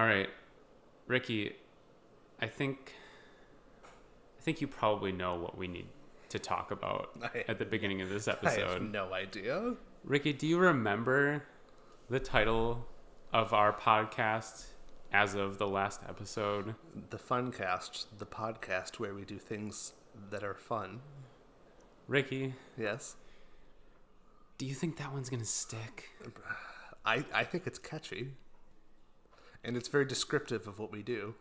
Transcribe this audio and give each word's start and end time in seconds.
All 0.00 0.06
right, 0.06 0.30
Ricky. 1.08 1.52
I 2.40 2.46
think. 2.46 2.94
I 3.84 4.42
think 4.42 4.62
you 4.62 4.66
probably 4.66 5.12
know 5.12 5.34
what 5.34 5.58
we 5.58 5.68
need 5.68 5.88
to 6.30 6.38
talk 6.38 6.70
about 6.70 7.10
I- 7.22 7.44
at 7.48 7.58
the 7.58 7.66
beginning 7.66 8.00
of 8.00 8.08
this 8.08 8.26
episode. 8.26 8.62
I 8.66 8.72
have 8.72 8.80
no 8.82 9.12
idea. 9.12 9.74
Ricky, 10.02 10.32
do 10.32 10.46
you 10.46 10.56
remember 10.58 11.44
the 12.08 12.18
title 12.18 12.86
of 13.30 13.52
our 13.52 13.74
podcast 13.74 14.68
as 15.12 15.34
of 15.34 15.58
the 15.58 15.66
last 15.68 16.00
episode? 16.08 16.76
The 17.10 17.18
Funcast, 17.18 18.06
the 18.16 18.24
podcast 18.24 18.98
where 18.98 19.12
we 19.12 19.26
do 19.26 19.36
things 19.36 19.92
that 20.30 20.42
are 20.42 20.54
fun. 20.54 21.00
Ricky, 22.08 22.54
Yes. 22.78 23.16
do 24.56 24.64
you 24.64 24.72
think 24.74 24.96
that 24.96 25.12
one's 25.12 25.28
gonna 25.28 25.44
stick? 25.44 26.08
I, 27.04 27.22
I 27.34 27.44
think 27.44 27.66
it's 27.66 27.78
catchy. 27.78 28.30
And 29.62 29.76
it's 29.76 29.88
very 29.88 30.04
descriptive 30.04 30.66
of 30.66 30.78
what 30.78 30.90
we 30.90 31.02
do. 31.02 31.34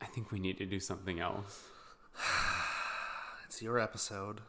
I 0.00 0.06
think 0.06 0.30
we 0.30 0.38
need 0.38 0.58
to 0.58 0.66
do 0.66 0.80
something 0.80 1.20
else. 1.20 1.64
It's 3.44 3.62
your 3.62 3.78
episode. 3.78 4.40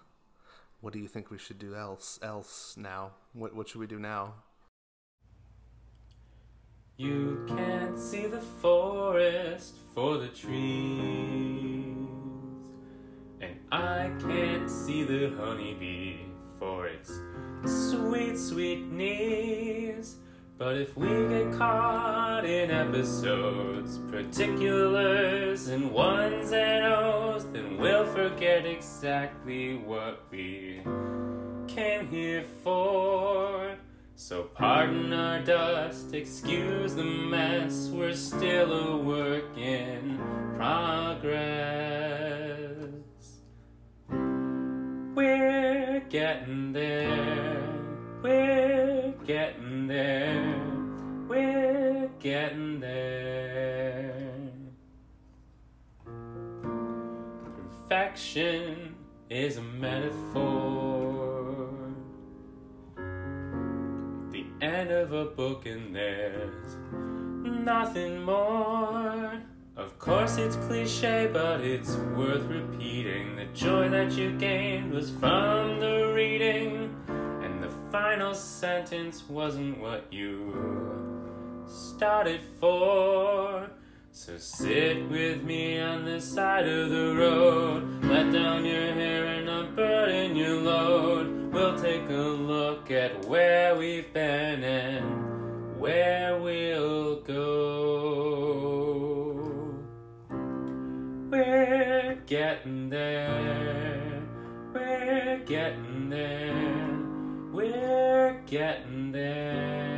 What 0.82 0.92
do 0.92 1.00
you 1.00 1.08
think 1.08 1.30
we 1.30 1.38
should 1.38 1.60
do 1.60 1.76
else 1.76 2.20
else 2.22 2.76
now? 2.76 3.12
What 3.32 3.56
what 3.56 3.70
should 3.70 3.80
we 3.80 3.88
do 3.88 4.00
now? 4.00 4.34
You 6.98 7.46
can't 7.48 7.98
see 7.98 8.26
the 8.26 8.42
forest 8.42 9.76
for 9.94 10.18
the 10.18 10.28
trees, 10.28 12.10
and 13.40 13.56
I 13.72 14.12
can't 14.20 14.70
see 14.70 15.04
the 15.04 15.36
honeybee 15.38 16.26
for 16.60 16.88
its 16.88 17.12
sweet, 17.66 18.38
sweet 18.38 18.92
knees. 18.92 20.18
But 20.58 20.78
if 20.78 20.98
we 20.98 21.08
get 21.08 21.54
caught 21.54 22.44
in 22.44 22.72
episodes, 22.72 24.00
particulars, 24.10 25.68
and 25.68 25.92
ones 25.92 26.52
and 26.52 26.84
ohs, 26.84 27.46
then 27.54 27.78
we'll 27.78 28.06
forget 28.06 28.66
exactly 28.66 29.78
what 29.78 30.24
we 30.32 30.82
came 31.68 32.08
here 32.08 32.44
for. 32.64 33.76
So 34.16 34.46
pardon 34.46 35.14
our 35.14 35.40
dust, 35.44 36.16
excuse 36.16 36.96
the 36.96 37.04
mess, 37.04 37.90
we're 37.94 38.16
still 38.16 38.74
a 38.74 38.98
work 38.98 39.56
in 39.56 40.20
progress. 40.56 41.38
We're 45.14 46.00
getting 46.10 46.74
there, 46.74 47.62
we're 48.24 49.14
getting 49.28 49.86
there, 49.88 50.37
getting 52.32 52.82
there. 52.82 54.12
Perfection 57.88 58.96
is 59.30 59.56
a 59.56 59.62
metaphor 59.62 61.70
the 64.30 64.44
end 64.60 64.92
of 64.92 65.14
a 65.14 65.24
book 65.24 65.66
and 65.66 65.96
there's 65.96 66.76
nothing 67.64 68.22
more. 68.24 69.32
Of 69.78 69.98
course, 69.98 70.36
it's 70.36 70.58
cliche, 70.58 71.30
but 71.32 71.62
it's 71.62 71.96
worth 72.18 72.44
repeating. 72.44 73.38
The 73.38 73.46
joy 73.54 73.88
that 73.88 74.12
you 74.12 74.38
gained 74.38 74.92
was 74.92 75.12
from 75.12 75.80
the 75.80 76.12
reading, 76.14 76.94
and 77.08 77.64
the 77.64 77.70
final 77.90 78.34
sentence 78.34 79.24
wasn't 79.30 79.80
what 79.80 80.12
you 80.12 81.17
started 81.68 82.42
for. 82.60 83.70
So 84.12 84.38
sit 84.38 85.10
with 85.10 85.44
me 85.44 85.80
on 85.80 86.06
the 86.06 86.20
side 86.20 86.68
of 86.68 86.90
the 86.90 87.16
road. 87.16 88.04
Let 88.04 88.32
down 88.32 88.66
your 88.66 88.94
hair 88.94 89.26
and 89.26 89.48
unburden 89.48 90.36
your 90.36 90.62
load. 90.62 91.54
We'll 91.54 91.78
take 91.78 92.10
a 92.10 92.14
look 92.14 92.90
at 92.90 93.26
where 93.26 93.76
we've 93.76 94.12
been 94.14 94.64
and 94.64 95.80
where 95.80 96.40
we'll 96.40 97.22
go. 97.22 97.38
We're 101.30 102.16
getting 102.26 102.90
there. 102.90 104.24
We're 104.74 105.40
getting 105.46 106.10
there. 106.10 106.98
We're 107.52 108.42
getting 108.48 109.12
there 109.12 109.97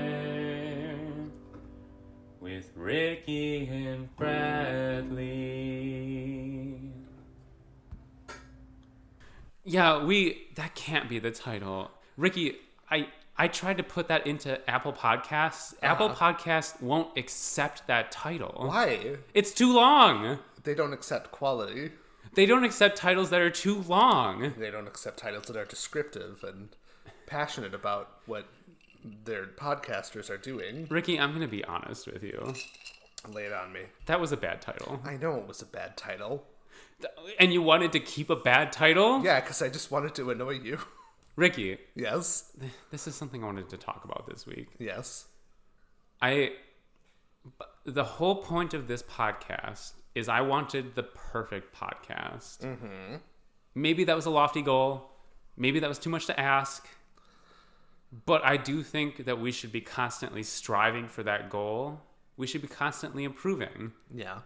Ricky 2.90 3.68
and 3.68 4.16
Bradley. 4.16 5.30
Yeah, 9.64 10.04
we 10.04 10.48
that 10.56 10.74
can't 10.74 11.08
be 11.08 11.20
the 11.20 11.30
title. 11.30 11.92
Ricky, 12.18 12.56
I 12.90 13.10
I 13.38 13.48
tried 13.48 13.78
to 13.78 13.84
put 13.84 14.08
that 14.08 14.26
into 14.26 14.68
Apple 14.68 14.92
Podcasts. 14.92 15.74
Uh-huh. 15.74 15.86
Apple 15.86 16.10
Podcasts 16.10 16.82
won't 16.82 17.16
accept 17.16 17.86
that 17.86 18.12
title. 18.12 18.64
Why? 18.66 19.18
It's 19.36 19.54
too 19.54 19.72
long. 19.72 20.40
They 20.64 20.74
don't 20.74 20.94
accept 20.94 21.32
quality. 21.32 21.92
They 22.34 22.48
don't 22.48 22.64
accept 22.64 22.98
titles 22.98 23.30
that 23.30 23.40
are 23.40 23.52
too 23.52 23.84
long. 23.84 24.56
They 24.58 24.72
don't 24.72 24.88
accept 24.88 25.18
titles 25.20 25.46
that 25.46 25.58
are 25.58 25.66
descriptive 25.66 26.44
and 26.44 26.70
passionate 27.28 27.76
about 27.76 28.10
what 28.26 28.48
their 29.26 29.46
podcasters 29.46 30.30
are 30.30 30.38
doing. 30.38 30.88
Ricky, 30.90 31.20
I'm 31.20 31.30
going 31.30 31.42
to 31.42 31.48
be 31.48 31.64
honest 31.64 32.08
with 32.08 32.24
you. 32.24 32.54
Lay 33.28 33.46
it 33.46 33.54
on 33.54 33.74
me. 33.74 33.82
That 34.06 34.20
was 34.20 34.32
a 34.32 34.38
bad 34.38 34.62
title. 34.62 35.02
I 35.04 35.18
know 35.18 35.36
it 35.36 35.48
was 35.48 35.62
a 35.62 35.66
bad 35.66 35.98
title. 35.98 36.46
And 37.40 37.54
you 37.54 37.62
wanted 37.62 37.92
to 37.94 38.00
keep 38.00 38.30
a 38.30 38.36
bad 38.36 38.72
title? 38.72 39.24
Yeah, 39.24 39.40
because 39.40 39.62
I 39.62 39.70
just 39.70 39.92
wanted 39.92 40.16
to 40.16 40.32
annoy 40.32 40.60
you. 40.60 40.80
Ricky, 41.36 41.78
yes. 41.96 42.52
this 42.92 43.08
is 43.08 43.16
something 43.16 43.44
I 43.44 43.46
wanted 43.46 43.70
to 43.70 43.78
talk 43.78 44.04
about 44.04 44.28
this 44.28 44.46
week. 44.46 44.68
Yes. 44.78 45.26
I 46.22 46.52
the 47.86 48.04
whole 48.04 48.44
point 48.44 48.74
of 48.74 48.88
this 48.88 49.02
podcast 49.02 49.94
is 50.16 50.28
I 50.28 50.42
wanted 50.42 50.96
the 50.96 51.04
perfect 51.04 51.74
podcast. 51.74 52.60
Mm-hmm. 52.60 53.16
Maybe 53.74 54.04
that 54.04 54.16
was 54.16 54.26
a 54.26 54.30
lofty 54.30 54.62
goal. 54.62 55.12
Maybe 55.56 55.80
that 55.80 55.88
was 55.88 56.00
too 56.00 56.10
much 56.10 56.26
to 56.28 56.40
ask. 56.40 56.86
But 58.26 58.44
I 58.44 58.58
do 58.58 58.82
think 58.82 59.26
that 59.26 59.40
we 59.40 59.52
should 59.52 59.72
be 59.72 59.82
constantly 59.82 60.44
striving 60.44 61.08
for 61.08 61.24
that 61.24 61.50
goal. 61.50 62.02
We 62.38 62.48
should 62.48 62.62
be 62.62 62.68
constantly 62.68 63.24
improving. 63.24 63.92
Yeah. 64.14 64.40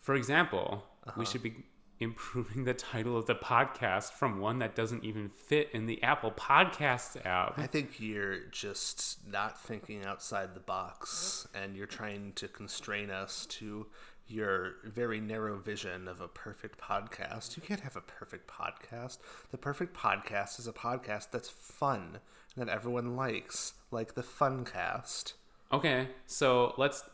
For 0.00 0.14
example, 0.14 0.84
we 1.04 1.10
uh-huh. 1.10 1.24
should 1.24 1.42
be 1.42 1.54
improving 2.00 2.64
the 2.64 2.74
title 2.74 3.16
of 3.16 3.26
the 3.26 3.34
podcast 3.34 4.12
from 4.12 4.38
one 4.38 4.58
that 4.58 4.74
doesn't 4.74 5.02
even 5.04 5.28
fit 5.28 5.70
in 5.72 5.86
the 5.86 6.02
Apple 6.02 6.30
Podcasts 6.30 7.24
app. 7.24 7.58
I 7.58 7.66
think 7.66 7.98
you're 7.98 8.40
just 8.50 9.26
not 9.26 9.58
thinking 9.60 10.04
outside 10.04 10.54
the 10.54 10.60
box 10.60 11.48
and 11.54 11.74
you're 11.74 11.86
trying 11.86 12.32
to 12.34 12.48
constrain 12.48 13.10
us 13.10 13.46
to 13.46 13.86
your 14.28 14.74
very 14.84 15.20
narrow 15.20 15.56
vision 15.56 16.08
of 16.08 16.20
a 16.20 16.28
perfect 16.28 16.80
podcast. 16.80 17.56
You 17.56 17.62
can't 17.62 17.80
have 17.80 17.96
a 17.96 18.00
perfect 18.00 18.50
podcast. 18.50 19.18
The 19.50 19.58
perfect 19.58 19.96
podcast 19.96 20.58
is 20.58 20.66
a 20.66 20.72
podcast 20.72 21.30
that's 21.30 21.48
fun 21.48 22.18
that 22.56 22.68
everyone 22.68 23.16
likes, 23.16 23.74
like 23.90 24.14
the 24.14 24.22
Funcast. 24.22 25.34
Okay, 25.72 26.08
so 26.26 26.74
let's. 26.76 27.04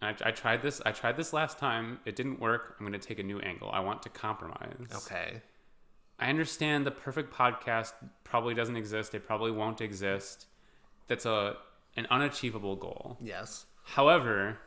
I, 0.00 0.14
I 0.24 0.30
tried 0.32 0.62
this. 0.62 0.80
I 0.84 0.92
tried 0.92 1.16
this 1.16 1.32
last 1.32 1.58
time. 1.58 2.00
It 2.04 2.16
didn't 2.16 2.40
work. 2.40 2.76
I'm 2.78 2.86
going 2.86 2.98
to 2.98 3.06
take 3.06 3.18
a 3.18 3.22
new 3.22 3.38
angle. 3.40 3.70
I 3.72 3.80
want 3.80 4.02
to 4.02 4.08
compromise. 4.08 4.76
Okay. 4.94 5.40
I 6.18 6.28
understand 6.28 6.86
the 6.86 6.90
perfect 6.90 7.32
podcast 7.32 7.92
probably 8.24 8.54
doesn't 8.54 8.76
exist. 8.76 9.14
It 9.14 9.26
probably 9.26 9.50
won't 9.50 9.80
exist. 9.80 10.46
That's 11.08 11.26
a 11.26 11.56
an 11.96 12.06
unachievable 12.10 12.76
goal. 12.76 13.18
Yes. 13.20 13.66
However, 13.84 14.58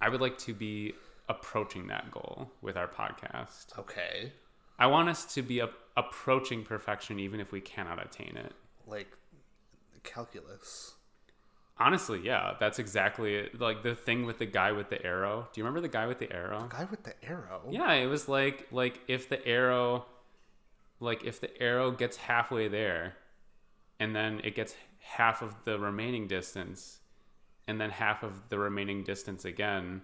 I 0.00 0.08
would 0.08 0.20
like 0.20 0.38
to 0.38 0.54
be 0.54 0.94
approaching 1.28 1.86
that 1.86 2.10
goal 2.10 2.50
with 2.60 2.76
our 2.76 2.88
podcast. 2.88 3.78
Okay. 3.78 4.32
I 4.78 4.86
want 4.86 5.08
us 5.08 5.24
to 5.34 5.42
be 5.42 5.60
a, 5.60 5.68
approaching 5.96 6.64
perfection, 6.64 7.20
even 7.20 7.38
if 7.38 7.52
we 7.52 7.60
cannot 7.60 8.04
attain 8.04 8.36
it. 8.36 8.52
Like 8.90 9.16
calculus. 10.02 10.94
Honestly, 11.78 12.20
yeah, 12.22 12.54
that's 12.60 12.78
exactly 12.78 13.36
it. 13.36 13.60
like 13.60 13.82
the 13.82 13.94
thing 13.94 14.26
with 14.26 14.38
the 14.38 14.46
guy 14.46 14.72
with 14.72 14.90
the 14.90 15.02
arrow. 15.04 15.48
Do 15.52 15.60
you 15.60 15.64
remember 15.64 15.80
the 15.80 15.88
guy 15.88 16.06
with 16.06 16.18
the 16.18 16.30
arrow? 16.30 16.68
Guy 16.68 16.86
with 16.90 17.04
the 17.04 17.14
arrow. 17.24 17.62
Yeah, 17.70 17.92
it 17.92 18.06
was 18.06 18.28
like 18.28 18.66
like 18.70 19.00
if 19.08 19.28
the 19.28 19.44
arrow 19.46 20.04
like 21.00 21.24
if 21.24 21.40
the 21.40 21.60
arrow 21.60 21.90
gets 21.90 22.18
halfway 22.18 22.68
there 22.68 23.14
and 23.98 24.14
then 24.14 24.40
it 24.44 24.54
gets 24.54 24.74
half 24.98 25.40
of 25.40 25.54
the 25.64 25.78
remaining 25.78 26.26
distance 26.26 26.98
and 27.66 27.80
then 27.80 27.90
half 27.90 28.22
of 28.22 28.50
the 28.50 28.58
remaining 28.58 29.02
distance 29.02 29.46
again 29.46 30.02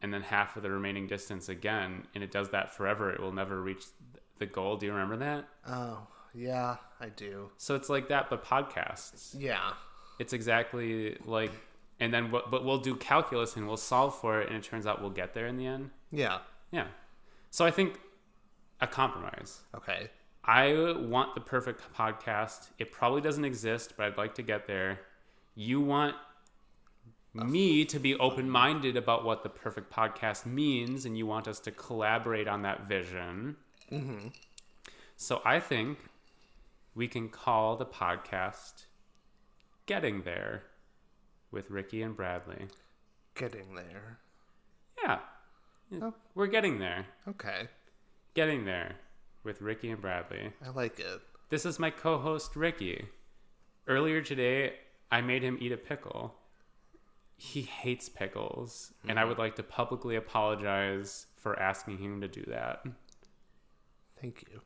and 0.00 0.14
then 0.14 0.22
half 0.22 0.56
of 0.56 0.62
the 0.62 0.70
remaining 0.70 1.08
distance 1.08 1.48
again 1.48 2.06
and 2.14 2.22
it 2.22 2.30
does 2.30 2.50
that 2.50 2.72
forever, 2.72 3.10
it 3.10 3.20
will 3.20 3.32
never 3.32 3.60
reach 3.60 3.84
the 4.38 4.46
goal. 4.46 4.76
Do 4.76 4.86
you 4.86 4.92
remember 4.92 5.16
that? 5.16 5.48
Oh, 5.66 6.06
yeah, 6.34 6.76
I 7.00 7.08
do. 7.08 7.50
So 7.56 7.74
it's 7.74 7.88
like 7.88 8.08
that 8.08 8.30
but 8.30 8.44
podcasts. 8.44 9.34
Yeah. 9.36 9.72
It's 10.18 10.32
exactly 10.32 11.16
like 11.24 11.52
and 12.00 12.12
then 12.12 12.30
we'll, 12.30 12.42
but 12.50 12.64
we'll 12.64 12.78
do 12.78 12.96
calculus 12.96 13.56
and 13.56 13.66
we'll 13.66 13.76
solve 13.76 14.18
for 14.18 14.40
it, 14.40 14.48
and 14.48 14.56
it 14.56 14.62
turns 14.62 14.86
out 14.86 15.00
we'll 15.00 15.10
get 15.10 15.34
there 15.34 15.46
in 15.46 15.56
the 15.56 15.66
end. 15.66 15.90
Yeah. 16.10 16.38
Yeah. 16.72 16.86
So 17.50 17.66
I 17.66 17.70
think 17.70 17.98
a 18.80 18.86
compromise. 18.86 19.60
Okay. 19.74 20.10
I 20.44 20.94
want 20.98 21.34
the 21.34 21.40
perfect 21.40 21.82
podcast. 21.94 22.68
It 22.78 22.90
probably 22.90 23.20
doesn't 23.20 23.44
exist, 23.44 23.94
but 23.96 24.06
I'd 24.06 24.16
like 24.16 24.34
to 24.36 24.42
get 24.42 24.66
there. 24.66 25.00
You 25.54 25.80
want 25.80 26.16
me 27.34 27.84
to 27.84 27.98
be 27.98 28.14
open 28.16 28.48
minded 28.48 28.96
about 28.96 29.24
what 29.24 29.42
the 29.42 29.50
perfect 29.50 29.92
podcast 29.92 30.46
means, 30.46 31.04
and 31.04 31.18
you 31.18 31.26
want 31.26 31.46
us 31.46 31.60
to 31.60 31.70
collaborate 31.70 32.48
on 32.48 32.62
that 32.62 32.88
vision. 32.88 33.56
Mm-hmm. 33.92 34.28
So 35.16 35.42
I 35.44 35.60
think 35.60 35.98
we 36.94 37.08
can 37.08 37.28
call 37.28 37.76
the 37.76 37.86
podcast 37.86 38.84
Getting 39.86 40.22
There 40.22 40.64
with 41.50 41.70
Ricky 41.70 42.02
and 42.02 42.16
Bradley. 42.16 42.66
Getting 43.34 43.74
there. 43.74 44.18
Yeah. 45.02 45.18
Oh. 46.00 46.14
We're 46.34 46.46
getting 46.46 46.78
there. 46.78 47.06
Okay. 47.28 47.68
Getting 48.34 48.64
there 48.64 48.96
with 49.44 49.60
Ricky 49.60 49.90
and 49.90 50.00
Bradley. 50.00 50.52
I 50.64 50.70
like 50.70 50.98
it. 50.98 51.20
This 51.48 51.64
is 51.64 51.78
my 51.78 51.90
co 51.90 52.18
host, 52.18 52.54
Ricky. 52.56 53.06
Earlier 53.86 54.22
today, 54.22 54.74
I 55.10 55.20
made 55.20 55.42
him 55.42 55.58
eat 55.60 55.72
a 55.72 55.76
pickle. 55.76 56.34
He 57.36 57.62
hates 57.62 58.08
pickles, 58.08 58.92
and 59.08 59.18
I 59.18 59.22
mm-hmm. 59.22 59.30
would 59.30 59.38
like 59.38 59.56
to 59.56 59.62
publicly 59.62 60.16
apologize 60.16 61.26
for 61.36 61.58
asking 61.58 61.98
him 61.98 62.20
to 62.20 62.28
do 62.28 62.44
that. 62.48 62.84
Thank 64.20 64.44
you. 64.50 64.60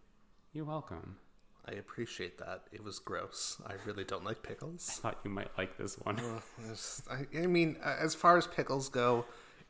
You're 0.52 0.64
welcome. 0.64 1.16
I 1.66 1.72
appreciate 1.72 2.38
that. 2.38 2.64
It 2.72 2.84
was 2.84 2.98
gross. 2.98 3.60
I 3.66 3.74
really 3.86 4.04
don't 4.04 4.24
like 4.24 4.42
pickles. 4.42 4.88
I 4.98 5.00
Thought 5.02 5.18
you 5.24 5.30
might 5.30 5.48
like 5.56 5.76
this 5.78 5.94
one. 5.96 6.18
Uh, 6.20 6.40
I, 7.10 7.26
I 7.42 7.46
mean, 7.46 7.76
as 7.82 8.14
far 8.14 8.36
as 8.36 8.46
pickles 8.46 8.88
go, 8.88 9.24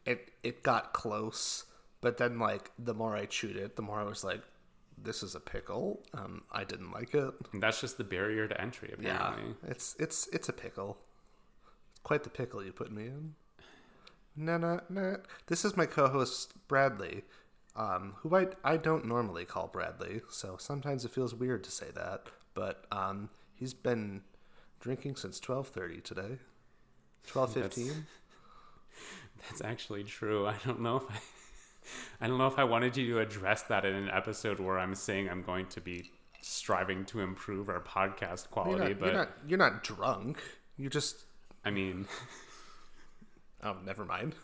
it 0.05 0.31
it 0.43 0.63
got 0.63 0.93
close, 0.93 1.65
but 2.01 2.17
then 2.19 2.39
like 2.39 2.71
the 2.79 2.95
more 2.95 3.17
I 3.17 3.27
chewed 3.27 3.57
it, 3.57 3.77
the 3.77 3.83
more 3.83 4.01
I 4.01 4.05
was 4.05 4.25
like, 4.25 4.43
"This 5.01 5.23
is 5.23 5.35
a 5.37 5.41
pickle." 5.41 6.03
Um, 6.15 6.43
I 6.51 6.65
didn't 6.65 6.91
like 6.91 7.15
it. 7.15 7.33
And 7.53 7.63
that's 7.63 7.81
just 7.81 7.97
the 7.97 8.05
barrier 8.05 8.49
to 8.49 8.61
entry, 8.61 8.93
Yeah, 9.01 9.17
apparently. 9.31 9.55
it's 9.69 9.95
it's 9.99 10.27
it's 10.33 10.49
a 10.49 10.53
pickle. 10.53 10.99
Quite 12.03 12.25
the 12.25 12.31
pickle 12.31 12.63
you 12.65 12.73
put 12.73 12.91
me 12.93 13.05
in. 13.07 13.35
No, 14.37 14.59
no, 14.59 14.81
no. 14.91 15.17
This 15.47 15.65
is 15.65 15.77
my 15.77 15.87
co-host 15.87 16.53
Bradley, 16.67 17.23
um, 17.77 18.15
who 18.19 18.35
I 18.37 18.49
I 18.63 18.77
don't 18.77 19.07
normally 19.07 19.45
call 19.45 19.69
Bradley, 19.69 20.23
so 20.31 20.57
sometimes 20.59 21.05
it 21.05 21.11
feels 21.11 21.35
weird 21.35 21.65
to 21.65 21.71
say 21.71 21.87
that. 21.95 22.27
But 22.55 22.85
um, 22.93 23.31
he's 23.55 23.75
been 23.75 24.23
drinking 24.81 25.17
since 25.17 25.41
twelve 25.41 25.69
thirty 25.69 26.01
today. 26.01 26.39
Twelve 27.27 27.53
fifteen. 27.53 28.07
That's 29.49 29.61
actually 29.63 30.05
true. 30.05 30.47
I 30.47 30.55
don't 30.65 30.81
know 30.81 30.97
if 30.97 31.11
I. 31.11 31.19
I 32.21 32.29
don't 32.29 32.39
know 32.39 32.47
if 32.47 32.59
I 32.59 32.65
wanted 32.65 32.97
you 32.97 33.13
to 33.13 33.21
address 33.21 33.63
that 33.65 33.85
in 33.85 33.95
an 33.95 34.09
episode 34.09 34.59
where 34.59 34.79
I'm 34.79 34.95
saying 34.95 35.29
I'm 35.29 35.43
going 35.43 35.67
to 35.67 35.83
be 35.83 36.11
striving 36.41 37.05
to 37.07 37.21
improve 37.21 37.69
our 37.69 37.81
podcast 37.81 38.45
You're 38.45 38.65
quality, 38.65 38.95
not, 38.95 38.99
but 38.99 39.07
you're 39.07 39.15
not 39.15 39.31
you're 39.49 39.59
not 39.59 39.85
drunk. 39.85 40.39
You 40.79 40.89
just 40.89 41.25
I 41.65 41.71
mean, 41.71 42.07
oh, 43.63 43.77
never 43.85 44.05
mind. 44.05 44.35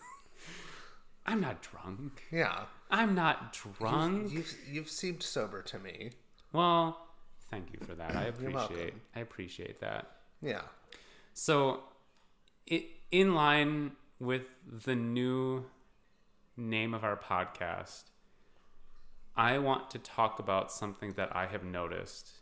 I'm 1.27 1.41
not 1.41 1.63
drunk. 1.63 2.23
Yeah, 2.31 2.65
I'm 2.91 3.15
not 3.15 3.53
drunk. 3.53 4.33
you've 4.33 4.55
you've 4.71 4.91
seemed 4.91 5.23
sober 5.23 5.63
to 5.63 5.79
me. 5.79 6.11
Well, 6.53 6.99
thank 7.51 7.73
you 7.73 7.79
for 7.87 7.95
that. 7.95 8.17
I 8.17 8.25
appreciate 8.25 8.95
I 9.15 9.21
appreciate 9.21 9.81
that. 9.81 10.11
Yeah. 10.43 10.63
So, 11.33 11.85
it, 12.67 12.87
in 13.11 13.35
line 13.35 13.93
with 14.19 14.43
the 14.85 14.95
new 14.95 15.65
name 16.57 16.93
of 16.95 17.05
our 17.05 17.17
podcast, 17.17 18.05
I 19.37 19.59
want 19.59 19.91
to 19.91 19.99
talk 19.99 20.39
about 20.39 20.73
something 20.73 21.15
that 21.15 21.35
I 21.35 21.47
have 21.47 21.65
noticed 21.65 22.33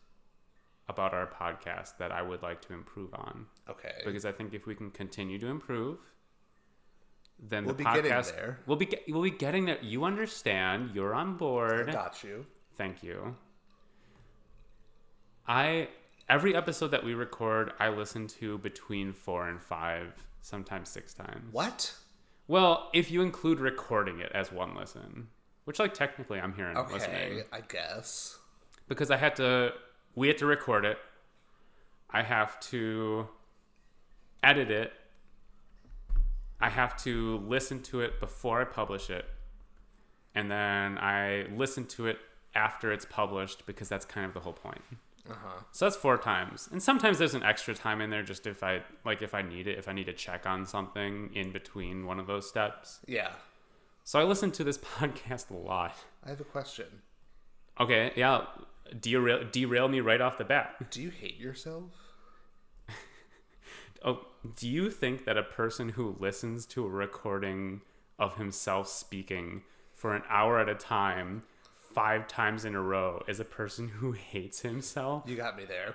about 0.89 1.13
our 1.13 1.27
podcast 1.27 1.99
that 1.99 2.11
I 2.11 2.23
would 2.23 2.43
like 2.43 2.63
to 2.63 2.73
improve 2.73 3.13
on. 3.15 3.47
Okay. 3.69 3.93
Because 4.05 4.25
I 4.25 4.33
think 4.33 4.55
if 4.55 4.67
we 4.67 4.75
can 4.75 4.91
continue 4.91 5.39
to 5.39 5.47
improve, 5.47 5.99
then 7.41 7.65
We'll 7.65 7.75
the 7.75 7.79
be 7.79 7.85
podcast 7.85 7.95
getting 7.95 8.37
there. 8.37 8.59
we'll 8.67 8.77
be 8.77 8.89
we'll 9.09 9.23
be 9.23 9.31
getting 9.31 9.65
there. 9.67 9.79
You 9.83 10.05
understand? 10.05 10.91
You're 10.95 11.15
on 11.15 11.37
board. 11.37 11.93
Got 11.93 12.23
you. 12.25 12.47
Thank 12.77 13.03
you. 13.03 13.37
I 15.47 15.89
every 16.29 16.55
episode 16.55 16.89
that 16.89 17.05
we 17.05 17.15
record, 17.15 17.73
I 17.79 17.89
listen 17.89 18.27
to 18.41 18.59
between 18.59 19.13
four 19.13 19.49
and 19.49 19.61
five, 19.61 20.13
sometimes 20.43 20.89
six 20.89 21.15
times. 21.15 21.53
What? 21.53 21.95
Well, 22.47 22.91
if 22.95 23.11
you 23.11 23.23
include 23.23 23.61
recording 23.61 24.21
it 24.21 24.33
as 24.35 24.51
one 24.53 24.75
listen, 24.75 25.29
which 25.65 25.79
like 25.79 25.95
technically 25.95 26.41
I'm 26.41 26.55
hearing 26.55 26.77
Okay, 26.77 26.93
listening 26.93 27.43
I 27.53 27.61
guess. 27.61 28.39
because 28.89 29.11
I 29.11 29.17
had 29.17 29.37
to 29.37 29.73
we 30.15 30.29
had 30.29 30.39
to 30.39 30.47
record 30.47 30.85
it. 30.85 30.99
I 32.11 32.23
have 32.23 32.59
to 32.61 33.29
edit 34.43 34.71
it. 34.71 34.93
I 36.61 36.69
have 36.71 36.97
to 37.05 37.39
listen 37.47 37.83
to 37.85 38.01
it 38.01 38.21
before 38.21 38.61
I 38.61 38.65
publish 38.65 39.11
it. 39.11 39.25
And 40.35 40.51
then 40.51 40.99
I 40.99 41.47
listen 41.55 41.87
to 41.87 42.07
it 42.07 42.19
after 42.55 42.93
it's 42.93 43.05
published 43.05 43.67
because 43.67 43.89
that's 43.89 44.05
kind 44.05 44.27
of 44.27 44.35
the 44.35 44.41
whole 44.41 44.53
point. 44.53 44.83
Uh 45.29 45.35
huh. 45.35 45.63
So 45.73 45.85
that's 45.85 45.97
four 45.97 46.17
times. 46.17 46.69
And 46.73 46.83
sometimes 46.83 47.19
there's 47.19 47.35
an 47.35 47.43
extra 47.43 47.75
time 47.75 48.01
in 48.01 48.11
there 48.11 48.23
just 48.23 48.47
if 48.47 48.63
I 48.63 48.83
like 49.05 49.23
if 49.23 49.35
I 49.35 49.43
need 49.43 49.67
it, 49.67 49.79
if 49.79 49.89
I 49.89 49.93
need 49.93 50.07
to 50.07 50.13
check 50.13 50.47
on 50.47 50.67
something 50.67 51.31
in 51.35 51.53
between 51.53 52.07
one 52.07 52.19
of 52.19 52.27
those 52.27 52.49
steps. 52.49 53.01
Yeah. 53.07 53.33
So 54.05 54.19
I 54.19 54.25
listen 54.25 54.51
to 54.53 54.65
this 54.65 54.79
podcast 54.99 55.51
a 55.51 55.55
lot. 55.55 55.95
I 56.25 56.31
have 56.31 56.41
a 56.41 56.45
question. 56.45 56.87
Okay, 57.79 58.13
yeah. 58.17 58.47
Derail 58.99 59.45
derail 59.53 59.89
me 59.89 60.01
right 60.01 60.21
off 60.21 60.39
the 60.39 60.45
bat. 60.45 60.91
Do 60.91 61.03
you 61.03 61.11
hate 61.11 61.39
yourself? 61.39 61.85
Oh, 64.05 64.21
do 64.57 64.69
you 64.69 64.91
think 64.91 65.25
that 65.25 65.37
a 65.37 65.43
person 65.43 65.91
who 65.91 66.17
listens 66.19 66.67
to 66.67 66.85
a 66.85 66.89
recording 66.89 67.81
of 68.19 68.37
himself 68.37 68.89
speaking 68.89 69.63
for 69.95 70.15
an 70.15 70.23
hour 70.29 70.59
at 70.59 70.69
a 70.69 70.75
time, 70.75 71.43
five 71.95 72.29
times 72.29 72.65
in 72.65 72.75
a 72.75 72.81
row, 72.81 73.23
is 73.27 73.41
a 73.41 73.45
person 73.45 73.89
who 73.89 74.13
hates 74.13 74.61
himself? 74.61 75.25
You 75.27 75.37
got 75.37 75.57
me 75.57 75.65
there. 75.65 75.95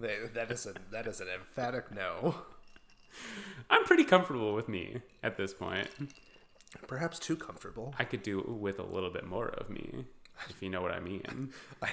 That 0.00 0.50
is 0.50 0.66
a 0.66 0.74
that 0.90 1.06
is 1.06 1.20
an 1.20 1.28
emphatic 1.28 1.92
no. 1.94 2.34
I'm 3.68 3.84
pretty 3.84 4.04
comfortable 4.04 4.54
with 4.54 4.68
me 4.68 5.02
at 5.22 5.36
this 5.36 5.52
point. 5.52 5.88
Perhaps 6.86 7.18
too 7.18 7.36
comfortable. 7.36 7.94
I 7.98 8.04
could 8.04 8.22
do 8.22 8.40
with 8.40 8.78
a 8.78 8.84
little 8.84 9.10
bit 9.10 9.26
more 9.26 9.48
of 9.48 9.68
me, 9.68 10.06
if 10.48 10.62
you 10.62 10.70
know 10.70 10.82
what 10.82 10.92
I 10.92 11.00
mean. 11.00 11.50
I, 11.82 11.90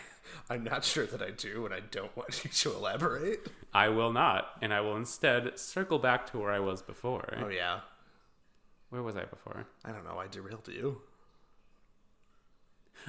I'm 0.49 0.63
not 0.63 0.83
sure 0.83 1.05
that 1.05 1.21
I 1.21 1.31
do, 1.31 1.65
and 1.65 1.73
I 1.73 1.79
don't 1.79 2.15
want 2.15 2.43
you 2.43 2.49
to 2.49 2.75
elaborate. 2.75 3.47
I 3.73 3.89
will 3.89 4.11
not, 4.11 4.49
and 4.61 4.73
I 4.73 4.81
will 4.81 4.95
instead 4.95 5.57
circle 5.59 5.99
back 5.99 6.29
to 6.31 6.39
where 6.39 6.51
I 6.51 6.59
was 6.59 6.81
before. 6.81 7.33
Oh 7.41 7.49
yeah. 7.49 7.81
Where 8.89 9.03
was 9.03 9.15
I 9.15 9.25
before? 9.25 9.67
I 9.85 9.91
don't 9.91 10.03
know. 10.03 10.17
I 10.17 10.27
derailed 10.27 10.67
you. 10.67 11.01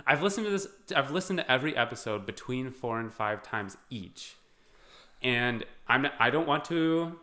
I've 0.06 0.22
listened 0.22 0.46
to 0.46 0.50
this. 0.50 0.66
I've 0.94 1.10
listened 1.10 1.38
to 1.38 1.50
every 1.50 1.76
episode 1.76 2.26
between 2.26 2.70
four 2.70 3.00
and 3.00 3.12
five 3.12 3.42
times 3.42 3.76
each, 3.88 4.36
and 5.22 5.64
I'm. 5.88 6.06
I 6.18 6.30
don't 6.30 6.46
want 6.46 6.64
to 6.66 7.18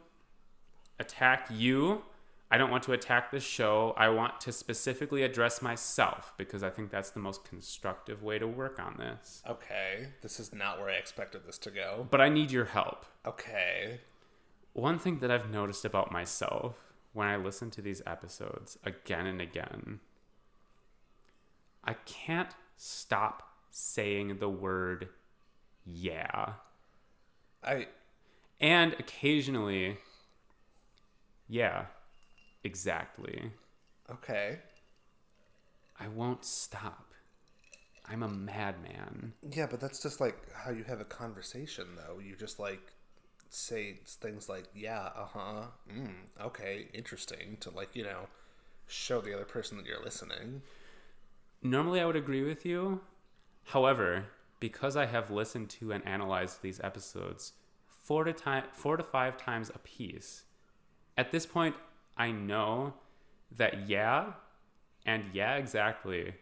attack 0.99 1.47
you. 1.51 2.03
I 2.49 2.57
don't 2.57 2.71
want 2.71 2.83
to 2.83 2.93
attack 2.93 3.31
the 3.31 3.41
show. 3.41 3.93
I 3.97 4.07
want 4.09 4.39
to 4.41 4.53
specifically 4.53 5.23
address 5.23 5.61
myself 5.61 6.33
because 6.37 6.63
I 6.63 6.69
think 6.69 6.91
that's 6.91 7.09
the 7.09 7.19
most 7.19 7.43
constructive 7.43 8.23
way 8.23 8.39
to 8.39 8.47
work 8.47 8.79
on 8.79 8.95
this. 8.97 9.41
Okay. 9.47 10.07
This 10.21 10.39
is 10.39 10.53
not 10.53 10.79
where 10.79 10.89
I 10.89 10.93
expected 10.93 11.41
this 11.45 11.57
to 11.59 11.71
go. 11.71 12.07
But 12.09 12.21
I 12.21 12.29
need 12.29 12.51
your 12.51 12.65
help. 12.65 13.05
Okay. 13.25 13.99
One 14.71 14.97
thing 14.97 15.19
that 15.19 15.29
I've 15.29 15.49
noticed 15.49 15.83
about 15.83 16.11
myself 16.11 16.75
when 17.11 17.27
I 17.27 17.35
listen 17.35 17.69
to 17.71 17.81
these 17.81 18.01
episodes 18.05 18.77
again 18.85 19.25
and 19.25 19.41
again, 19.41 19.99
I 21.83 21.93
can't 22.05 22.55
stop 22.77 23.43
saying 23.71 24.37
the 24.39 24.49
word 24.49 25.09
yeah. 25.85 26.53
I 27.63 27.87
And 28.59 28.93
occasionally, 28.93 29.97
yeah, 31.47 31.85
exactly. 32.63 33.51
okay. 34.11 34.59
I 35.99 36.07
won't 36.07 36.45
stop. 36.45 37.13
I'm 38.09 38.23
a 38.23 38.27
madman. 38.27 39.33
Yeah, 39.51 39.65
but 39.65 39.79
that's 39.79 40.01
just 40.01 40.21
like 40.21 40.37
how 40.53 40.71
you 40.71 40.83
have 40.83 41.01
a 41.01 41.05
conversation, 41.05 41.87
though. 41.95 42.19
You 42.19 42.35
just 42.35 42.59
like 42.59 42.93
say 43.49 43.99
things 44.05 44.47
like, 44.47 44.65
"Yeah, 44.75 45.09
uh 45.15 45.25
huh, 45.25 45.63
mm, 45.91 46.13
okay, 46.41 46.87
interesting," 46.93 47.57
to 47.61 47.69
like 47.71 47.95
you 47.95 48.03
know 48.03 48.27
show 48.87 49.19
the 49.21 49.33
other 49.33 49.45
person 49.45 49.77
that 49.77 49.85
you're 49.85 50.03
listening. 50.03 50.61
Normally, 51.61 51.99
I 51.99 52.05
would 52.05 52.15
agree 52.15 52.43
with 52.43 52.65
you. 52.65 53.01
However, 53.65 54.25
because 54.59 54.95
I 54.95 55.07
have 55.07 55.29
listened 55.29 55.69
to 55.71 55.91
and 55.91 56.05
analyzed 56.07 56.61
these 56.61 56.79
episodes 56.81 57.53
four 58.01 58.23
to 58.23 58.31
time, 58.33 58.63
four 58.71 58.95
to 58.95 59.03
five 59.03 59.37
times 59.37 59.69
a 59.73 59.79
piece, 59.79 60.43
at 61.17 61.31
this 61.31 61.45
point, 61.45 61.75
I 62.17 62.31
know 62.31 62.93
that 63.55 63.87
yeah 63.87 64.33
and 65.05 65.23
yeah 65.33 65.55
exactly 65.55 66.33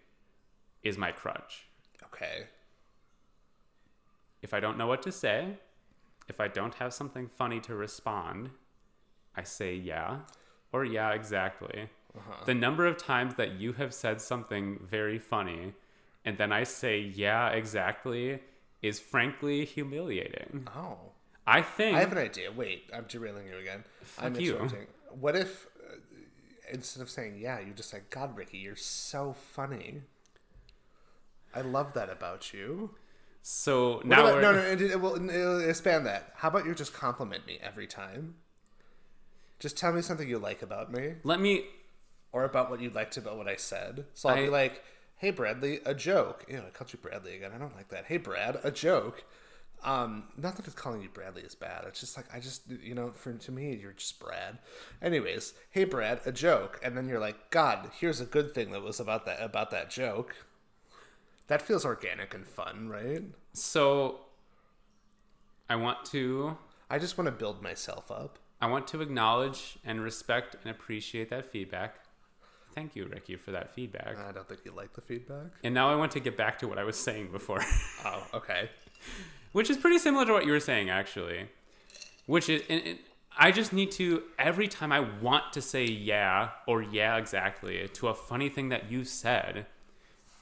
is 0.83 0.97
my 0.97 1.11
crutch. 1.11 1.67
Okay. 2.03 2.45
If 4.41 4.53
I 4.53 4.59
don't 4.59 4.77
know 4.77 4.87
what 4.87 5.01
to 5.03 5.11
say, 5.11 5.57
if 6.27 6.39
I 6.39 6.47
don't 6.47 6.75
have 6.75 6.93
something 6.93 7.27
funny 7.27 7.59
to 7.61 7.75
respond, 7.75 8.49
I 9.35 9.43
say 9.43 9.75
yeah 9.75 10.19
or 10.71 10.85
yeah 10.85 11.11
exactly. 11.11 11.89
Uh-huh. 12.17 12.45
The 12.45 12.53
number 12.53 12.85
of 12.85 12.97
times 12.97 13.35
that 13.35 13.59
you 13.59 13.73
have 13.73 13.93
said 13.93 14.21
something 14.21 14.79
very 14.83 15.19
funny 15.19 15.73
and 16.23 16.37
then 16.37 16.51
I 16.51 16.63
say 16.63 16.99
yeah 16.99 17.49
exactly 17.49 18.39
is 18.81 18.99
frankly 18.99 19.65
humiliating. 19.65 20.67
Oh. 20.75 20.97
I 21.47 21.61
think 21.61 21.95
I 21.95 21.99
have 21.99 22.11
an 22.11 22.17
idea. 22.17 22.51
Wait, 22.51 22.89
I'm 22.93 23.05
derailing 23.07 23.47
you 23.47 23.57
again. 23.57 23.83
I'm 24.19 24.33
Fuck 24.33 24.41
you. 24.41 24.67
What 25.19 25.35
if 25.35 25.67
uh, 25.83 25.95
instead 26.71 27.01
of 27.01 27.09
saying 27.09 27.37
yeah, 27.39 27.59
you 27.59 27.73
just 27.73 27.89
say, 27.89 28.01
"God, 28.09 28.35
Ricky, 28.37 28.57
you're 28.57 28.75
so 28.75 29.33
funny." 29.33 30.01
I 31.53 31.61
love 31.61 31.93
that 31.93 32.09
about 32.09 32.53
you. 32.53 32.95
so 33.41 33.97
What 33.97 34.05
now 34.07 34.21
about- 34.21 34.33
we're 34.35 34.41
no, 34.41 34.51
no, 34.53 34.59
and 34.59 34.81
it, 34.81 34.99
well, 35.01 35.15
uh, 35.15 35.59
expand 35.59 36.05
that. 36.05 36.31
How 36.35 36.49
about 36.49 36.65
you 36.65 36.75
just 36.75 36.93
compliment 36.93 37.45
me 37.45 37.59
every 37.61 37.87
time? 37.87 38.35
Just 39.59 39.77
tell 39.77 39.93
me 39.93 40.01
something 40.01 40.27
you 40.27 40.37
like 40.37 40.61
about 40.61 40.91
me, 40.91 41.15
let 41.23 41.39
me 41.39 41.65
or 42.33 42.43
about 42.43 42.69
what 42.69 42.81
you 42.81 42.89
liked 42.89 43.15
about 43.15 43.37
what 43.37 43.47
I 43.47 43.55
said. 43.55 44.05
So 44.13 44.27
I'll 44.29 44.35
I- 44.35 44.41
be 44.43 44.49
like, 44.49 44.83
"Hey, 45.17 45.31
Bradley, 45.31 45.79
a 45.85 45.93
joke." 45.93 46.43
Ew, 46.49 46.61
I 46.67 46.69
called 46.71 46.91
you 46.91 46.99
Bradley 46.99 47.35
again. 47.35 47.51
I 47.55 47.57
don't 47.57 47.75
like 47.75 47.87
that. 47.89 48.05
Hey, 48.05 48.17
Brad, 48.17 48.59
a 48.63 48.71
joke. 48.71 49.23
Um, 49.85 50.23
not 50.35 50.55
that 50.55 50.65
it's 50.65 50.73
calling 50.75 51.03
you 51.03 51.09
Bradley 51.09 51.43
is 51.43 51.53
bad. 51.53 51.85
It's 51.87 51.99
just 51.99 52.17
like 52.17 52.25
I 52.33 52.39
just, 52.39 52.63
you 52.81 52.95
know, 52.95 53.11
for 53.11 53.33
to 53.33 53.51
me, 53.51 53.75
you're 53.79 53.93
just 53.93 54.19
Brad. 54.19 54.57
Anyways, 55.01 55.53
hey, 55.69 55.83
Brad, 55.83 56.21
a 56.25 56.31
joke, 56.31 56.79
and 56.83 56.97
then 56.97 57.07
you're 57.07 57.19
like, 57.19 57.51
God, 57.51 57.91
here's 57.99 58.19
a 58.19 58.25
good 58.25 58.53
thing 58.55 58.71
that 58.71 58.81
was 58.81 58.99
about 58.99 59.25
that 59.27 59.41
about 59.41 59.69
that 59.71 59.91
joke. 59.91 60.35
That 61.47 61.61
feels 61.61 61.85
organic 61.85 62.33
and 62.33 62.47
fun, 62.47 62.89
right? 62.89 63.21
so 63.53 64.21
I 65.69 65.75
want 65.75 66.03
to 66.05 66.57
I 66.89 66.97
just 66.99 67.17
want 67.17 67.27
to 67.27 67.31
build 67.31 67.61
myself 67.61 68.11
up. 68.11 68.39
I 68.59 68.67
want 68.67 68.87
to 68.89 69.01
acknowledge 69.01 69.77
and 69.85 70.01
respect 70.01 70.55
and 70.63 70.71
appreciate 70.71 71.29
that 71.29 71.45
feedback. 71.45 71.99
Thank 72.73 72.95
you, 72.95 73.05
Ricky, 73.05 73.35
for 73.37 73.51
that 73.51 73.73
feedback. 73.73 74.17
I 74.17 74.31
don't 74.31 74.47
think 74.47 74.61
you 74.65 74.73
like 74.75 74.93
the 74.93 75.01
feedback. 75.01 75.51
And 75.63 75.73
now 75.73 75.89
I 75.89 75.95
want 75.95 76.11
to 76.13 76.19
get 76.19 76.35
back 76.35 76.59
to 76.59 76.67
what 76.67 76.77
I 76.77 76.83
was 76.83 76.97
saying 76.97 77.31
before, 77.31 77.61
Oh, 78.03 78.27
okay. 78.33 78.69
which 79.55 79.69
is 79.69 79.77
pretty 79.77 79.97
similar 79.97 80.25
to 80.25 80.33
what 80.33 80.45
you 80.45 80.51
were 80.51 80.59
saying, 80.59 80.89
actually. 80.89 81.47
Which 82.25 82.49
is, 82.49 82.61
and, 82.69 82.81
and 82.85 82.99
I 83.37 83.53
just 83.53 83.71
need 83.71 83.89
to, 83.91 84.23
every 84.37 84.67
time 84.67 84.91
I 84.91 84.99
want 84.99 85.53
to 85.53 85.61
say 85.61 85.85
yeah 85.85 86.49
or 86.67 86.81
yeah 86.81 87.15
exactly 87.15 87.87
to 87.87 88.09
a 88.09 88.13
funny 88.13 88.49
thing 88.49 88.67
that 88.67 88.91
you 88.91 89.05
said, 89.05 89.65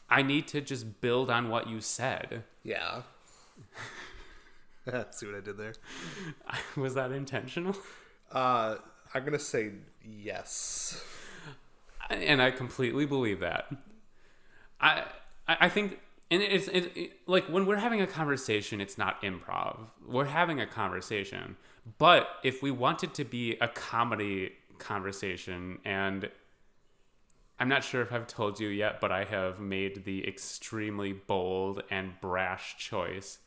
I 0.09 0.23
need 0.23 0.47
to 0.47 0.61
just 0.61 0.99
build 0.99 1.29
on 1.29 1.49
what 1.49 1.69
you 1.69 1.79
said. 1.79 2.41
Yeah. 2.63 3.03
See 5.11 5.27
what 5.27 5.35
I 5.35 5.41
did 5.41 5.57
there? 5.59 5.75
was 6.75 6.95
that 6.95 7.11
intentional? 7.11 7.77
Uh, 8.31 8.77
I'm 9.13 9.23
gonna 9.23 9.37
say 9.37 9.73
yes. 10.03 11.03
and 12.09 12.41
I 12.41 12.49
completely 12.49 13.05
believe 13.05 13.41
that. 13.41 13.71
I 14.81 15.03
I 15.47 15.57
I 15.61 15.69
think, 15.69 15.99
and 16.33 16.41
it's 16.41 16.67
it, 16.67 16.91
it, 16.97 17.11
like 17.27 17.45
when 17.45 17.67
we're 17.67 17.77
having 17.77 18.01
a 18.01 18.07
conversation, 18.07 18.81
it's 18.81 18.97
not 18.97 19.21
improv. 19.21 19.77
We're 20.07 20.25
having 20.25 20.59
a 20.59 20.65
conversation, 20.65 21.57
but 21.99 22.27
if 22.43 22.63
we 22.63 22.71
want 22.71 23.03
it 23.03 23.13
to 23.15 23.23
be 23.23 23.55
a 23.61 23.67
comedy 23.67 24.53
conversation, 24.79 25.77
and 25.85 26.29
I'm 27.59 27.69
not 27.69 27.83
sure 27.83 28.01
if 28.01 28.11
I've 28.11 28.25
told 28.25 28.59
you 28.59 28.69
yet, 28.69 28.99
but 28.99 29.11
I 29.11 29.25
have 29.25 29.59
made 29.59 30.05
the 30.05 30.27
extremely 30.27 31.13
bold 31.13 31.83
and 31.91 32.19
brash 32.19 32.77
choice 32.77 33.37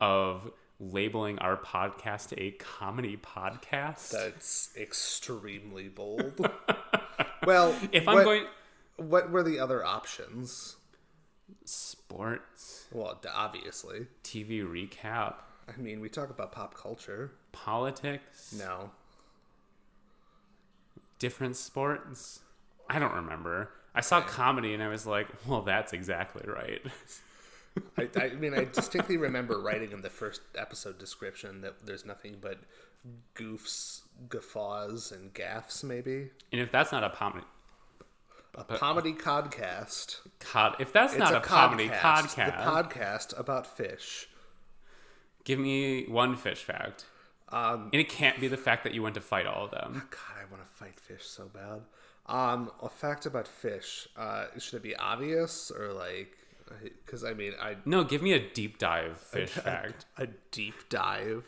of 0.00 0.52
labeling 0.78 1.40
our 1.40 1.56
podcast 1.56 2.32
a 2.38 2.52
comedy 2.52 3.16
podcast. 3.16 4.10
That's 4.10 4.70
extremely 4.76 5.88
bold. 5.88 6.48
well, 7.44 7.74
if 7.90 8.06
I'm 8.06 8.14
what, 8.14 8.24
going 8.24 8.44
what 8.96 9.30
were 9.30 9.42
the 9.42 9.58
other 9.58 9.84
options? 9.84 10.76
Sports, 11.64 12.86
Well, 12.92 13.20
obviously. 13.32 14.06
TV 14.24 14.62
recap, 14.64 15.34
I 15.68 15.80
mean, 15.80 16.00
we 16.00 16.08
talk 16.08 16.30
about 16.30 16.52
pop 16.52 16.74
culture. 16.74 17.32
politics, 17.52 18.54
No. 18.56 18.90
different 21.18 21.56
sports. 21.56 22.40
I 22.88 22.98
don't 22.98 23.14
remember. 23.14 23.70
I 23.94 24.00
saw 24.00 24.20
comedy 24.20 24.74
and 24.74 24.82
I 24.82 24.88
was 24.88 25.06
like, 25.06 25.28
well, 25.46 25.62
that's 25.62 25.92
exactly 25.92 26.44
right. 26.46 26.80
I, 27.96 28.08
I 28.20 28.28
mean, 28.38 28.54
I 28.54 28.64
distinctly 28.64 29.16
remember 29.16 29.60
writing 29.60 29.92
in 29.92 30.02
the 30.02 30.10
first 30.10 30.40
episode 30.56 30.98
description 30.98 31.60
that 31.62 31.86
there's 31.86 32.04
nothing 32.04 32.36
but 32.40 32.58
goofs, 33.34 34.02
guffaws, 34.28 35.12
and 35.12 35.32
gaffs, 35.34 35.82
maybe. 35.84 36.30
And 36.52 36.60
if 36.60 36.70
that's 36.72 36.92
not 36.92 37.04
a 37.04 37.10
comedy, 37.10 37.46
A 38.54 38.64
comedy 38.64 39.12
codcast. 39.12 40.18
cod, 40.40 40.76
if 40.80 40.92
that's 40.92 41.16
not 41.16 41.34
a, 41.34 41.40
comedy 41.40 41.88
podcast, 41.88 42.34
The 42.34 42.52
podcast 42.52 43.38
about 43.38 43.66
fish. 43.66 44.28
give 45.44 45.58
me 45.58 46.06
one 46.06 46.36
fish 46.36 46.62
fact. 46.64 47.04
Um, 47.48 47.90
And 47.92 48.00
it 48.00 48.08
can't 48.08 48.40
be 48.40 48.48
the 48.48 48.56
fact 48.56 48.84
that 48.84 48.94
you 48.94 49.02
went 49.02 49.14
to 49.14 49.20
fight 49.20 49.46
all 49.46 49.64
of 49.64 49.70
them. 49.70 50.02
God, 50.10 50.36
I 50.40 50.44
want 50.50 50.64
to 50.64 50.68
fight 50.72 50.98
fish 51.00 51.24
so 51.26 51.48
bad. 51.52 51.82
Um, 52.26 52.70
a 52.82 52.88
fact 52.88 53.26
about 53.26 53.48
fish. 53.48 54.08
Uh, 54.16 54.46
should 54.58 54.74
it 54.74 54.82
be 54.82 54.94
obvious 54.96 55.70
or 55.70 55.92
like? 55.92 56.36
Because 57.04 57.24
I 57.24 57.34
mean, 57.34 57.52
I 57.60 57.76
No, 57.84 58.04
give 58.04 58.22
me 58.22 58.32
a 58.32 58.38
deep 58.38 58.78
dive 58.78 59.18
fish 59.18 59.50
fact. 59.50 60.06
a 60.16 60.28
deep 60.52 60.88
dive. 60.88 61.44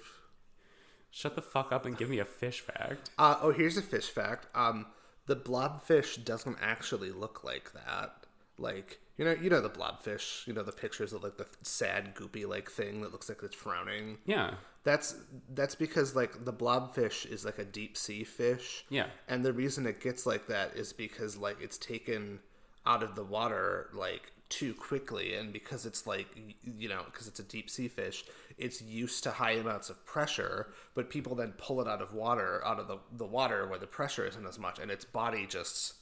Shut 1.12 1.36
the 1.36 1.42
fuck 1.42 1.70
up 1.72 1.84
and 1.86 1.96
give 1.96 2.08
me 2.10 2.18
a 2.18 2.24
fish 2.24 2.60
fact. 2.60 3.10
Uh, 3.18 3.36
oh, 3.40 3.52
here's 3.52 3.76
a 3.76 3.82
fish 3.82 4.06
fact. 4.08 4.46
Um, 4.56 4.86
the 5.26 5.36
blobfish 5.36 6.24
doesn't 6.24 6.58
actually 6.60 7.10
look 7.10 7.44
like 7.44 7.72
that. 7.72 8.14
Like 8.58 9.00
you 9.16 9.24
know, 9.24 9.32
you 9.32 9.50
know 9.50 9.60
the 9.60 9.70
blobfish. 9.70 10.46
You 10.46 10.52
know 10.52 10.62
the 10.62 10.72
pictures 10.72 11.12
of 11.12 11.22
like 11.22 11.36
the 11.36 11.46
sad, 11.62 12.14
goopy 12.14 12.46
like 12.46 12.70
thing 12.70 13.02
that 13.02 13.12
looks 13.12 13.28
like 13.28 13.42
it's 13.42 13.56
frowning. 13.56 14.18
Yeah. 14.24 14.54
That's 14.84 15.16
that's 15.54 15.74
because 15.74 16.16
like 16.16 16.44
the 16.44 16.52
blobfish 16.52 17.30
is 17.30 17.44
like 17.44 17.58
a 17.58 17.64
deep 17.64 17.96
sea 17.96 18.24
fish. 18.24 18.84
Yeah. 18.88 19.06
And 19.28 19.44
the 19.44 19.52
reason 19.52 19.86
it 19.86 20.00
gets 20.00 20.26
like 20.26 20.46
that 20.48 20.74
is 20.76 20.92
because 20.92 21.36
like 21.36 21.58
it's 21.60 21.78
taken 21.78 22.40
out 22.84 23.02
of 23.02 23.14
the 23.14 23.22
water 23.22 23.90
like 23.92 24.32
too 24.52 24.74
quickly 24.74 25.34
and 25.34 25.50
because 25.52 25.86
it's 25.86 26.06
like 26.06 26.26
you 26.62 26.88
know 26.88 27.02
because 27.06 27.26
it's 27.26 27.40
a 27.40 27.42
deep 27.42 27.70
sea 27.70 27.88
fish 27.88 28.24
it's 28.58 28.82
used 28.82 29.22
to 29.22 29.30
high 29.30 29.52
amounts 29.52 29.88
of 29.88 30.04
pressure 30.04 30.68
but 30.94 31.08
people 31.08 31.34
then 31.34 31.52
pull 31.56 31.80
it 31.80 31.88
out 31.88 32.02
of 32.02 32.12
water 32.12 32.60
out 32.66 32.78
of 32.78 32.86
the, 32.86 32.98
the 33.16 33.24
water 33.24 33.66
where 33.66 33.78
the 33.78 33.86
pressure 33.86 34.26
isn't 34.26 34.46
as 34.46 34.58
much 34.58 34.78
and 34.78 34.90
its 34.90 35.06
body 35.06 35.46
just 35.48 35.94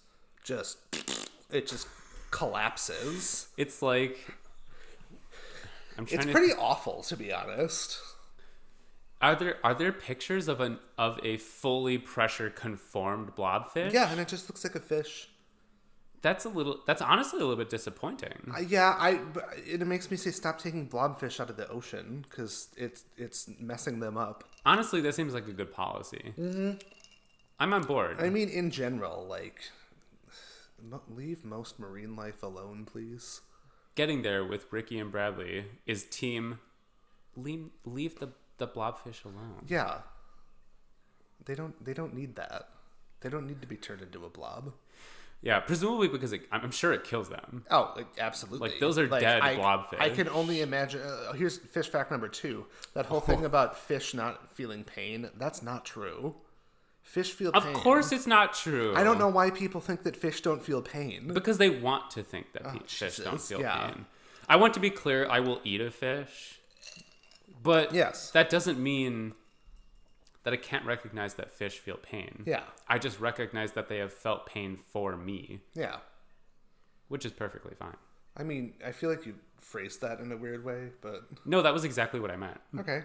just 0.42 0.78
it 1.52 1.66
just 1.66 1.86
collapses. 2.30 3.48
It's 3.56 3.82
like 3.82 4.18
I'm 5.98 6.06
trying 6.06 6.22
it's 6.22 6.32
pretty 6.32 6.52
awful 6.52 7.02
to 7.04 7.16
be 7.16 7.32
honest. 7.32 7.98
Are 9.20 9.34
there 9.34 9.56
are 9.62 9.74
there 9.74 9.92
pictures 9.92 10.48
of 10.48 10.60
an 10.60 10.78
of 10.96 11.20
a 11.22 11.36
fully 11.36 11.98
pressure 11.98 12.50
conformed 12.50 13.34
blobfish? 13.36 13.92
yeah 13.92 14.10
and 14.10 14.20
it 14.20 14.28
just 14.28 14.48
looks 14.48 14.64
like 14.64 14.74
a 14.74 14.80
fish 14.80 15.28
That's 16.22 16.44
a 16.44 16.50
little 16.50 16.80
that's 16.86 17.00
honestly 17.00 17.38
a 17.38 17.42
little 17.42 17.56
bit 17.56 17.70
disappointing. 17.70 18.52
Uh, 18.54 18.60
yeah, 18.60 18.94
I. 18.98 19.20
It 19.66 19.86
makes 19.86 20.10
me 20.10 20.16
say 20.18 20.30
stop 20.30 20.58
taking 20.60 20.86
blobfish 20.88 21.40
out 21.40 21.48
of 21.48 21.56
the 21.56 21.66
ocean 21.68 22.26
because 22.28 22.68
it's 22.76 23.04
it's 23.16 23.48
messing 23.58 24.00
them 24.00 24.18
up. 24.18 24.44
honestly, 24.66 25.00
that 25.00 25.14
seems 25.14 25.32
like 25.32 25.48
a 25.48 25.52
good 25.52 25.72
policy. 25.72 26.34
Mm-hmm. 26.38 26.72
I'm 27.58 27.72
on 27.72 27.82
board. 27.82 28.16
I 28.20 28.30
mean, 28.30 28.48
in 28.48 28.70
general, 28.70 29.26
like, 29.26 29.70
leave 31.08 31.44
most 31.44 31.78
marine 31.78 32.16
life 32.16 32.42
alone, 32.42 32.86
please. 32.90 33.40
Getting 33.94 34.22
there 34.22 34.44
with 34.44 34.70
Ricky 34.70 34.98
and 34.98 35.10
Bradley 35.10 35.66
is 35.86 36.04
team 36.04 36.58
leave 37.36 37.70
leave 37.84 38.18
the 38.18 38.30
the 38.58 38.66
blobfish 38.66 39.24
alone. 39.24 39.64
Yeah, 39.66 39.98
they 41.44 41.54
don't. 41.54 41.82
They 41.84 41.94
don't 41.94 42.14
need 42.14 42.36
that. 42.36 42.68
They 43.20 43.28
don't 43.28 43.46
need 43.46 43.60
to 43.60 43.66
be 43.66 43.76
turned 43.76 44.02
into 44.02 44.24
a 44.24 44.30
blob. 44.30 44.72
Yeah, 45.42 45.60
presumably 45.60 46.08
because 46.08 46.32
it, 46.34 46.42
I'm 46.52 46.70
sure 46.70 46.92
it 46.92 47.02
kills 47.04 47.30
them. 47.30 47.64
Oh, 47.70 47.94
like, 47.96 48.06
absolutely. 48.18 48.68
Like, 48.70 48.78
those 48.80 48.98
are 48.98 49.06
dead 49.06 49.40
I, 49.40 49.56
blobfish. 49.56 49.98
I 49.98 50.10
can 50.10 50.28
only 50.28 50.60
imagine. 50.60 51.00
Uh, 51.00 51.32
here's 51.32 51.56
fish 51.56 51.88
fact 51.88 52.10
number 52.10 52.28
two. 52.28 52.66
That 52.94 53.06
whole 53.06 53.20
thing 53.20 53.44
about 53.46 53.78
fish 53.78 54.12
not 54.12 54.50
feeling 54.54 54.84
pain. 54.84 55.30
That's 55.38 55.62
not 55.62 55.86
true. 55.86 56.34
Fish 57.02 57.32
feel 57.32 57.52
pain. 57.52 57.62
Of 57.74 57.74
course, 57.74 58.12
it's 58.12 58.26
not 58.26 58.52
true. 58.52 58.92
I 58.94 59.02
don't 59.02 59.18
know 59.18 59.28
why 59.28 59.50
people 59.50 59.80
think 59.80 60.02
that 60.02 60.14
fish 60.14 60.42
don't 60.42 60.62
feel 60.62 60.82
pain. 60.82 61.32
because 61.32 61.56
they 61.56 61.70
want 61.70 62.10
to 62.10 62.22
think 62.22 62.52
that 62.52 62.64
pe- 62.64 62.78
fish 62.86 63.16
don't 63.16 63.34
Oh, 63.34 63.38
feel 63.38 63.60
yeah. 63.60 63.86
pain. 63.92 64.06
I 64.46 64.56
want 64.56 64.74
to 64.74 64.80
be 64.80 64.90
clear. 64.90 65.26
I 65.28 65.40
will 65.40 65.60
eat 65.64 65.80
a 65.80 65.90
fish, 65.90 66.60
but 67.62 67.94
Yes. 67.94 68.30
that 68.32 68.50
doesn't 68.50 68.78
mean 68.78 69.32
that 70.44 70.52
I 70.54 70.56
can't 70.56 70.84
recognize 70.86 71.34
that 71.34 71.52
fish 71.52 71.78
feel 71.78 71.96
pain. 71.96 72.44
Yeah. 72.46 72.62
I 72.88 72.98
just 72.98 73.20
recognize 73.20 73.72
that 73.72 73.88
they 73.88 73.98
have 73.98 74.12
felt 74.12 74.46
pain 74.46 74.76
for 74.76 75.16
me, 75.16 75.60
Yeah. 75.74 75.98
which 77.08 77.24
is 77.26 77.32
perfectly 77.32 77.74
fine. 77.78 77.96
I 78.36 78.42
mean, 78.42 78.74
I 78.84 78.92
feel 78.92 79.10
like 79.10 79.26
you 79.26 79.34
phrased 79.58 80.00
that 80.00 80.20
in 80.20 80.32
a 80.32 80.36
weird 80.36 80.64
way, 80.64 80.90
but 81.02 81.24
No, 81.44 81.60
that 81.62 81.72
was 81.74 81.84
exactly 81.84 82.20
what 82.20 82.30
I 82.30 82.36
meant. 82.36 82.60
okay. 82.78 83.04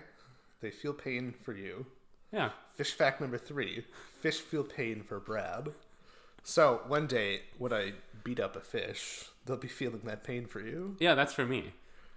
They 0.61 0.71
feel 0.71 0.93
pain 0.93 1.33
for 1.43 1.53
you. 1.53 1.85
Yeah. 2.31 2.51
Fish 2.75 2.93
fact 2.93 3.21
number 3.21 3.37
three 3.37 3.85
fish 4.19 4.39
feel 4.39 4.63
pain 4.63 5.03
for 5.03 5.19
Brad. 5.19 5.73
So 6.43 6.81
one 6.87 7.07
day, 7.07 7.41
when 7.57 7.73
I 7.73 7.93
beat 8.23 8.39
up 8.39 8.55
a 8.55 8.61
fish, 8.61 9.25
they'll 9.45 9.57
be 9.57 9.67
feeling 9.67 10.01
that 10.05 10.23
pain 10.23 10.45
for 10.45 10.59
you. 10.61 10.95
Yeah, 10.99 11.15
that's 11.15 11.33
for 11.33 11.45
me. 11.45 11.73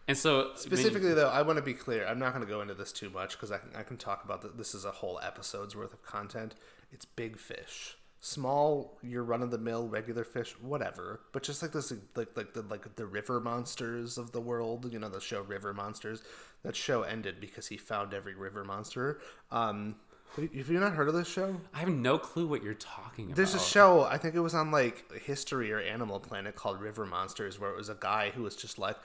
And 0.09 0.17
so 0.17 0.53
Specifically, 0.55 1.12
though, 1.12 1.29
I 1.29 1.43
want 1.43 1.59
to 1.59 1.62
be 1.62 1.75
clear. 1.75 2.07
I'm 2.07 2.19
not 2.19 2.33
going 2.33 2.45
to 2.45 2.50
go 2.50 2.62
into 2.62 2.75
this 2.75 2.93
too 2.93 3.11
much 3.11 3.33
because 3.33 3.53
I 3.53 3.59
can, 3.59 3.69
I 3.77 3.83
can 3.83 3.99
talk 3.99 4.25
about 4.25 4.41
that. 4.43 4.57
This 4.57 4.75
is 4.75 4.87
a 4.87 4.91
whole 4.91 5.21
episode's 5.23 5.77
worth 5.77 5.93
of 5.93 6.03
content. 6.03 6.55
It's 6.91 7.05
big 7.05 7.38
fish, 7.38 7.99
small, 8.19 8.99
your 9.03 9.23
run 9.23 9.43
of 9.43 9.50
the 9.50 9.59
mill 9.59 9.87
regular 9.87 10.25
fish, 10.25 10.57
whatever. 10.62 11.21
But 11.33 11.43
just 11.43 11.61
like 11.61 11.73
this, 11.73 11.93
like 12.17 12.35
like 12.37 12.55
the 12.55 12.62
like 12.62 12.97
the 12.97 13.05
river 13.05 13.38
monsters 13.38 14.17
of 14.17 14.33
the 14.33 14.41
world. 14.41 14.91
You 14.91 14.99
know, 14.99 15.11
the 15.11 15.21
show 15.21 15.43
River 15.43 15.75
Monsters. 15.75 16.23
That 16.62 16.75
show 16.75 17.03
ended 17.03 17.38
because 17.38 17.69
he 17.69 17.77
found 17.77 18.15
every 18.15 18.35
river 18.35 18.65
monster. 18.65 19.21
Um, 19.50 19.97
have 20.37 20.71
you 20.71 20.79
not 20.79 20.93
heard 20.93 21.09
of 21.09 21.15
this 21.15 21.29
show? 21.29 21.61
I 21.75 21.79
have 21.79 21.88
no 21.88 22.19
clue 22.19 22.47
what 22.47 22.62
you're 22.62 22.75
talking 22.75 23.27
about. 23.27 23.37
There's 23.37 23.55
a 23.55 23.59
show, 23.59 24.03
I 24.03 24.19
think 24.19 24.35
it 24.35 24.41
was 24.41 24.55
on 24.55 24.71
like 24.71 25.11
History 25.23 25.73
or 25.73 25.81
Animal 25.81 26.21
Planet 26.21 26.55
called 26.55 26.81
River 26.81 27.07
Monsters, 27.07 27.59
where 27.59 27.71
it 27.71 27.77
was 27.77 27.88
a 27.88 27.97
guy 27.99 28.31
who 28.31 28.43
was 28.43 28.55
just 28.55 28.79
like, 28.79 28.97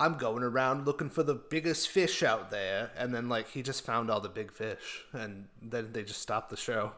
I'm 0.00 0.14
going 0.14 0.42
around 0.42 0.86
looking 0.86 1.10
for 1.10 1.22
the 1.22 1.34
biggest 1.34 1.88
fish 1.88 2.22
out 2.22 2.50
there. 2.50 2.90
And 2.96 3.14
then, 3.14 3.28
like, 3.28 3.48
he 3.50 3.62
just 3.62 3.84
found 3.84 4.10
all 4.10 4.20
the 4.20 4.28
big 4.30 4.50
fish. 4.50 5.04
And 5.12 5.48
then 5.60 5.92
they 5.92 6.02
just 6.02 6.22
stopped 6.22 6.50
the 6.50 6.56
show. 6.56 6.92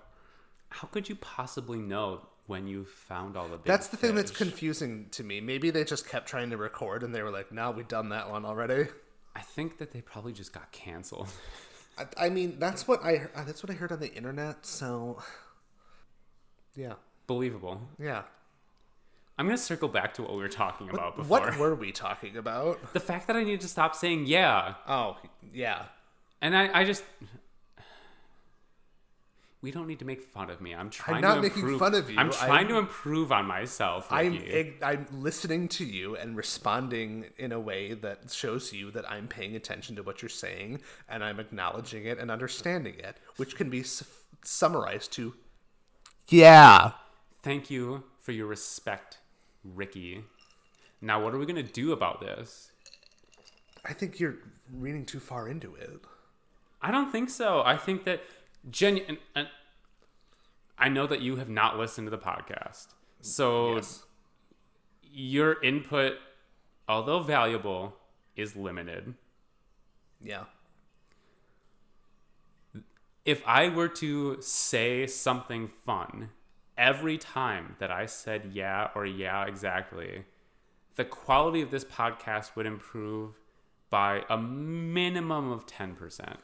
How 0.71 0.89
could 0.89 1.09
you 1.09 1.17
possibly 1.17 1.79
know 1.79 2.29
when 2.47 2.67
you 2.67 2.85
found 2.85 3.37
all 3.37 3.49
the 3.49 3.57
big 3.57 3.65
That's 3.67 3.89
the 3.89 3.97
thing 3.97 4.15
that's 4.15 4.31
confusing 4.31 5.07
to 5.11 5.25
me. 5.25 5.41
Maybe 5.41 5.71
they 5.71 5.85
just 5.85 6.09
kept 6.09 6.29
trying 6.29 6.51
to 6.51 6.57
record 6.57 7.03
and 7.03 7.15
they 7.15 7.23
were 7.23 7.31
like, 7.31 7.53
now 7.53 7.71
we've 7.71 7.89
done 7.89 8.09
that 8.11 8.31
one 8.31 8.45
already. 8.45 8.89
I 9.35 9.41
think 9.41 9.79
that 9.79 9.93
they 9.93 10.01
probably 10.01 10.33
just 10.33 10.53
got 10.53 10.71
canceled. 10.73 11.29
I, 11.99 12.27
I 12.27 12.29
mean, 12.31 12.59
that's 12.59 12.89
what 12.89 13.03
I 13.05 13.29
uh, 13.35 13.45
that's 13.45 13.63
what 13.63 13.71
I 13.71 13.75
heard 13.75 13.93
on 13.93 14.01
the 14.01 14.13
internet. 14.13 14.65
So, 14.67 15.23
yeah, 16.75 16.95
Believable. 17.27 17.81
yeah. 17.99 18.23
I'm 19.43 19.49
gonna 19.49 19.59
circle 19.59 19.89
back 19.89 20.15
to 20.15 20.23
what 20.23 20.31
we 20.31 20.37
were 20.39 20.49
talking 20.49 20.89
about 20.89 21.17
before. 21.17 21.41
What 21.41 21.59
were 21.59 21.75
we 21.75 21.91
talking 21.91 22.37
about? 22.37 22.79
the 22.93 23.01
fact 23.01 23.27
that 23.27 23.35
I 23.35 23.43
need 23.43 23.61
to 23.63 23.67
stop 23.67 23.97
saying 23.97 24.27
yeah, 24.27 24.75
Oh, 24.87 25.17
yeah. 25.53 25.87
and 26.41 26.57
I, 26.57 26.71
I 26.81 26.85
just. 26.85 27.03
We 29.61 29.73
don't 29.73 29.89
need 29.89 29.99
to 29.99 30.05
make 30.05 30.23
fun 30.23 30.49
of 30.49 30.61
me. 30.61 30.77
I'm 30.77 30.91
trying 30.91 31.17
I'm 31.17 31.21
not 31.23 31.35
to 31.37 31.41
making 31.43 31.63
improve. 31.63 31.81
fun 31.81 31.95
of 31.97 32.09
you. 32.09 32.17
I'm 32.19 32.31
trying 32.31 32.51
I'm- 32.53 32.69
to 32.69 32.77
improve 32.79 33.33
on 33.33 33.47
myself. 33.47 34.07
I'm. 34.13 34.41
I'm 34.81 35.07
listening 35.13 35.67
to 35.71 35.85
you 35.85 36.15
and 36.17 36.37
responding 36.37 37.25
in 37.37 37.51
a 37.51 37.59
way 37.59 37.95
that 37.95 38.31
shows 38.31 38.73
you 38.73 38.93
that 38.93 39.11
I'm 39.11 39.27
paying 39.27 39.57
attention 39.57 39.97
to 39.97 40.05
what 40.05 40.23
you're 40.23 40.29
saying 40.29 40.83
and 41.09 41.25
I'm 41.25 41.41
acknowledging 41.41 42.05
it 42.07 42.19
and 42.21 42.31
understanding 42.31 42.95
it, 43.01 43.17
which 43.39 43.57
can 43.57 43.71
be 43.71 43.83
su- 43.83 44.05
summarized 44.45 45.13
to 45.15 45.35
yeah. 46.29 46.93
Thank 47.43 47.71
you 47.73 48.05
for 48.21 48.31
your 48.31 48.47
respect, 48.47 49.19
Ricky. 49.65 50.25
Now, 51.01 51.23
what 51.23 51.35
are 51.35 51.39
we 51.39 51.47
gonna 51.47 51.63
do 51.63 51.93
about 51.93 52.21
this? 52.21 52.71
I 53.85 53.93
think 53.93 54.21
you're 54.21 54.37
reading 54.73 55.05
too 55.05 55.21
far 55.21 55.49
into 55.49 55.75
it. 55.75 56.01
I 56.81 56.91
don't 56.91 57.11
think 57.11 57.31
so. 57.31 57.63
I 57.65 57.77
think 57.77 58.05
that 58.05 58.23
genuine. 58.71 59.19
And 59.35 59.49
I 60.79 60.89
know 60.89 61.07
that 61.07 61.21
you 61.21 61.37
have 61.37 61.49
not 61.49 61.79
listened 61.79 62.07
to 62.07 62.11
the 62.11 62.19
podcast, 62.19 62.89
so 63.21 63.77
Yes. 63.77 64.05
your 65.03 65.61
input, 65.63 66.19
although 66.89 67.21
valuable, 67.21 67.97
is 68.37 68.57
limited. 68.57 69.15
Yeah. 70.21 70.45
If 73.25 73.43
I 73.47 73.69
were 73.69 73.89
to 73.89 74.41
say 74.41 75.07
something 75.07 75.69
fun 75.69 76.31
every 76.77 77.19
time 77.19 77.77
that 77.79 77.91
I 77.91 78.07
said 78.07 78.51
yeah 78.53 78.89
or 78.95 79.05
yeah 79.07 79.45
exactly, 79.47 80.25
the 80.97 81.05
quality 81.05 81.63
of 81.63 81.71
this 81.71 81.85
podcast 81.85 82.55
would 82.57 82.67
improve 82.67 83.35
by 83.91 84.25
a 84.31 84.39
minimum 84.39 85.51
of 85.51 85.67
10%. 85.67 86.37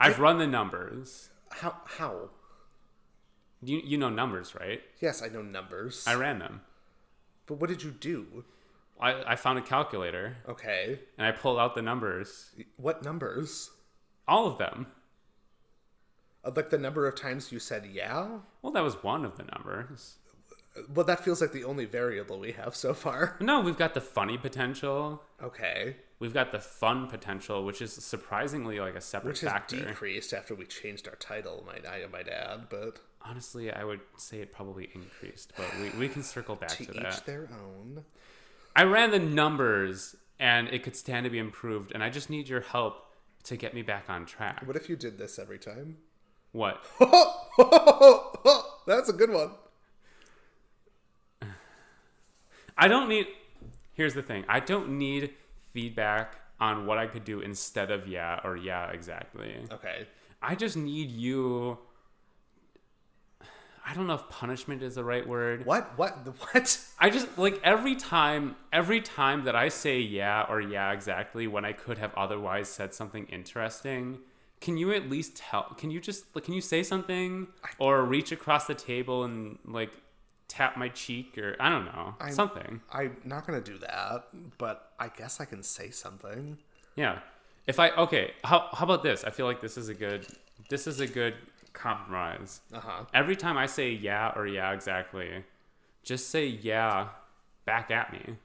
I've 0.00 0.18
run 0.18 0.38
the 0.38 0.46
numbers. 0.46 1.28
How 1.50 1.76
how? 1.84 2.30
You, 3.62 3.80
you 3.84 3.96
know 3.98 4.08
numbers, 4.08 4.54
right? 4.58 4.80
Yes, 5.00 5.22
I 5.22 5.28
know 5.28 5.42
numbers. 5.42 6.04
I 6.06 6.14
ran 6.14 6.38
them. 6.40 6.62
but 7.46 7.54
what 7.60 7.68
did 7.68 7.82
you 7.82 7.90
do? 7.92 8.44
I, 9.00 9.32
I 9.32 9.36
found 9.36 9.58
a 9.58 9.62
calculator 9.62 10.36
Okay. 10.48 10.98
and 11.18 11.26
I 11.26 11.30
pulled 11.32 11.58
out 11.58 11.74
the 11.74 11.82
numbers, 11.82 12.50
What 12.76 13.04
numbers? 13.04 13.70
all 14.26 14.46
of 14.46 14.58
them. 14.58 14.86
Like 16.44 16.70
the 16.70 16.78
number 16.78 17.06
of 17.06 17.14
times 17.14 17.52
you 17.52 17.58
said 17.58 17.86
yeah? 17.92 18.28
Well, 18.62 18.72
that 18.72 18.82
was 18.82 19.02
one 19.02 19.24
of 19.24 19.36
the 19.36 19.44
numbers. 19.44 20.16
Well, 20.92 21.04
that 21.06 21.22
feels 21.22 21.40
like 21.40 21.52
the 21.52 21.64
only 21.64 21.84
variable 21.84 22.38
we 22.38 22.52
have 22.52 22.74
so 22.74 22.94
far. 22.94 23.36
No, 23.40 23.60
we've 23.60 23.76
got 23.76 23.94
the 23.94 24.00
funny 24.00 24.38
potential. 24.38 25.22
Okay. 25.42 25.96
We've 26.18 26.32
got 26.32 26.50
the 26.50 26.60
fun 26.60 27.08
potential, 27.08 27.64
which 27.64 27.82
is 27.82 27.92
surprisingly 27.92 28.80
like 28.80 28.94
a 28.94 29.00
separate 29.00 29.32
Which 29.32 29.40
has 29.40 29.50
factor. 29.52 29.84
decreased 29.84 30.32
after 30.32 30.54
we 30.54 30.64
changed 30.64 31.06
our 31.08 31.16
title, 31.16 31.62
might 31.66 31.86
I 31.86 32.06
might 32.10 32.28
add, 32.28 32.68
but 32.70 33.00
Honestly, 33.24 33.70
I 33.70 33.84
would 33.84 34.00
say 34.16 34.38
it 34.40 34.52
probably 34.52 34.88
increased, 34.94 35.52
but 35.56 35.66
we, 35.80 35.90
we 35.98 36.08
can 36.08 36.22
circle 36.24 36.56
back 36.56 36.70
to 36.70 36.86
to 36.86 36.92
each 36.92 37.02
that. 37.16 37.26
their 37.26 37.48
own. 37.52 38.04
I 38.74 38.82
ran 38.84 39.10
the 39.12 39.18
numbers 39.20 40.16
and 40.40 40.68
it 40.68 40.82
could 40.82 40.96
stand 40.96 41.24
to 41.24 41.30
be 41.30 41.38
improved, 41.38 41.92
and 41.92 42.02
I 42.02 42.10
just 42.10 42.30
need 42.30 42.48
your 42.48 42.62
help 42.62 43.06
to 43.44 43.56
get 43.56 43.74
me 43.74 43.82
back 43.82 44.06
on 44.08 44.24
track. 44.26 44.62
What 44.66 44.74
if 44.76 44.88
you 44.88 44.96
did 44.96 45.18
this 45.18 45.38
every 45.38 45.58
time? 45.58 45.98
What? 46.52 46.84
That's 48.86 49.08
a 49.08 49.12
good 49.12 49.30
one. 49.30 49.50
I 52.76 52.88
don't 52.88 53.08
need. 53.08 53.26
Here's 53.94 54.14
the 54.14 54.22
thing 54.22 54.44
I 54.48 54.60
don't 54.60 54.98
need 54.98 55.34
feedback 55.72 56.36
on 56.60 56.86
what 56.86 56.98
I 56.98 57.06
could 57.06 57.24
do 57.24 57.40
instead 57.40 57.90
of 57.90 58.06
yeah 58.06 58.40
or 58.44 58.56
yeah 58.56 58.90
exactly. 58.90 59.56
Okay. 59.70 60.06
I 60.40 60.54
just 60.54 60.76
need 60.76 61.10
you. 61.10 61.78
I 63.84 63.94
don't 63.94 64.06
know 64.06 64.14
if 64.14 64.28
punishment 64.28 64.82
is 64.82 64.94
the 64.94 65.04
right 65.04 65.26
word. 65.26 65.66
What? 65.66 65.98
What? 65.98 66.24
The 66.24 66.30
what? 66.30 66.78
I 66.98 67.10
just 67.10 67.36
like 67.36 67.60
every 67.64 67.96
time, 67.96 68.56
every 68.72 69.00
time 69.00 69.44
that 69.44 69.56
I 69.56 69.68
say 69.68 69.98
yeah 70.00 70.46
or 70.48 70.60
yeah 70.60 70.92
exactly 70.92 71.46
when 71.46 71.64
I 71.64 71.72
could 71.72 71.98
have 71.98 72.14
otherwise 72.14 72.68
said 72.68 72.94
something 72.94 73.26
interesting. 73.26 74.18
Can 74.62 74.78
you 74.78 74.92
at 74.92 75.10
least 75.10 75.36
tell? 75.36 75.64
Can 75.76 75.90
you 75.90 76.00
just 76.00 76.24
like, 76.34 76.44
can 76.44 76.54
you 76.54 76.60
say 76.60 76.82
something 76.84 77.48
or 77.78 78.04
reach 78.04 78.30
across 78.30 78.66
the 78.66 78.74
table 78.74 79.24
and 79.24 79.58
like 79.64 79.90
tap 80.46 80.76
my 80.76 80.88
cheek 80.88 81.36
or 81.36 81.56
I 81.58 81.68
don't 81.68 81.84
know 81.84 82.14
I'm- 82.20 82.32
something? 82.32 82.80
I'm 82.92 83.16
not 83.24 83.44
gonna 83.44 83.60
do 83.60 83.76
that, 83.78 84.28
but 84.58 84.92
I 85.00 85.08
guess 85.08 85.40
I 85.40 85.46
can 85.46 85.62
say 85.64 85.90
something. 85.90 86.58
Yeah. 86.94 87.18
If 87.66 87.80
I 87.80 87.90
okay, 87.90 88.34
how 88.44 88.68
how 88.72 88.84
about 88.84 89.02
this? 89.02 89.24
I 89.24 89.30
feel 89.30 89.46
like 89.46 89.60
this 89.60 89.76
is 89.76 89.88
a 89.88 89.94
good 89.94 90.26
this 90.70 90.86
is 90.86 91.00
a 91.00 91.08
good 91.08 91.34
compromise. 91.72 92.60
Uh 92.72 92.80
huh. 92.80 93.04
Every 93.12 93.34
time 93.34 93.56
I 93.58 93.66
say 93.66 93.90
yeah 93.90 94.32
or 94.36 94.46
yeah 94.46 94.70
exactly, 94.72 95.44
just 96.04 96.30
say 96.30 96.46
yeah 96.46 97.08
back 97.64 97.90
at 97.90 98.12
me. 98.12 98.36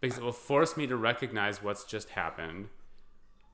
Because 0.00 0.16
it 0.18 0.24
will 0.24 0.32
force 0.32 0.76
me 0.78 0.86
to 0.86 0.96
recognize 0.96 1.62
what's 1.62 1.84
just 1.84 2.08
happened 2.10 2.68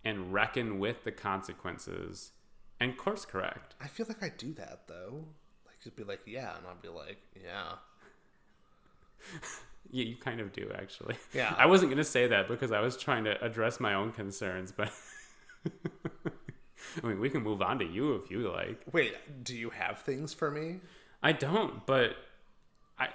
and 0.08 0.32
reckon 0.32 0.78
with 0.78 1.04
the 1.04 1.12
consequences 1.12 2.32
and 2.80 2.96
course 2.96 3.24
correct. 3.24 3.74
I 3.80 3.88
feel 3.88 4.06
like 4.08 4.22
I 4.22 4.30
do 4.36 4.52
that 4.54 4.86
though. 4.86 5.24
Like 5.66 5.80
just 5.82 5.96
be 5.96 6.04
like, 6.04 6.20
yeah, 6.26 6.56
and 6.56 6.66
I'll 6.66 6.76
be 6.80 6.88
like, 6.88 7.18
yeah. 7.44 7.72
Yeah, 9.90 10.04
you 10.04 10.16
kind 10.16 10.38
of 10.40 10.52
do 10.52 10.70
actually. 10.76 11.16
Yeah. 11.32 11.54
I 11.56 11.64
wasn't 11.64 11.90
going 11.90 11.96
to 11.96 12.04
say 12.04 12.26
that 12.26 12.46
because 12.46 12.72
I 12.72 12.80
was 12.80 12.94
trying 12.96 13.24
to 13.24 13.42
address 13.42 13.80
my 13.80 13.94
own 13.94 14.12
concerns, 14.12 14.70
but 14.70 14.90
I 17.02 17.06
mean, 17.06 17.20
we 17.20 17.30
can 17.30 17.42
move 17.42 17.62
on 17.62 17.78
to 17.78 17.86
you 17.86 18.14
if 18.16 18.30
you 18.30 18.50
like. 18.50 18.82
Wait, 18.92 19.14
do 19.42 19.56
you 19.56 19.70
have 19.70 20.00
things 20.00 20.34
for 20.34 20.50
me? 20.50 20.80
I 21.22 21.32
don't, 21.32 21.86
but 21.86 22.16
I 22.98 23.08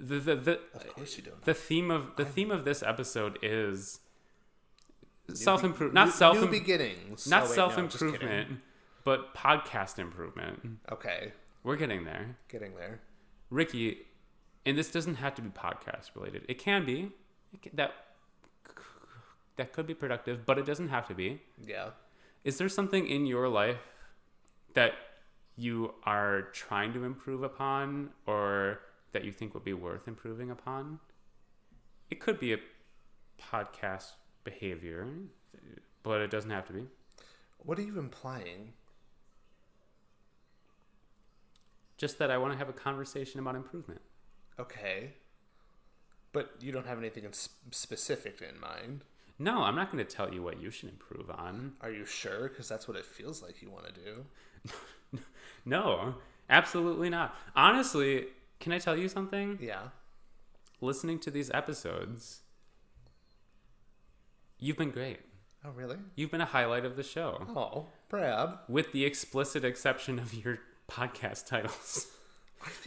the 0.00 0.18
the 0.18 0.34
the, 0.36 0.60
Of 0.74 0.88
course 0.88 1.16
you 1.16 1.22
don't. 1.22 1.40
the 1.44 1.54
theme 1.54 1.90
of 1.90 2.16
the 2.16 2.24
theme 2.24 2.50
of 2.50 2.64
this 2.64 2.82
episode 2.82 3.38
is 3.40 4.00
self 5.34 5.64
improvement, 5.64 5.94
not 5.94 6.14
self 6.14 6.40
new 6.40 6.48
beginnings. 6.48 7.26
not 7.26 7.42
Oh, 7.42 7.44
wait, 7.44 7.48
no, 7.50 7.54
self 7.54 7.78
improvement, 7.78 8.60
but 9.04 9.34
podcast 9.34 9.98
improvement. 9.98 10.78
Okay, 10.90 11.32
We're 11.62 11.76
getting 11.76 12.04
there, 12.04 12.36
getting 12.48 12.74
there. 12.76 13.00
Ricky. 13.50 13.98
And 14.66 14.76
this 14.76 14.90
doesn't 14.90 15.14
have 15.14 15.34
to 15.36 15.42
be 15.42 15.48
podcast 15.48 16.10
related. 16.14 16.44
It 16.48 16.58
can 16.58 16.84
be 16.84 17.10
it 17.52 17.62
can, 17.62 17.72
that 17.76 17.92
that 19.56 19.72
could 19.72 19.86
be 19.86 19.94
productive, 19.94 20.46
but 20.46 20.58
it 20.58 20.66
doesn't 20.66 20.88
have 20.88 21.06
to 21.08 21.14
be. 21.14 21.40
Yeah. 21.64 21.90
Is 22.44 22.58
there 22.58 22.68
something 22.68 23.06
in 23.06 23.26
your 23.26 23.48
life 23.48 23.80
that 24.74 24.92
you 25.56 25.94
are 26.04 26.42
trying 26.52 26.92
to 26.92 27.04
improve 27.04 27.42
upon 27.42 28.10
or 28.26 28.80
that 29.12 29.24
you 29.24 29.32
think 29.32 29.54
would 29.54 29.64
be 29.64 29.72
worth 29.72 30.06
improving 30.06 30.50
upon? 30.50 31.00
It 32.10 32.20
could 32.20 32.38
be 32.38 32.52
a 32.52 32.58
podcast 33.40 34.12
behavior, 34.50 35.06
but 36.02 36.20
it 36.20 36.30
doesn't 36.30 36.50
have 36.50 36.66
to 36.66 36.72
be. 36.72 36.84
What 37.58 37.78
are 37.78 37.82
you 37.82 37.98
implying? 37.98 38.72
Just 41.96 42.18
that 42.18 42.30
I 42.30 42.38
want 42.38 42.52
to 42.52 42.58
have 42.58 42.68
a 42.68 42.72
conversation 42.72 43.40
about 43.40 43.54
improvement. 43.56 44.00
Okay. 44.58 45.14
But 46.32 46.54
you 46.60 46.70
don't 46.70 46.86
have 46.86 46.98
anything 46.98 47.24
in 47.24 47.32
specific 47.32 48.40
in 48.40 48.60
mind. 48.60 49.02
No, 49.38 49.62
I'm 49.62 49.76
not 49.76 49.90
going 49.90 50.04
to 50.04 50.16
tell 50.16 50.32
you 50.32 50.42
what 50.42 50.60
you 50.60 50.70
should 50.70 50.88
improve 50.88 51.30
on. 51.30 51.74
Are 51.80 51.90
you 51.90 52.04
sure? 52.04 52.48
Because 52.48 52.68
that's 52.68 52.86
what 52.86 52.96
it 52.96 53.06
feels 53.06 53.42
like 53.42 53.62
you 53.62 53.70
want 53.70 53.86
to 53.86 53.92
do. 53.92 54.24
No, 55.64 56.14
absolutely 56.48 57.10
not. 57.10 57.36
Honestly, 57.54 58.28
can 58.58 58.72
I 58.72 58.78
tell 58.78 58.96
you 58.96 59.08
something? 59.08 59.58
Yeah. 59.60 59.88
Listening 60.80 61.18
to 61.20 61.30
these 61.30 61.50
episodes, 61.52 62.40
you've 64.58 64.76
been 64.76 64.90
great. 64.90 65.18
Oh, 65.64 65.70
really? 65.70 65.96
You've 66.14 66.30
been 66.30 66.40
a 66.40 66.46
highlight 66.46 66.84
of 66.84 66.96
the 66.96 67.02
show, 67.02 67.44
Oh, 67.56 67.86
Brad. 68.08 68.58
with 68.68 68.92
the 68.92 69.04
explicit 69.04 69.64
exception 69.64 70.18
of 70.18 70.32
your 70.32 70.58
podcast 70.90 71.46
titles, 71.46 72.06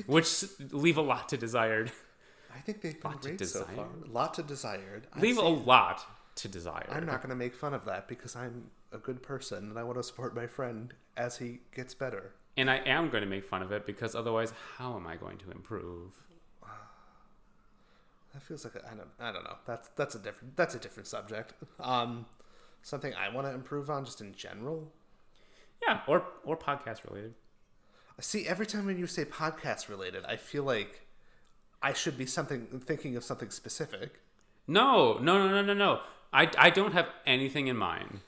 which 0.05 0.45
leave 0.71 0.97
a 0.97 1.01
lot 1.01 1.29
to 1.29 1.37
desired. 1.37 1.91
I 2.55 2.59
think 2.59 2.81
they've 2.81 2.99
been 3.01 3.11
Lot 3.11 3.21
great 3.21 3.45
so 3.45 3.63
far. 3.63 3.87
Lot 4.07 4.33
to 4.35 4.43
desired. 4.43 5.07
Leave 5.19 5.37
a 5.37 5.41
lot 5.41 6.05
to 6.35 6.47
desire. 6.47 6.87
I'm 6.89 7.05
not 7.05 7.21
going 7.21 7.29
to 7.29 7.35
make 7.35 7.53
fun 7.55 7.73
of 7.73 7.85
that 7.85 8.07
because 8.07 8.35
I'm 8.35 8.71
a 8.91 8.97
good 8.97 9.21
person 9.21 9.69
and 9.69 9.77
I 9.79 9.83
want 9.83 9.97
to 9.97 10.03
support 10.03 10.35
my 10.35 10.47
friend 10.47 10.93
as 11.17 11.37
he 11.37 11.59
gets 11.75 11.93
better. 11.93 12.33
And 12.57 12.69
I 12.69 12.77
am 12.77 13.09
going 13.09 13.23
to 13.23 13.29
make 13.29 13.45
fun 13.45 13.61
of 13.61 13.71
it 13.71 13.85
because 13.85 14.15
otherwise, 14.15 14.53
how 14.77 14.95
am 14.97 15.07
I 15.07 15.15
going 15.15 15.37
to 15.39 15.51
improve? 15.51 16.13
That 18.33 18.41
feels 18.43 18.63
like 18.63 18.75
a, 18.75 18.85
I 18.85 18.93
don't 18.95 19.09
I 19.19 19.31
don't 19.31 19.43
know. 19.43 19.57
That's 19.65 19.89
that's 19.95 20.15
a 20.15 20.19
different 20.19 20.55
that's 20.55 20.75
a 20.75 20.79
different 20.79 21.07
subject. 21.07 21.53
Um, 21.79 22.25
something 22.81 23.13
I 23.13 23.33
want 23.33 23.47
to 23.47 23.53
improve 23.53 23.89
on 23.89 24.05
just 24.05 24.21
in 24.21 24.33
general. 24.33 24.91
Yeah, 25.81 26.01
or 26.07 26.25
or 26.43 26.57
podcast 26.57 27.09
related. 27.09 27.33
See, 28.19 28.47
every 28.47 28.65
time 28.67 28.85
when 28.85 28.99
you 28.99 29.07
say 29.07 29.25
podcast 29.25 29.89
related, 29.89 30.23
I 30.25 30.35
feel 30.35 30.63
like 30.63 31.07
I 31.81 31.93
should 31.93 32.17
be 32.17 32.25
something 32.25 32.67
thinking 32.85 33.15
of 33.15 33.23
something 33.23 33.49
specific. 33.49 34.21
No, 34.67 35.17
no, 35.17 35.39
no, 35.39 35.49
no, 35.49 35.61
no, 35.61 35.73
no. 35.73 36.01
I, 36.31 36.49
I 36.57 36.69
don't 36.69 36.93
have 36.93 37.07
anything 37.25 37.67
in 37.67 37.75
mind. 37.75 38.19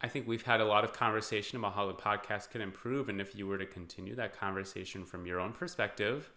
I 0.00 0.08
think 0.08 0.26
we've 0.26 0.42
had 0.42 0.60
a 0.60 0.64
lot 0.64 0.84
of 0.84 0.92
conversation 0.92 1.56
about 1.56 1.74
how 1.74 1.86
the 1.86 1.94
podcast 1.94 2.50
can 2.50 2.60
improve, 2.60 3.08
and 3.08 3.20
if 3.20 3.34
you 3.34 3.46
were 3.46 3.56
to 3.56 3.64
continue 3.64 4.14
that 4.16 4.38
conversation 4.38 5.04
from 5.04 5.24
your 5.24 5.40
own 5.40 5.52
perspective, 5.52 6.30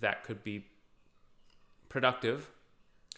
that 0.00 0.24
could 0.24 0.42
be 0.44 0.66
productive. 1.88 2.50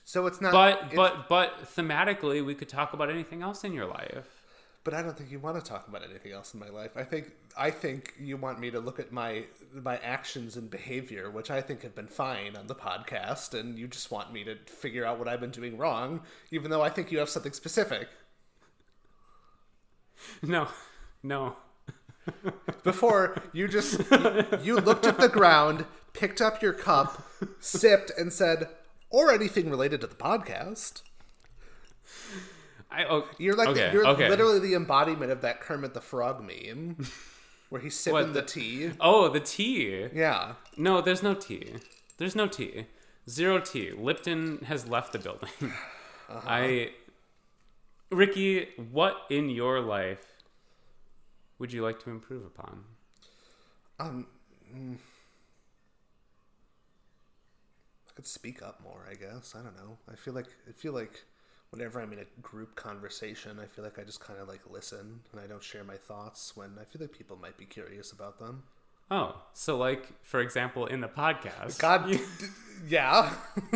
So 0.05 0.27
it's 0.27 0.41
not. 0.41 0.53
But 0.53 0.77
it's- 0.79 0.95
but 0.97 1.29
but 1.29 1.63
thematically, 1.75 2.45
we 2.45 2.55
could 2.55 2.69
talk 2.69 2.93
about 2.93 3.11
anything 3.11 3.43
else 3.43 3.65
in 3.65 3.73
your 3.73 3.87
life. 3.87 4.43
But 4.85 4.95
I 4.95 5.03
don't 5.03 5.17
think 5.19 5.33
you 5.33 5.41
want 5.41 5.57
to 5.57 5.69
talk 5.69 5.89
about 5.89 6.05
anything 6.09 6.31
else 6.31 6.55
in 6.55 6.61
my 6.61 6.69
life. 6.69 6.93
I 6.97 7.03
think 7.03 7.33
I 7.59 7.73
think 7.73 8.15
you 8.21 8.37
want 8.37 8.61
me 8.61 8.71
to 8.71 8.79
look 8.79 9.01
at 9.01 9.11
my 9.11 9.47
my 9.73 9.97
actions 9.99 10.57
and 10.57 10.71
behavior, 10.71 11.29
which 11.29 11.51
I 11.51 11.61
think 11.61 11.83
have 11.83 11.97
been 11.97 12.07
fine 12.07 12.55
on 12.57 12.69
the 12.69 12.75
podcast, 12.77 13.53
and 13.59 13.77
you 13.77 13.89
just 13.89 14.13
want 14.13 14.33
me 14.33 14.45
to 14.45 14.55
figure 14.67 15.05
out 15.05 15.19
what 15.19 15.27
I've 15.27 15.41
been 15.41 15.51
doing 15.51 15.77
wrong, 15.77 16.21
even 16.53 16.71
though 16.71 16.83
I 16.83 16.91
think 16.91 17.11
you 17.11 17.19
have 17.19 17.29
something 17.29 17.53
specific. 17.53 18.09
No, 20.43 20.69
no. 21.23 21.57
Before 22.85 23.37
you 23.53 23.69
just 23.69 24.01
you, 24.11 24.45
you 24.63 24.77
looked 24.77 25.07
at 25.07 25.19
the 25.19 25.29
ground, 25.29 25.85
picked 26.17 26.41
up 26.41 26.63
your 26.63 26.73
cup, 26.73 27.23
sipped, 27.61 28.11
and 28.19 28.33
said, 28.33 28.69
"Or 29.11 29.33
anything 29.33 29.71
related 29.71 30.01
to 30.01 30.07
the 30.07 30.15
podcast." 30.15 31.03
I 32.91 33.05
oh, 33.05 33.27
You're 33.39 33.57
like 33.57 33.69
okay, 33.69 33.89
the, 33.89 33.93
you're 33.93 34.07
okay. 34.07 34.29
literally 34.29 34.61
the 34.61 34.75
embodiment 34.75 35.31
of 35.33 35.41
that 35.43 35.61
Kermit 35.61 35.93
the 35.93 36.01
Frog 36.01 36.41
meme, 36.41 37.07
where 37.69 37.81
he's 37.81 37.97
sipping 37.99 38.15
What, 38.15 38.27
the 38.35 38.41
the- 38.41 38.47
tea. 38.47 38.91
Oh, 39.01 39.29
the 39.29 39.41
tea. 39.41 40.09
Yeah. 40.15 40.55
No, 40.77 41.01
there's 41.01 41.23
no 41.23 41.35
tea. 41.35 41.75
There's 42.19 42.37
no 42.37 42.47
tea. 42.47 42.87
Zero 43.29 43.59
tea. 43.59 43.91
Lipton 43.91 44.59
has 44.67 44.87
left 44.87 45.13
the 45.13 45.19
building. 45.19 45.51
I 46.29 46.91
Ricky, 48.11 48.69
what 48.93 49.17
in 49.31 49.51
your 49.51 49.81
life 49.81 50.25
would 51.59 51.73
you 51.73 51.83
like 51.83 51.99
to 52.05 52.11
improve 52.11 52.45
upon? 52.47 52.85
Um, 53.99 54.27
mm. 54.75 54.97
I 58.06 58.06
could 58.17 58.27
speak 58.27 58.63
up 58.63 58.81
more. 58.83 59.07
I 59.09 59.15
guess 59.15 59.55
I 59.55 59.63
don't 59.63 59.77
know. 59.77 59.99
I 60.11 60.17
feel 60.17 60.35
like 60.35 60.49
I 60.69 60.73
feel 60.73 60.93
like 60.93 61.25
whenever 61.71 62.01
I'm 62.01 62.13
in 62.13 62.19
a 62.21 62.41
group 62.43 62.75
conversation, 62.77 63.59
I 63.63 63.67
feel 63.67 63.85
like 63.85 63.99
I 63.99 64.03
just 64.05 64.21
kind 64.21 64.41
of 64.41 64.49
like 64.49 64.61
listen 64.71 65.21
and 65.33 65.41
I 65.41 65.47
don't 65.47 65.63
share 65.63 65.85
my 65.85 65.97
thoughts 65.97 66.57
when 66.57 66.71
I 66.81 66.85
feel 66.85 67.01
like 67.03 67.13
people 67.13 67.37
might 67.41 67.57
be 67.59 67.67
curious 67.67 68.13
about 68.13 68.39
them. 68.39 68.65
Oh, 69.09 69.37
so 69.53 69.77
like 69.77 70.09
for 70.25 70.41
example 70.41 70.87
in 70.87 71.01
the 71.01 71.09
podcast. 71.09 71.79
God, 71.79 72.09
you, 72.11 72.19
yeah. 72.89 73.33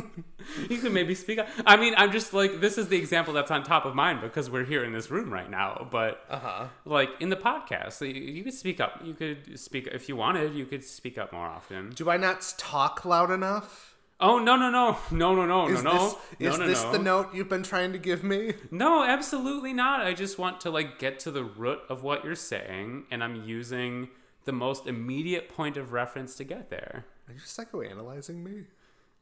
you 0.69 0.79
could 0.79 0.93
maybe 0.93 1.15
speak 1.15 1.39
up. 1.39 1.47
I 1.65 1.77
mean, 1.77 1.95
I'm 1.97 2.11
just 2.11 2.33
like 2.33 2.61
this 2.61 2.79
is 2.79 2.89
the 2.89 2.97
example 2.97 3.33
that's 3.35 3.51
on 3.53 3.63
top 3.63 3.85
of 3.85 3.95
mind 3.95 4.23
because 4.23 4.51
we're 4.51 4.65
here 4.65 4.83
in 4.83 4.93
this 4.93 5.09
room 5.11 5.33
right 5.33 5.49
now, 5.51 5.87
but 5.91 6.25
Uh 6.29 6.39
huh. 6.39 6.67
like 6.85 7.11
in 7.21 7.29
the 7.29 7.37
podcast, 7.37 8.01
you, 8.01 8.21
you 8.21 8.43
could 8.43 8.55
speak 8.55 8.81
up. 8.81 9.01
You 9.05 9.15
could 9.15 9.59
speak 9.61 9.87
if 9.93 10.09
you 10.09 10.17
wanted, 10.17 10.55
you 10.55 10.65
could 10.67 10.83
speak 10.83 11.17
up 11.19 11.33
more 11.33 11.47
often. 11.47 11.91
Do 11.91 12.11
I 12.11 12.17
not 12.17 12.55
talk 12.59 13.05
loud 13.05 13.31
enough? 13.31 13.90
Oh 14.21 14.39
no 14.39 14.57
no 14.57 14.71
no 14.71 14.99
no 15.11 15.35
no 15.35 15.47
no 15.47 15.69
Is 15.69 15.83
no 15.83 15.93
no 15.93 16.19
this 16.39 16.53
is 16.53 16.59
no 16.59 16.65
no 16.65 16.67
this 16.71 16.83
no. 16.83 16.93
the 16.93 16.99
note 16.99 17.35
you've 17.35 17.49
been 17.49 17.63
trying 17.63 17.93
to 17.93 17.99
give 17.99 18.23
me? 18.23 18.55
No, 18.71 19.03
absolutely 19.03 19.73
not. 19.73 20.01
I 20.01 20.13
just 20.13 20.39
want 20.39 20.61
to 20.63 20.71
like 20.71 20.99
get 20.99 21.19
to 21.21 21.31
the 21.31 21.45
root 21.45 21.81
of 21.89 22.03
what 22.03 22.25
you're 22.25 22.35
saying, 22.35 23.05
and 23.11 23.25
I'm 23.25 23.45
using 23.45 24.09
the 24.45 24.53
most 24.53 24.87
immediate 24.87 25.49
point 25.49 25.77
of 25.77 25.93
reference 25.93 26.35
to 26.37 26.45
get 26.45 26.71
there. 26.71 27.05
Are 27.29 27.33
you 27.33 27.41
psychoanalyzing 27.41 28.43
me? 28.43 28.65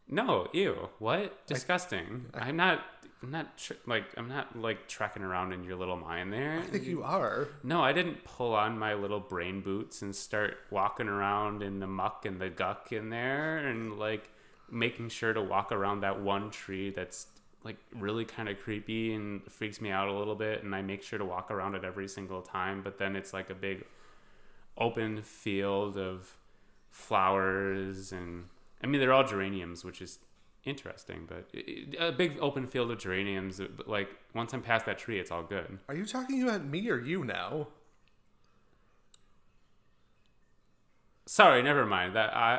No, 0.09 0.49
ew, 0.53 0.89
what? 0.99 1.47
Disgusting. 1.47 2.27
I'm 2.35 2.57
not. 2.57 2.81
I'm 3.23 3.31
not 3.33 3.59
tr- 3.59 3.73
like 3.87 4.05
I'm 4.17 4.29
not 4.29 4.57
like 4.59 4.87
trekking 4.89 5.23
around 5.23 5.53
in 5.53 5.65
your 5.65 5.77
little 5.77 5.97
mind 5.97 6.33
there. 6.33 6.61
I 6.61 6.63
think 6.63 6.85
you 6.85 7.03
are. 7.03 7.49
No, 7.65 7.83
I 7.83 7.93
didn't 7.93 8.25
pull 8.25 8.55
on 8.55 8.79
my 8.79 8.95
little 8.95 9.19
brain 9.21 9.61
boots 9.61 10.03
and 10.03 10.15
start 10.15 10.57
walking 10.71 11.09
around 11.09 11.63
in 11.63 11.81
the 11.81 11.87
muck 11.89 12.25
and 12.27 12.41
the 12.41 12.49
guck 12.49 12.93
in 12.93 13.11
there 13.11 13.59
and 13.59 13.99
like 13.99 14.31
making 14.71 15.09
sure 15.09 15.33
to 15.33 15.43
walk 15.43 15.73
around 15.73 16.01
that 16.01 16.21
one 16.21 16.51
tree 16.51 16.91
that's 16.91 17.27
like 17.65 17.77
really 17.95 18.25
kind 18.25 18.49
of 18.49 18.59
creepy 18.61 19.13
and 19.15 19.43
freaks 19.51 19.81
me 19.81 19.91
out 19.91 20.09
a 20.09 20.13
little 20.13 20.35
bit 20.35 20.63
and 20.63 20.75
I 20.75 20.83
make 20.83 21.03
sure 21.03 21.19
to 21.19 21.25
walk 21.25 21.51
around 21.51 21.75
it 21.75 21.85
every 21.85 22.09
single 22.09 22.43
time, 22.43 22.83
but 22.83 22.99
then 22.99 23.17
it's 23.17 23.33
like 23.33 23.51
a 23.51 23.55
big 23.55 23.85
open 24.77 25.23
field 25.23 25.97
of 25.97 26.37
flowers 26.91 28.13
and 28.13 28.45
I 28.83 28.87
mean 28.87 29.01
they're 29.01 29.13
all 29.13 29.25
geraniums, 29.25 29.85
which 29.85 30.01
is 30.01 30.19
interesting, 30.65 31.29
but 31.29 31.49
a 31.99 32.13
big 32.13 32.39
open 32.41 32.67
field 32.67 32.91
of 32.91 32.99
geraniums, 32.99 33.61
but 33.77 33.89
like 33.89 34.09
once 34.35 34.53
I'm 34.53 34.63
past 34.63 34.87
that 34.87 34.99
tree, 34.99 35.19
it's 35.19 35.31
all 35.31 35.43
good. 35.43 35.79
Are 35.89 35.95
you 35.95 36.07
talking 36.07 36.43
about 36.43 36.65
me 36.65 36.89
or 36.89 36.99
you 36.99 37.25
now? 37.25 37.69
Sorry, 41.29 41.62
never 41.62 41.85
mind. 41.85 42.17
That 42.17 42.35
I, 42.35 42.55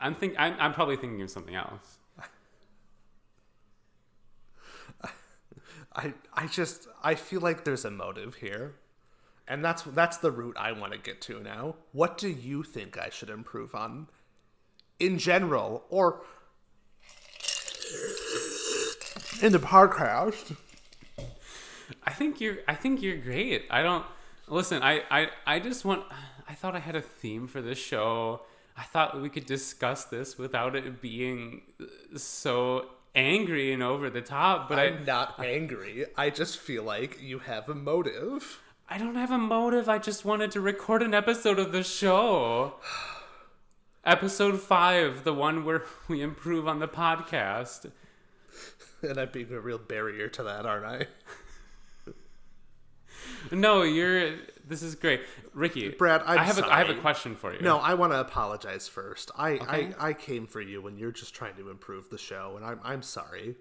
I 0.00 0.04
I'm 0.04 0.12
think 0.12 0.34
I'm, 0.36 0.56
I'm 0.58 0.74
probably 0.74 0.96
thinking 0.96 1.22
of 1.22 1.30
something 1.30 1.54
else. 1.54 1.98
I 5.94 6.14
I 6.34 6.48
just 6.48 6.88
I 7.04 7.14
feel 7.14 7.40
like 7.40 7.64
there's 7.64 7.84
a 7.84 7.92
motive 7.92 8.34
here. 8.34 8.74
And 9.46 9.64
that's 9.64 9.82
that's 9.82 10.16
the 10.16 10.32
route 10.32 10.56
I 10.58 10.72
want 10.72 10.94
to 10.94 10.98
get 10.98 11.20
to 11.22 11.38
now. 11.38 11.76
What 11.92 12.18
do 12.18 12.28
you 12.28 12.64
think 12.64 12.98
I 12.98 13.08
should 13.08 13.30
improve 13.30 13.72
on 13.72 14.08
in 14.98 15.18
general 15.18 15.84
or 15.88 16.22
in 19.40 19.52
the 19.52 19.60
podcast? 19.60 20.56
I 22.02 22.10
think 22.10 22.40
you're 22.40 22.56
I 22.66 22.74
think 22.74 23.00
you're 23.00 23.18
great. 23.18 23.66
I 23.70 23.84
don't 23.84 24.04
listen. 24.48 24.82
I 24.82 25.02
I 25.08 25.28
I 25.46 25.60
just 25.60 25.84
want. 25.84 26.02
I 26.48 26.54
thought 26.54 26.74
I 26.74 26.78
had 26.78 26.96
a 26.96 27.02
theme 27.02 27.46
for 27.46 27.60
this 27.60 27.78
show. 27.78 28.40
I 28.76 28.84
thought 28.84 29.20
we 29.20 29.28
could 29.28 29.44
discuss 29.44 30.04
this 30.04 30.38
without 30.38 30.74
it 30.74 31.02
being 31.02 31.62
uh, 31.80 32.16
so 32.16 32.86
angry 33.14 33.72
and 33.72 33.82
over 33.82 34.08
the 34.08 34.22
top. 34.22 34.68
But 34.68 34.78
I 34.78 34.84
I'm 34.84 35.04
not 35.04 35.38
angry. 35.38 36.06
I 36.16 36.30
just 36.30 36.58
feel 36.58 36.84
like 36.84 37.20
you 37.20 37.40
have 37.40 37.68
a 37.68 37.74
motive. 37.74 38.62
I 38.88 38.96
don't 38.96 39.16
have 39.16 39.30
a 39.30 39.38
motive. 39.38 39.88
I 39.88 39.98
just 39.98 40.24
wanted 40.24 40.50
to 40.52 40.60
record 40.62 41.02
an 41.02 41.12
episode 41.12 41.58
of 41.58 41.72
the 41.72 41.82
show. 41.82 42.74
Episode 44.04 44.58
five, 44.58 45.24
the 45.24 45.34
one 45.34 45.66
where 45.66 45.82
we 46.08 46.22
improve 46.22 46.66
on 46.66 46.78
the 46.78 46.88
podcast. 46.88 47.90
And 49.02 49.18
I'm 49.18 49.28
being 49.30 49.52
a 49.52 49.60
real 49.60 49.78
barrier 49.78 50.28
to 50.28 50.42
that, 50.44 50.64
aren't 50.64 50.86
I? 50.86 52.12
no, 53.52 53.82
you're. 53.82 54.36
This 54.68 54.82
is 54.82 54.94
great, 54.94 55.22
Ricky. 55.54 55.88
Brad, 55.88 56.22
I'm 56.26 56.38
I 56.38 56.44
have 56.44 56.58
a 56.58 56.66
I 56.66 56.78
have 56.78 56.90
a 56.90 57.00
question 57.00 57.34
for 57.34 57.54
you. 57.54 57.60
No, 57.60 57.78
I 57.78 57.94
want 57.94 58.12
to 58.12 58.20
apologize 58.20 58.86
first. 58.86 59.30
I, 59.36 59.52
Okay. 59.52 59.94
I 59.98 60.08
I 60.08 60.12
came 60.12 60.46
for 60.46 60.60
you 60.60 60.82
when 60.82 60.98
you're 60.98 61.12
just 61.12 61.34
trying 61.34 61.54
to 61.56 61.70
improve 61.70 62.10
the 62.10 62.18
show, 62.18 62.54
and 62.56 62.64
I'm 62.64 62.80
I'm 62.84 63.02
sorry. 63.02 63.56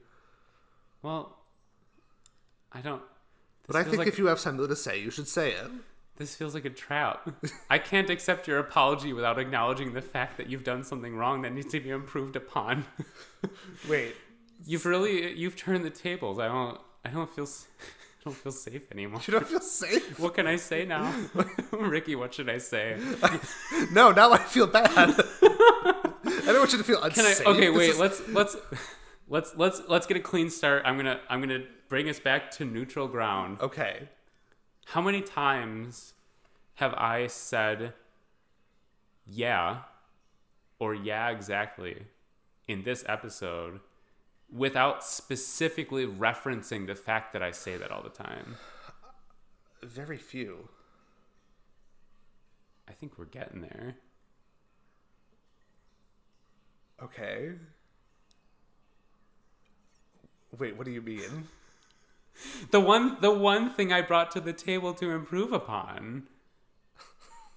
Well, 1.01 1.37
I 2.73 2.81
don't. 2.81 3.01
But 3.67 3.75
I 3.77 3.83
think 3.83 3.97
like, 3.97 4.07
if 4.07 4.17
you 4.19 4.27
have 4.27 4.39
something 4.39 4.67
to 4.67 4.75
say, 4.75 4.99
you 4.99 5.09
should 5.09 5.27
say 5.27 5.51
it. 5.51 5.69
this 6.17 6.35
feels 6.35 6.53
like 6.53 6.65
a 6.65 6.69
trap. 6.69 7.29
I 7.69 7.77
can't 7.79 8.09
accept 8.09 8.47
your 8.47 8.59
apology 8.59 9.13
without 9.13 9.39
acknowledging 9.39 9.93
the 9.93 10.01
fact 10.01 10.37
that 10.37 10.49
you've 10.49 10.63
done 10.63 10.83
something 10.83 11.15
wrong 11.15 11.41
that 11.43 11.53
needs 11.53 11.71
to 11.71 11.79
be 11.79 11.89
improved 11.89 12.35
upon. 12.35 12.85
Wait. 13.89 14.15
You've 14.65 14.85
really 14.85 15.33
you've 15.33 15.55
turned 15.55 15.85
the 15.85 15.89
tables. 15.89 16.39
I 16.39 16.47
don't 16.47 16.79
I 17.05 17.09
don't 17.09 17.29
feel 17.29 17.47
don't 18.27 18.35
feel 18.35 18.51
safe 18.51 18.91
anymore. 18.91 19.21
You 19.25 19.33
don't 19.33 19.47
feel 19.47 19.59
safe? 19.61 20.19
What 20.19 20.33
can 20.33 20.47
I 20.47 20.55
say 20.57 20.85
now, 20.85 21.13
Ricky? 21.71 22.15
What 22.15 22.33
should 22.33 22.49
I 22.49 22.57
say? 22.59 22.97
No, 23.91 24.11
now 24.11 24.31
I 24.33 24.37
feel 24.39 24.67
bad. 24.67 24.89
I 24.97 26.51
don't 26.51 26.59
want 26.59 26.71
you 26.73 26.77
to 26.77 26.83
feel 26.83 26.99
Can 27.09 27.25
I? 27.25 27.29
unsafe. 27.29 27.47
Okay, 27.47 27.69
wait. 27.69 27.89
is- 27.91 27.99
Let's 27.99 28.19
let's 28.29 28.55
let's 29.29 29.55
let's 29.55 29.81
let's 29.87 30.05
get 30.07 30.17
a 30.17 30.19
clean 30.31 30.49
start. 30.49 30.83
I'm 30.85 30.97
gonna 30.97 31.19
I'm 31.29 31.39
gonna 31.41 31.63
bring 31.89 32.09
us 32.09 32.19
back 32.19 32.51
to 32.57 32.65
neutral 32.65 33.07
ground. 33.07 33.59
Okay. 33.61 34.09
How 34.87 35.01
many 35.01 35.21
times 35.21 36.13
have 36.75 36.93
I 36.95 37.27
said 37.27 37.93
yeah 39.25 39.79
or 40.79 40.93
yeah 40.93 41.29
exactly 41.29 42.03
in 42.67 42.83
this 42.83 43.03
episode 43.07 43.79
without 44.51 45.03
specifically 45.03 46.05
referencing 46.05 46.87
the 46.87 46.95
fact 46.95 47.33
that 47.33 47.43
I 47.43 47.51
say 47.51 47.77
that 47.77 47.91
all 47.91 48.03
the 48.03 48.09
time? 48.09 48.55
Very 49.83 50.17
few. 50.17 50.69
I 52.87 52.93
think 52.93 53.17
we're 53.17 53.25
getting 53.25 53.61
there. 53.61 53.95
Okay. 57.03 57.51
Wait, 60.57 60.77
what 60.77 60.85
do 60.85 60.91
you 60.91 61.01
mean? 61.01 61.47
The 62.71 62.79
one 62.79 63.17
the 63.19 63.31
one 63.31 63.71
thing 63.71 63.91
I 63.91 64.01
brought 64.01 64.31
to 64.31 64.39
the 64.39 64.53
table 64.53 64.93
to 64.95 65.11
improve 65.11 65.51
upon. 65.51 66.23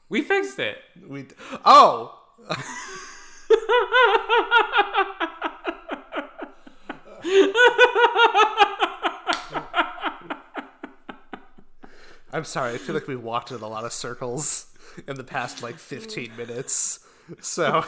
We 0.08 0.22
fixed 0.22 0.58
it. 0.58 0.78
We 1.06 1.26
Oh, 1.64 2.18
I'm 12.32 12.44
sorry. 12.44 12.74
I 12.74 12.78
feel 12.78 12.94
like 12.94 13.08
we 13.08 13.16
walked 13.16 13.50
in 13.50 13.60
a 13.60 13.68
lot 13.68 13.84
of 13.84 13.92
circles 13.92 14.66
in 15.08 15.16
the 15.16 15.24
past 15.24 15.62
like 15.62 15.78
15 15.78 16.36
minutes. 16.36 17.00
So, 17.40 17.84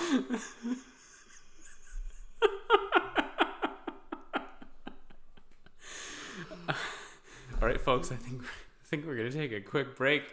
All 7.60 7.68
right, 7.68 7.80
folks. 7.80 8.10
I 8.10 8.16
think 8.16 8.42
I 8.42 8.86
think 8.88 9.06
we're 9.06 9.16
gonna 9.16 9.30
take 9.30 9.52
a 9.52 9.60
quick 9.60 9.96
break. 9.96 10.24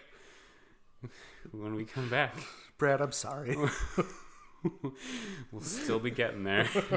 When 1.52 1.76
we 1.76 1.86
come 1.86 2.10
back, 2.10 2.36
Brad, 2.78 3.02
I'm 3.02 3.12
sorry. 3.12 3.56
we'll 5.52 5.62
still 5.62 6.00
be 6.00 6.12
getting 6.12 6.44
there. 6.44 6.64
Nine 6.74 6.90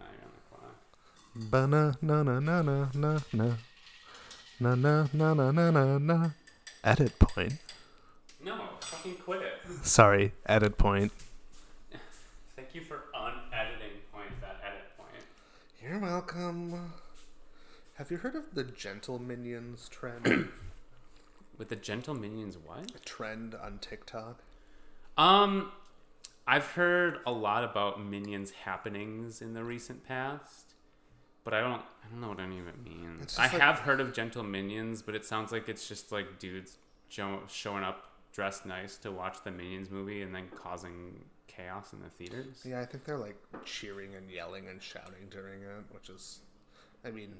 on 0.00 0.32
the 0.34 0.42
clock. 0.50 0.74
Ba-na, 1.48 1.94
na, 2.02 2.22
na, 2.22 2.38
na, 2.38 2.60
na, 2.60 2.90
na, 2.92 3.18
na. 3.32 3.56
Na, 4.60 4.74
na, 4.74 5.08
na, 5.14 5.32
na, 5.32 5.50
na, 5.50 5.70
na, 5.70 5.98
na. 5.98 6.30
Edit 6.84 7.18
point. 7.18 7.54
No, 8.44 8.60
fucking 8.82 9.14
quit 9.14 9.40
it. 9.40 9.86
Sorry, 9.86 10.32
edit 10.44 10.76
point. 10.76 11.12
Thank 12.56 12.74
you 12.74 12.82
for 12.82 13.04
unediting 13.14 14.00
point 14.12 14.38
that 14.42 14.60
edit 14.62 14.94
point. 14.98 15.24
You're 15.82 15.98
welcome. 15.98 16.92
Have 17.94 18.10
you 18.10 18.18
heard 18.18 18.36
of 18.36 18.54
the 18.54 18.64
gentle 18.64 19.18
minions 19.18 19.88
trend? 19.88 20.50
With 21.56 21.70
the 21.70 21.76
gentle 21.76 22.14
minions, 22.14 22.58
what? 22.58 22.90
A 22.94 22.98
trend 22.98 23.54
on 23.54 23.78
TikTok? 23.80 24.42
Um, 25.16 25.72
I've 26.46 26.72
heard 26.72 27.20
a 27.24 27.32
lot 27.32 27.64
about 27.64 28.04
minions 28.04 28.50
happenings 28.50 29.40
in 29.40 29.54
the 29.54 29.64
recent 29.64 30.06
past, 30.06 30.69
but 31.44 31.54
I 31.54 31.60
don't. 31.60 31.82
I 32.04 32.08
don't 32.10 32.20
know 32.20 32.28
what 32.28 32.40
any 32.40 32.58
of 32.58 32.66
it 32.66 32.82
means. 32.82 33.38
I 33.38 33.42
like- 33.42 33.52
have 33.60 33.80
heard 33.80 34.00
of 34.00 34.12
gentle 34.12 34.42
minions, 34.42 35.02
but 35.02 35.14
it 35.14 35.24
sounds 35.24 35.52
like 35.52 35.68
it's 35.68 35.86
just 35.88 36.10
like 36.12 36.38
dudes 36.38 36.78
show, 37.08 37.40
showing 37.48 37.84
up 37.84 38.06
dressed 38.32 38.64
nice 38.66 38.96
to 38.98 39.10
watch 39.10 39.38
the 39.44 39.50
Minions 39.50 39.90
movie 39.90 40.22
and 40.22 40.34
then 40.34 40.48
causing 40.54 41.24
chaos 41.48 41.92
in 41.92 42.00
the 42.00 42.08
theaters. 42.08 42.62
Yeah, 42.64 42.80
I 42.80 42.84
think 42.86 43.04
they're 43.04 43.18
like 43.18 43.36
cheering 43.64 44.14
and 44.14 44.30
yelling 44.30 44.68
and 44.68 44.80
shouting 44.82 45.28
during 45.30 45.62
it, 45.62 45.84
which 45.90 46.08
is, 46.08 46.40
I 47.04 47.10
mean, 47.10 47.34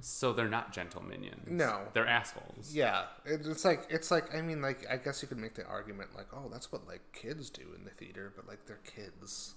So 0.00 0.32
they're 0.32 0.48
not 0.48 0.72
gentle 0.72 1.02
minions. 1.02 1.48
No. 1.50 1.80
they're 1.94 2.06
assholes. 2.06 2.72
yeah, 2.74 3.06
it's 3.24 3.64
like 3.64 3.86
it's 3.88 4.10
like 4.10 4.34
I 4.34 4.42
mean, 4.42 4.60
like 4.62 4.86
I 4.90 4.96
guess 4.98 5.22
you 5.22 5.28
could 5.28 5.38
make 5.38 5.54
the 5.54 5.64
argument 5.66 6.10
like, 6.14 6.26
oh, 6.32 6.48
that's 6.52 6.70
what 6.70 6.86
like 6.86 7.00
kids 7.12 7.50
do 7.50 7.62
in 7.76 7.84
the 7.84 7.90
theater, 7.90 8.32
but 8.36 8.46
like 8.46 8.66
they're 8.66 8.80
kids, 8.84 9.54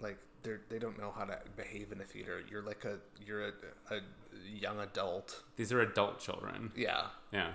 like 0.00 0.18
they're 0.42 0.60
they 0.68 0.78
don't 0.78 0.98
know 0.98 1.12
how 1.16 1.24
to 1.24 1.38
behave 1.56 1.92
in 1.92 2.00
a 2.00 2.04
theater. 2.04 2.42
You're 2.50 2.62
like 2.62 2.84
a 2.84 2.98
you're 3.24 3.46
a, 3.46 3.52
a 3.90 4.00
young 4.46 4.80
adult. 4.80 5.42
These 5.56 5.72
are 5.72 5.80
adult 5.80 6.18
children. 6.20 6.72
Yeah, 6.76 7.06
Yeah. 7.32 7.52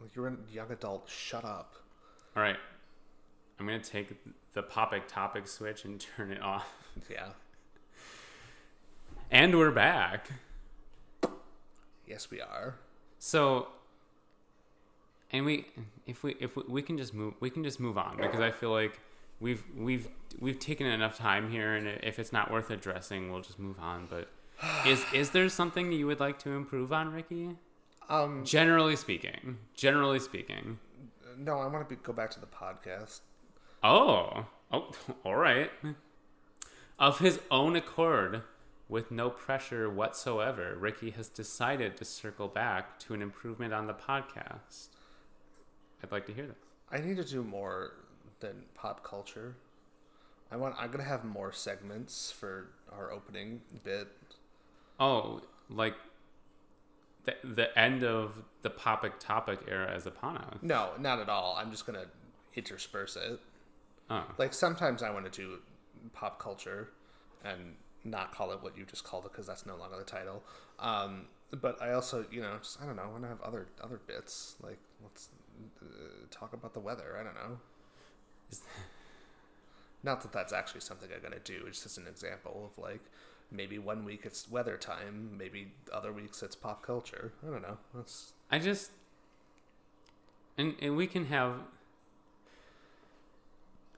like 0.00 0.14
you're 0.16 0.28
a 0.28 0.36
young 0.52 0.70
adult. 0.70 1.08
Shut 1.08 1.44
up. 1.44 1.74
All 2.36 2.42
right. 2.42 2.56
I'm 3.60 3.66
gonna 3.66 3.78
take 3.78 4.16
the 4.52 4.62
popic 4.62 5.02
topic 5.06 5.46
switch 5.46 5.84
and 5.84 6.00
turn 6.16 6.32
it 6.32 6.42
off. 6.42 6.66
Yeah. 7.10 7.28
And 9.30 9.56
we're 9.58 9.70
back. 9.70 10.28
Yes, 12.06 12.30
we 12.30 12.40
are. 12.40 12.76
So, 13.18 13.68
and 15.32 15.46
we, 15.46 15.66
if 16.06 16.22
we, 16.22 16.36
if 16.38 16.54
we, 16.56 16.62
we 16.68 16.82
can 16.82 16.98
just 16.98 17.14
move, 17.14 17.34
we 17.40 17.48
can 17.50 17.64
just 17.64 17.80
move 17.80 17.96
on 17.96 18.18
because 18.18 18.40
I 18.40 18.50
feel 18.50 18.70
like 18.70 19.00
we've, 19.40 19.62
we've, 19.76 20.06
we've 20.38 20.58
taken 20.58 20.86
enough 20.86 21.16
time 21.16 21.50
here, 21.50 21.74
and 21.74 21.86
if 22.02 22.18
it's 22.18 22.32
not 22.32 22.50
worth 22.50 22.70
addressing, 22.70 23.30
we'll 23.30 23.42
just 23.42 23.58
move 23.58 23.78
on. 23.80 24.08
But 24.08 24.28
is, 24.86 25.04
is 25.12 25.30
there 25.30 25.48
something 25.48 25.92
you 25.92 26.06
would 26.06 26.20
like 26.20 26.38
to 26.40 26.50
improve 26.50 26.92
on, 26.92 27.12
Ricky? 27.12 27.56
Um, 28.08 28.44
Generally 28.44 28.96
speaking, 28.96 29.58
generally 29.74 30.18
speaking. 30.18 30.78
no, 31.38 31.58
I 31.58 31.66
want 31.66 31.88
to 31.88 31.94
be, 31.94 32.00
go 32.02 32.12
back 32.12 32.30
to 32.32 32.40
the 32.40 32.46
podcast. 32.46 33.20
Oh, 33.82 34.46
oh, 34.72 34.90
all 35.24 35.36
right. 35.36 35.70
Of 36.98 37.18
his 37.18 37.40
own 37.50 37.76
accord, 37.76 38.42
with 38.88 39.10
no 39.10 39.30
pressure 39.30 39.88
whatsoever, 39.88 40.76
Ricky 40.78 41.10
has 41.10 41.28
decided 41.28 41.96
to 41.96 42.04
circle 42.04 42.48
back 42.48 42.98
to 43.00 43.14
an 43.14 43.22
improvement 43.22 43.72
on 43.72 43.86
the 43.86 43.94
podcast. 43.94 44.88
I'd 46.02 46.12
like 46.12 46.26
to 46.26 46.34
hear 46.34 46.46
this. 46.46 46.56
I 46.92 46.98
need 46.98 47.16
to 47.16 47.24
do 47.24 47.42
more 47.42 47.92
than 48.40 48.64
pop 48.74 49.02
culture. 49.02 49.56
I 50.54 50.56
want. 50.56 50.76
I'm 50.78 50.88
gonna 50.92 51.02
have 51.02 51.24
more 51.24 51.50
segments 51.52 52.30
for 52.30 52.68
our 52.96 53.10
opening 53.10 53.60
bit. 53.82 54.06
Oh, 55.00 55.40
like 55.68 55.96
the 57.24 57.34
the 57.42 57.76
end 57.76 58.04
of 58.04 58.34
the 58.62 58.70
popic 58.70 59.14
topic 59.18 59.58
era 59.66 59.92
is 59.96 60.06
upon 60.06 60.36
us. 60.38 60.58
No, 60.62 60.90
not 61.00 61.18
at 61.18 61.28
all. 61.28 61.56
I'm 61.58 61.72
just 61.72 61.86
gonna 61.86 62.04
intersperse 62.54 63.16
it. 63.16 63.40
Oh, 64.08 64.22
Like 64.38 64.54
sometimes 64.54 65.02
I 65.02 65.10
want 65.10 65.24
to 65.24 65.30
do 65.30 65.58
pop 66.12 66.38
culture 66.38 66.90
and 67.44 67.74
not 68.04 68.32
call 68.32 68.52
it 68.52 68.62
what 68.62 68.78
you 68.78 68.84
just 68.84 69.02
called 69.02 69.24
it 69.24 69.32
because 69.32 69.48
that's 69.48 69.66
no 69.66 69.74
longer 69.74 69.96
the 69.98 70.04
title. 70.04 70.44
Um, 70.78 71.24
but 71.50 71.82
I 71.82 71.94
also, 71.94 72.26
you 72.30 72.42
know, 72.42 72.58
just 72.62 72.80
I 72.80 72.86
don't 72.86 72.94
know. 72.94 73.02
I 73.02 73.08
want 73.08 73.22
to 73.24 73.28
have 73.28 73.40
other 73.40 73.66
other 73.82 74.00
bits 74.06 74.54
like 74.62 74.78
let's 75.02 75.30
uh, 75.82 75.86
talk 76.30 76.52
about 76.52 76.74
the 76.74 76.80
weather. 76.80 77.16
I 77.20 77.24
don't 77.24 77.34
know. 77.34 77.58
Is- 78.52 78.62
Not 80.04 80.20
that 80.20 80.32
that's 80.32 80.52
actually 80.52 80.82
something 80.82 81.08
I'm 81.14 81.22
gonna 81.22 81.40
do. 81.42 81.64
It's 81.66 81.82
just 81.82 81.96
an 81.98 82.06
example 82.06 82.70
of 82.70 82.82
like 82.82 83.00
maybe 83.50 83.78
one 83.78 84.04
week 84.04 84.20
it's 84.24 84.48
weather 84.50 84.76
time, 84.76 85.36
maybe 85.36 85.72
other 85.92 86.12
weeks 86.12 86.42
it's 86.42 86.54
pop 86.54 86.84
culture. 86.84 87.32
I 87.42 87.50
don't 87.50 87.62
know. 87.62 87.78
That's 87.94 88.34
I 88.50 88.58
just 88.58 88.90
and 90.58 90.74
and 90.80 90.96
we 90.96 91.06
can 91.06 91.26
have. 91.26 91.54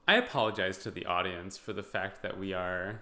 I 0.07 0.15
apologize 0.15 0.77
to 0.79 0.91
the 0.91 1.05
audience 1.05 1.57
for 1.57 1.73
the 1.73 1.83
fact 1.83 2.21
that 2.23 2.39
we 2.39 2.53
are 2.53 3.01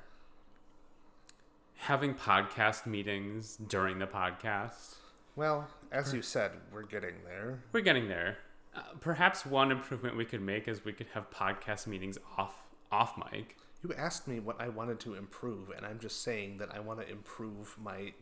having 1.76 2.16
podcast 2.16 2.88
meetings 2.88 3.58
during 3.58 4.00
the 4.00 4.08
podcast. 4.08 4.96
well, 5.36 5.68
as 5.92 6.12
you 6.14 6.24
said, 6.24 6.54
we're 6.74 6.82
getting 6.82 7.14
there. 7.24 7.62
We're 7.72 7.82
getting 7.82 8.08
there. 8.08 8.38
Uh, 8.76 8.82
perhaps 9.00 9.46
one 9.46 9.72
improvement 9.72 10.18
we 10.18 10.26
could 10.26 10.42
make 10.42 10.68
is 10.68 10.84
we 10.84 10.94
could 10.94 11.08
have 11.14 11.30
podcast 11.30 11.86
meetings 11.86 12.18
off 12.38 12.65
off 12.96 13.18
mic. 13.32 13.58
You 13.84 13.94
asked 13.98 14.28
me 14.28 14.40
what 14.40 14.60
I 14.60 14.70
wanted 14.70 15.00
to 15.02 15.16
improve, 15.16 15.70
and 15.76 15.86
I'm 15.86 16.00
just 16.00 16.24
saying 16.24 16.58
that 16.60 16.74
I 16.74 16.80
want 16.80 17.02
to 17.02 17.10
improve 17.10 17.76
my 17.82 18.14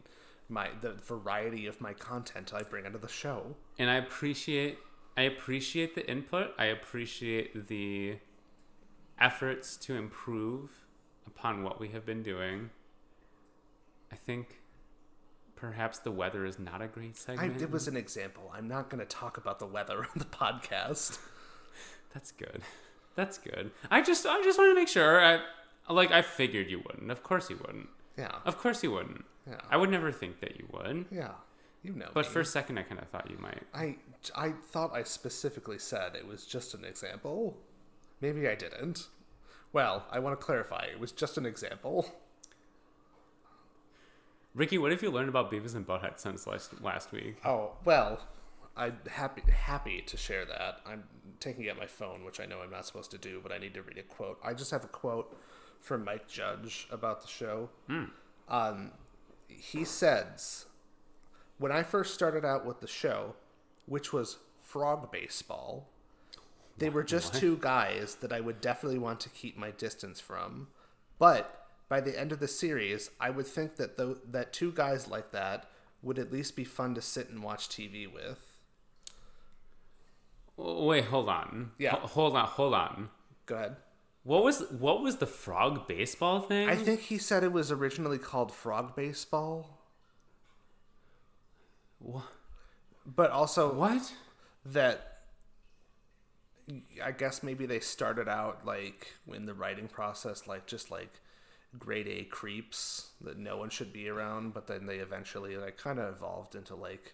my 0.50 0.70
the 0.82 0.94
variety 0.94 1.68
of 1.68 1.80
my 1.80 1.94
content 1.94 2.54
I 2.54 2.64
bring 2.64 2.86
into 2.86 2.98
the 3.00 3.08
show. 3.08 3.56
and 3.80 3.90
I 3.90 3.96
appreciate 3.96 4.78
I 5.16 5.22
appreciate 5.24 5.96
the 5.96 6.06
input. 6.10 6.48
I 6.58 6.66
appreciate 6.66 7.68
the 7.68 8.18
efforts 9.20 9.78
to 9.78 9.96
improve 9.96 10.72
upon 11.28 11.64
what 11.64 11.80
we 11.80 11.90
have 11.90 12.06
been 12.06 12.24
doing. 12.24 12.72
I 14.12 14.16
think 14.16 14.60
perhaps 15.56 16.00
the 16.00 16.12
weather 16.12 16.46
is 16.46 16.58
not 16.60 16.82
a 16.82 16.88
great 16.88 17.16
I, 17.30 17.36
segment. 17.36 17.62
it 17.62 17.72
was 17.72 17.88
an 17.88 17.96
example. 17.96 18.52
I'm 18.54 18.68
not 18.68 18.90
going 18.90 19.00
to 19.00 19.06
talk 19.06 19.38
about 19.38 19.60
the 19.60 19.68
weather 19.68 20.00
on 20.00 20.18
the 20.18 20.26
podcast. 20.26 21.20
That's 22.14 22.32
good. 22.32 22.62
That's 23.16 23.38
good. 23.38 23.72
I 23.92 24.02
just 24.02 24.26
I 24.26 24.42
just 24.44 24.58
want 24.58 24.72
to 24.72 24.76
make 24.76 24.88
sure. 24.88 25.24
I 25.24 25.40
like 25.90 26.12
I 26.12 26.22
figured 26.22 26.70
you 26.70 26.82
wouldn't. 26.88 27.12
Of 27.12 27.24
course 27.24 27.50
you 27.50 27.58
wouldn't. 27.58 27.90
Yeah, 28.18 28.32
Of 28.46 28.58
course 28.58 28.84
you 28.84 28.92
wouldn't. 28.92 29.26
yeah, 29.48 29.60
I 29.70 29.78
would 29.78 29.90
never 29.90 30.12
think 30.12 30.40
that 30.42 30.58
you 30.58 30.68
would. 30.72 31.06
yeah. 31.12 31.32
You 31.84 31.94
know. 31.94 32.10
But 32.14 32.26
me. 32.28 32.32
for 32.32 32.40
a 32.40 32.46
second, 32.46 32.78
I 32.78 32.84
kind 32.84 33.02
of 33.02 33.08
thought 33.10 33.30
you 33.30 33.38
might. 33.40 33.64
I 33.74 33.98
I 34.36 34.52
thought 34.72 34.94
I 34.96 35.04
specifically 35.04 35.78
said 35.80 36.16
it 36.16 36.26
was 36.28 36.46
just 36.46 36.74
an 36.74 36.86
example. 36.86 37.58
Maybe 38.22 38.48
I 38.48 38.56
didn't. 38.56 39.08
Well, 39.74 40.06
I 40.12 40.20
want 40.20 40.40
to 40.40 40.46
clarify. 40.46 40.86
It 40.92 41.00
was 41.00 41.12
just 41.12 41.38
an 41.38 41.46
example. 41.46 42.08
Ricky, 44.56 44.78
what 44.78 44.92
have 44.92 45.02
you 45.02 45.10
learned 45.10 45.30
about 45.30 45.52
Beavis 45.52 45.76
and 45.76 45.86
Butthead 45.86 46.20
since 46.20 46.46
last 46.46 46.80
last 46.82 47.12
week? 47.12 47.38
Oh 47.44 47.72
well, 47.84 48.20
I'm 48.76 48.98
happy 49.10 49.44
happy 49.52 50.02
to 50.02 50.18
share 50.18 50.46
that. 50.46 50.80
I'm 50.86 51.04
taking 51.40 51.70
out 51.70 51.78
my 51.78 51.86
phone, 51.86 52.24
which 52.26 52.40
I 52.40 52.46
know 52.46 52.62
I'm 52.62 52.72
not 52.72 52.86
supposed 52.86 53.12
to 53.12 53.18
do, 53.18 53.40
but 53.44 53.52
I 53.52 53.58
need 53.60 53.74
to 53.76 53.82
read 53.84 53.98
a 53.98 54.04
quote. 54.04 54.40
I 54.44 54.54
just 54.54 54.72
have 54.72 54.84
a 54.84 54.88
quote 54.88 55.38
from 55.80 56.04
Mike 56.04 56.28
Judge 56.28 56.88
about 56.92 57.22
the 57.22 57.28
show. 57.28 57.70
Um, 58.50 58.92
he 59.48 59.86
says, 59.86 60.66
"When 61.60 61.72
I 61.72 61.84
first 61.84 62.14
started 62.14 62.44
out 62.46 62.66
with 62.66 62.80
the 62.80 62.88
show, 62.88 63.36
which 63.86 64.12
was 64.14 64.38
frog 64.62 65.12
baseball." 65.12 65.90
They 66.76 66.90
were 66.90 67.04
just 67.04 67.34
What? 67.34 67.40
two 67.40 67.58
guys 67.58 68.16
that 68.16 68.34
I 68.34 68.40
would 68.40 68.60
definitely 68.60 68.98
want 68.98 69.20
to 69.22 69.30
keep 69.30 69.56
my 69.56 69.70
distance 69.70 70.20
from. 70.20 70.70
But 71.20 71.68
by 71.88 72.02
the 72.02 72.20
end 72.20 72.32
of 72.32 72.40
the 72.40 72.48
series, 72.48 73.12
I 73.20 73.30
would 73.30 73.46
think 73.46 73.76
that 73.76 73.96
tho- 73.98 74.20
that 74.26 74.52
two 74.54 74.72
guys 74.72 75.08
like 75.08 75.32
that 75.34 75.70
would 76.02 76.18
at 76.18 76.32
least 76.32 76.56
be 76.56 76.64
fun 76.64 76.96
to 76.96 77.02
sit 77.02 77.30
and 77.30 77.44
watch 77.44 77.70
TV 77.70 78.08
with. 78.08 78.53
Wait, 80.58 81.06
hold 81.06 81.30
on. 81.30 81.72
Yeah. 81.78 81.92
Ho- 81.96 82.08
hold 82.08 82.36
on, 82.36 82.46
hold 82.48 82.74
on. 82.74 83.10
Go 83.46 83.56
ahead. 83.56 83.76
What 84.24 84.44
was 84.44 84.62
what 84.72 85.02
was 85.02 85.18
the 85.18 85.28
frog 85.28 85.88
baseball 85.88 86.40
thing? 86.42 86.70
I 86.70 86.76
think 86.76 87.02
he 87.02 87.18
said 87.18 87.44
it 87.44 87.52
was 87.52 87.72
originally 87.72 88.18
called 88.18 88.52
frog 88.54 88.96
baseball, 88.96 89.80
Wha- 92.00 92.22
but 93.06 93.32
also 93.32 93.74
what? 93.74 94.14
that 94.66 95.10
I 97.04 97.12
guess 97.12 97.44
maybe 97.44 97.66
they 97.66 97.82
started 97.82 98.30
out 98.30 98.66
like 98.66 99.12
in 99.28 99.46
the 99.46 99.54
writing 99.54 99.90
process 99.90 100.48
like 100.48 100.66
just 100.68 100.90
like 100.90 101.20
grade 101.78 102.08
A 102.08 102.24
creeps 102.24 103.10
that 103.20 103.38
no 103.38 103.58
one 103.58 103.70
should 103.70 103.92
be 103.92 104.08
around, 104.08 104.54
but 104.54 104.68
then 104.68 104.86
they 104.86 104.98
eventually 105.00 105.58
like 105.58 105.76
kind 105.78 106.00
of 106.00 106.14
evolved 106.16 106.56
into 106.56 106.76
like 106.76 107.14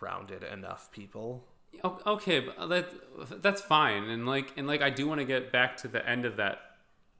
rounded 0.00 0.42
enough 0.42 0.92
people. 0.92 1.44
Okay, 1.84 2.40
but 2.40 2.58
uh, 2.58 2.66
that 2.66 3.42
that's 3.42 3.60
fine, 3.62 4.04
and 4.04 4.26
like 4.26 4.52
and 4.56 4.66
like 4.66 4.82
I 4.82 4.90
do 4.90 5.06
want 5.06 5.20
to 5.20 5.24
get 5.24 5.52
back 5.52 5.76
to 5.78 5.88
the 5.88 6.06
end 6.08 6.24
of 6.24 6.36
that 6.36 6.58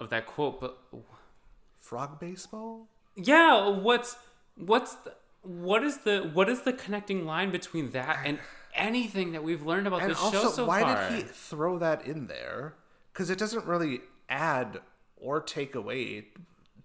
of 0.01 0.11
that 0.11 0.27
quote, 0.27 0.61
but 0.61 0.79
Frog 1.77 2.19
baseball? 2.19 2.89
yeah, 3.15 3.69
what's 3.69 4.17
what's 4.57 4.95
the, 4.97 5.15
what 5.43 5.85
is 5.85 5.99
the 5.99 6.31
what 6.33 6.49
is 6.49 6.63
the 6.63 6.73
connecting 6.73 7.25
line 7.25 7.51
between 7.53 7.91
that 7.93 8.21
and 8.25 8.39
anything 8.75 9.33
that 9.33 9.43
we've 9.45 9.65
learned 9.65 9.87
about 9.87 10.03
And 10.03 10.11
this 10.11 10.19
also, 10.21 10.43
show 10.43 10.51
so 10.51 10.67
why 10.67 10.83
far? 10.83 11.11
did 11.11 11.17
he 11.19 11.23
throw 11.23 11.79
that 11.79 12.05
in 12.07 12.27
there? 12.27 12.75
Because 13.13 13.31
it 13.31 13.39
doesn't 13.39 13.65
really 13.65 14.01
add 14.29 14.81
or 15.17 15.41
take 15.41 15.75
away 15.75 16.27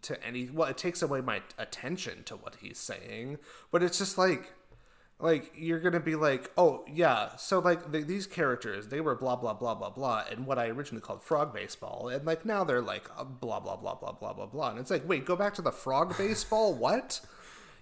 to 0.04 0.24
any. 0.26 0.50
Well, 0.52 0.68
it 0.70 0.78
takes 0.78 1.02
away 1.02 1.22
my 1.22 1.42
attention 1.58 2.24
to 2.26 2.36
what 2.36 2.58
he's 2.62 2.78
saying, 2.80 3.40
but 3.72 3.82
it's 3.84 3.98
just 3.98 4.18
like, 4.18 4.54
like 5.24 5.52
you're 5.56 5.80
gonna 5.80 6.00
be 6.00 6.16
like, 6.16 6.52
oh 6.58 6.84
yeah, 6.92 7.36
so 7.38 7.60
like 7.60 7.92
the, 7.92 8.02
these 8.04 8.28
characters, 8.28 8.88
they 8.90 9.02
were 9.02 9.16
blah 9.16 9.36
blah 9.36 9.54
blah 9.54 9.74
blah 9.74 9.90
blah, 9.90 10.24
and 10.30 10.46
what 10.46 10.60
I 10.60 10.68
originally 10.68 11.02
called 11.02 11.24
frog 11.24 11.54
baseball, 11.54 12.10
and 12.10 12.26
like 12.26 12.46
now 12.46 12.64
they're 12.64 12.82
like 12.82 13.10
uh, 13.18 13.24
blah 13.24 13.60
blah 13.60 13.78
blah 13.78 13.96
blah 13.96 14.12
blah 14.12 14.34
blah 14.34 14.46
blah, 14.46 14.70
and 14.72 14.80
it's 14.80 14.92
like, 14.92 15.08
wait, 15.08 15.26
go 15.26 15.36
back 15.36 15.54
to 15.56 15.62
the 15.62 15.72
frog 15.72 16.16
baseball, 16.20 16.74
what? 16.74 17.22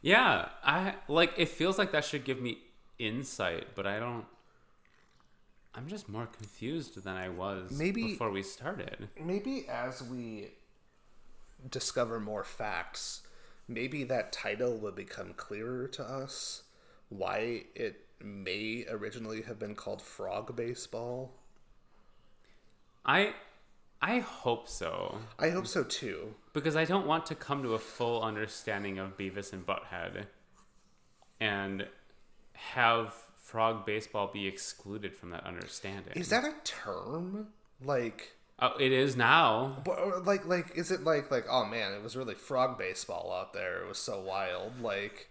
Yeah, 0.02 0.50
I 0.64 0.96
like 1.08 1.34
it 1.38 1.50
feels 1.50 1.78
like 1.78 1.92
that 1.92 2.06
should 2.06 2.24
give 2.24 2.42
me 2.42 2.60
insight, 3.00 3.70
but 3.76 3.86
I 3.86 4.00
don't 4.00 4.26
I'm 5.74 5.88
just 5.88 6.10
more 6.10 6.26
confused 6.28 7.02
than 7.04 7.16
I 7.16 7.30
was 7.30 7.72
Maybe- 7.78 8.04
before 8.04 8.30
we 8.30 8.44
started. 8.44 9.10
maybe 9.24 9.66
as 9.70 10.04
we 10.04 10.50
discover 11.70 12.20
more 12.20 12.44
facts, 12.44 13.22
maybe 13.68 14.04
that 14.04 14.32
title 14.32 14.78
will 14.78 14.92
become 14.92 15.34
clearer 15.36 15.88
to 15.88 16.04
us. 16.04 16.64
Why 17.12 17.66
it 17.76 18.06
may 18.24 18.86
originally 18.90 19.42
have 19.42 19.60
been 19.60 19.76
called 19.76 20.02
Frog 20.02 20.56
Baseball. 20.56 21.34
I 23.06 23.34
I 24.02 24.20
hope 24.20 24.68
so 24.68 25.20
I 25.38 25.50
hope 25.50 25.68
so 25.68 25.84
too. 25.84 26.36
because 26.54 26.76
I 26.76 26.86
don't 26.86 27.06
want 27.06 27.26
to 27.28 27.36
come 27.36 27.64
to 27.64 27.74
a 27.74 27.80
full 27.80 28.24
understanding 28.24 28.98
of 28.98 29.18
Beavis 29.18 29.54
and 29.54 29.66
Butthead 29.66 30.26
and 31.40 31.88
have 32.54 33.14
frog 33.36 33.86
baseball 33.86 34.30
be 34.32 34.48
excluded 34.48 35.14
from 35.14 35.32
that 35.32 35.46
understanding. 35.46 36.14
Is 36.16 36.30
that 36.30 36.46
a 36.46 36.54
term? 36.64 37.48
Like, 37.84 38.34
oh, 38.60 38.74
it 38.80 38.92
is 38.92 39.18
now. 39.18 39.82
but, 39.84 40.26
like, 40.26 40.46
like, 40.46 40.78
is 40.78 40.92
it 40.92 41.04
like, 41.04 41.32
like, 41.32 41.46
oh 41.50 41.66
man, 41.66 41.94
it 41.94 42.04
was 42.04 42.16
really 42.16 42.36
frog 42.36 42.78
baseball 42.78 43.34
out 43.34 43.54
there. 43.54 43.82
It 43.82 43.88
was 43.88 43.98
so 43.98 44.22
wild. 44.22 44.80
Like, 44.82 45.28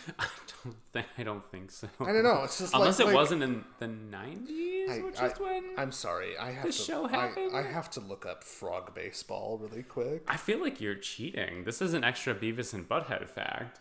I 0.18 0.26
don't 0.64 0.76
think 0.92 1.06
I 1.18 1.22
don't 1.22 1.50
think 1.50 1.70
so. 1.70 1.88
I 2.00 2.12
don't 2.12 2.22
know. 2.24 2.42
It's 2.44 2.58
just 2.58 2.74
Unless 2.74 2.98
like, 2.98 3.04
it 3.04 3.10
like- 3.10 3.16
wasn't 3.16 3.42
in 3.42 3.64
the 3.78 3.86
90s, 3.86 4.88
I, 4.90 4.98
which 5.04 5.20
I, 5.20 5.26
is 5.26 5.38
when 5.38 5.64
I'm 5.76 5.92
sorry. 5.92 6.36
I 6.38 6.50
have 6.52 6.64
the 6.64 6.72
to. 6.72 6.78
show 6.78 7.06
I. 7.08 7.32
I 7.54 7.62
have 7.62 7.90
to 7.92 8.00
look 8.00 8.26
up 8.26 8.44
frog 8.44 8.94
baseball 8.94 9.58
really 9.62 9.82
quick. 9.82 10.24
I 10.28 10.36
feel 10.36 10.60
like 10.60 10.80
you're 10.80 10.94
cheating. 10.96 11.64
This 11.64 11.80
is 11.82 11.94
an 11.94 12.04
extra 12.04 12.34
Beavis 12.34 12.72
and 12.74 12.88
Butthead 12.88 13.28
fact. 13.28 13.80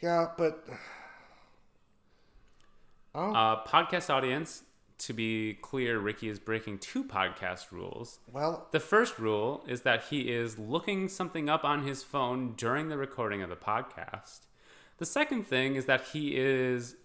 Yeah, 0.00 0.28
but 0.36 0.64
oh 3.14 3.32
Uh, 3.34 3.64
podcast 3.64 4.10
audience, 4.10 4.62
to 4.98 5.12
be 5.12 5.54
clear, 5.62 5.98
Ricky 5.98 6.28
is 6.28 6.38
breaking 6.38 6.78
two 6.78 7.04
podcast 7.04 7.70
rules. 7.70 8.18
well, 8.32 8.66
The 8.72 8.80
first 8.80 9.18
rule 9.18 9.64
is 9.68 9.82
that 9.82 10.04
he 10.04 10.30
is 10.32 10.58
looking 10.58 11.08
something 11.08 11.48
up 11.48 11.64
on 11.64 11.86
his 11.86 12.02
phone 12.02 12.54
during 12.56 12.88
the 12.88 12.96
recording 12.96 13.42
of 13.42 13.48
the 13.50 13.56
podcast. 13.56 14.40
The 14.98 15.06
second 15.06 15.46
thing 15.46 15.76
is 15.76 15.86
that 15.86 16.08
he 16.12 16.36
is 16.36 16.96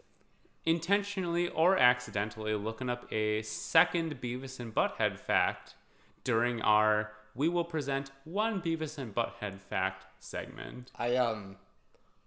intentionally 0.66 1.48
or 1.50 1.78
accidentally 1.78 2.56
looking 2.56 2.90
up 2.90 3.06
a 3.12 3.44
second 3.44 4.20
Beavis 4.20 4.60
and 4.60 4.74
Butthead 4.74 5.20
fact 5.20 5.76
during 6.24 6.60
our 6.62 7.12
We 7.36 7.48
Will 7.50 7.64
Present 7.64 8.10
One 8.24 8.62
Beavis 8.62 8.98
and 8.98 9.14
Butthead 9.14 9.60
Fact 9.60 10.06
segment. 10.20 10.92
I 10.98 11.16
um 11.18 11.58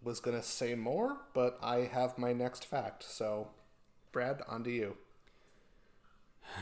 was 0.04 0.20
gonna 0.20 0.42
say 0.42 0.76
more, 0.76 1.16
but 1.34 1.58
I 1.60 1.78
have 1.78 2.16
my 2.16 2.32
next 2.32 2.64
fact. 2.64 3.02
So, 3.02 3.48
Brad, 4.12 4.42
on 4.46 4.62
to 4.64 4.70
you. 4.70 4.96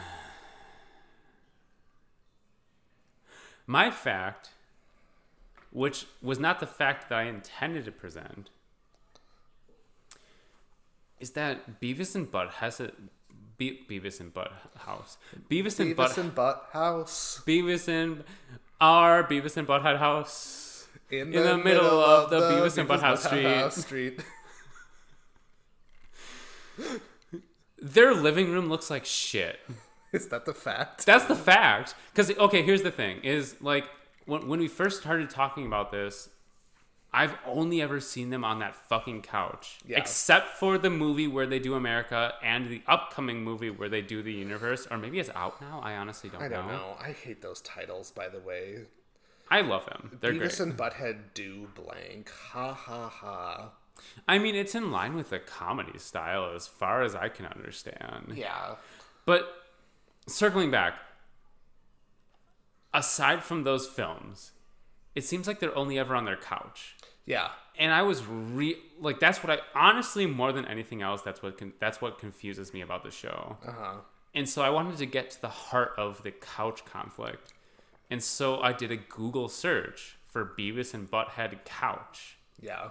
My 3.67 3.91
fact, 3.91 4.51
which 5.71 6.07
was 6.23 6.39
not 6.39 6.61
the 6.61 6.67
fact 6.67 7.09
that 7.09 7.19
I 7.19 7.23
intended 7.23 7.87
to 7.87 7.93
present, 7.93 8.51
is 11.21 11.31
that 11.33 11.81
Beavis 11.81 12.15
and 12.15 12.31
Butt 12.31 12.51
has 12.55 12.81
a 12.81 12.93
Be- 13.57 13.81
Beavis 13.89 14.21
and 14.21 14.33
Butt 14.35 14.53
House. 14.77 15.17
Beavis 15.51 15.79
and 15.81 15.93
Beavis 15.93 15.97
Butt 15.97 16.19
and 16.19 16.35
Butt 16.35 16.69
House 16.73 17.43
Beavis 17.47 17.89
and 17.89 18.25
our 18.81 19.25
Beavis 19.25 19.57
and 19.57 19.67
Butthead 19.67 19.99
House. 19.99 20.87
in, 21.11 21.31
the 21.31 21.57
middle 21.57 22.01
of 22.01 22.31
the 22.31 22.41
Beavis 22.41 22.79
and 22.79 22.89
Butthead 22.89 23.73
Street. 23.73 23.73
Street. 23.73 24.21
Their 27.81 28.15
living 28.15 28.51
room 28.51 28.69
looks 28.69 28.91
like 28.91 29.05
shit. 29.05 29.59
Is 30.13 30.29
that 30.29 30.45
the 30.45 30.55
fact? 30.55 31.07
That's 31.07 31.25
the 31.25 31.35
fact. 31.35 31.95
Because 32.13 32.31
okay, 32.39 32.63
here's 32.63 32.83
the 32.83 32.91
thing: 32.91 33.21
is 33.23 33.57
like 33.61 33.89
when 34.27 34.47
when 34.49 34.61
we 34.61 34.69
first 34.69 35.01
started 35.01 35.29
talking 35.29 35.67
about 35.67 35.91
this, 35.91 36.29
I've 37.17 37.37
only 37.47 37.81
ever 37.81 38.01
seen 38.01 38.31
them 38.31 38.43
on 38.45 38.59
that 38.59 38.75
fucking 38.75 39.23
couch, 39.23 39.79
Yeah. 39.87 39.99
except 39.99 40.49
for 40.59 40.79
the 40.79 40.91
movie 40.91 41.29
where 41.29 41.47
they 41.47 41.61
do 41.61 41.75
America 41.75 42.35
and 42.43 42.69
the 42.69 42.83
upcoming 42.89 43.45
movie 43.45 43.71
where 43.71 43.89
they 43.89 44.03
do 44.03 44.21
the 44.23 44.33
universe, 44.33 44.89
or 44.91 44.99
maybe 44.99 45.21
it's 45.21 45.31
out 45.35 45.61
now. 45.61 45.81
I 45.83 45.95
honestly 45.97 46.29
don't, 46.29 46.41
know. 46.41 46.47
I 46.47 46.49
don't 46.49 46.67
know. 46.67 46.73
know. 46.77 46.97
I 47.01 47.13
hate 47.13 47.41
those 47.41 47.61
titles, 47.61 48.11
by 48.11 48.29
the 48.29 48.41
way. 48.41 48.87
I 49.49 49.61
love 49.61 49.87
them. 49.87 50.19
They're 50.21 50.33
Beavis 50.33 50.39
great. 50.57 50.61
and 50.61 50.77
Butthead 50.77 51.19
do 51.35 51.69
blank. 51.77 52.31
Ha 52.51 52.73
ha 52.75 53.09
ha. 53.09 53.71
I 54.27 54.39
mean, 54.39 54.57
it's 54.57 54.75
in 54.75 54.91
line 54.91 55.15
with 55.15 55.31
the 55.31 55.39
comedy 55.39 55.99
style 55.99 56.53
as 56.55 56.67
far 56.67 57.03
as 57.03 57.15
I 57.15 57.29
can 57.29 57.47
understand. 57.47 58.33
Yeah. 58.35 58.75
But 59.25 59.49
circling 60.27 60.73
back, 60.73 60.95
aside 62.93 63.43
from 63.45 63.65
those 63.65 63.87
films, 63.87 64.53
it 65.15 65.25
seems 65.25 65.47
like 65.47 65.61
they're 65.61 65.77
only 65.77 65.99
ever 65.99 66.15
on 66.15 66.25
their 66.25 66.37
couch. 66.37 66.94
Yeah. 67.27 67.49
And 67.79 67.93
I 67.93 68.03
was 68.03 68.25
re 68.27 68.77
like 69.01 69.19
that's 69.19 69.43
what 69.43 69.51
I 69.51 69.59
honestly 69.75 70.27
more 70.27 70.53
than 70.53 70.65
anything 70.67 71.03
else 71.03 71.23
that's 71.23 71.43
what 71.43 71.59
con- 71.59 71.73
that's 71.81 72.01
what 72.01 72.19
confuses 72.19 72.73
me 72.73 72.81
about 72.81 73.03
the 73.03 73.11
show. 73.11 73.57
Uh 73.67 73.73
huh. 73.73 73.95
And 74.35 74.49
so 74.49 74.63
I 74.63 74.71
wanted 74.71 74.97
to 74.99 75.07
get 75.07 75.31
to 75.33 75.41
the 75.41 75.49
heart 75.49 75.93
of 75.97 76.23
the 76.23 76.31
couch 76.31 76.85
conflict. 76.85 77.53
And 78.11 78.23
so 78.23 78.61
I 78.61 78.73
did 78.73 78.91
a 78.91 78.97
Google 78.97 79.49
search 79.49 80.17
for 80.29 80.55
Beavis 80.59 80.93
and 80.93 81.11
Butthead 81.11 81.65
couch. 81.65 82.37
Yeah. 82.61 82.91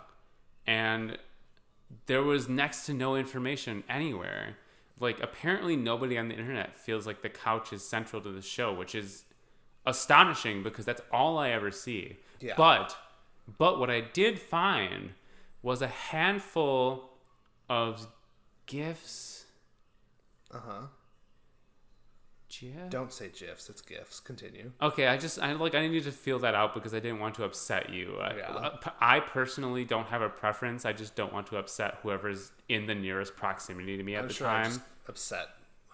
And 0.65 1.17
there 2.05 2.23
was 2.23 2.47
next 2.47 2.85
to 2.85 2.93
no 2.93 3.15
information 3.15 3.83
anywhere. 3.89 4.57
Like 4.99 5.19
apparently 5.21 5.75
nobody 5.75 6.17
on 6.17 6.29
the 6.29 6.35
internet 6.35 6.77
feels 6.77 7.05
like 7.05 7.21
the 7.21 7.29
couch 7.29 7.73
is 7.73 7.83
central 7.83 8.21
to 8.21 8.31
the 8.31 8.41
show, 8.41 8.73
which 8.73 8.95
is 8.95 9.25
astonishing 9.85 10.63
because 10.63 10.85
that's 10.85 11.01
all 11.11 11.37
I 11.37 11.49
ever 11.49 11.71
see. 11.71 12.17
Yeah. 12.39 12.53
But 12.57 12.95
but 13.57 13.79
what 13.79 13.89
I 13.89 14.01
did 14.01 14.39
find 14.39 15.11
was 15.61 15.81
a 15.81 15.87
handful 15.87 17.11
of 17.69 18.07
gifs. 18.65 19.45
Uh 20.53 20.59
huh. 20.65 20.81
GIF? 22.49 22.89
Don't 22.91 23.11
say 23.11 23.29
gifs. 23.35 23.67
It's 23.67 23.81
gifs. 23.81 24.19
Continue. 24.19 24.71
Okay, 24.79 25.07
I 25.07 25.17
just 25.17 25.39
I 25.39 25.53
like 25.53 25.73
I 25.73 25.87
needed 25.87 26.03
to 26.03 26.11
feel 26.11 26.37
that 26.39 26.53
out 26.53 26.75
because 26.75 26.93
I 26.93 26.99
didn't 26.99 27.19
want 27.19 27.33
to 27.35 27.45
upset 27.45 27.89
you. 27.89 28.17
I- 28.19 28.35
Yeah. 28.37 28.69
I, 29.01 29.19
personally 29.21 29.83
don't 29.85 30.05
have 30.07 30.21
a 30.21 30.29
preference. 30.29 30.85
I 30.85 30.93
just 30.93 31.15
don't 31.15 31.33
want 31.33 31.47
to 31.47 31.57
upset 31.57 31.97
whoever's 32.03 32.51
in 32.69 32.85
the 32.85 32.93
nearest 32.93 33.35
proximity 33.35 33.97
to 33.97 34.03
me 34.03 34.13
at 34.15 34.21
I'm 34.21 34.27
the 34.27 34.33
sure 34.35 34.47
I 34.47 34.61
time. 34.63 34.71
just 34.73 34.81
upset 35.07 35.47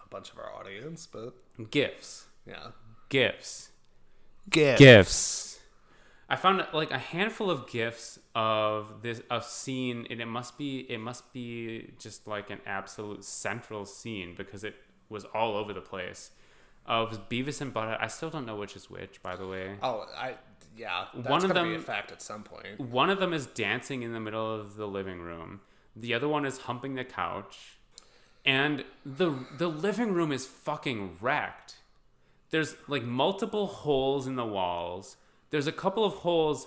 a 0.04 0.08
bunch 0.10 0.32
of 0.32 0.38
our 0.38 0.52
audience, 0.54 1.06
but 1.10 1.32
Gifts, 1.70 2.26
yeah. 2.46 2.68
gifts, 3.08 3.70
Gifts. 4.50 4.78
gifts. 4.78 5.49
I 6.32 6.36
found 6.36 6.64
like 6.72 6.92
a 6.92 6.98
handful 6.98 7.50
of 7.50 7.68
gifts 7.68 8.20
of 8.36 9.02
this 9.02 9.20
a 9.30 9.42
scene, 9.42 10.06
and 10.08 10.20
it 10.20 10.26
must 10.26 10.56
be 10.56 10.80
it 10.88 10.98
must 11.00 11.32
be 11.32 11.92
just 11.98 12.26
like 12.28 12.50
an 12.50 12.60
absolute 12.66 13.24
central 13.24 13.84
scene 13.84 14.34
because 14.36 14.62
it 14.62 14.76
was 15.08 15.24
all 15.34 15.56
over 15.56 15.72
the 15.72 15.80
place. 15.80 16.30
Of 16.86 17.28
Beavis 17.28 17.60
and 17.60 17.74
Butthead, 17.74 17.98
I 18.00 18.06
still 18.06 18.30
don't 18.30 18.46
know 18.46 18.56
which 18.56 18.74
is 18.74 18.88
which, 18.88 19.22
by 19.22 19.36
the 19.36 19.46
way. 19.46 19.76
Oh, 19.82 20.06
I 20.16 20.36
yeah. 20.76 21.06
That's 21.14 21.28
One 21.28 21.44
of 21.44 21.48
gonna 21.52 21.64
be 21.64 21.70
a 21.70 21.78
them- 21.78 21.82
fact 21.84 22.12
at 22.12 22.22
some 22.22 22.42
point. 22.44 22.78
One 22.80 23.10
of 23.10 23.18
them 23.18 23.32
is 23.32 23.46
dancing 23.46 24.02
in 24.02 24.12
the 24.12 24.20
middle 24.20 24.54
of 24.54 24.76
the 24.76 24.86
living 24.86 25.20
room. 25.20 25.60
The 25.96 26.14
other 26.14 26.28
one 26.28 26.46
is 26.46 26.58
humping 26.58 26.94
the 26.94 27.04
couch. 27.04 27.76
And 28.46 28.84
the 29.04 29.34
the 29.58 29.68
living 29.68 30.12
room 30.14 30.30
is 30.32 30.46
fucking 30.46 31.18
wrecked. 31.20 31.76
There's 32.50 32.74
like 32.88 33.02
multiple 33.02 33.66
holes 33.66 34.26
in 34.26 34.36
the 34.36 34.46
walls. 34.46 35.16
There's 35.50 35.66
a 35.66 35.72
couple 35.72 36.04
of 36.04 36.14
holes 36.14 36.66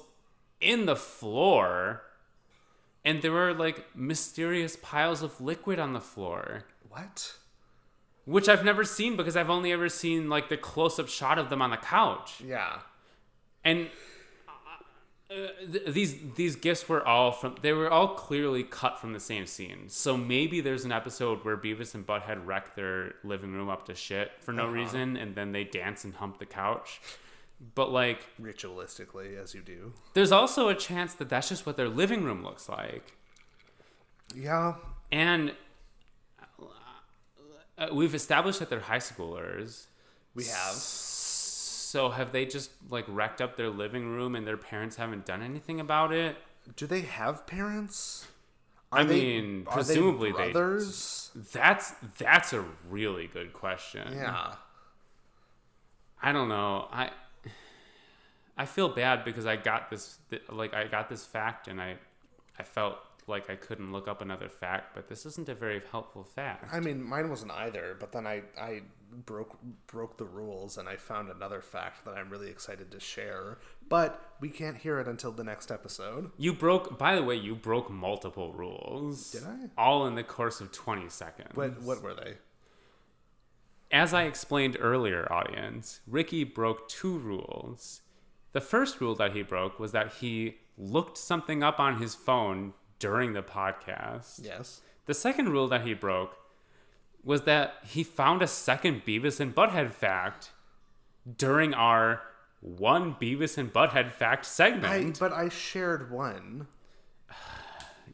in 0.61 0.85
the 0.85 0.95
floor. 0.95 2.01
And 3.05 3.21
there 3.21 3.35
are 3.35 3.53
like 3.53 3.85
mysterious 3.95 4.77
piles 4.81 5.21
of 5.21 5.41
liquid 5.41 5.77
on 5.79 5.91
the 5.93 5.99
floor, 5.99 6.63
What? 6.89 7.35
which 8.25 8.47
I've 8.47 8.63
never 8.63 8.85
seen 8.85 9.17
because 9.17 9.35
I've 9.35 9.49
only 9.49 9.73
ever 9.73 9.89
seen 9.89 10.29
like 10.29 10.47
the 10.47 10.55
close-up 10.55 11.09
shot 11.09 11.37
of 11.37 11.49
them 11.49 11.61
on 11.61 11.71
the 11.71 11.77
couch 11.77 12.39
Yeah. 12.45 12.79
and 13.65 13.89
uh, 15.29 15.47
th- 15.69 15.85
these 15.87 16.15
these 16.35 16.55
gifts 16.55 16.87
were 16.87 17.05
all 17.05 17.31
from 17.33 17.55
they 17.61 17.73
were 17.73 17.89
all 17.91 18.09
clearly 18.15 18.63
cut 18.63 18.99
from 18.99 19.11
the 19.13 19.19
same 19.19 19.45
scene 19.45 19.89
so 19.89 20.15
maybe 20.15 20.61
there's 20.61 20.85
an 20.85 20.91
episode 20.91 21.43
where 21.43 21.57
beavis 21.57 21.95
and 21.95 22.05
butthead 22.07 22.45
wreck 22.45 22.75
their 22.75 23.15
living 23.23 23.51
room 23.51 23.67
up 23.67 23.85
to 23.87 23.95
shit 23.95 24.31
for 24.41 24.51
no 24.53 24.67
reason 24.67 25.17
and 25.17 25.33
then 25.35 25.51
they 25.51 25.63
dance 25.63 26.03
and 26.05 26.13
hump 26.15 26.37
the 26.39 26.45
couch 26.45 27.01
but 27.75 27.91
like 27.91 28.19
Ritualistically, 28.41 29.41
as 29.41 29.53
you 29.55 29.61
do. 29.61 29.93
there's 30.13 30.31
also 30.31 30.69
a 30.69 30.75
chance 30.75 31.13
that 31.15 31.29
that's 31.29 31.49
just 31.49 31.65
what 31.65 31.77
their 31.77 31.89
living 31.89 32.23
room 32.23 32.43
looks 32.43 32.67
like 32.69 33.13
Yeah. 34.35 34.75
and 35.11 35.53
uh, 37.77 37.87
we've 37.93 38.13
established 38.15 38.59
that 38.59 38.69
they're 38.69 38.79
high 38.79 38.99
schoolers 38.99 39.87
We 40.35 40.45
have. 40.45 40.73
so 40.75 42.09
have 42.09 42.31
they 42.31 42.45
just 42.45 42.71
like 42.89 43.05
wrecked 43.07 43.41
up 43.41 43.57
their 43.57 43.69
living 43.69 44.05
room 44.07 44.35
and 44.35 44.45
their 44.45 44.57
parents 44.57 44.95
haven't 44.97 45.25
done 45.25 45.41
anything 45.41 45.79
about 45.79 46.11
it 46.11 46.37
Do 46.75 46.85
they 46.87 47.01
have 47.01 47.45
parents? 47.47 48.27
I 48.91 49.03
they- 49.03 49.19
mean, 49.41 49.63
are 49.67 49.73
presumably 49.73 50.31
they 50.31 50.37
they- 50.47 50.51
brothers. 50.51 51.31
That's 51.51 51.93
that's 52.19 52.53
a 52.53 52.63
really 52.87 53.25
good 53.25 53.53
question. 53.53 54.13
Yeah. 54.13 54.53
I 56.21 56.31
don't 56.31 56.47
know. 56.47 56.87
I 56.91 57.09
I 58.63 58.65
feel 58.65 58.87
bad 58.87 59.25
because 59.25 59.45
I 59.45 59.57
got 59.57 59.89
this 59.89 60.19
like 60.49 60.73
I 60.73 60.87
got 60.87 61.09
this 61.09 61.25
fact 61.25 61.67
and 61.67 61.81
I 61.81 61.97
I 62.57 62.63
felt 62.63 62.95
like 63.27 63.49
I 63.49 63.57
couldn't 63.57 63.91
look 63.91 64.07
up 64.07 64.21
another 64.21 64.47
fact, 64.47 64.95
but 64.95 65.09
this 65.09 65.25
isn't 65.25 65.49
a 65.49 65.53
very 65.53 65.81
helpful 65.91 66.23
fact. 66.23 66.73
I 66.73 66.79
mean, 66.79 67.03
mine 67.03 67.29
wasn't 67.29 67.51
either, 67.51 67.97
but 67.99 68.13
then 68.13 68.25
I, 68.25 68.43
I 68.57 68.83
broke 69.25 69.57
broke 69.87 70.17
the 70.17 70.23
rules 70.23 70.77
and 70.77 70.87
I 70.87 70.95
found 70.95 71.29
another 71.29 71.59
fact 71.59 72.05
that 72.05 72.13
I'm 72.13 72.29
really 72.29 72.49
excited 72.49 72.89
to 72.91 73.01
share. 73.01 73.57
But 73.89 74.33
we 74.39 74.47
can't 74.47 74.77
hear 74.77 74.97
it 75.01 75.09
until 75.09 75.33
the 75.33 75.43
next 75.43 75.69
episode. 75.69 76.31
You 76.37 76.53
broke 76.53 76.97
by 76.97 77.15
the 77.15 77.23
way, 77.23 77.35
you 77.35 77.55
broke 77.55 77.89
multiple 77.89 78.53
rules. 78.53 79.31
Did 79.31 79.43
I? 79.43 79.57
All 79.77 80.07
in 80.07 80.15
the 80.15 80.23
course 80.23 80.61
of 80.61 80.71
20 80.71 81.09
seconds. 81.09 81.53
What 81.53 81.81
what 81.81 82.01
were 82.01 82.13
they? 82.13 82.35
As 83.91 84.13
I 84.13 84.23
explained 84.23 84.77
earlier, 84.79 85.29
audience, 85.29 85.99
Ricky 86.07 86.45
broke 86.45 86.87
two 86.87 87.17
rules. 87.17 87.99
The 88.53 88.61
first 88.61 89.01
rule 89.01 89.15
that 89.15 89.33
he 89.33 89.41
broke 89.41 89.79
was 89.79 89.91
that 89.91 90.13
he 90.21 90.57
looked 90.77 91.17
something 91.17 91.61
up 91.63 91.79
on 91.79 92.01
his 92.01 92.15
phone 92.15 92.73
during 92.99 93.33
the 93.33 93.43
podcast. 93.43 94.39
Yes. 94.43 94.81
The 95.05 95.13
second 95.13 95.49
rule 95.49 95.67
that 95.67 95.85
he 95.85 95.93
broke 95.93 96.37
was 97.23 97.41
that 97.43 97.75
he 97.85 98.03
found 98.03 98.41
a 98.41 98.47
second 98.47 99.03
Beavis 99.05 99.39
and 99.39 99.53
Butthead 99.53 99.91
fact 99.93 100.51
during 101.37 101.73
our 101.73 102.21
one 102.61 103.15
Beavis 103.15 103.57
and 103.57 103.73
Butthead 103.73 104.11
fact 104.11 104.45
I 104.45 104.47
segment. 104.47 105.19
but 105.19 105.33
I 105.33 105.49
shared 105.49 106.11
one. 106.11 106.67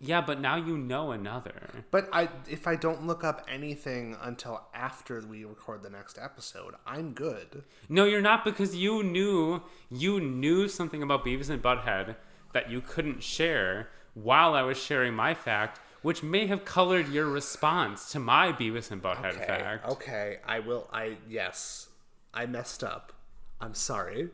Yeah, 0.02 0.22
but 0.22 0.40
now 0.40 0.56
you 0.56 0.78
know 0.78 1.12
another. 1.12 1.84
But 1.92 2.10
I 2.14 2.30
if 2.48 2.68
I 2.68 2.76
don't 2.76 3.06
look 3.06 3.24
up 3.24 3.46
anything 3.50 4.16
until 4.22 4.64
after 4.74 5.22
we 5.22 5.44
record 5.46 5.84
the 5.84 5.90
next 5.90 6.18
episode, 6.18 6.76
I'm 6.86 7.12
good. 7.14 7.64
No, 7.90 8.06
you're 8.06 8.22
not 8.22 8.46
because 8.46 8.76
you 8.76 9.04
knew 9.04 9.62
you 9.90 10.20
knew 10.20 10.68
something 10.68 11.04
about 11.04 11.26
Beavis 11.26 11.50
and 11.50 11.62
Butthead 11.62 12.16
that 12.54 12.70
you 12.72 12.82
couldn't 12.82 13.22
share 13.24 13.90
while 14.14 14.54
I 14.54 14.62
was 14.64 14.78
sharing 14.78 15.14
my 15.14 15.34
fact, 15.34 15.80
which 16.02 16.24
may 16.24 16.48
have 16.48 16.66
colored 16.66 17.08
your 17.10 17.28
response 17.28 18.12
to 18.12 18.20
my 18.20 18.52
Beavis 18.52 18.92
and 18.92 19.02
Butthead 19.02 19.36
Okay. 19.36 19.46
fact. 19.46 19.88
Okay. 19.90 20.38
I 20.46 20.60
will 20.60 20.88
I 20.94 21.18
yes. 21.28 21.88
I 22.34 22.46
messed 22.46 22.84
up. 22.84 23.12
I'm 23.60 23.74
sorry. 23.74 24.30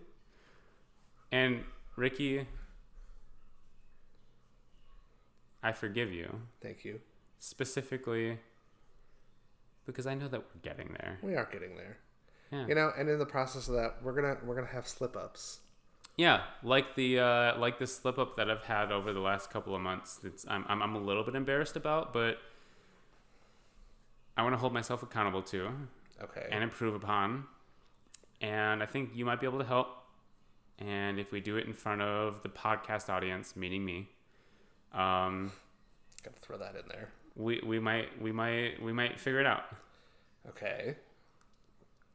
And 1.32 1.64
Ricky, 1.96 2.46
I 5.66 5.72
forgive 5.74 6.12
you 6.14 6.30
Thank 6.62 6.86
you. 6.86 7.00
specifically 7.40 8.40
because 9.86 10.08
I 10.08 10.14
know 10.16 10.28
that 10.28 10.40
we're 10.42 10.62
getting 10.62 10.90
there. 11.00 11.20
We 11.22 11.36
are 11.36 11.48
getting 11.52 11.76
there. 11.78 11.98
Yeah. 12.52 12.68
You 12.68 12.76
know, 12.76 12.92
and 12.98 13.10
in 13.10 13.20
the 13.20 13.26
process 13.26 13.68
of 13.68 13.76
that, 13.76 13.98
we're 14.04 14.14
gonna 14.14 14.38
we're 14.46 14.56
gonna 14.56 14.68
have 14.68 14.88
slip 14.88 15.16
ups. 15.16 15.60
Yeah, 16.18 16.44
like 16.64 16.96
the 16.96 17.20
uh, 17.20 17.58
like 17.60 17.80
the 17.80 17.88
slip 17.88 18.18
up 18.18 18.38
that 18.38 18.50
I've 18.50 18.64
had 18.64 18.92
over 18.92 19.12
the 19.12 19.20
last 19.20 19.50
couple 19.50 19.76
of 19.76 19.82
months. 19.82 20.20
It's 20.24 20.46
I'm 20.48 20.64
I'm, 20.68 20.82
I'm 20.82 20.96
a 20.96 21.00
little 21.00 21.24
bit 21.24 21.36
embarrassed 21.36 21.76
about, 21.76 22.14
but 22.14 22.38
I 24.38 24.44
want 24.44 24.54
to 24.54 24.58
hold 24.58 24.74
myself 24.74 25.02
accountable 25.04 25.42
to 25.44 25.70
Okay. 26.24 26.48
and 26.52 26.64
improve 26.64 26.94
upon. 26.96 27.46
And 28.42 28.82
I 28.84 28.86
think 28.86 29.12
you 29.16 29.26
might 29.26 29.40
be 29.40 29.48
able 29.48 29.60
to 29.60 29.66
help. 29.66 29.88
And 30.80 31.20
if 31.20 31.32
we 31.32 31.40
do 31.42 31.56
it 31.58 31.66
in 31.68 31.74
front 31.74 32.02
of 32.02 32.42
the 32.44 32.50
podcast 32.50 33.10
audience, 33.10 33.56
meaning 33.56 33.84
me, 33.86 34.10
um, 34.94 35.52
Gotta 36.24 36.40
throw 36.40 36.58
that 36.58 36.76
in 36.76 36.84
there. 36.88 37.10
we 37.36 37.62
we 37.66 37.80
might 37.80 38.20
we 38.22 38.32
might 38.32 38.82
we 38.82 38.92
might 38.94 39.20
figure 39.20 39.40
it 39.40 39.46
out. 39.46 39.66
Okay. 40.50 40.96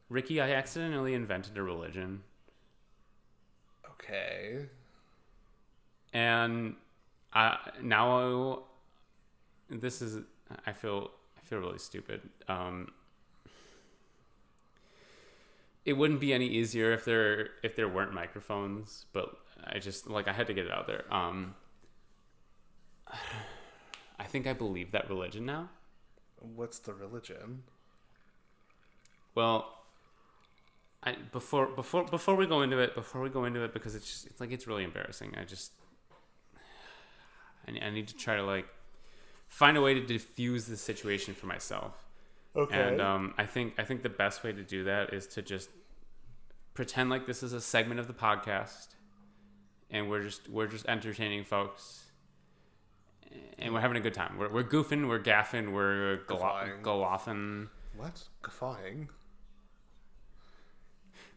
Ricky, 0.09 0.41
I 0.41 0.51
accidentally 0.51 1.13
invented 1.13 1.57
a 1.57 1.63
religion, 1.63 2.21
Okay. 3.91 4.65
and 6.13 6.75
I, 7.31 7.57
now 7.81 8.63
this 9.69 10.01
is 10.01 10.17
I 10.65 10.73
feel 10.73 11.11
I 11.37 11.41
feel 11.45 11.59
really 11.59 11.77
stupid. 11.79 12.21
Um, 12.49 12.91
it 15.85 15.93
wouldn't 15.93 16.19
be 16.19 16.33
any 16.33 16.47
easier 16.47 16.91
if 16.91 17.05
there 17.05 17.51
if 17.63 17.75
there 17.75 17.87
weren't 17.87 18.13
microphones, 18.13 19.05
but 19.13 19.33
I 19.65 19.79
just 19.79 20.09
like 20.09 20.27
I 20.27 20.33
had 20.33 20.47
to 20.47 20.53
get 20.53 20.65
it 20.65 20.71
out 20.71 20.87
there. 20.87 21.05
Um, 21.13 21.55
I 24.19 24.23
think 24.25 24.47
I 24.47 24.53
believe 24.53 24.91
that 24.91 25.09
religion 25.09 25.45
now. 25.45 25.69
What's 26.39 26.79
the 26.79 26.93
religion? 26.93 27.63
Well, 29.35 29.81
I 31.03 31.15
before 31.31 31.67
before 31.67 32.05
before 32.05 32.35
we 32.35 32.45
go 32.45 32.61
into 32.61 32.77
it, 32.79 32.95
before 32.95 33.21
we 33.21 33.29
go 33.29 33.45
into 33.45 33.63
it, 33.63 33.73
because 33.73 33.95
it's 33.95 34.05
just 34.05 34.25
it's 34.27 34.39
like 34.39 34.51
it's 34.51 34.67
really 34.67 34.83
embarrassing. 34.83 35.35
I 35.39 35.43
just 35.43 35.71
I, 37.67 37.85
I 37.85 37.89
need 37.89 38.07
to 38.09 38.15
try 38.15 38.35
to 38.35 38.43
like 38.43 38.67
find 39.47 39.77
a 39.77 39.81
way 39.81 39.93
to 39.93 40.01
diffuse 40.01 40.65
the 40.65 40.77
situation 40.77 41.33
for 41.33 41.45
myself. 41.45 41.93
Okay. 42.55 42.79
And 42.79 43.01
um, 43.01 43.33
I 43.37 43.45
think 43.45 43.75
I 43.77 43.83
think 43.83 44.03
the 44.03 44.09
best 44.09 44.43
way 44.43 44.51
to 44.51 44.63
do 44.63 44.83
that 44.85 45.13
is 45.13 45.27
to 45.27 45.41
just 45.41 45.69
pretend 46.73 47.09
like 47.09 47.25
this 47.25 47.43
is 47.43 47.53
a 47.53 47.61
segment 47.61 47.99
of 47.99 48.07
the 48.07 48.13
podcast, 48.13 48.87
and 49.89 50.09
we're 50.09 50.23
just 50.23 50.49
we're 50.49 50.67
just 50.67 50.85
entertaining 50.87 51.43
folks, 51.45 52.00
and 53.59 53.73
we're 53.73 53.79
having 53.81 53.97
a 53.97 54.01
good 54.01 54.13
time. 54.13 54.37
We're, 54.37 54.49
we're 54.49 54.63
goofing, 54.63 55.07
we're 55.07 55.19
gaffing, 55.21 55.71
we're 55.71 56.19
galoffing. 56.27 57.67
what? 57.95 58.23
Guffawing? 58.41 59.09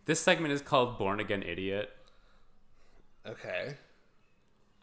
This 0.07 0.20
segment 0.20 0.53
is 0.53 0.61
called 0.61 0.99
"Born 0.99 1.18
Again 1.20 1.42
Idiot," 1.42 1.90
Okay. 3.26 3.74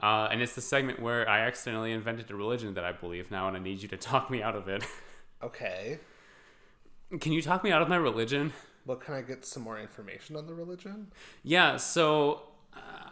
uh, 0.02 0.30
and 0.32 0.42
it's 0.42 0.56
the 0.56 0.62
segment 0.62 1.00
where 1.00 1.30
I 1.30 1.42
accidentally 1.42 1.92
invented 1.92 2.32
a 2.32 2.36
religion 2.36 2.74
that 2.74 2.84
I 2.84 2.92
believe 2.92 3.30
now, 3.30 3.48
and 3.48 3.56
I 3.56 3.60
need 3.60 3.82
you 3.84 3.88
to 3.90 3.98
talk 3.98 4.32
me 4.32 4.42
out 4.42 4.56
of 4.56 4.68
it. 4.68 4.84
Okay. 5.44 5.98
Can 7.20 7.32
you 7.32 7.42
talk 7.42 7.64
me 7.64 7.72
out 7.72 7.82
of 7.82 7.90
my 7.90 7.96
religion? 7.96 8.54
Well, 8.86 8.98
can 8.98 9.16
I 9.16 9.22
get 9.24 9.44
some 9.44 9.64
more 9.64 9.80
information 9.80 10.36
on 10.36 10.46
the 10.46 10.54
religion? 10.54 11.08
Yeah, 11.42 11.78
so 11.78 12.44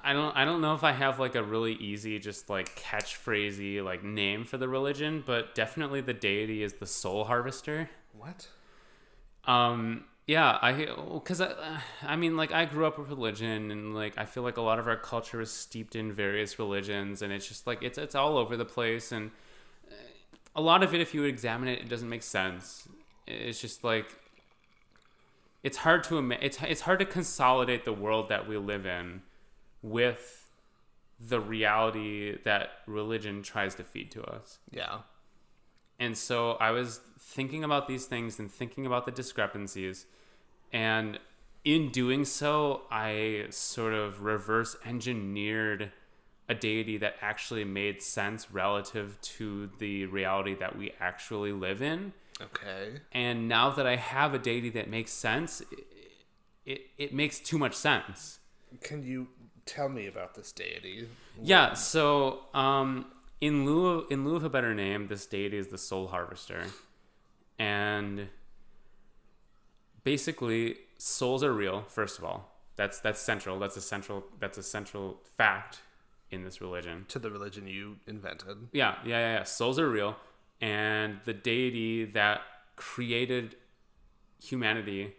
I 0.09 0.13
don't 0.13 0.35
I 0.35 0.45
don't 0.45 0.61
know 0.61 0.73
if 0.73 0.83
I 0.83 0.91
have 0.91 1.19
like 1.19 1.35
a 1.35 1.43
really 1.43 1.73
easy 1.73 2.17
just 2.19 2.49
like 2.49 2.75
catchphrasey 2.75 3.83
like 3.83 4.03
name 4.03 4.43
for 4.43 4.57
the 4.57 4.67
religion, 4.67 5.23
but 5.25 5.55
definitely 5.55 6.01
the 6.01 6.13
deity 6.13 6.63
is 6.63 6.73
the 6.73 6.85
soul 6.85 7.25
harvester. 7.25 7.89
What? 8.17 8.47
Um 9.45 10.05
yeah, 10.25 10.57
I 10.61 10.85
cuz 11.23 11.41
I 11.41 11.81
I 12.03 12.15
mean 12.15 12.37
like 12.37 12.51
I 12.51 12.65
grew 12.65 12.85
up 12.85 12.97
with 12.97 13.09
religion 13.09 13.71
and 13.71 13.93
like 13.93 14.17
I 14.17 14.25
feel 14.25 14.43
like 14.43 14.57
a 14.57 14.61
lot 14.61 14.79
of 14.79 14.87
our 14.87 14.97
culture 14.97 15.41
is 15.41 15.51
steeped 15.51 15.95
in 15.95 16.11
various 16.13 16.57
religions 16.59 17.21
and 17.21 17.33
it's 17.33 17.47
just 17.47 17.67
like 17.67 17.83
it's 17.83 17.97
it's 17.97 18.15
all 18.15 18.37
over 18.37 18.55
the 18.57 18.65
place 18.65 19.11
and 19.11 19.31
uh, 19.91 19.95
a 20.55 20.61
lot 20.61 20.81
of 20.81 20.93
it 20.93 21.01
if 21.01 21.13
you 21.13 21.23
examine 21.23 21.67
it 21.67 21.79
it 21.79 21.89
doesn't 21.89 22.09
make 22.09 22.23
sense. 22.23 22.87
It's 23.27 23.59
just 23.61 23.83
like 23.83 24.07
it's 25.61 25.77
hard 25.77 26.03
to 26.05 26.31
it's 26.41 26.57
it's 26.63 26.81
hard 26.81 26.99
to 26.99 27.05
consolidate 27.05 27.85
the 27.85 27.93
world 27.93 28.29
that 28.29 28.47
we 28.47 28.57
live 28.57 28.85
in 28.85 29.21
with 29.81 30.45
the 31.19 31.39
reality 31.39 32.37
that 32.43 32.69
religion 32.87 33.43
tries 33.43 33.75
to 33.75 33.83
feed 33.83 34.11
to 34.11 34.23
us. 34.23 34.59
Yeah. 34.71 34.99
And 35.99 36.17
so 36.17 36.51
I 36.53 36.71
was 36.71 37.01
thinking 37.19 37.63
about 37.63 37.87
these 37.87 38.05
things 38.05 38.39
and 38.39 38.49
thinking 38.49 38.85
about 38.85 39.05
the 39.05 39.11
discrepancies. 39.11 40.05
And 40.71 41.19
in 41.65 41.89
doing 41.89 42.23
so, 42.23 42.83
I 42.89 43.47
sort 43.49 43.93
of 43.93 44.23
reverse 44.23 44.77
engineered 44.85 45.91
a 46.47 46.55
deity 46.55 46.97
that 46.97 47.15
actually 47.21 47.65
made 47.65 48.01
sense 48.01 48.49
relative 48.51 49.19
to 49.21 49.69
the 49.77 50.05
reality 50.07 50.55
that 50.55 50.77
we 50.77 50.93
actually 50.99 51.51
live 51.51 51.81
in. 51.81 52.13
Okay. 52.41 53.01
And 53.11 53.47
now 53.47 53.69
that 53.69 53.85
I 53.85 53.97
have 53.97 54.33
a 54.33 54.39
deity 54.39 54.69
that 54.71 54.89
makes 54.89 55.11
sense, 55.11 55.61
it, 55.61 55.67
it, 56.65 56.81
it 56.97 57.13
makes 57.13 57.39
too 57.39 57.57
much 57.57 57.75
sense. 57.75 58.39
Can 58.81 59.03
you 59.03 59.27
tell 59.69 59.89
me 59.89 60.07
about 60.07 60.35
this 60.35 60.51
deity? 60.51 61.07
Yeah, 61.41 61.73
so 61.73 62.41
um, 62.53 63.05
in 63.39 63.65
lieu 63.65 63.87
of, 63.87 64.11
in 64.11 64.25
lieu 64.25 64.35
of 64.35 64.43
a 64.43 64.49
better 64.49 64.73
name, 64.73 65.07
this 65.07 65.25
deity 65.25 65.57
is 65.57 65.67
the 65.67 65.77
soul 65.77 66.07
harvester, 66.07 66.63
and 67.57 68.27
basically, 70.03 70.77
souls 70.97 71.43
are 71.43 71.53
real. 71.53 71.83
First 71.87 72.17
of 72.17 72.25
all, 72.25 72.51
that's 72.75 72.99
that's 72.99 73.21
central. 73.21 73.59
That's 73.59 73.77
a 73.77 73.81
central. 73.81 74.23
That's 74.39 74.57
a 74.57 74.63
central 74.63 75.21
fact 75.37 75.81
in 76.31 76.43
this 76.43 76.61
religion. 76.61 77.05
To 77.09 77.19
the 77.19 77.31
religion 77.31 77.67
you 77.67 77.97
invented. 78.07 78.69
Yeah, 78.71 78.95
yeah, 79.05 79.19
yeah. 79.19 79.33
yeah. 79.37 79.43
Souls 79.43 79.79
are 79.79 79.89
real, 79.89 80.17
and 80.59 81.19
the 81.25 81.33
deity 81.33 82.05
that 82.05 82.41
created 82.75 83.55
humanity 84.41 85.13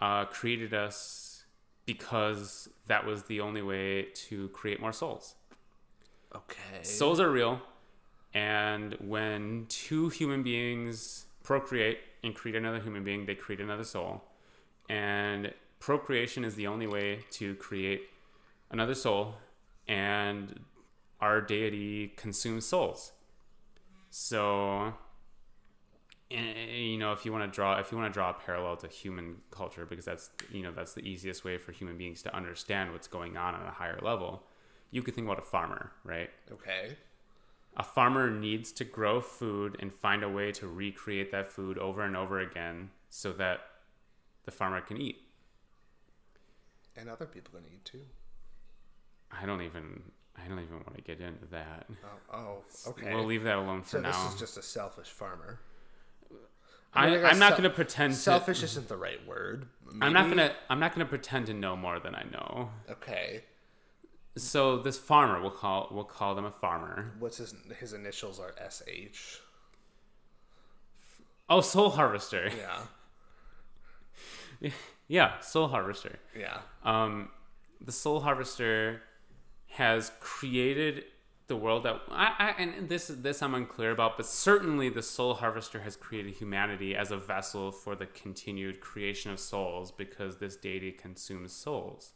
uh, 0.00 0.24
created 0.26 0.72
us 0.72 1.27
because 1.88 2.68
that 2.86 3.06
was 3.06 3.22
the 3.22 3.40
only 3.40 3.62
way 3.62 4.08
to 4.12 4.50
create 4.50 4.78
more 4.78 4.92
souls. 4.92 5.36
Okay. 6.36 6.82
Souls 6.82 7.18
are 7.18 7.30
real, 7.30 7.62
and 8.34 8.94
when 9.00 9.64
two 9.70 10.10
human 10.10 10.42
beings 10.42 11.24
procreate 11.42 12.00
and 12.22 12.34
create 12.34 12.56
another 12.56 12.78
human 12.78 13.04
being, 13.04 13.24
they 13.24 13.34
create 13.34 13.58
another 13.58 13.84
soul. 13.84 14.22
And 14.90 15.54
procreation 15.80 16.44
is 16.44 16.56
the 16.56 16.66
only 16.66 16.86
way 16.86 17.20
to 17.30 17.54
create 17.54 18.02
another 18.70 18.94
soul, 18.94 19.36
and 19.88 20.60
our 21.22 21.40
deity 21.40 22.08
consumes 22.18 22.66
souls. 22.66 23.12
So, 24.10 24.92
and, 26.30 26.70
you 26.70 26.98
know, 26.98 27.12
if 27.12 27.24
you 27.24 27.32
want 27.32 27.50
to 27.50 27.54
draw, 27.54 27.78
if 27.78 27.90
you 27.90 27.96
want 27.96 28.12
to 28.12 28.14
draw 28.14 28.30
a 28.30 28.34
parallel 28.34 28.76
to 28.78 28.88
human 28.88 29.36
culture, 29.50 29.86
because 29.86 30.04
that's 30.04 30.30
you 30.52 30.62
know 30.62 30.72
that's 30.72 30.92
the 30.92 31.00
easiest 31.00 31.44
way 31.44 31.56
for 31.56 31.72
human 31.72 31.96
beings 31.96 32.22
to 32.22 32.36
understand 32.36 32.92
what's 32.92 33.08
going 33.08 33.36
on 33.36 33.54
at 33.54 33.66
a 33.66 33.70
higher 33.70 33.98
level. 34.02 34.42
You 34.90 35.02
could 35.02 35.14
think 35.14 35.26
about 35.26 35.38
a 35.38 35.42
farmer, 35.42 35.92
right? 36.04 36.30
okay. 36.52 36.96
a 37.76 37.82
farmer 37.82 38.30
needs 38.30 38.72
to 38.72 38.84
grow 38.84 39.20
food 39.20 39.76
and 39.80 39.92
find 39.92 40.22
a 40.22 40.28
way 40.28 40.50
to 40.52 40.66
recreate 40.66 41.30
that 41.32 41.48
food 41.48 41.76
over 41.78 42.02
and 42.02 42.16
over 42.16 42.40
again 42.40 42.90
so 43.10 43.32
that 43.32 43.60
the 44.44 44.50
farmer 44.50 44.80
can 44.80 44.98
eat. 44.98 45.18
And 46.96 47.08
other 47.08 47.26
people 47.26 47.52
can 47.54 47.70
eat 47.72 47.84
too. 47.84 48.00
I 49.30 49.46
don't 49.46 49.62
even 49.62 50.02
I 50.36 50.48
don't 50.48 50.58
even 50.58 50.74
want 50.74 50.94
to 50.94 51.02
get 51.02 51.20
into 51.20 51.46
that. 51.52 51.86
Oh, 52.32 52.36
oh 52.36 52.90
okay. 52.90 53.14
We'll 53.14 53.24
leave 53.24 53.44
that 53.44 53.56
alone 53.56 53.82
for 53.82 53.88
so 53.88 54.00
now. 54.00 54.10
this 54.10 54.34
is 54.34 54.40
just 54.40 54.58
a 54.58 54.62
selfish 54.62 55.08
farmer. 55.08 55.60
I, 56.98 57.10
guess 57.10 57.32
I'm 57.32 57.38
not 57.38 57.52
going 57.52 57.62
to 57.64 57.70
pretend. 57.70 58.14
To, 58.14 58.18
Selfish 58.18 58.62
isn't 58.62 58.88
the 58.88 58.96
right 58.96 59.24
word. 59.26 59.66
I'm 60.00 60.12
not 60.12 60.28
gonna. 60.28 60.52
I'm 60.68 60.80
not 60.80 60.92
gonna 60.94 61.06
pretend 61.06 61.46
to 61.46 61.54
know 61.54 61.74
more 61.76 61.98
than 61.98 62.14
I 62.14 62.24
know. 62.30 62.70
Okay. 62.90 63.44
So 64.36 64.78
this 64.78 64.98
farmer, 64.98 65.40
we'll 65.40 65.50
call 65.50 65.88
we'll 65.90 66.04
call 66.04 66.34
them 66.34 66.44
a 66.44 66.50
farmer. 66.50 67.12
What's 67.18 67.38
his 67.38 67.54
his 67.80 67.92
initials 67.92 68.38
are 68.38 68.54
S 68.58 68.82
H. 68.86 69.40
Oh, 71.48 71.60
soul 71.60 71.90
harvester. 71.90 72.50
Yeah. 74.60 74.70
Yeah, 75.10 75.40
soul 75.40 75.68
harvester. 75.68 76.18
Yeah. 76.38 76.58
um, 76.84 77.30
the 77.80 77.92
soul 77.92 78.20
harvester 78.20 79.00
has 79.68 80.12
created 80.20 81.04
the 81.48 81.56
world 81.56 81.82
that 81.84 82.00
I, 82.10 82.34
I 82.38 82.62
and 82.62 82.88
this 82.88 83.08
this 83.08 83.42
I'm 83.42 83.54
unclear 83.54 83.90
about, 83.90 84.16
but 84.16 84.26
certainly 84.26 84.88
the 84.90 85.02
soul 85.02 85.34
harvester 85.34 85.80
has 85.80 85.96
created 85.96 86.34
humanity 86.34 86.94
as 86.94 87.10
a 87.10 87.16
vessel 87.16 87.72
for 87.72 87.96
the 87.96 88.06
continued 88.06 88.80
creation 88.80 89.30
of 89.32 89.40
souls 89.40 89.90
because 89.90 90.36
this 90.36 90.56
deity 90.56 90.92
consumes 90.92 91.52
souls. 91.52 92.12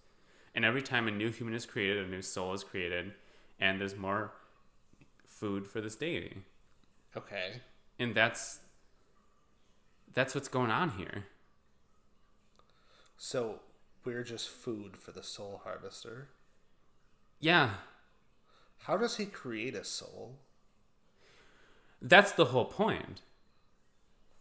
And 0.54 0.64
every 0.64 0.82
time 0.82 1.08
a 1.08 1.10
new 1.10 1.30
human 1.30 1.54
is 1.54 1.64
created, 1.64 2.06
a 2.06 2.10
new 2.10 2.20
soul 2.20 2.52
is 2.52 2.62
created, 2.62 3.14
and 3.58 3.80
there's 3.80 3.96
more 3.96 4.32
food 5.26 5.66
for 5.66 5.80
this 5.80 5.96
deity. 5.96 6.42
Okay. 7.16 7.62
And 7.98 8.14
that's 8.14 8.60
that's 10.12 10.34
what's 10.34 10.48
going 10.48 10.70
on 10.70 10.90
here. 10.90 11.24
So 13.16 13.60
we're 14.04 14.24
just 14.24 14.50
food 14.50 14.96
for 14.96 15.12
the 15.12 15.22
soul 15.22 15.62
harvester. 15.64 16.28
Yeah, 17.40 17.70
How 18.84 18.96
does 18.96 19.16
he 19.16 19.26
create 19.26 19.74
a 19.74 19.84
soul? 19.84 20.38
That's 22.00 22.32
the 22.32 22.46
whole 22.46 22.64
point. 22.64 23.22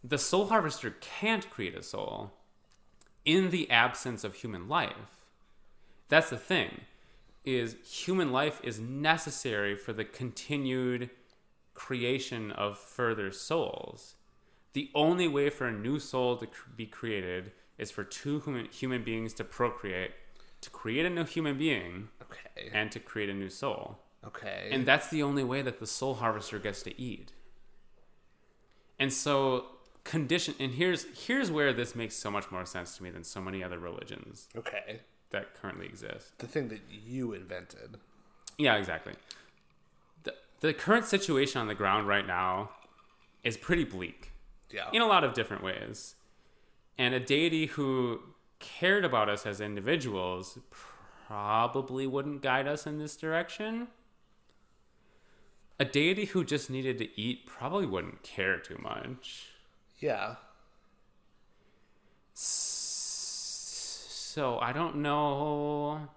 The 0.02 0.18
soul 0.18 0.48
harvester 0.48 0.96
can't 1.00 1.48
create 1.48 1.76
a 1.76 1.82
soul 1.82 2.32
in 3.24 3.50
the 3.50 3.70
absence 3.70 4.24
of 4.24 4.34
human 4.34 4.68
life. 4.68 5.20
That's 6.08 6.30
the 6.30 6.36
thing 6.36 6.82
is 7.44 7.76
human 7.84 8.30
life 8.32 8.60
is 8.62 8.78
necessary 8.80 9.76
for 9.76 9.92
the 9.92 10.04
continued 10.04 11.10
creation 11.74 12.50
of 12.52 12.78
further 12.78 13.30
souls. 13.32 14.14
The 14.72 14.90
only 14.94 15.28
way 15.28 15.50
for 15.50 15.66
a 15.66 15.72
new 15.72 15.98
soul 15.98 16.36
to 16.36 16.48
be 16.76 16.86
created 16.86 17.52
is 17.78 17.90
for 17.90 18.04
two 18.04 18.40
human, 18.40 18.66
human 18.66 19.02
beings 19.04 19.34
to 19.34 19.44
procreate, 19.44 20.12
to 20.60 20.70
create 20.70 21.06
a 21.06 21.10
new 21.10 21.24
human 21.24 21.58
being, 21.58 22.08
Okay. 22.22 22.70
and 22.72 22.90
to 22.92 23.00
create 23.00 23.28
a 23.28 23.34
new 23.34 23.50
soul. 23.50 23.98
Okay. 24.26 24.68
And 24.72 24.86
that's 24.86 25.08
the 25.08 25.22
only 25.22 25.44
way 25.44 25.62
that 25.62 25.80
the 25.80 25.86
soul 25.86 26.14
harvester 26.14 26.58
gets 26.58 26.82
to 26.82 27.00
eat. 27.00 27.32
And 28.98 29.12
so 29.12 29.66
condition 30.04 30.54
and 30.58 30.72
here's 30.72 31.06
here's 31.26 31.50
where 31.50 31.72
this 31.72 31.94
makes 31.94 32.16
so 32.16 32.30
much 32.30 32.50
more 32.50 32.64
sense 32.66 32.96
to 32.96 33.02
me 33.04 33.10
than 33.10 33.22
so 33.22 33.40
many 33.40 33.62
other 33.62 33.78
religions 33.78 34.48
Okay. 34.56 35.00
that 35.30 35.54
currently 35.54 35.86
exist. 35.86 36.36
The 36.38 36.46
thing 36.46 36.68
that 36.68 36.80
you 36.90 37.32
invented. 37.32 37.98
Yeah, 38.58 38.76
exactly. 38.76 39.14
The, 40.24 40.34
the 40.60 40.74
current 40.74 41.06
situation 41.06 41.60
on 41.60 41.68
the 41.68 41.74
ground 41.74 42.06
right 42.08 42.26
now 42.26 42.70
is 43.44 43.56
pretty 43.56 43.84
bleak 43.84 44.32
Yeah. 44.70 44.88
in 44.92 45.02
a 45.02 45.06
lot 45.06 45.24
of 45.24 45.34
different 45.34 45.62
ways. 45.62 46.14
And 46.98 47.14
a 47.14 47.20
deity 47.20 47.66
who 47.66 48.20
cared 48.58 49.04
about 49.04 49.28
us 49.28 49.46
as 49.46 49.60
individuals 49.60 50.58
probably 51.26 52.06
wouldn't 52.06 52.42
guide 52.42 52.68
us 52.68 52.86
in 52.86 52.98
this 52.98 53.16
direction. 53.16 53.88
A 55.78 55.84
deity 55.84 56.26
who 56.26 56.44
just 56.44 56.70
needed 56.70 56.98
to 56.98 57.20
eat 57.20 57.46
probably 57.46 57.86
wouldn't 57.86 58.22
care 58.22 58.58
too 58.58 58.78
much. 58.80 59.48
yeah. 59.98 60.36
So 64.34 64.58
I 64.60 64.72
don't 64.72 64.96
know 64.96 66.08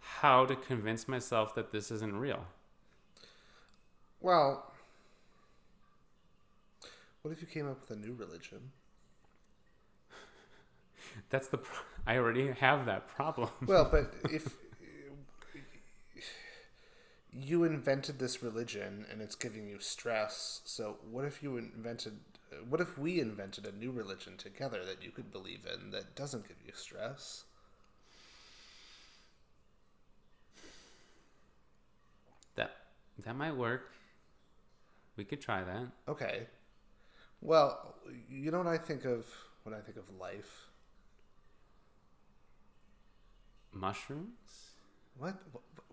how 0.00 0.46
to 0.46 0.56
convince 0.56 1.06
myself 1.08 1.54
that 1.54 1.72
this 1.72 1.90
isn't 1.90 2.16
real. 2.18 2.46
Well, 4.20 4.72
what 7.22 7.32
if 7.32 7.40
you 7.42 7.46
came 7.46 7.68
up 7.68 7.80
with 7.80 7.90
a 7.98 8.00
new 8.00 8.14
religion? 8.14 8.72
That's 11.28 11.48
the 11.48 11.58
pro- 11.58 11.84
I 12.06 12.16
already 12.16 12.50
have 12.52 12.86
that 12.86 13.08
problem. 13.08 13.50
Well, 13.66 13.88
but 13.90 14.14
if 14.32 14.56
you 17.32 17.64
invented 17.64 18.18
this 18.18 18.42
religion 18.42 19.06
and 19.10 19.20
it's 19.20 19.34
giving 19.34 19.68
you 19.68 19.78
stress, 19.78 20.60
so 20.64 20.96
what 21.10 21.24
if 21.24 21.42
you 21.42 21.56
invented 21.56 22.18
what 22.68 22.80
if 22.80 22.98
we 22.98 23.20
invented 23.20 23.66
a 23.66 23.72
new 23.72 23.92
religion 23.92 24.36
together 24.36 24.84
that 24.84 25.04
you 25.04 25.10
could 25.10 25.30
believe 25.30 25.66
in 25.72 25.90
that 25.90 26.14
doesn't 26.14 26.48
give 26.48 26.56
you 26.66 26.72
stress? 26.74 27.44
That 32.56 32.72
that 33.24 33.36
might 33.36 33.56
work. 33.56 33.92
We 35.16 35.24
could 35.24 35.40
try 35.40 35.62
that. 35.62 35.86
Okay. 36.08 36.46
Well, 37.40 37.94
you 38.28 38.50
know 38.50 38.58
what 38.58 38.66
I 38.66 38.78
think 38.78 39.04
of 39.04 39.26
when 39.62 39.74
I 39.74 39.80
think 39.80 39.96
of 39.96 40.10
life? 40.18 40.66
Mushrooms? 43.72 44.72
What? 45.16 45.40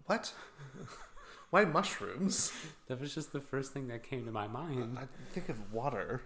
What? 0.05 0.33
Why 1.49 1.65
mushrooms? 1.65 2.51
That 2.87 2.99
was 3.01 3.13
just 3.13 3.31
the 3.33 3.41
first 3.41 3.73
thing 3.73 3.87
that 3.89 4.03
came 4.03 4.25
to 4.25 4.31
my 4.31 4.47
mind. 4.47 4.97
I 4.99 5.07
think 5.33 5.49
of 5.49 5.73
water 5.73 6.21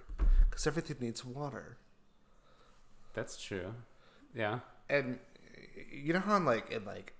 because 0.49 0.67
everything 0.67 0.97
needs 0.99 1.25
water. 1.25 1.77
That's 3.13 3.41
true. 3.41 3.73
Yeah. 4.35 4.59
and 4.89 5.19
you 5.91 6.13
know 6.13 6.19
how 6.19 6.37
in 6.37 6.45
like 6.45 6.71
in 6.71 6.85
like 6.85 7.13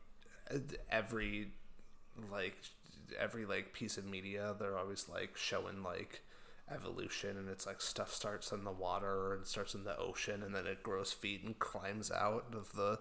every 0.89 1.49
like 2.31 2.57
every 3.19 3.45
like 3.45 3.73
piece 3.73 3.97
of 3.97 4.05
media 4.05 4.55
they're 4.59 4.77
always 4.77 5.09
like 5.09 5.35
showing 5.35 5.83
like 5.83 6.21
evolution 6.73 7.37
and 7.37 7.49
it's 7.49 7.65
like 7.65 7.81
stuff 7.81 8.13
starts 8.13 8.51
in 8.51 8.63
the 8.63 8.71
water 8.71 9.33
and 9.33 9.45
starts 9.45 9.73
in 9.73 9.83
the 9.83 9.97
ocean 9.97 10.41
and 10.43 10.55
then 10.55 10.65
it 10.65 10.81
grows 10.83 11.11
feet 11.11 11.43
and 11.43 11.59
climbs 11.59 12.09
out 12.11 12.45
of 12.53 12.71
the 12.73 12.99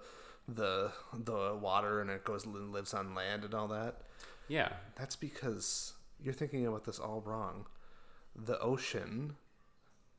the 0.48 0.90
the 1.14 1.56
water 1.60 2.00
and 2.00 2.10
it 2.10 2.24
goes 2.24 2.44
and 2.44 2.72
lives 2.72 2.92
on 2.92 3.14
land 3.14 3.44
and 3.44 3.54
all 3.54 3.68
that 3.68 4.02
Yeah. 4.50 4.70
that's 4.96 5.14
because 5.14 5.92
you're 6.20 6.34
thinking 6.34 6.66
about 6.66 6.84
this 6.84 6.98
all 6.98 7.22
wrong. 7.24 7.66
The 8.34 8.58
ocean, 8.58 9.36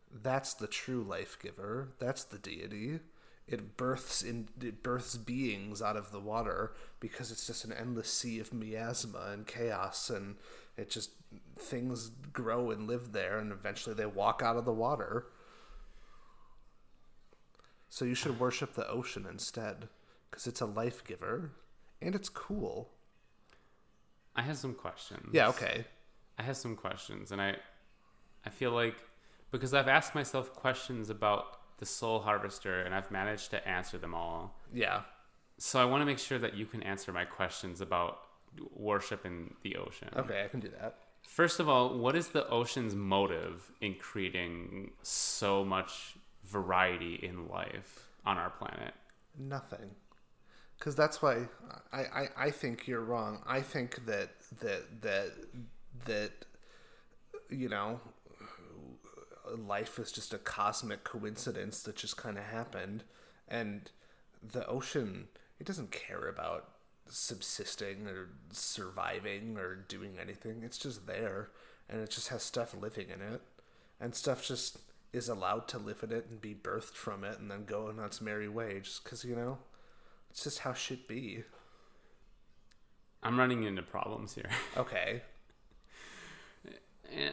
that's 0.09 0.53
the 0.53 0.67
true 0.67 1.03
life 1.03 1.38
giver. 1.41 1.89
That's 1.99 2.23
the 2.23 2.38
deity. 2.38 3.01
It 3.45 3.75
births 3.75 4.23
in 4.23 4.47
it 4.61 4.84
births 4.84 5.17
beings 5.17 5.82
out 5.82 5.97
of 5.97 6.13
the 6.13 6.21
water 6.21 6.73
because 7.01 7.29
it's 7.32 7.45
just 7.45 7.65
an 7.65 7.73
endless 7.73 8.11
sea 8.11 8.39
of 8.39 8.53
miasma 8.53 9.32
and 9.34 9.45
chaos 9.45 10.09
and 10.09 10.38
it 10.77 10.89
just 10.89 11.11
things 11.59 12.11
grow 12.32 12.71
and 12.71 12.88
live 12.88 13.11
there 13.11 13.38
and 13.38 13.51
eventually 13.51 13.95
they 13.95 14.05
walk 14.05 14.41
out 14.41 14.55
of 14.55 14.63
the 14.63 14.71
water. 14.71 15.25
So 17.89 18.05
you 18.05 18.15
should 18.15 18.39
worship 18.39 18.75
the 18.75 18.89
ocean 18.89 19.27
instead 19.29 19.89
because 20.29 20.47
it's 20.47 20.61
a 20.61 20.65
life 20.65 21.03
giver 21.03 21.51
and 22.01 22.15
it's 22.15 22.29
cool. 22.29 22.91
I 24.36 24.41
have 24.41 24.57
some 24.57 24.73
questions. 24.73 25.29
Yeah, 25.34 25.49
okay. 25.49 25.86
I 26.38 26.43
have 26.43 26.57
some 26.57 26.75
questions 26.75 27.32
and 27.32 27.41
I 27.41 27.55
I 28.45 28.49
feel 28.49 28.71
like 28.71 28.95
because 29.51 29.73
I've 29.73 29.88
asked 29.88 30.15
myself 30.15 30.53
questions 30.53 31.09
about 31.09 31.77
the 31.77 31.86
soul 31.86 32.19
harvester 32.19 32.82
and 32.82 32.95
I've 32.95 33.11
managed 33.11 33.51
to 33.51 33.67
answer 33.67 33.97
them 33.97 34.13
all. 34.13 34.55
Yeah. 34.73 35.01
So 35.57 35.79
I 35.79 35.86
want 35.86 36.01
to 36.01 36.05
make 36.05 36.19
sure 36.19 36.39
that 36.39 36.55
you 36.55 36.65
can 36.65 36.82
answer 36.84 37.11
my 37.11 37.25
questions 37.25 37.82
about 37.82 38.19
worship 38.73 39.25
in 39.25 39.53
the 39.63 39.75
ocean. 39.75 40.09
Okay, 40.15 40.43
I 40.43 40.47
can 40.47 40.59
do 40.59 40.69
that. 40.79 40.97
First 41.27 41.59
of 41.59 41.69
all, 41.69 41.97
what 41.97 42.15
is 42.15 42.29
the 42.29 42.47
ocean's 42.49 42.95
motive 42.95 43.71
in 43.82 43.95
creating 43.95 44.91
so 45.03 45.63
much 45.63 46.15
variety 46.43 47.15
in 47.15 47.47
life 47.47 48.09
on 48.25 48.38
our 48.38 48.49
planet? 48.49 48.93
Nothing. 49.38 49.91
Because 50.82 50.95
that's 50.95 51.21
why 51.21 51.47
I, 51.93 51.99
I, 51.99 52.27
I 52.36 52.49
think 52.49 52.88
you're 52.88 53.03
wrong. 53.03 53.43
I 53.45 53.61
think 53.61 54.07
that 54.07 54.29
that 54.61 55.01
that 55.03 55.32
that 56.05 56.32
you 57.51 57.69
know 57.69 57.99
life 59.55 59.99
is 59.99 60.11
just 60.11 60.34
a 60.34 60.39
cosmic 60.39 61.03
coincidence 61.03 61.84
that 61.84 61.97
just 61.97 62.17
kind 62.17 62.36
of 62.39 62.45
happened, 62.45 63.03
and 63.47 63.91
the 64.41 64.65
ocean 64.65 65.27
it 65.59 65.67
doesn't 65.67 65.91
care 65.91 66.27
about 66.27 66.69
subsisting 67.07 68.07
or 68.07 68.29
surviving 68.51 69.59
or 69.59 69.75
doing 69.75 70.17
anything. 70.19 70.63
It's 70.63 70.79
just 70.79 71.05
there, 71.05 71.51
and 71.88 72.01
it 72.01 72.09
just 72.09 72.29
has 72.29 72.41
stuff 72.41 72.73
living 72.75 73.09
in 73.09 73.21
it, 73.21 73.41
and 73.99 74.15
stuff 74.15 74.43
just 74.43 74.79
is 75.13 75.29
allowed 75.29 75.67
to 75.67 75.77
live 75.77 76.01
in 76.01 76.11
it 76.11 76.25
and 76.27 76.41
be 76.41 76.55
birthed 76.55 76.95
from 76.95 77.23
it 77.23 77.38
and 77.38 77.51
then 77.51 77.65
go 77.65 77.86
on 77.86 77.99
its 77.99 78.19
merry 78.19 78.49
way 78.49 78.79
just 78.82 79.03
because 79.03 79.23
you 79.23 79.36
know 79.36 79.59
it's 80.32 80.43
just 80.43 80.59
how 80.59 80.73
shit 80.73 81.07
be 81.07 81.43
I'm 83.21 83.38
running 83.38 83.63
into 83.63 83.84
problems 83.84 84.34
here. 84.34 84.49
okay 84.77 85.21
eh, 87.13 87.29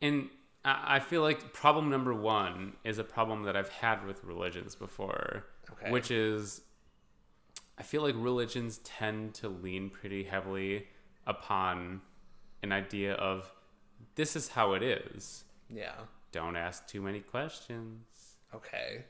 And 0.00 0.28
I 0.64 0.96
I 0.96 1.00
feel 1.00 1.22
like 1.22 1.52
problem 1.52 1.90
number 1.90 2.14
one 2.14 2.74
is 2.84 2.98
a 2.98 3.04
problem 3.04 3.42
that 3.44 3.56
I've 3.56 3.68
had 3.68 4.06
with 4.06 4.22
religions 4.24 4.74
before, 4.76 5.44
Okay. 5.72 5.90
which 5.90 6.10
is 6.10 6.62
I 7.78 7.82
feel 7.82 8.02
like 8.02 8.14
religions 8.16 8.78
tend 8.84 9.34
to 9.34 9.48
lean 9.48 9.90
pretty 9.90 10.24
heavily 10.24 10.86
upon 11.26 12.00
an 12.62 12.70
idea 12.72 13.14
of 13.14 13.50
this 14.14 14.36
is 14.36 14.48
how 14.48 14.74
it 14.74 14.82
is. 14.82 15.44
yeah 15.68 15.94
Don't 16.32 16.56
ask 16.56 16.86
too 16.86 17.00
many 17.02 17.20
questions. 17.20 18.06
okay 18.54 19.04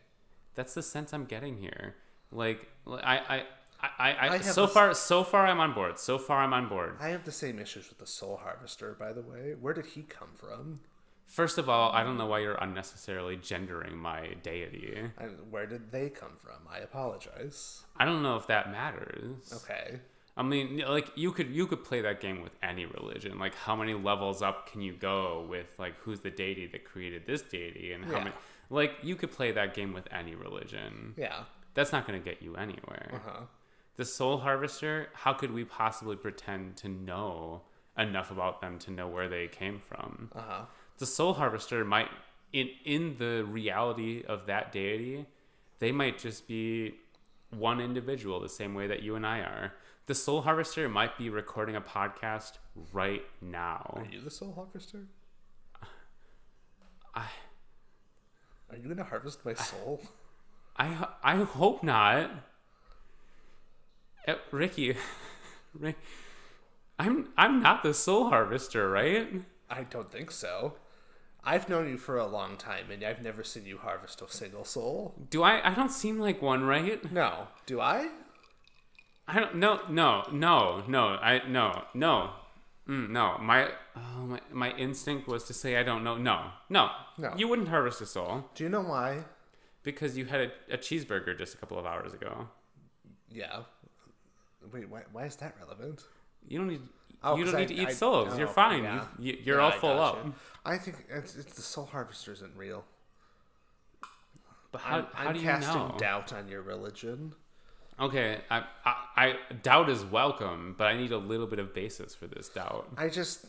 That's 0.54 0.74
the 0.74 0.82
sense 0.82 1.12
I'm 1.12 1.24
getting 1.26 1.58
here. 1.58 1.94
Like 2.32 2.66
I 2.86 3.16
I 3.18 3.44
I, 3.80 3.88
I, 3.98 4.12
I 4.28 4.28
I 4.34 4.38
so 4.40 4.66
far 4.66 4.94
so 4.94 5.24
far 5.24 5.46
I'm 5.46 5.60
on 5.60 5.72
board. 5.74 5.98
So 5.98 6.18
far 6.18 6.38
I'm 6.42 6.52
on 6.52 6.68
board. 6.68 6.96
i 7.00 7.08
have 7.08 7.24
the 7.24 7.32
same 7.32 7.58
issues 7.58 7.88
with 7.88 7.98
the 7.98 8.06
soul 8.06 8.36
harvester 8.42 8.96
by 8.98 9.12
the 9.12 9.22
way 9.22 9.54
where 9.60 9.74
did 9.74 9.86
he 9.86 10.02
come 10.02 10.30
from 10.34 10.80
First 11.26 11.56
of 11.56 11.66
all, 11.66 11.90
I 11.92 12.02
don't 12.04 12.18
know 12.18 12.26
why 12.26 12.40
you're 12.40 12.56
unnecessarily 12.56 13.36
gendering 13.36 13.96
my 13.96 14.34
deity. 14.42 14.98
and 15.16 15.32
where 15.50 15.66
did 15.66 15.90
they 15.90 16.10
come 16.10 16.32
from 16.36 16.60
i 16.70 16.78
apologize 16.78 17.82
I 17.96 18.04
don't 18.04 18.22
know 18.22 18.36
if 18.36 18.46
that 18.48 18.70
matters. 18.70 19.52
okay 19.64 20.00
I 20.34 20.42
mean, 20.42 20.78
like 20.78 21.08
you 21.14 21.30
could 21.32 21.50
you 21.50 21.66
could 21.66 21.84
play 21.84 22.00
that 22.02 22.20
game 22.20 22.40
with 22.42 22.52
any 22.62 22.86
religion. 22.86 23.38
Like 23.38 23.54
how 23.54 23.76
many 23.76 23.92
levels 23.92 24.40
up 24.40 24.66
can 24.70 24.80
you 24.80 24.94
go 24.94 25.44
with 25.48 25.66
like 25.78 25.94
who's 25.98 26.20
the 26.20 26.30
deity 26.30 26.66
that 26.68 26.84
created 26.84 27.26
this 27.26 27.42
deity 27.42 27.92
and 27.92 28.02
how 28.06 28.12
Yeah. 28.12 28.24
many 28.24 28.36
like 28.70 28.92
you 29.02 29.14
could 29.14 29.30
play 29.30 29.52
that 29.52 29.74
game 29.74 29.92
with 29.92 30.06
any 30.10 30.34
religion. 30.34 31.12
yeah 31.18 31.44
That's 31.74 31.92
not 31.92 32.06
going 32.06 32.20
to 32.20 32.24
get 32.24 32.42
you 32.42 32.56
anywhere. 32.56 33.10
uh-huh. 33.14 33.40
The 33.96 34.04
soul 34.06 34.38
harvester, 34.38 35.08
how 35.12 35.34
could 35.34 35.52
we 35.52 35.64
possibly 35.64 36.16
pretend 36.16 36.76
to 36.78 36.88
know 36.88 37.62
enough 37.98 38.30
about 38.30 38.60
them 38.62 38.78
to 38.80 38.90
know 38.90 39.06
where 39.06 39.28
they 39.28 39.48
came 39.48 39.80
from? 39.86 40.30
uh-huh. 40.34 40.62
The 40.98 41.06
soul 41.06 41.34
harvester 41.34 41.84
might 41.84 42.08
in 42.52 42.68
in 42.84 43.16
the 43.18 43.44
reality 43.44 44.22
of 44.28 44.46
that 44.46 44.72
deity 44.72 45.26
they 45.78 45.90
might 45.90 46.16
just 46.18 46.46
be 46.46 46.94
one 47.50 47.80
individual 47.80 48.38
the 48.38 48.48
same 48.48 48.72
way 48.74 48.86
that 48.86 49.02
you 49.02 49.16
and 49.16 49.26
i 49.26 49.40
are. 49.40 49.72
The 50.06 50.14
soul 50.14 50.42
harvester 50.42 50.88
might 50.88 51.18
be 51.18 51.28
recording 51.28 51.74
a 51.74 51.80
podcast 51.80 52.52
right 52.92 53.24
now. 53.40 53.94
Are 53.96 54.06
you 54.08 54.20
the 54.20 54.30
soul 54.30 54.52
harvester? 54.54 55.06
I 57.14 57.26
are 58.70 58.76
you 58.76 58.88
gonna 58.88 59.04
harvest 59.04 59.44
my 59.44 59.54
soul? 59.54 60.00
i 60.04 60.08
i 60.82 61.06
I 61.22 61.36
hope 61.36 61.82
not 61.82 62.30
Eh, 64.26 64.36
ricky 64.50 64.96
Rick, 65.74 65.98
i'm 66.98 67.28
i'm 67.36 67.60
not 67.60 67.82
the 67.82 67.94
soul 67.94 68.28
harvester 68.28 68.88
right 68.90 69.28
i 69.70 69.82
don't 69.82 70.10
think 70.10 70.30
so 70.30 70.74
I've 71.44 71.68
known 71.68 71.88
you 71.88 71.96
for 71.96 72.18
a 72.18 72.26
long 72.26 72.56
time, 72.56 72.90
and 72.92 73.02
I've 73.02 73.20
never 73.20 73.42
seen 73.42 73.66
you 73.66 73.78
harvest 73.78 74.22
a 74.22 74.30
single 74.30 74.64
soul. 74.64 75.14
Do 75.28 75.42
I? 75.42 75.72
I 75.72 75.74
don't 75.74 75.90
seem 75.90 76.20
like 76.20 76.40
one, 76.40 76.62
right? 76.64 77.10
No, 77.12 77.48
do 77.66 77.80
I? 77.80 78.10
I 79.26 79.40
don't. 79.40 79.56
No, 79.56 79.80
no, 79.88 80.22
no, 80.30 80.84
no. 80.86 81.04
I 81.20 81.42
no, 81.48 81.82
no, 81.94 82.30
mm, 82.88 83.10
no. 83.10 83.38
My, 83.40 83.70
oh, 83.96 84.26
my 84.26 84.40
my 84.52 84.70
instinct 84.76 85.26
was 85.26 85.42
to 85.44 85.54
say 85.54 85.76
I 85.76 85.82
don't 85.82 86.04
know. 86.04 86.16
No, 86.16 86.50
no, 86.68 86.90
No. 87.18 87.34
You 87.36 87.48
wouldn't 87.48 87.68
harvest 87.68 88.00
a 88.00 88.06
soul 88.06 88.48
Do 88.54 88.62
you 88.62 88.70
know 88.70 88.82
why? 88.82 89.24
Because 89.82 90.16
you 90.16 90.24
had 90.26 90.40
a, 90.40 90.74
a 90.74 90.78
cheeseburger 90.78 91.36
just 91.36 91.54
a 91.54 91.56
couple 91.58 91.78
of 91.78 91.86
hours 91.86 92.12
ago. 92.14 92.48
Yeah. 93.30 93.60
Wait, 94.72 94.88
why, 94.88 95.02
why 95.12 95.24
is 95.26 95.36
that 95.36 95.54
relevant? 95.60 96.02
You 96.48 96.58
don't 96.58 96.68
need. 96.68 96.82
Oh, 97.24 97.36
you 97.36 97.44
don't 97.44 97.54
need 97.54 97.62
I- 97.62 97.66
to 97.66 97.74
eat 97.74 97.88
I- 97.88 97.92
souls. 97.92 98.28
oh, 98.32 98.38
you're 98.38 98.46
fine. 98.48 98.82
yeah. 98.84 99.04
You, 99.18 99.32
you, 99.32 99.38
you're 99.44 99.58
Yeah, 99.58 99.64
all 99.66 99.70
full 99.72 100.00
up. 100.00 100.18
I 100.64 100.76
think 100.78 101.04
it's, 101.08 101.36
it's 101.36 101.54
the 101.54 101.62
soul 101.62 101.86
harvester 101.86 102.32
isn't 102.32 102.56
real. 102.56 102.84
But 104.70 104.80
how, 104.80 104.98
I'm, 104.98 105.06
how 105.12 105.28
I'm 105.28 105.34
do 105.34 105.40
you 105.40 105.46
casting 105.46 105.74
know? 105.74 105.94
doubt 105.98 106.32
on 106.32 106.48
your 106.48 106.62
religion. 106.62 107.34
Okay, 108.00 108.40
I, 108.50 108.64
I, 108.84 108.94
I 109.16 109.36
doubt 109.62 109.90
is 109.90 110.04
welcome, 110.04 110.74
but 110.78 110.86
I 110.86 110.96
need 110.96 111.12
a 111.12 111.18
little 111.18 111.46
bit 111.46 111.58
of 111.58 111.74
basis 111.74 112.14
for 112.14 112.26
this 112.26 112.48
doubt. 112.48 112.88
I 112.96 113.08
just. 113.08 113.46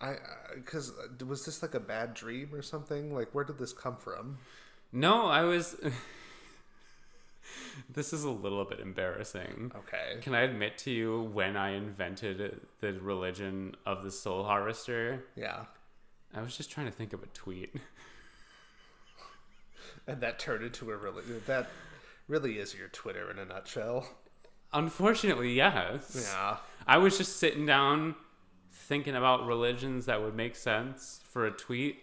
I 0.00 0.16
because 0.54 0.90
uh, 0.90 1.26
was 1.26 1.44
this 1.44 1.62
like 1.62 1.74
a 1.74 1.80
bad 1.80 2.14
dream 2.14 2.54
or 2.54 2.62
something? 2.62 3.14
Like, 3.14 3.34
where 3.34 3.44
did 3.44 3.58
this 3.58 3.72
come 3.72 3.96
from? 3.96 4.38
No, 4.92 5.26
I 5.26 5.42
was. 5.42 5.76
this 7.94 8.12
is 8.12 8.24
a 8.24 8.30
little 8.30 8.64
bit 8.64 8.80
embarrassing. 8.80 9.72
Okay. 9.76 10.20
Can 10.20 10.34
I 10.34 10.42
admit 10.42 10.78
to 10.78 10.90
you 10.90 11.22
when 11.32 11.56
I 11.56 11.70
invented 11.70 12.60
the 12.80 12.92
religion 12.94 13.74
of 13.86 14.04
the 14.04 14.10
soul 14.10 14.44
harvester? 14.44 15.24
Yeah. 15.36 15.64
I 16.34 16.42
was 16.42 16.56
just 16.56 16.70
trying 16.70 16.86
to 16.86 16.92
think 16.92 17.12
of 17.12 17.22
a 17.22 17.28
tweet. 17.28 17.74
And 20.06 20.22
that 20.22 20.38
turned 20.38 20.64
into 20.64 20.90
a 20.90 20.96
really 20.96 21.22
that 21.46 21.68
really 22.28 22.58
is 22.58 22.74
your 22.74 22.88
Twitter 22.88 23.30
in 23.30 23.38
a 23.38 23.44
nutshell. 23.44 24.08
Unfortunately, 24.72 25.52
yes. 25.52 26.30
Yeah. 26.32 26.56
I 26.86 26.96
was 26.96 27.18
just 27.18 27.36
sitting 27.36 27.66
down 27.66 28.14
thinking 28.72 29.14
about 29.14 29.46
religions 29.46 30.06
that 30.06 30.22
would 30.22 30.34
make 30.34 30.56
sense 30.56 31.20
for 31.24 31.46
a 31.46 31.50
tweet, 31.50 31.98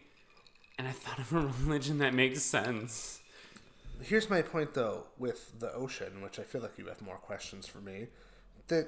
and 0.78 0.88
I 0.88 0.91
thought 0.91 1.20
of 1.20 1.34
a 1.34 1.39
religion 1.63 1.99
that 1.99 2.13
makes 2.13 2.41
sense. 2.41 3.22
Here's 4.01 4.30
my 4.30 4.41
point 4.41 4.74
though 4.74 5.05
with 5.18 5.59
the 5.59 5.74
ocean, 5.74 6.22
which 6.22 6.39
I 6.39 6.43
feel 6.43 6.61
like 6.61 6.78
you 6.78 6.86
have 6.88 7.01
more 7.01 7.16
questions 7.16 7.66
for 7.66 7.80
me. 7.80 8.07
That 8.68 8.88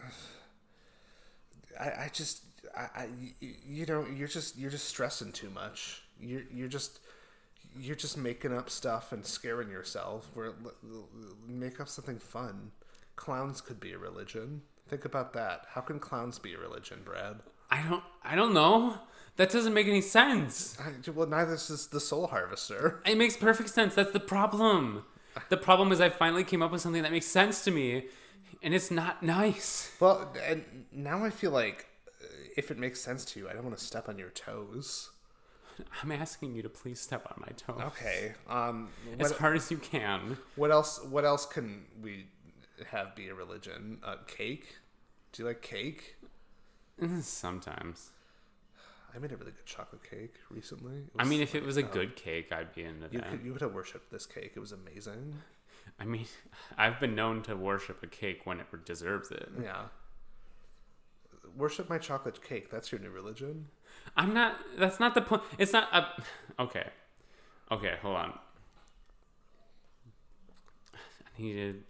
I, 1.80 1.84
I 1.84 2.10
just 2.12 2.42
I, 2.76 2.80
I 2.94 3.08
you 3.40 3.86
know 3.86 4.06
you're 4.06 4.28
just 4.28 4.56
you're 4.56 4.70
just 4.70 4.86
stressing 4.86 5.32
too 5.32 5.50
much. 5.50 6.02
You're 6.20 6.42
you're 6.52 6.68
just 6.68 7.00
you're 7.78 7.96
just 7.96 8.16
making 8.16 8.54
up 8.54 8.70
stuff 8.70 9.12
and 9.12 9.24
scaring 9.24 9.70
yourself. 9.70 10.30
Where 10.34 10.52
make 11.46 11.80
up 11.80 11.88
something 11.88 12.18
fun. 12.18 12.72
Clowns 13.16 13.60
could 13.60 13.80
be 13.80 13.92
a 13.92 13.98
religion. 13.98 14.62
Think 14.88 15.04
about 15.04 15.32
that. 15.34 15.66
How 15.70 15.80
can 15.80 15.98
clowns 15.98 16.38
be 16.38 16.54
a 16.54 16.58
religion, 16.58 17.00
Brad? 17.04 17.40
I 17.70 17.82
don't 17.82 18.02
I 18.24 18.34
don't 18.34 18.54
know. 18.54 18.98
That 19.36 19.50
doesn't 19.50 19.72
make 19.72 19.86
any 19.86 20.00
sense. 20.00 20.76
I, 20.80 21.10
well, 21.10 21.28
neither 21.28 21.52
does 21.52 21.86
the 21.86 22.00
soul 22.00 22.26
harvester. 22.26 23.00
It 23.06 23.16
makes 23.16 23.36
perfect 23.36 23.70
sense. 23.70 23.94
That's 23.94 24.10
the 24.10 24.20
problem. 24.20 25.04
The 25.48 25.56
problem 25.56 25.92
is 25.92 26.00
I 26.00 26.08
finally 26.08 26.42
came 26.42 26.62
up 26.62 26.72
with 26.72 26.80
something 26.80 27.02
that 27.02 27.12
makes 27.12 27.26
sense 27.26 27.62
to 27.64 27.70
me, 27.70 28.06
and 28.62 28.74
it's 28.74 28.90
not 28.90 29.22
nice. 29.22 29.94
Well, 30.00 30.34
and 30.44 30.64
now 30.90 31.24
I 31.24 31.30
feel 31.30 31.52
like 31.52 31.86
uh, 32.20 32.26
if 32.56 32.72
it 32.72 32.78
makes 32.78 33.00
sense 33.00 33.24
to 33.26 33.38
you, 33.38 33.48
I 33.48 33.52
don't 33.52 33.62
want 33.62 33.78
to 33.78 33.84
step 33.84 34.08
on 34.08 34.18
your 34.18 34.30
toes. 34.30 35.10
I'm 36.02 36.10
asking 36.10 36.56
you 36.56 36.62
to 36.62 36.68
please 36.68 37.00
step 37.00 37.24
on 37.30 37.40
my 37.40 37.52
toes. 37.56 37.92
Okay. 37.92 38.32
Um. 38.48 38.88
as 39.20 39.30
hard 39.32 39.56
as 39.56 39.70
you 39.70 39.76
can. 39.76 40.36
what 40.56 40.72
else? 40.72 41.00
What 41.04 41.24
else 41.24 41.46
can 41.46 41.84
we 42.02 42.26
have 42.86 43.14
be 43.14 43.28
a 43.28 43.34
religion? 43.34 43.98
Uh, 44.02 44.16
cake. 44.26 44.76
Do 45.32 45.42
you 45.42 45.48
like 45.48 45.62
cake? 45.62 46.16
Sometimes. 47.20 48.10
I 49.14 49.18
made 49.18 49.32
a 49.32 49.36
really 49.36 49.52
good 49.52 49.66
chocolate 49.66 50.02
cake 50.08 50.34
recently. 50.50 51.04
I 51.18 51.24
mean, 51.24 51.40
if 51.40 51.54
it 51.54 51.64
was 51.64 51.76
a 51.76 51.84
uh, 51.84 51.88
good 51.88 52.14
cake, 52.16 52.52
I'd 52.52 52.74
be 52.74 52.84
into 52.84 53.08
you 53.10 53.18
that. 53.18 53.30
could 53.30 53.44
you 53.44 53.52
could 53.52 53.62
have 53.62 53.74
worshipped 53.74 54.10
this 54.10 54.26
cake. 54.26 54.52
It 54.54 54.60
was 54.60 54.72
amazing. 54.72 55.34
I 55.98 56.04
mean, 56.04 56.26
I've 56.78 57.00
been 57.00 57.14
known 57.14 57.42
to 57.44 57.56
worship 57.56 58.02
a 58.02 58.06
cake 58.06 58.42
when 58.44 58.60
it 58.60 58.66
deserves 58.84 59.30
it. 59.30 59.48
Yeah. 59.62 59.84
Worship 61.56 61.88
my 61.88 61.98
chocolate 61.98 62.42
cake. 62.42 62.70
That's 62.70 62.92
your 62.92 63.00
new 63.00 63.10
religion. 63.10 63.68
I'm 64.16 64.34
not. 64.34 64.56
That's 64.78 65.00
not 65.00 65.14
the 65.14 65.22
point. 65.22 65.42
It's 65.56 65.72
not. 65.72 65.88
A, 65.92 66.06
okay. 66.62 66.86
Okay. 67.70 67.94
Hold 68.02 68.16
on. 68.16 68.38
I 70.94 71.42
needed. 71.42 71.84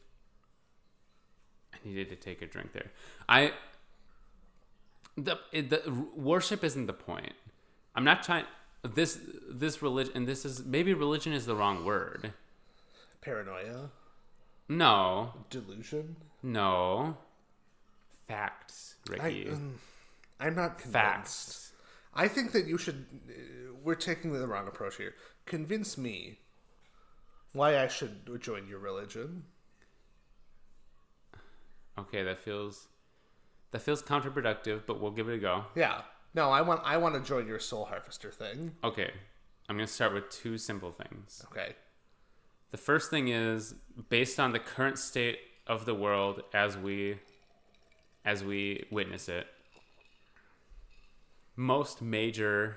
I 1.84 1.88
needed 1.88 2.08
to 2.10 2.16
take 2.16 2.42
a 2.42 2.46
drink 2.46 2.72
there. 2.72 2.90
I. 3.28 3.52
The 5.16 5.38
it, 5.52 5.70
the 5.70 5.82
worship 6.14 6.62
isn't 6.62 6.86
the 6.86 6.92
point. 6.92 7.32
I'm 7.94 8.04
not 8.04 8.22
trying. 8.22 8.44
This 8.82 9.18
this 9.50 9.82
religion 9.82 10.12
and 10.14 10.28
this 10.28 10.44
is 10.44 10.64
maybe 10.64 10.94
religion 10.94 11.32
is 11.32 11.46
the 11.46 11.56
wrong 11.56 11.84
word. 11.84 12.32
Paranoia. 13.20 13.90
No. 14.68 15.32
Delusion. 15.50 16.16
No. 16.42 17.16
Facts, 18.28 18.96
I, 19.08 19.12
Ricky. 19.24 19.50
um, 19.50 19.80
I'm 20.38 20.54
not 20.54 20.78
convinced. 20.78 20.92
Facts. 20.92 21.72
I 22.14 22.28
think 22.28 22.52
that 22.52 22.66
you 22.66 22.76
should. 22.76 23.06
Uh, 23.28 23.72
we're 23.82 23.94
taking 23.94 24.32
the 24.32 24.46
wrong 24.46 24.68
approach 24.68 24.96
here. 24.96 25.14
Convince 25.46 25.96
me 25.96 26.38
why 27.54 27.78
I 27.78 27.88
should 27.88 28.40
join 28.40 28.68
your 28.68 28.78
religion. 28.78 29.44
Okay, 31.98 32.22
that 32.22 32.38
feels 32.38 32.88
that 33.72 33.82
feels 33.82 34.02
counterproductive, 34.02 34.82
but 34.86 35.00
we'll 35.00 35.10
give 35.10 35.28
it 35.28 35.34
a 35.34 35.38
go. 35.38 35.64
Yeah. 35.74 36.02
No, 36.34 36.50
I 36.50 36.62
want. 36.62 36.82
I 36.84 36.96
want 36.96 37.14
to 37.14 37.20
join 37.20 37.46
your 37.46 37.58
soul 37.58 37.86
harvester 37.86 38.30
thing. 38.30 38.76
Okay, 38.84 39.10
I'm 39.68 39.76
gonna 39.76 39.86
start 39.86 40.14
with 40.14 40.30
two 40.30 40.58
simple 40.58 40.92
things. 40.92 41.44
Okay. 41.50 41.74
The 42.70 42.76
first 42.76 43.10
thing 43.10 43.28
is 43.28 43.74
based 44.08 44.38
on 44.38 44.52
the 44.52 44.58
current 44.58 44.98
state 44.98 45.38
of 45.66 45.84
the 45.86 45.94
world 45.94 46.42
as 46.52 46.76
we 46.76 47.18
as 48.24 48.44
we 48.44 48.84
witness 48.90 49.28
it. 49.28 49.46
Most 51.56 52.02
major 52.02 52.76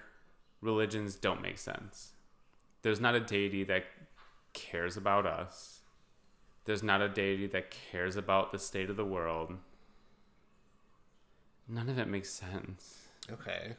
religions 0.61 1.15
don't 1.15 1.41
make 1.41 1.57
sense. 1.57 2.13
There's 2.81 2.99
not 2.99 3.15
a 3.15 3.19
deity 3.19 3.63
that 3.65 3.83
cares 4.53 4.97
about 4.97 5.25
us. 5.25 5.80
There's 6.65 6.83
not 6.83 7.01
a 7.01 7.09
deity 7.09 7.47
that 7.47 7.71
cares 7.71 8.15
about 8.15 8.51
the 8.51 8.59
state 8.59 8.89
of 8.89 8.97
the 8.97 9.05
world. 9.05 9.53
None 11.67 11.89
of 11.89 11.97
it 11.97 12.07
makes 12.07 12.29
sense. 12.29 13.07
Okay. 13.31 13.75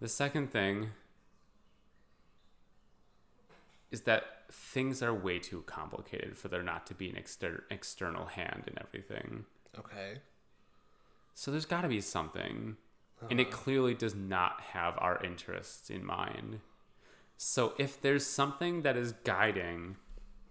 The 0.00 0.08
second 0.08 0.50
thing 0.50 0.90
is 3.90 4.02
that 4.02 4.24
things 4.50 5.02
are 5.02 5.14
way 5.14 5.38
too 5.38 5.62
complicated 5.66 6.36
for 6.36 6.48
there 6.48 6.62
not 6.62 6.86
to 6.86 6.94
be 6.94 7.08
an 7.10 7.16
exter- 7.16 7.64
external 7.70 8.26
hand 8.26 8.64
in 8.66 8.74
everything. 8.80 9.44
Okay. 9.78 10.18
So 11.34 11.50
there's 11.50 11.66
got 11.66 11.82
to 11.82 11.88
be 11.88 12.00
something. 12.00 12.76
And 13.30 13.40
it 13.40 13.48
uh-huh. 13.48 13.56
clearly 13.56 13.94
does 13.94 14.14
not 14.14 14.60
have 14.72 14.94
our 14.98 15.22
interests 15.22 15.90
in 15.90 16.04
mind. 16.04 16.58
So 17.36 17.74
if 17.78 18.00
there's 18.00 18.26
something 18.26 18.82
that 18.82 18.96
is 18.96 19.12
guiding 19.24 19.96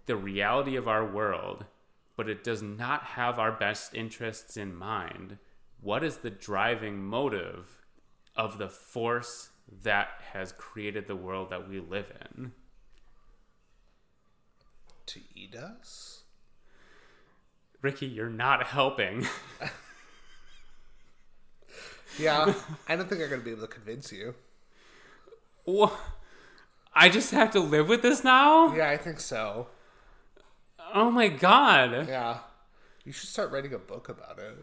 the 0.06 0.16
reality 0.16 0.76
of 0.76 0.88
our 0.88 1.04
world, 1.04 1.64
but 2.16 2.28
it 2.28 2.44
does 2.44 2.62
not 2.62 3.02
have 3.04 3.38
our 3.38 3.52
best 3.52 3.94
interests 3.94 4.56
in 4.56 4.74
mind, 4.74 5.38
what 5.80 6.04
is 6.04 6.18
the 6.18 6.30
driving 6.30 7.02
motive 7.04 7.78
of 8.36 8.58
the 8.58 8.68
force 8.68 9.50
that 9.82 10.08
has 10.32 10.52
created 10.52 11.06
the 11.06 11.16
world 11.16 11.50
that 11.50 11.68
we 11.68 11.80
live 11.80 12.12
in? 12.34 12.52
To 15.06 15.20
eat 15.34 15.54
us. 15.56 16.22
Ricky, 17.80 18.06
you're 18.06 18.30
not 18.30 18.66
helping. 18.66 19.26
Yeah. 22.18 22.52
I 22.88 22.96
don't 22.96 23.08
think 23.08 23.22
I'm 23.22 23.30
gonna 23.30 23.42
be 23.42 23.52
able 23.52 23.62
to 23.62 23.68
convince 23.68 24.12
you. 24.12 24.34
Wha- 25.64 25.90
I 26.94 27.08
just 27.08 27.30
have 27.30 27.50
to 27.52 27.60
live 27.60 27.88
with 27.88 28.02
this 28.02 28.22
now? 28.22 28.74
Yeah, 28.74 28.90
I 28.90 28.96
think 28.96 29.20
so. 29.20 29.68
Oh 30.92 31.10
my 31.10 31.28
god. 31.28 32.08
Yeah. 32.08 32.38
You 33.04 33.12
should 33.12 33.28
start 33.28 33.50
writing 33.50 33.72
a 33.72 33.78
book 33.78 34.08
about 34.08 34.38
it. 34.38 34.56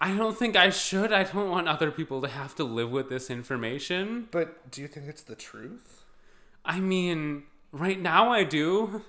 I 0.00 0.14
don't 0.14 0.36
think 0.36 0.56
I 0.56 0.70
should. 0.70 1.12
I 1.12 1.24
don't 1.24 1.50
want 1.50 1.68
other 1.68 1.90
people 1.90 2.20
to 2.22 2.28
have 2.28 2.54
to 2.56 2.64
live 2.64 2.90
with 2.90 3.08
this 3.08 3.30
information. 3.30 4.28
But 4.30 4.70
do 4.70 4.82
you 4.82 4.88
think 4.88 5.06
it's 5.08 5.22
the 5.22 5.34
truth? 5.34 6.04
I 6.64 6.80
mean, 6.80 7.44
right 7.72 8.00
now 8.00 8.30
I 8.30 8.44
do. 8.44 9.02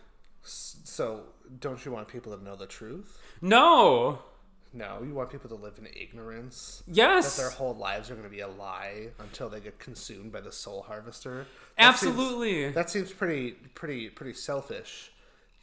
So, 0.44 1.24
don't 1.60 1.84
you 1.84 1.92
want 1.92 2.08
people 2.08 2.38
to 2.38 2.44
know 2.44 2.56
the 2.56 2.68
truth? 2.68 3.20
No. 3.42 4.20
No, 4.74 5.02
you 5.04 5.14
want 5.14 5.32
people 5.32 5.50
to 5.50 5.56
live 5.56 5.78
in 5.80 5.88
ignorance. 5.88 6.84
Yes. 6.86 7.36
That 7.36 7.44
their 7.44 7.52
whole 7.52 7.76
lives 7.76 8.12
are 8.12 8.14
going 8.14 8.26
to 8.26 8.36
be 8.36 8.42
a 8.42 8.48
lie 8.48 9.08
until 9.20 9.50
they 9.50 9.62
get 9.62 9.80
consumed 9.80 10.32
by 10.32 10.42
the 10.42 10.52
soul 10.52 10.84
harvester. 10.84 11.48
That 11.78 11.88
Absolutely. 11.88 12.64
Seems, 12.64 12.76
that 12.76 12.90
seems 12.90 13.14
pretty, 13.14 13.52
pretty, 13.52 14.10
pretty 14.10 14.34
selfish. 14.34 15.12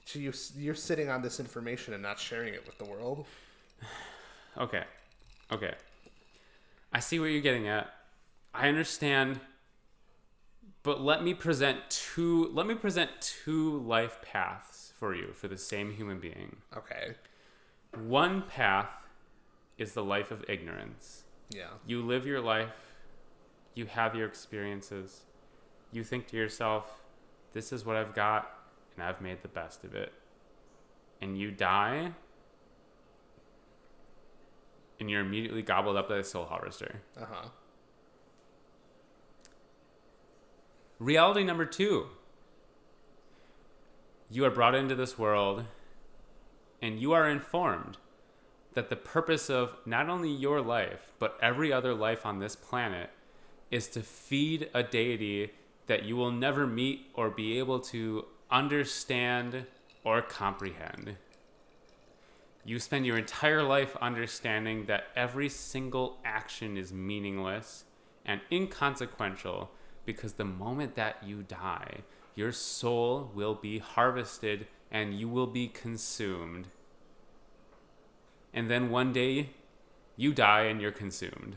So 0.05 0.19
you, 0.19 0.33
you're 0.57 0.75
sitting 0.75 1.09
on 1.09 1.23
this 1.23 1.41
information 1.41 1.95
and 1.95 2.03
not 2.03 2.19
sharing 2.19 2.55
it 2.55 2.67
with 2.67 2.79
the 2.79 2.85
world. 2.85 3.27
Okay. 4.59 4.85
Okay. 5.51 5.73
I 6.93 7.01
see 7.01 7.19
what 7.19 7.31
you're 7.31 7.41
getting 7.41 7.69
at. 7.69 7.89
I 8.53 8.69
understand. 8.69 9.41
But 10.83 11.01
let 11.01 11.25
me 11.25 11.33
present 11.33 11.79
two 11.89 12.51
let 12.53 12.67
me 12.67 12.75
present 12.75 13.11
two 13.21 13.79
life 13.79 14.19
paths 14.21 14.93
for 14.95 15.15
you 15.15 15.33
for 15.33 15.49
the 15.49 15.57
same 15.57 15.95
human 15.95 16.21
being. 16.21 16.57
Okay. 16.77 17.15
One 17.97 18.43
path 18.43 18.91
is 19.79 19.95
the 19.95 20.05
life 20.05 20.31
of 20.31 20.45
ignorance. 20.49 21.25
Yeah. 21.51 21.69
You 21.87 22.03
live 22.03 22.27
your 22.27 22.41
life, 22.41 22.75
you 23.75 23.87
have 23.87 24.15
your 24.15 24.27
experiences, 24.27 25.23
you 25.93 26.05
think 26.05 26.27
to 26.29 26.37
yourself, 26.37 27.03
this 27.53 27.73
is 27.73 27.85
what 27.85 27.97
I've 27.97 28.15
got, 28.15 28.62
and 28.95 29.05
I've 29.05 29.21
made 29.21 29.43
the 29.43 29.49
best 29.49 29.85
of 29.85 29.95
it. 29.95 30.13
And 31.21 31.39
you 31.39 31.51
die, 31.51 32.13
and 34.99 35.11
you're 35.11 35.21
immediately 35.21 35.63
gobbled 35.63 35.97
up 35.97 36.09
by 36.09 36.17
the 36.19 36.25
soul 36.25 36.45
harvester. 36.45 37.01
Uh 37.21 37.27
huh. 37.31 37.49
Reality 40.99 41.45
number 41.45 41.65
two 41.65 42.07
you 44.31 44.45
are 44.47 44.51
brought 44.51 44.75
into 44.75 44.95
this 44.95 45.19
world, 45.19 45.65
and 46.81 46.99
you 46.99 47.13
are 47.13 47.29
informed 47.29 47.99
that 48.73 48.89
the 48.89 48.97
purpose 48.97 49.51
of 49.51 49.77
not 49.85 50.09
only 50.09 50.31
your 50.31 50.63
life, 50.63 51.13
but 51.19 51.37
every 51.43 51.71
other 51.71 51.93
life 51.93 52.25
on 52.25 52.39
this 52.39 52.57
planet 52.57 53.11
is 53.71 53.89
to 53.89 54.01
feed 54.01 54.71
a 54.73 54.83
deity 54.83 55.51
that 55.87 56.05
you 56.05 56.17
will 56.17 56.31
never 56.31 56.67
meet 56.67 57.11
or 57.13 57.29
be 57.29 57.59
able 57.59 57.79
to 57.79 58.25
understand 58.53 59.67
or 60.05 60.23
comprehend. 60.23 61.17
You 62.65 62.79
spend 62.79 63.07
your 63.07 63.19
entire 63.19 63.63
life 63.63 63.97
understanding 64.01 64.85
that 64.87 65.07
every 65.17 65.49
single 65.49 66.19
action 66.25 66.77
is 66.77 66.93
meaningless 66.93 67.85
and 68.25 68.41
inconsequential 68.53 69.71
because 70.05 70.35
the 70.35 70.45
moment 70.45 70.95
that 70.95 71.17
you 71.25 71.43
die, 71.43 72.03
your 72.37 72.53
soul 72.53 73.31
will 73.35 73.55
be 73.55 73.79
harvested 73.79 74.67
and 74.91 75.19
you 75.19 75.29
will 75.29 75.47
be 75.47 75.67
consumed. 75.67 76.69
And 78.55 78.71
then 78.71 78.91
one 78.91 79.13
day, 79.13 79.51
you 80.17 80.33
die 80.33 80.63
and 80.63 80.81
you're 80.81 80.93
consumed. 80.93 81.57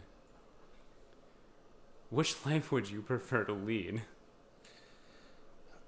Which 2.10 2.36
life 2.46 2.72
would 2.72 2.90
you 2.90 3.02
prefer 3.02 3.44
to 3.44 3.54
lead? 3.54 4.04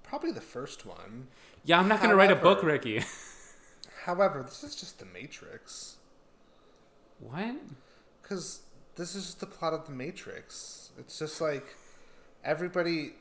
Probably 0.07 0.31
the 0.31 0.41
first 0.41 0.85
one. 0.85 1.27
Yeah, 1.65 1.79
I'm 1.79 1.87
not 1.87 1.99
going 1.99 2.09
to 2.09 2.15
write 2.15 2.31
a 2.31 2.35
book, 2.35 2.63
Ricky. 2.63 3.03
However, 4.05 4.41
this 4.41 4.63
is 4.63 4.75
just 4.75 4.99
the 4.99 5.05
Matrix. 5.05 5.97
what? 7.19 7.55
Because 8.21 8.61
this 8.95 9.15
is 9.15 9.25
just 9.25 9.39
the 9.41 9.45
plot 9.45 9.73
of 9.73 9.85
the 9.85 9.91
Matrix. 9.91 10.91
It's 10.97 11.19
just 11.19 11.41
like 11.41 11.75
everybody, 12.43 13.13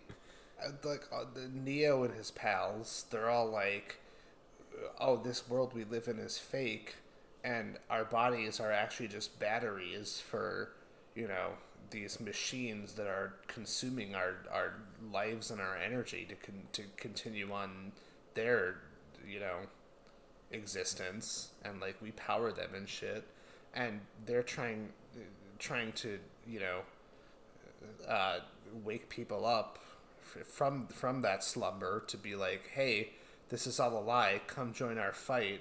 uh, 0.64 0.70
like 0.84 1.02
uh, 1.12 1.24
the 1.34 1.48
Neo 1.52 2.04
and 2.04 2.14
his 2.14 2.30
pals, 2.30 3.04
they're 3.10 3.28
all 3.28 3.50
like, 3.50 3.96
"Oh, 5.00 5.16
this 5.16 5.48
world 5.48 5.74
we 5.74 5.84
live 5.84 6.06
in 6.08 6.18
is 6.18 6.38
fake, 6.38 6.96
and 7.42 7.78
our 7.90 8.04
bodies 8.04 8.60
are 8.60 8.72
actually 8.72 9.08
just 9.08 9.38
batteries 9.40 10.20
for, 10.20 10.70
you 11.14 11.26
know, 11.28 11.50
these 11.90 12.20
machines 12.20 12.94
that 12.94 13.06
are 13.06 13.34
consuming 13.46 14.14
our 14.14 14.36
our 14.52 14.74
lives 15.12 15.50
and 15.50 15.60
our 15.60 15.76
energy 15.76 16.26
to 16.28 16.34
con- 16.34 16.68
to 16.72 16.82
continue 16.96 17.52
on 17.52 17.92
their, 18.34 18.76
you 19.26 19.40
know, 19.40 19.56
existence, 20.50 21.50
and 21.64 21.80
like 21.80 21.96
we 22.02 22.12
power 22.12 22.52
them 22.52 22.70
and 22.74 22.88
shit." 22.88 23.24
and 23.76 24.00
they're 24.24 24.42
trying 24.42 24.88
trying 25.58 25.92
to 25.92 26.18
you 26.48 26.58
know 26.58 26.80
uh, 28.08 28.38
wake 28.82 29.08
people 29.08 29.44
up 29.44 29.78
from 30.44 30.86
from 30.88 31.20
that 31.20 31.44
slumber 31.44 32.02
to 32.06 32.16
be 32.16 32.34
like 32.34 32.70
hey 32.72 33.10
this 33.48 33.66
is 33.66 33.78
all 33.78 33.96
a 33.96 34.00
lie. 34.00 34.40
Come 34.46 34.72
join 34.72 34.98
our 34.98 35.12
fight. 35.12 35.60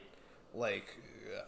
Like 0.53 0.97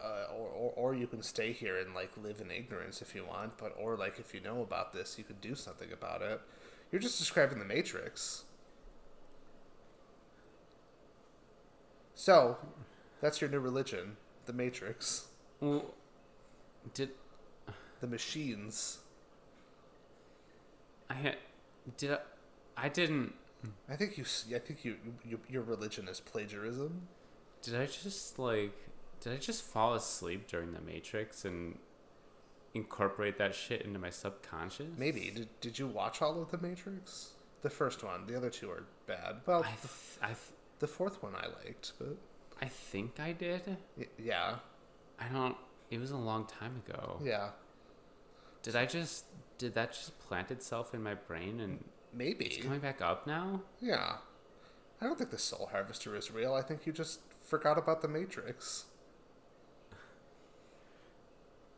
uh, 0.02 0.34
or, 0.34 0.48
or, 0.48 0.74
or 0.76 0.96
you 0.96 1.08
can 1.08 1.22
stay 1.22 1.52
here 1.52 1.78
and 1.80 1.94
like 1.94 2.12
live 2.22 2.42
in 2.42 2.52
ignorance 2.52 3.02
if 3.02 3.16
you 3.16 3.26
want 3.26 3.58
but 3.58 3.76
or 3.80 3.96
like 3.96 4.20
if 4.20 4.34
you 4.34 4.40
know 4.42 4.62
about 4.62 4.94
this 4.94 5.18
you 5.18 5.24
could 5.24 5.40
do 5.42 5.56
something 5.56 5.92
about 5.92 6.22
it 6.22 6.42
you're 6.92 7.02
just 7.02 7.20
describing 7.20 7.60
the 7.60 7.66
matrix 7.66 8.44
so 12.16 12.58
that's 13.22 13.42
your 13.42 13.50
new 13.50 13.60
religion 13.60 14.18
the 14.46 14.54
matrix 14.54 15.28
Well, 15.60 15.94
did 16.94 17.10
the 18.00 18.08
machines 18.08 19.00
I 21.10 21.14
had 21.16 21.38
did 21.98 22.12
I, 22.12 22.20
I 22.76 22.90
didn't 22.90 23.34
I 23.90 23.96
think 23.96 24.18
you. 24.18 24.26
I 24.56 24.60
think 24.60 24.86
you, 24.86 24.98
you. 25.26 25.40
Your 25.50 25.64
religion 25.64 26.08
is 26.08 26.20
plagiarism. 26.20 27.08
did 27.62 27.76
I 27.76 27.86
just 27.86 28.38
like 28.38 28.76
did 29.22 29.34
I 29.34 29.38
just 29.38 29.64
fall 29.64 29.94
asleep 29.94 30.48
during 30.48 30.72
the 30.74 30.82
Matrix 30.82 31.46
and 31.46 31.78
incorporate 32.74 33.38
that 33.38 33.56
shit 33.56 33.82
into 33.82 34.00
my 34.00 34.10
subconscious? 34.10 34.88
Maybe. 34.98 35.32
Did, 35.34 35.48
did 35.62 35.80
you 35.80 35.88
watch 35.88 36.22
all 36.22 36.42
of 36.42 36.52
the 36.52 36.58
Matrix? 36.58 37.32
The 37.62 37.70
first 37.70 38.04
one. 38.04 38.28
The 38.28 38.36
other 38.38 38.50
two 38.50 38.70
are 38.70 38.84
bad. 39.08 39.38
Well, 39.46 39.64
I 39.64 39.72
the, 39.82 39.88
th- 39.88 40.20
I 40.22 40.28
th- 40.28 40.38
the 40.80 40.88
fourth 40.88 41.22
one 41.24 41.34
I 41.36 41.48
liked, 41.66 41.94
but 41.98 42.16
I 42.62 42.66
think 42.68 43.20
I 43.20 43.32
did. 43.34 43.78
y- 43.98 44.06
yeah, 44.20 44.56
I 45.20 45.28
don't. 45.30 45.56
It 45.90 46.00
was 46.00 46.12
a 46.12 46.18
long 46.18 46.46
time 46.46 46.82
ago. 46.88 47.20
yeah, 47.24 47.50
Did 48.62 48.76
I 48.76 48.86
just 48.86 49.26
did 49.58 49.74
that 49.76 49.94
just 49.94 50.20
plant 50.20 50.52
itself 50.52 50.94
in 50.94 51.02
my 51.02 51.14
brain 51.16 51.60
and 51.62 51.84
maybe 52.14 52.46
it's 52.46 52.58
coming 52.64 52.80
back 52.80 53.02
up 53.02 53.26
now? 53.26 53.62
Yeah. 53.82 54.18
I 55.02 55.06
don't 55.06 55.18
think 55.18 55.30
the 55.32 55.38
Soul 55.40 55.70
Harvester 55.72 56.16
is 56.16 56.30
real. 56.32 56.54
I 56.54 56.62
think 56.62 56.86
you 56.86 56.92
just 56.94 57.22
forgot 57.46 57.78
about 57.78 58.02
the 58.02 58.08
Matrix. 58.08 58.86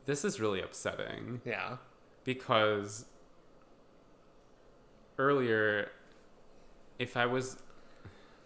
This 0.09 0.25
is 0.25 0.39
really 0.39 0.59
upsetting 0.59 1.39
Yeah. 1.45 1.77
because 2.23 3.05
earlier, 5.19 5.91
if 6.97 7.15
I 7.15 7.27
was, 7.27 7.57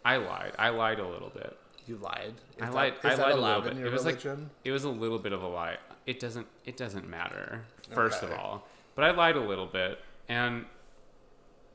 I 0.04 0.18
lied. 0.18 0.52
I 0.60 0.70
lied 0.70 1.00
a 1.00 1.08
little 1.08 1.30
bit. 1.30 1.58
You 1.88 1.96
lied. 1.96 2.34
Is 2.58 2.64
I 2.64 2.66
that- 2.66 2.74
lied. 2.74 2.94
I 3.06 3.16
lied 3.16 3.32
a 3.32 3.36
little 3.42 3.62
bit. 3.62 3.78
It 3.78 3.90
was 3.94 4.04
like 4.04 4.20
it 4.66 4.72
was 4.74 4.84
a 4.84 4.90
little 4.90 5.20
bit 5.20 5.32
of 5.32 5.42
a 5.42 5.48
lie. 5.48 5.78
It 6.06 6.20
doesn't. 6.20 6.48
It 6.66 6.76
doesn't 6.76 7.08
matter. 7.08 7.64
First 7.92 8.24
of 8.24 8.34
all, 8.34 8.68
but 8.96 9.06
I 9.06 9.12
lied 9.12 9.38
a 9.38 9.42
little 9.42 9.68
bit, 9.68 10.00
and 10.28 10.66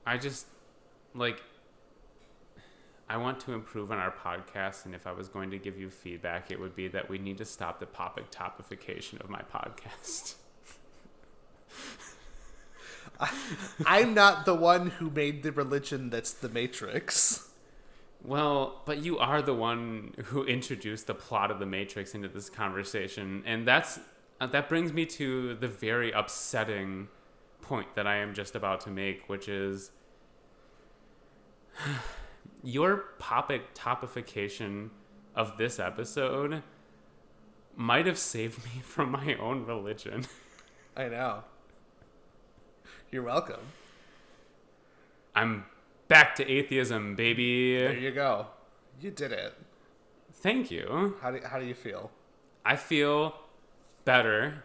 I 0.07 0.18
just 0.18 0.49
like. 1.14 1.43
I 3.11 3.16
want 3.16 3.40
to 3.40 3.54
improve 3.54 3.90
on 3.90 3.98
our 3.98 4.12
podcast, 4.12 4.84
and 4.84 4.94
if 4.94 5.06
I 5.06 5.12
was 5.12 5.28
going 5.28 5.50
to 5.52 5.59
give 5.59 5.78
you 5.78 5.88
feedback, 5.88 6.50
it 6.50 6.61
would 6.61 6.76
be 6.76 6.88
that 6.88 7.09
we 7.09 7.16
need 7.16 7.38
to 7.38 7.44
stop 7.46 7.80
the 7.80 7.86
topic 7.86 8.30
topification 8.30 9.18
of 9.20 9.30
my 9.30 9.40
podcast. 9.40 10.34
I'm 13.86 14.14
not 14.14 14.44
the 14.44 14.54
one 14.54 14.90
who 14.90 15.11
made 15.11 15.42
the 15.42 15.52
religion 15.52 16.11
that's 16.11 16.32
the 16.32 16.48
Matrix. 16.48 17.48
Well, 18.22 18.82
but 18.84 18.98
you 18.98 19.18
are 19.18 19.40
the 19.42 19.54
one 19.54 20.12
who 20.26 20.44
introduced 20.44 21.06
the 21.06 21.14
plot 21.14 21.50
of 21.50 21.61
the 21.61 21.66
Matrix 21.66 22.14
into 22.14 22.28
this 22.28 22.50
conversation, 22.50 23.42
and 23.46 23.66
that's 23.66 23.98
uh, 24.40 24.46
that 24.48 24.68
brings 24.68 24.92
me 24.92 25.06
to 25.06 25.54
the 25.54 25.68
very 25.68 26.12
upsetting 26.12 27.09
point 27.62 27.94
that 27.94 28.06
I 28.06 28.16
am 28.16 28.34
just 28.34 28.54
about 28.54 28.80
to 28.82 28.90
make, 28.90 29.28
which 29.28 29.48
is 29.48 29.90
your 32.62 33.05
topic 33.18 33.74
topification 33.74 34.90
of 35.34 35.57
this 35.57 35.78
episode 35.78 36.62
might 37.76 38.07
have 38.07 38.18
saved 38.18 38.64
me 38.64 38.80
from 38.82 39.11
my 39.11 39.34
own 39.34 39.64
religion. 39.64 40.26
I 40.96 41.09
know. 41.09 41.44
You're 43.11 43.22
welcome. 43.22 43.61
I'm 45.34 45.64
back 46.09 46.34
to 46.36 46.51
atheism, 46.51 47.14
baby. 47.14 47.78
There 47.78 47.96
you 47.96 48.11
go. 48.11 48.46
You 49.01 49.11
did 49.12 49.32
it. 49.32 49.55
Thank 50.32 50.70
you. 50.70 51.16
How 51.20 51.30
do, 51.30 51.40
how 51.44 51.59
do 51.59 51.64
you 51.64 51.74
feel? 51.74 52.11
I 52.64 52.76
feel 52.76 53.34
better. 54.05 54.64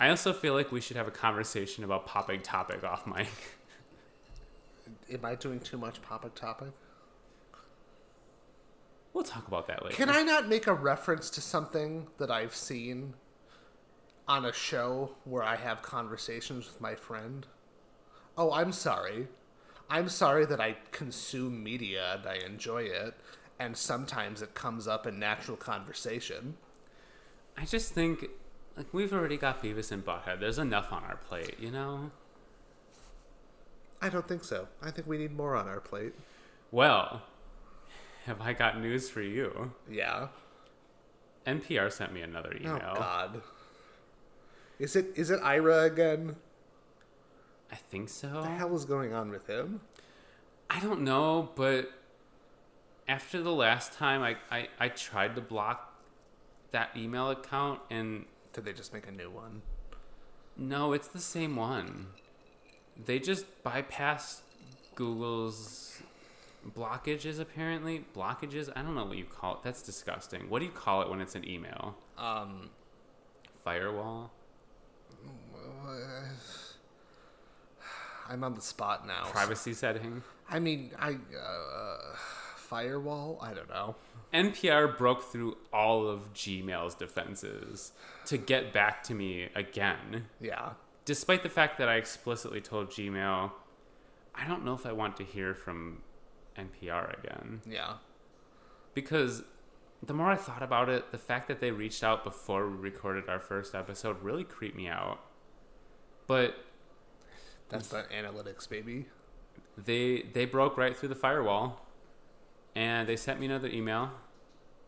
I 0.00 0.08
also 0.08 0.32
feel 0.32 0.54
like 0.54 0.72
we 0.72 0.80
should 0.80 0.96
have 0.96 1.06
a 1.06 1.12
conversation 1.12 1.84
about 1.84 2.06
popping 2.06 2.40
topic 2.40 2.82
off 2.82 3.06
mic. 3.06 3.28
Am 5.10 5.24
I 5.24 5.34
doing 5.34 5.60
too 5.60 5.78
much 5.78 6.00
topic 6.02 6.34
topic? 6.34 6.72
We'll 9.12 9.24
talk 9.24 9.48
about 9.48 9.66
that 9.66 9.84
later. 9.84 9.96
Can 9.96 10.08
I 10.08 10.22
not 10.22 10.48
make 10.48 10.66
a 10.66 10.74
reference 10.74 11.30
to 11.30 11.40
something 11.40 12.06
that 12.18 12.30
I've 12.30 12.54
seen 12.54 13.14
on 14.28 14.44
a 14.44 14.52
show 14.52 15.16
where 15.24 15.42
I 15.42 15.56
have 15.56 15.82
conversations 15.82 16.66
with 16.66 16.80
my 16.80 16.94
friend? 16.94 17.46
Oh, 18.38 18.52
I'm 18.52 18.72
sorry. 18.72 19.26
I'm 19.88 20.08
sorry 20.08 20.46
that 20.46 20.60
I 20.60 20.76
consume 20.92 21.64
media 21.64 22.14
and 22.14 22.26
I 22.26 22.34
enjoy 22.46 22.82
it, 22.84 23.14
and 23.58 23.76
sometimes 23.76 24.40
it 24.40 24.54
comes 24.54 24.86
up 24.86 25.06
in 25.06 25.18
natural 25.18 25.56
conversation. 25.56 26.56
I 27.56 27.64
just 27.64 27.92
think 27.92 28.26
like 28.76 28.94
we've 28.94 29.12
already 29.12 29.36
got 29.36 29.62
Beavis 29.62 29.90
and 29.90 30.04
Butthead. 30.04 30.38
There's 30.38 30.58
enough 30.58 30.92
on 30.92 31.02
our 31.02 31.16
plate, 31.16 31.56
you 31.58 31.72
know. 31.72 32.12
I 34.02 34.08
don't 34.08 34.26
think 34.26 34.44
so. 34.44 34.68
I 34.82 34.90
think 34.90 35.06
we 35.06 35.18
need 35.18 35.36
more 35.36 35.54
on 35.54 35.68
our 35.68 35.80
plate. 35.80 36.14
Well, 36.70 37.22
have 38.24 38.40
I 38.40 38.52
got 38.52 38.80
news 38.80 39.10
for 39.10 39.22
you? 39.22 39.72
Yeah. 39.90 40.28
NPR 41.46 41.92
sent 41.92 42.12
me 42.12 42.22
another 42.22 42.52
oh, 42.54 42.60
email. 42.60 42.92
Oh 42.92 42.98
God. 42.98 43.42
Is 44.78 44.96
it 44.96 45.12
is 45.16 45.30
it 45.30 45.40
Ira 45.42 45.84
again? 45.84 46.36
I 47.70 47.76
think 47.76 48.08
so. 48.08 48.28
What 48.28 48.44
the 48.44 48.50
hell 48.50 48.74
is 48.74 48.84
going 48.84 49.12
on 49.12 49.30
with 49.30 49.46
him? 49.46 49.80
I 50.68 50.80
don't 50.80 51.02
know, 51.02 51.50
but 51.54 51.92
after 53.06 53.42
the 53.42 53.52
last 53.52 53.92
time 53.92 54.22
I, 54.22 54.36
I, 54.50 54.68
I 54.78 54.88
tried 54.88 55.34
to 55.34 55.40
block 55.40 56.00
that 56.70 56.90
email 56.96 57.30
account 57.30 57.80
and 57.90 58.24
Did 58.52 58.64
they 58.64 58.72
just 58.72 58.92
make 58.92 59.06
a 59.08 59.12
new 59.12 59.30
one? 59.30 59.62
no, 60.56 60.92
it's 60.92 61.08
the 61.08 61.20
same 61.20 61.56
one. 61.56 62.08
They 63.06 63.18
just 63.18 63.46
bypassed 63.64 64.40
Google's 64.94 66.00
blockages 66.76 67.40
apparently. 67.40 68.04
Blockages? 68.14 68.70
I 68.74 68.82
don't 68.82 68.94
know 68.94 69.04
what 69.04 69.16
you 69.16 69.24
call 69.24 69.54
it. 69.54 69.58
That's 69.62 69.82
disgusting. 69.82 70.48
What 70.48 70.58
do 70.60 70.66
you 70.66 70.70
call 70.72 71.02
it 71.02 71.08
when 71.10 71.20
it's 71.20 71.34
an 71.34 71.48
email? 71.48 71.96
Um. 72.18 72.70
Firewall? 73.64 74.30
I'm 78.28 78.44
on 78.44 78.54
the 78.54 78.60
spot 78.60 79.06
now. 79.06 79.24
Privacy 79.24 79.74
setting? 79.74 80.22
I 80.48 80.58
mean, 80.60 80.92
I 80.98 81.10
uh, 81.10 82.16
firewall. 82.56 83.38
I 83.42 83.52
don't 83.52 83.68
know. 83.68 83.96
NPR 84.32 84.96
broke 84.96 85.24
through 85.24 85.56
all 85.72 86.06
of 86.06 86.32
Gmail's 86.32 86.94
defenses 86.94 87.92
to 88.26 88.38
get 88.38 88.72
back 88.72 89.02
to 89.04 89.14
me 89.14 89.48
again. 89.56 90.26
Yeah. 90.40 90.70
Despite 91.10 91.42
the 91.42 91.48
fact 91.48 91.76
that 91.78 91.88
I 91.88 91.96
explicitly 91.96 92.60
told 92.60 92.90
Gmail, 92.90 93.50
I 94.32 94.46
don't 94.46 94.64
know 94.64 94.74
if 94.74 94.86
I 94.86 94.92
want 94.92 95.16
to 95.16 95.24
hear 95.24 95.56
from 95.56 96.02
NPR 96.56 97.18
again. 97.18 97.62
Yeah. 97.68 97.94
Because 98.94 99.42
the 100.06 100.14
more 100.14 100.30
I 100.30 100.36
thought 100.36 100.62
about 100.62 100.88
it, 100.88 101.10
the 101.10 101.18
fact 101.18 101.48
that 101.48 101.60
they 101.60 101.72
reached 101.72 102.04
out 102.04 102.22
before 102.22 102.70
we 102.70 102.76
recorded 102.76 103.28
our 103.28 103.40
first 103.40 103.74
episode 103.74 104.22
really 104.22 104.44
creeped 104.44 104.76
me 104.76 104.86
out. 104.86 105.18
But 106.28 106.54
That's 107.70 107.88
the 107.88 108.04
analytics, 108.16 108.68
baby. 108.68 109.06
they 109.76 110.28
they 110.32 110.44
broke 110.44 110.76
right 110.76 110.96
through 110.96 111.08
the 111.08 111.16
firewall 111.16 111.84
and 112.76 113.08
they 113.08 113.16
sent 113.16 113.40
me 113.40 113.46
another 113.46 113.66
email 113.66 114.12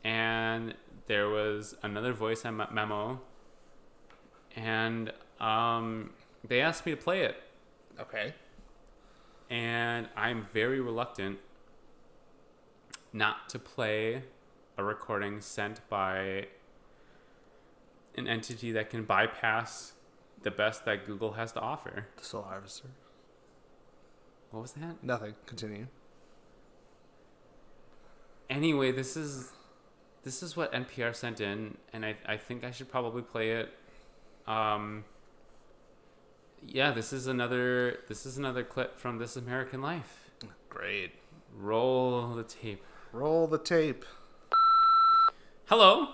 and 0.05 0.75
there 1.09 1.29
was 1.29 1.75
another 1.83 2.13
voice 2.13 2.45
mem- 2.45 2.69
memo 2.71 3.21
and 4.55 5.13
um, 5.43 6.11
they 6.49 6.61
asked 6.63 6.87
me 6.87 6.93
to 6.93 6.97
play 7.01 7.23
it 7.23 7.37
Okay. 8.01 8.33
and 9.51 10.09
i'm 10.17 10.47
very 10.55 10.81
reluctant 10.81 11.39
not 13.13 13.49
to 13.51 13.59
play 13.59 14.23
a 14.79 14.83
recording 14.85 15.41
sent 15.43 15.87
by 15.91 16.47
an 18.17 18.27
entity 18.29 18.73
that 18.73 18.89
can 18.89 19.05
bypass 19.05 19.93
the 20.43 20.51
best 20.51 20.85
that 20.87 21.07
google 21.07 21.33
has 21.33 21.53
to 21.53 21.61
offer 21.61 22.07
The 22.17 22.25
Soul 22.25 22.43
Harvester. 22.43 22.89
what 24.51 24.63
was 24.63 24.73
that 24.73 25.03
Nothing. 25.03 25.35
Continue. 25.47 25.87
anyway, 28.51 28.93
this 28.93 29.17
is 29.17 29.51
this 30.25 30.43
is 30.43 30.57
what 30.57 30.73
NPR 30.73 31.15
sent 31.17 31.41
in, 31.41 31.77
and 31.93 32.05
I, 32.07 32.15
I 32.27 32.37
think 32.37 32.63
I 32.65 32.71
should 32.71 32.89
probably 32.89 33.23
play 33.23 33.53
it. 33.53 33.71
Um, 34.47 35.05
yeah, 36.67 36.93
this 36.93 37.13
is 37.13 37.27
another 37.27 37.99
this 38.09 38.25
is 38.27 38.39
another 38.39 38.63
clip 38.63 38.99
from 38.99 39.19
This 39.19 39.37
American 39.37 39.83
Life. 39.83 40.31
Great. 40.69 41.13
Roll 41.55 42.35
the 42.35 42.45
tape. 42.45 42.83
Roll 43.13 43.47
the 43.47 43.59
tape. 43.59 44.05
Hello, 45.67 46.09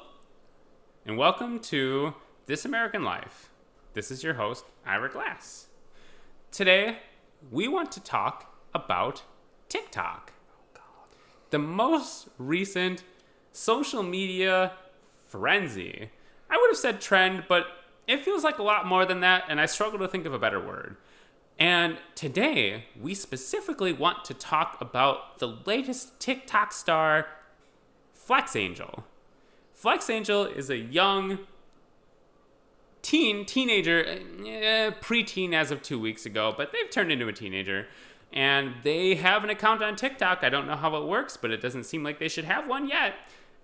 and 1.05 1.17
welcome 1.17 1.59
to 1.61 2.15
This 2.47 2.65
American 2.65 3.05
Life. 3.05 3.51
This 3.95 4.11
is 4.11 4.23
your 4.23 4.35
host, 4.35 4.65
Ira 4.87 5.11
Glass. 5.11 5.67
Today, 6.51 6.99
we 7.51 7.69
want 7.69 7.93
to 7.93 8.01
talk 8.01 8.57
about 8.75 9.23
TikTok, 9.69 10.33
the 11.51 11.59
most 11.59 12.29
recent 12.39 13.05
social 13.53 14.03
media 14.03 14.73
frenzy. 15.27 16.11
I 16.51 16.57
would 16.57 16.71
have 16.71 16.79
said 16.79 17.01
trend, 17.01 17.45
but 17.49 17.67
it 18.09 18.25
feels 18.25 18.43
like 18.43 18.59
a 18.59 18.63
lot 18.63 18.87
more 18.87 19.05
than 19.05 19.21
that, 19.21 19.45
and 19.49 19.61
I 19.61 19.67
struggle 19.67 19.99
to 19.99 20.09
think 20.09 20.25
of 20.25 20.33
a 20.33 20.39
better 20.39 20.59
word. 20.59 20.97
And 21.59 21.99
today, 22.15 22.87
we 22.99 23.15
specifically 23.15 23.93
want 23.93 24.25
to 24.25 24.35
talk 24.35 24.79
about 24.81 25.39
the 25.41 25.59
latest 25.67 26.19
TikTok 26.19 26.73
star, 26.73 27.27
Flex 28.15 28.57
Angel. 28.57 29.05
Flex 29.75 30.09
Angel 30.09 30.47
is 30.47 30.71
a 30.71 30.79
young 30.79 31.41
teen, 33.03 33.45
teenager, 33.45 34.05
eh, 34.07 34.91
preteen 35.03 35.53
as 35.53 35.71
of 35.71 35.83
two 35.83 36.01
weeks 36.01 36.25
ago, 36.25 36.55
but 36.57 36.73
they've 36.73 36.91
turned 36.91 37.13
into 37.13 37.29
a 37.29 37.33
teenager. 37.33 37.89
And 38.33 38.75
they 38.85 39.17
have 39.17 39.45
an 39.45 39.51
account 39.51 39.83
on 39.83 39.97
TikTok. 39.97 40.41
I 40.43 40.49
don't 40.49 40.67
know 40.67 40.77
how 40.77 40.97
it 40.97 41.07
works, 41.07 41.37
but 41.37 41.51
it 41.51 41.61
doesn't 41.61 41.85
seem 41.85 42.03
like 42.03 42.19
they 42.19 42.29
should 42.29 42.45
have 42.45 42.67
one 42.67 42.89
yet. 42.89 43.15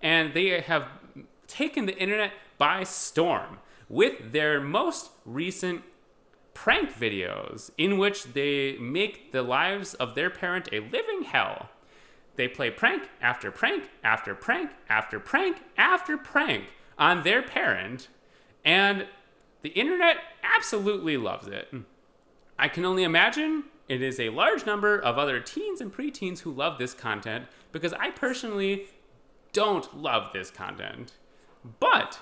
And 0.01 0.33
they 0.33 0.59
have 0.61 0.87
taken 1.47 1.85
the 1.85 1.97
internet 1.97 2.31
by 2.57 2.83
storm 2.83 3.59
with 3.89 4.31
their 4.31 4.59
most 4.61 5.11
recent 5.25 5.83
prank 6.53 6.91
videos 6.91 7.69
in 7.77 7.97
which 7.97 8.23
they 8.33 8.77
make 8.77 9.31
the 9.31 9.43
lives 9.43 9.93
of 9.95 10.15
their 10.15 10.29
parent 10.29 10.69
a 10.71 10.79
living 10.79 11.23
hell. 11.23 11.69
They 12.35 12.47
play 12.47 12.69
prank 12.69 13.09
after 13.21 13.51
prank 13.51 13.89
after 14.03 14.33
prank 14.33 14.71
after 14.89 15.19
prank 15.19 15.57
after 15.77 16.17
prank 16.17 16.65
on 16.97 17.23
their 17.23 17.41
parent, 17.41 18.07
and 18.63 19.07
the 19.61 19.69
internet 19.69 20.17
absolutely 20.43 21.17
loves 21.17 21.47
it. 21.47 21.73
I 22.57 22.67
can 22.67 22.85
only 22.85 23.03
imagine 23.03 23.65
it 23.87 24.01
is 24.01 24.19
a 24.19 24.29
large 24.29 24.65
number 24.65 24.97
of 24.97 25.17
other 25.17 25.39
teens 25.39 25.81
and 25.81 25.93
preteens 25.93 26.39
who 26.39 26.51
love 26.51 26.77
this 26.77 26.93
content 26.93 27.45
because 27.71 27.93
I 27.93 28.11
personally 28.11 28.87
don't 29.53 29.95
love 29.95 30.31
this 30.33 30.49
content. 30.49 31.13
But 31.79 32.19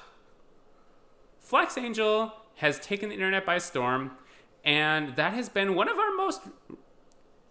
Flex 1.53 1.77
Angel 1.77 2.33
has 2.55 2.79
taken 2.79 3.09
the 3.09 3.13
internet 3.13 3.45
by 3.45 3.59
storm, 3.59 4.17
and 4.65 5.15
that 5.17 5.35
has 5.35 5.49
been 5.49 5.75
one 5.75 5.87
of 5.87 5.99
our 5.99 6.11
most 6.15 6.41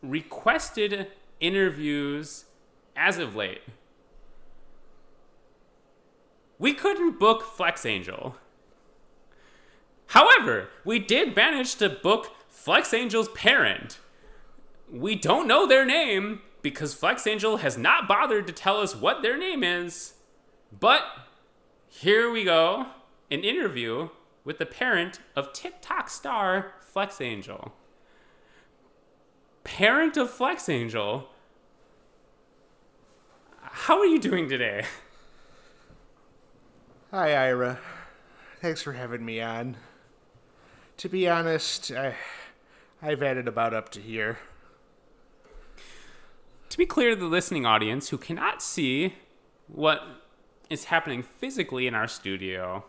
requested 0.02 1.06
interviews 1.38 2.46
as 2.96 3.18
of 3.18 3.36
late. 3.36 3.60
We 6.58 6.74
couldn't 6.74 7.20
book 7.20 7.44
Flex 7.44 7.86
Angel. 7.86 8.34
However, 10.08 10.70
we 10.84 10.98
did 10.98 11.36
manage 11.36 11.76
to 11.76 11.88
book 11.88 12.32
Flex 12.48 12.92
Angel's 12.92 13.28
parent. 13.28 14.00
We 14.90 15.14
don't 15.14 15.46
know 15.46 15.64
their 15.64 15.86
name 15.86 16.40
because 16.60 16.92
Flex 16.92 17.24
Angel 17.24 17.58
has 17.58 17.78
not 17.78 18.08
bothered 18.08 18.48
to 18.48 18.52
tell 18.52 18.80
us 18.80 18.96
what 18.96 19.22
their 19.22 19.38
name 19.38 19.62
is. 19.62 20.14
But 20.76 21.02
here 21.88 22.32
we 22.32 22.42
go 22.42 22.86
an 23.32 23.44
interview 23.44 24.10
with 24.44 24.58
the 24.58 24.66
parent 24.66 25.18
of 25.34 25.54
TikTok 25.54 26.10
star 26.10 26.74
Flex 26.82 27.18
Angel. 27.18 27.72
Parent 29.64 30.18
of 30.18 30.30
Flex 30.30 30.68
Angel, 30.68 31.30
how 33.62 33.98
are 33.98 34.04
you 34.04 34.18
doing 34.18 34.50
today? 34.50 34.84
Hi, 37.10 37.34
Ira. 37.34 37.78
Thanks 38.60 38.82
for 38.82 38.92
having 38.92 39.24
me 39.24 39.40
on. 39.40 39.78
To 40.98 41.08
be 41.08 41.26
honest, 41.26 41.90
I, 41.90 42.14
I've 43.00 43.22
added 43.22 43.48
about 43.48 43.72
up 43.72 43.88
to 43.90 44.00
here. 44.00 44.40
To 46.68 46.76
be 46.76 46.84
clear 46.84 47.10
to 47.10 47.16
the 47.16 47.26
listening 47.26 47.64
audience 47.64 48.10
who 48.10 48.18
cannot 48.18 48.60
see 48.60 49.14
what 49.68 50.02
is 50.68 50.84
happening 50.84 51.22
physically 51.22 51.86
in 51.86 51.94
our 51.94 52.08
studio, 52.08 52.84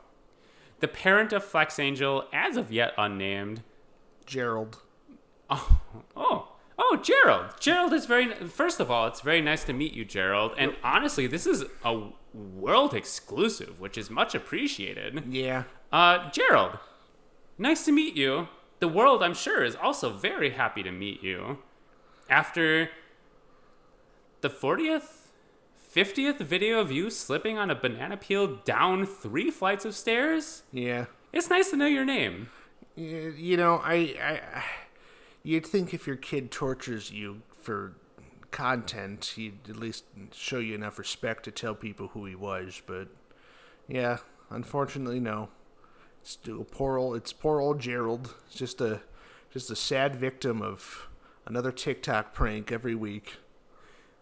the 0.83 0.87
parent 0.89 1.31
of 1.31 1.45
Flex 1.45 1.79
Angel, 1.79 2.25
as 2.33 2.57
of 2.57 2.69
yet 2.69 2.91
unnamed, 2.97 3.63
Gerald. 4.25 4.79
oh, 5.49 5.79
oh, 6.13 6.49
Oh, 6.77 6.99
Gerald. 7.01 7.53
Gerald 7.57 7.93
is 7.93 8.05
very. 8.05 8.33
First 8.47 8.81
of 8.81 8.91
all, 8.91 9.07
it's 9.07 9.21
very 9.21 9.39
nice 9.39 9.63
to 9.63 9.71
meet 9.71 9.93
you, 9.93 10.03
Gerald. 10.03 10.51
And 10.57 10.75
honestly, 10.83 11.25
this 11.25 11.47
is 11.47 11.63
a 11.85 12.09
world 12.33 12.93
exclusive, 12.93 13.79
which 13.79 13.97
is 13.97 14.09
much 14.09 14.35
appreciated. 14.35 15.23
Yeah. 15.29 15.63
Uh, 15.89 16.29
Gerald, 16.31 16.79
nice 17.57 17.85
to 17.85 17.93
meet 17.93 18.15
you. 18.15 18.49
The 18.79 18.89
world, 18.89 19.23
I'm 19.23 19.35
sure, 19.35 19.63
is 19.63 19.77
also 19.77 20.09
very 20.09 20.49
happy 20.49 20.83
to 20.83 20.91
meet 20.91 21.23
you. 21.23 21.59
After 22.29 22.89
the 24.41 24.49
40th, 24.49 25.22
50th 25.93 26.39
video 26.39 26.79
of 26.79 26.91
you 26.91 27.09
slipping 27.09 27.57
on 27.57 27.69
a 27.69 27.75
banana 27.75 28.17
peel 28.17 28.47
down 28.65 29.05
three 29.05 29.51
flights 29.51 29.85
of 29.85 29.95
stairs, 29.95 30.63
Yeah. 30.71 31.05
it's 31.31 31.49
nice 31.49 31.69
to 31.69 31.77
know 31.77 31.85
your 31.85 32.05
name. 32.05 32.49
You 32.95 33.57
know, 33.57 33.75
I, 33.83 33.93
I, 34.21 34.63
you'd 35.43 35.65
think 35.65 35.93
if 35.93 36.07
your 36.07 36.15
kid 36.15 36.51
tortures 36.51 37.11
you 37.11 37.41
for 37.61 37.93
content, 38.51 39.33
he'd 39.35 39.69
at 39.69 39.75
least 39.75 40.05
show 40.31 40.59
you 40.59 40.75
enough 40.75 40.97
respect 40.99 41.43
to 41.45 41.51
tell 41.51 41.75
people 41.75 42.09
who 42.09 42.25
he 42.25 42.35
was. 42.35 42.81
But 42.85 43.07
yeah, 43.87 44.17
unfortunately, 44.49 45.19
no. 45.19 45.49
It's 46.21 46.31
still 46.31 46.63
poor 46.63 46.97
old. 46.97 47.17
It's 47.17 47.33
poor 47.33 47.59
old 47.59 47.79
Gerald. 47.79 48.33
It's 48.47 48.55
just 48.55 48.79
a, 48.79 49.01
just 49.51 49.69
a 49.71 49.75
sad 49.75 50.15
victim 50.15 50.61
of 50.61 51.09
another 51.45 51.71
TikTok 51.71 52.33
prank 52.33 52.71
every 52.71 52.95
week. 52.95 53.37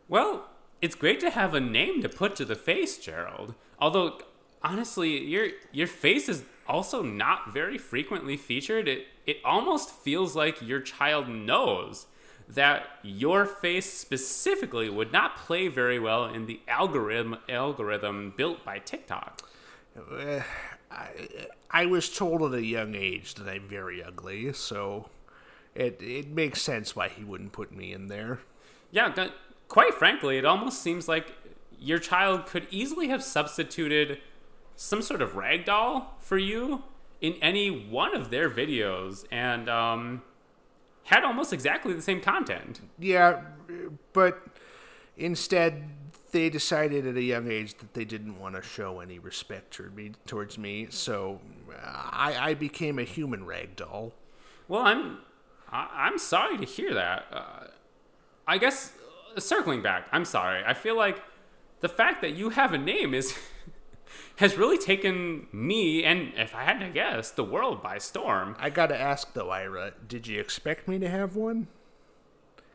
Well, 0.07 0.49
it's 0.81 0.95
great 0.95 1.19
to 1.19 1.29
have 1.29 1.53
a 1.53 1.59
name 1.59 2.01
to 2.01 2.09
put 2.09 2.35
to 2.37 2.45
the 2.45 2.55
face, 2.55 2.97
Gerald. 2.97 3.53
Although, 3.79 4.19
honestly, 4.63 5.23
your 5.23 5.49
your 5.71 5.87
face 5.87 6.27
is 6.27 6.43
also 6.67 7.01
not 7.01 7.53
very 7.53 7.77
frequently 7.77 8.37
featured. 8.37 8.87
It 8.87 9.07
it 9.25 9.37
almost 9.45 9.91
feels 9.91 10.35
like 10.35 10.61
your 10.61 10.79
child 10.79 11.29
knows 11.29 12.07
that 12.47 12.87
your 13.03 13.45
face 13.45 13.91
specifically 13.91 14.89
would 14.89 15.13
not 15.13 15.37
play 15.37 15.67
very 15.67 15.99
well 15.99 16.25
in 16.25 16.47
the 16.47 16.59
algorithm 16.67 17.37
algorithm 17.47 18.33
built 18.35 18.65
by 18.65 18.79
TikTok. 18.79 19.41
Uh, 19.95 20.41
I, 20.89 21.09
I 21.69 21.85
was 21.85 22.09
told 22.09 22.41
at 22.43 22.53
a 22.53 22.65
young 22.65 22.95
age 22.95 23.35
that 23.35 23.47
I'm 23.47 23.67
very 23.67 24.03
ugly, 24.03 24.51
so 24.53 25.09
it 25.75 26.01
it 26.01 26.29
makes 26.29 26.61
sense 26.61 26.95
why 26.95 27.07
he 27.09 27.23
wouldn't 27.23 27.53
put 27.53 27.71
me 27.71 27.93
in 27.93 28.07
there. 28.07 28.39
Yeah, 28.91 29.13
quite 29.71 29.93
frankly, 29.93 30.37
it 30.37 30.43
almost 30.43 30.81
seems 30.81 31.07
like 31.07 31.31
your 31.79 31.97
child 31.97 32.45
could 32.45 32.67
easily 32.69 33.07
have 33.07 33.23
substituted 33.23 34.19
some 34.75 35.01
sort 35.01 35.21
of 35.21 35.37
rag 35.37 35.63
doll 35.63 36.17
for 36.19 36.37
you 36.37 36.83
in 37.21 37.35
any 37.41 37.69
one 37.69 38.13
of 38.13 38.31
their 38.31 38.49
videos 38.49 39.23
and 39.31 39.69
um, 39.69 40.23
had 41.05 41.23
almost 41.23 41.53
exactly 41.53 41.93
the 41.93 42.01
same 42.01 42.19
content. 42.19 42.81
Yeah, 42.99 43.43
but 44.11 44.45
instead 45.15 45.85
they 46.31 46.49
decided 46.49 47.07
at 47.07 47.15
a 47.15 47.23
young 47.23 47.49
age 47.49 47.77
that 47.77 47.93
they 47.93 48.03
didn't 48.03 48.37
want 48.37 48.55
to 48.55 48.61
show 48.61 48.99
any 48.99 49.19
respect 49.19 49.71
toward 49.71 49.95
me, 49.95 50.11
towards 50.25 50.57
me, 50.57 50.87
so 50.89 51.39
I, 51.81 52.49
I 52.49 52.53
became 52.55 52.99
a 52.99 53.03
human 53.03 53.45
rag 53.45 53.77
doll. 53.77 54.11
Well, 54.67 54.81
I'm 54.81 55.19
I, 55.71 55.87
I'm 55.93 56.17
sorry 56.17 56.57
to 56.57 56.65
hear 56.65 56.93
that. 56.93 57.25
Uh, 57.31 57.67
I 58.45 58.57
guess 58.57 58.91
circling 59.37 59.81
back, 59.81 60.07
I'm 60.11 60.25
sorry. 60.25 60.63
I 60.65 60.73
feel 60.73 60.95
like 60.95 61.21
the 61.79 61.89
fact 61.89 62.21
that 62.21 62.35
you 62.35 62.49
have 62.49 62.73
a 62.73 62.77
name 62.77 63.13
is 63.13 63.37
has 64.37 64.57
really 64.57 64.77
taken 64.77 65.47
me 65.51 66.03
and 66.03 66.33
if 66.35 66.55
I 66.55 66.63
had 66.63 66.79
to 66.79 66.89
guess, 66.89 67.31
the 67.31 67.43
world 67.43 67.81
by 67.81 67.97
storm. 67.97 68.55
I 68.59 68.69
gotta 68.69 68.99
ask 68.99 69.33
though, 69.33 69.49
Ira, 69.49 69.93
did 70.07 70.27
you 70.27 70.39
expect 70.39 70.87
me 70.87 70.99
to 70.99 71.09
have 71.09 71.35
one? 71.35 71.67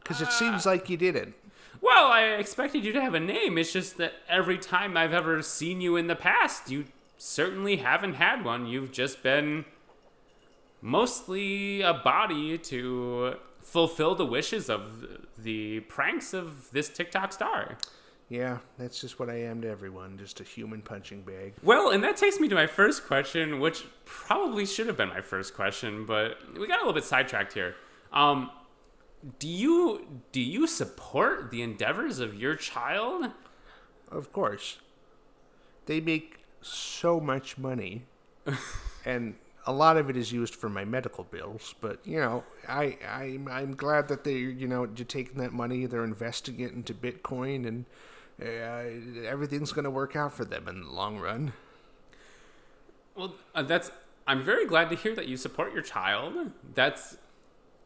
Because 0.02 0.20
it 0.20 0.30
seems 0.30 0.66
uh, 0.66 0.70
like 0.70 0.88
you 0.88 0.96
didn't. 0.96 1.34
Well, 1.80 2.06
I 2.06 2.22
expected 2.22 2.84
you 2.84 2.92
to 2.92 3.00
have 3.00 3.14
a 3.14 3.20
name. 3.20 3.58
It's 3.58 3.72
just 3.72 3.96
that 3.98 4.14
every 4.28 4.58
time 4.58 4.96
I've 4.96 5.12
ever 5.12 5.42
seen 5.42 5.80
you 5.80 5.96
in 5.96 6.06
the 6.06 6.16
past, 6.16 6.70
you 6.70 6.86
certainly 7.18 7.76
haven't 7.76 8.14
had 8.14 8.44
one. 8.44 8.66
You've 8.66 8.92
just 8.92 9.22
been 9.22 9.64
mostly 10.80 11.82
a 11.82 11.92
body 11.92 12.58
to 12.58 13.34
fulfill 13.66 14.14
the 14.14 14.24
wishes 14.24 14.70
of 14.70 15.04
the 15.36 15.80
pranks 15.80 16.32
of 16.32 16.70
this 16.70 16.88
TikTok 16.88 17.32
star. 17.32 17.76
Yeah, 18.28 18.58
that's 18.78 19.00
just 19.00 19.18
what 19.18 19.28
I 19.28 19.40
am 19.42 19.60
to 19.62 19.68
everyone, 19.68 20.18
just 20.18 20.40
a 20.40 20.44
human 20.44 20.82
punching 20.82 21.22
bag. 21.22 21.54
Well, 21.62 21.90
and 21.90 22.02
that 22.02 22.16
takes 22.16 22.38
me 22.40 22.48
to 22.48 22.54
my 22.54 22.66
first 22.66 23.06
question, 23.06 23.60
which 23.60 23.84
probably 24.04 24.66
should 24.66 24.86
have 24.86 24.96
been 24.96 25.08
my 25.08 25.20
first 25.20 25.54
question, 25.54 26.06
but 26.06 26.38
we 26.58 26.66
got 26.66 26.78
a 26.78 26.82
little 26.82 26.92
bit 26.92 27.04
sidetracked 27.04 27.52
here. 27.52 27.74
Um, 28.12 28.50
do 29.38 29.48
you 29.48 30.22
do 30.30 30.40
you 30.40 30.66
support 30.66 31.50
the 31.50 31.62
endeavors 31.62 32.20
of 32.20 32.34
your 32.34 32.54
child? 32.54 33.30
Of 34.10 34.32
course. 34.32 34.78
They 35.86 36.00
make 36.00 36.38
so 36.62 37.20
much 37.20 37.58
money, 37.58 38.06
and 39.04 39.34
a 39.66 39.72
lot 39.72 39.96
of 39.96 40.08
it 40.08 40.16
is 40.16 40.32
used 40.32 40.54
for 40.54 40.68
my 40.68 40.84
medical 40.84 41.24
bills. 41.24 41.74
But 41.80 42.00
you 42.06 42.18
know, 42.18 42.44
I 42.68 42.96
I'm 43.08 43.48
I'm 43.48 43.74
glad 43.74 44.08
that 44.08 44.24
they 44.24 44.36
you 44.36 44.68
know 44.68 44.88
you're 44.96 45.04
taking 45.04 45.38
that 45.40 45.52
money, 45.52 45.86
they're 45.86 46.04
investing 46.04 46.60
it 46.60 46.72
into 46.72 46.94
Bitcoin, 46.94 47.66
and 47.66 47.84
uh, 48.40 49.26
everything's 49.28 49.72
gonna 49.72 49.90
work 49.90 50.16
out 50.16 50.32
for 50.32 50.44
them 50.44 50.68
in 50.68 50.82
the 50.82 50.90
long 50.90 51.18
run. 51.18 51.52
Well, 53.14 53.34
uh, 53.54 53.62
that's. 53.62 53.90
I'm 54.28 54.42
very 54.42 54.66
glad 54.66 54.90
to 54.90 54.96
hear 54.96 55.14
that 55.14 55.28
you 55.28 55.36
support 55.36 55.72
your 55.72 55.82
child. 55.82 56.50
That's 56.74 57.16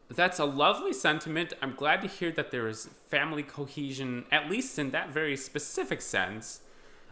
that's 0.09 0.39
a 0.39 0.45
lovely 0.45 0.93
sentiment. 0.93 1.53
I'm 1.61 1.73
glad 1.73 2.01
to 2.01 2.07
hear 2.07 2.31
that 2.31 2.51
there 2.51 2.67
is 2.67 2.89
family 3.09 3.43
cohesion, 3.43 4.25
at 4.31 4.49
least 4.49 4.77
in 4.77 4.91
that 4.91 5.09
very 5.09 5.37
specific 5.37 6.01
sense. 6.01 6.61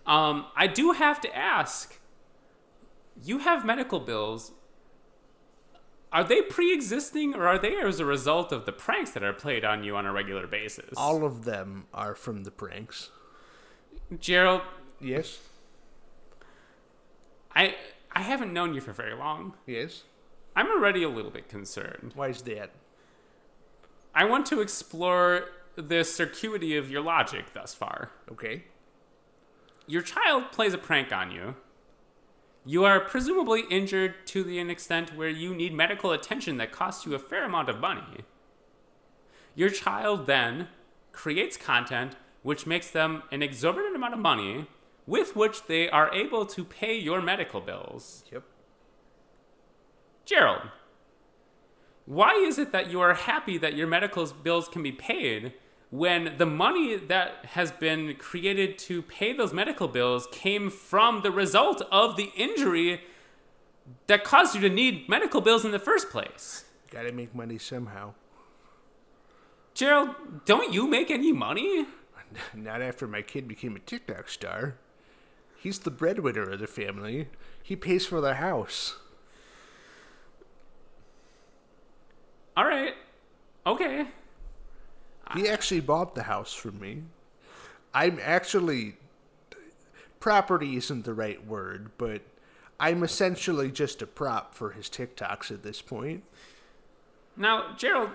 Um, 0.06 0.48
I 0.56 0.68
do 0.68 0.92
have 0.92 1.22
to 1.22 1.36
ask. 1.36 1.98
You 3.24 3.40
have 3.40 3.66
medical 3.66 4.00
bills. 4.00 4.52
Are 6.12 6.24
they 6.24 6.42
pre-existing, 6.42 7.36
or 7.36 7.48
are 7.48 7.60
they 7.60 7.76
as 7.78 8.00
a 8.00 8.06
result 8.06 8.52
of 8.52 8.66
the 8.66 8.72
pranks 8.72 9.12
that 9.12 9.22
are 9.24 9.34
played 9.34 9.64
on 9.64 9.84
you 9.84 9.96
on 9.96 10.06
a 10.08 10.12
regular 10.12 10.48
basis? 10.48 10.94
All 10.98 11.24
of 11.24 11.46
them 11.46 11.86
are 11.94 12.16
from 12.16 12.44
the 12.44 12.52
pranks. 12.52 13.12
Gerald, 14.20 14.62
Yes. 15.00 15.40
I 17.56 17.76
I 18.12 18.22
haven't 18.22 18.54
known 18.54 18.74
you 18.74 18.82
for 18.82 18.92
very 18.92 19.14
long. 19.16 19.54
Yes. 19.66 20.04
I'm 20.56 20.68
already 20.68 21.04
a 21.04 21.10
little 21.10 21.32
bit 21.32 21.48
concerned. 21.48 22.14
Why 22.16 22.30
is 22.30 22.42
that? 22.44 22.72
I 24.14 24.26
want 24.26 24.46
to 24.48 24.62
explore 24.62 25.46
the 25.76 26.02
circuity 26.04 26.78
of 26.78 26.90
your 26.90 27.02
logic 27.02 27.54
thus 27.54 27.74
far. 27.74 28.12
Okay. 28.32 28.66
Your 29.88 30.02
child 30.02 30.52
plays 30.52 30.74
a 30.74 30.78
prank 30.78 31.14
on 31.14 31.32
you. 31.32 31.56
You 32.70 32.86
are 32.86 33.00
presumably 33.00 33.64
injured 33.72 34.28
to 34.28 34.44
the 34.44 34.60
extent 34.60 35.18
where 35.18 35.28
you 35.28 35.56
need 35.56 35.74
medical 35.74 36.12
attention 36.12 36.58
that 36.58 36.72
costs 36.72 37.04
you 37.04 37.16
a 37.16 37.18
fair 37.18 37.44
amount 37.44 37.68
of 37.68 37.80
money. 37.80 38.24
Your 39.56 39.72
child 39.72 40.28
then 40.28 40.68
creates 41.12 41.58
content 41.58 42.16
which 42.44 42.68
makes 42.68 42.92
them 42.92 43.24
an 43.32 43.42
exorbitant 43.42 43.96
amount 43.96 44.14
of 44.14 44.20
money 44.20 44.68
with 45.08 45.36
which 45.36 45.66
they 45.66 45.90
are 45.90 46.14
able 46.14 46.46
to 46.46 46.64
pay 46.64 46.96
your 46.96 47.24
medical 47.24 47.60
bills. 47.60 48.24
Yep. 48.32 48.44
Gerald, 50.26 50.70
why 52.06 52.34
is 52.36 52.60
it 52.60 52.72
that 52.72 52.92
you 52.92 53.02
are 53.02 53.16
happy 53.16 53.58
that 53.58 53.74
your 53.74 53.88
medical 53.88 54.28
bills 54.28 54.68
can 54.68 54.84
be 54.84 54.92
paid 54.92 55.54
when 55.92 56.36
the 56.38 56.46
money 56.46 56.96
that 56.96 57.46
has 57.54 57.72
been 57.72 58.16
created 58.16 58.78
to 58.78 59.02
pay 59.02 59.34
those 59.34 59.54
medical 59.54 59.88
bills 59.88 60.28
came 60.32 60.70
from 60.70 61.22
the 61.24 61.32
result 61.32 61.82
of 61.92 62.16
the 62.16 62.32
injury 62.36 63.02
that 64.08 64.24
caused 64.24 64.54
you 64.54 64.62
to 64.62 64.70
need 64.70 65.10
medical 65.10 65.42
bills 65.42 65.66
in 65.66 65.72
the 65.72 65.80
first 65.80 66.10
place? 66.10 66.66
Gotta 66.92 67.12
make 67.12 67.34
money 67.34 67.58
somehow. 67.58 68.14
Gerald, 69.74 70.46
don't 70.46 70.74
you 70.74 70.88
make 70.88 71.10
any 71.10 71.32
money? 71.32 71.86
Not 72.54 72.82
after 72.82 73.08
my 73.08 73.22
kid 73.22 73.48
became 73.48 73.76
a 73.76 73.80
TikTok 73.80 74.30
star. 74.30 74.76
He's 75.58 75.80
the 75.80 75.92
breadwinner 75.92 76.52
of 76.52 76.60
the 76.60 76.68
family. 76.68 77.28
He 77.62 77.76
pays 77.76 78.06
for 78.06 78.22
the 78.22 78.36
house. 78.36 78.98
All 82.56 82.66
right. 82.66 82.94
Okay. 83.66 84.08
He 85.36 85.48
actually 85.48 85.82
bought 85.82 86.16
the 86.16 86.24
house 86.24 86.54
from 86.54 86.80
me. 86.80 87.04
I'm 87.94 88.20
actually. 88.22 88.96
Property 90.20 90.76
isn't 90.76 91.06
the 91.06 91.14
right 91.14 91.46
word, 91.46 91.92
but 91.98 92.22
I'm 92.78 93.04
essentially 93.04 93.72
just 93.72 94.02
a 94.02 94.08
prop 94.08 94.54
for 94.54 94.72
his 94.72 94.90
TikToks 94.90 95.50
at 95.50 95.64
this 95.64 95.82
point. 95.82 96.24
Now, 97.38 97.74
Gerald, 97.78 98.10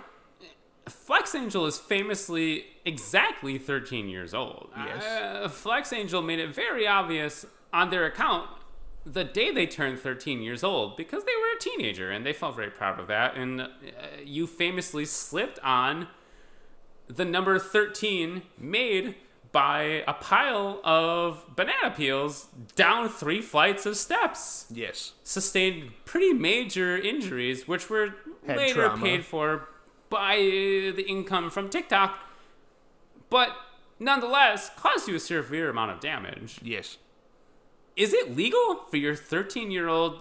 Flex 0.87 1.35
Angel 1.35 1.65
is 1.65 1.79
famously 1.79 2.67
exactly 2.85 3.57
13 3.57 4.11
years 4.11 4.35
old. 4.35 4.69
Yes. 4.77 5.03
Uh, 5.03 5.49
Flex 5.49 5.95
Angel 5.95 6.21
made 6.21 6.41
it 6.41 6.55
very 6.55 6.87
obvious 6.87 7.47
on 7.73 7.89
their 7.89 8.05
account 8.05 8.51
the 9.07 9.25
day 9.25 9.51
they 9.51 9.67
turned 9.67 9.99
13 9.99 10.43
years 10.43 10.65
old 10.65 10.97
because 10.97 11.25
they 11.25 11.33
were 11.33 11.57
a 11.57 11.61
teenager 11.61 12.11
and 12.11 12.25
they 12.25 12.33
felt 12.33 12.57
very 12.57 12.71
proud 12.71 12.99
of 12.99 13.07
that. 13.09 13.37
And 13.37 13.61
uh, 13.61 13.67
you 14.25 14.47
famously 14.47 15.05
slipped 15.05 15.59
on 15.61 16.09
the 17.09 17.25
number 17.25 17.59
13 17.59 18.43
made 18.59 19.15
by 19.53 20.03
a 20.09 20.15
pile 20.15 20.81
of 20.85 21.45
banana 21.55 21.91
peels 21.97 22.49
down 22.75 23.09
three 23.09 23.41
flights 23.41 23.87
of 23.87 23.97
steps. 23.97 24.67
Yes. 24.71 25.13
Sustained 25.23 25.91
pretty 26.05 26.33
major 26.33 26.97
injuries, 26.97 27.69
which 27.69 27.89
were 27.89 28.15
Had 28.47 28.57
later 28.57 28.87
trauma. 28.87 29.03
paid 29.03 29.25
for 29.25 29.69
by 30.11 30.37
the 30.37 31.05
income 31.09 31.51
from 31.51 31.69
TikTok, 31.69 32.19
but 33.31 33.51
nonetheless 34.01 34.71
caused 34.77 35.09
you 35.09 35.15
a 35.17 35.21
severe 35.21 35.71
amount 35.71 35.93
of 35.93 36.01
damage. 36.01 36.59
Yes. 36.63 36.99
Is 37.97 38.13
it 38.13 38.35
legal 38.37 38.85
for 38.91 38.97
your 38.97 39.15
13 39.15 39.71
year 39.71 39.89
old 39.89 40.19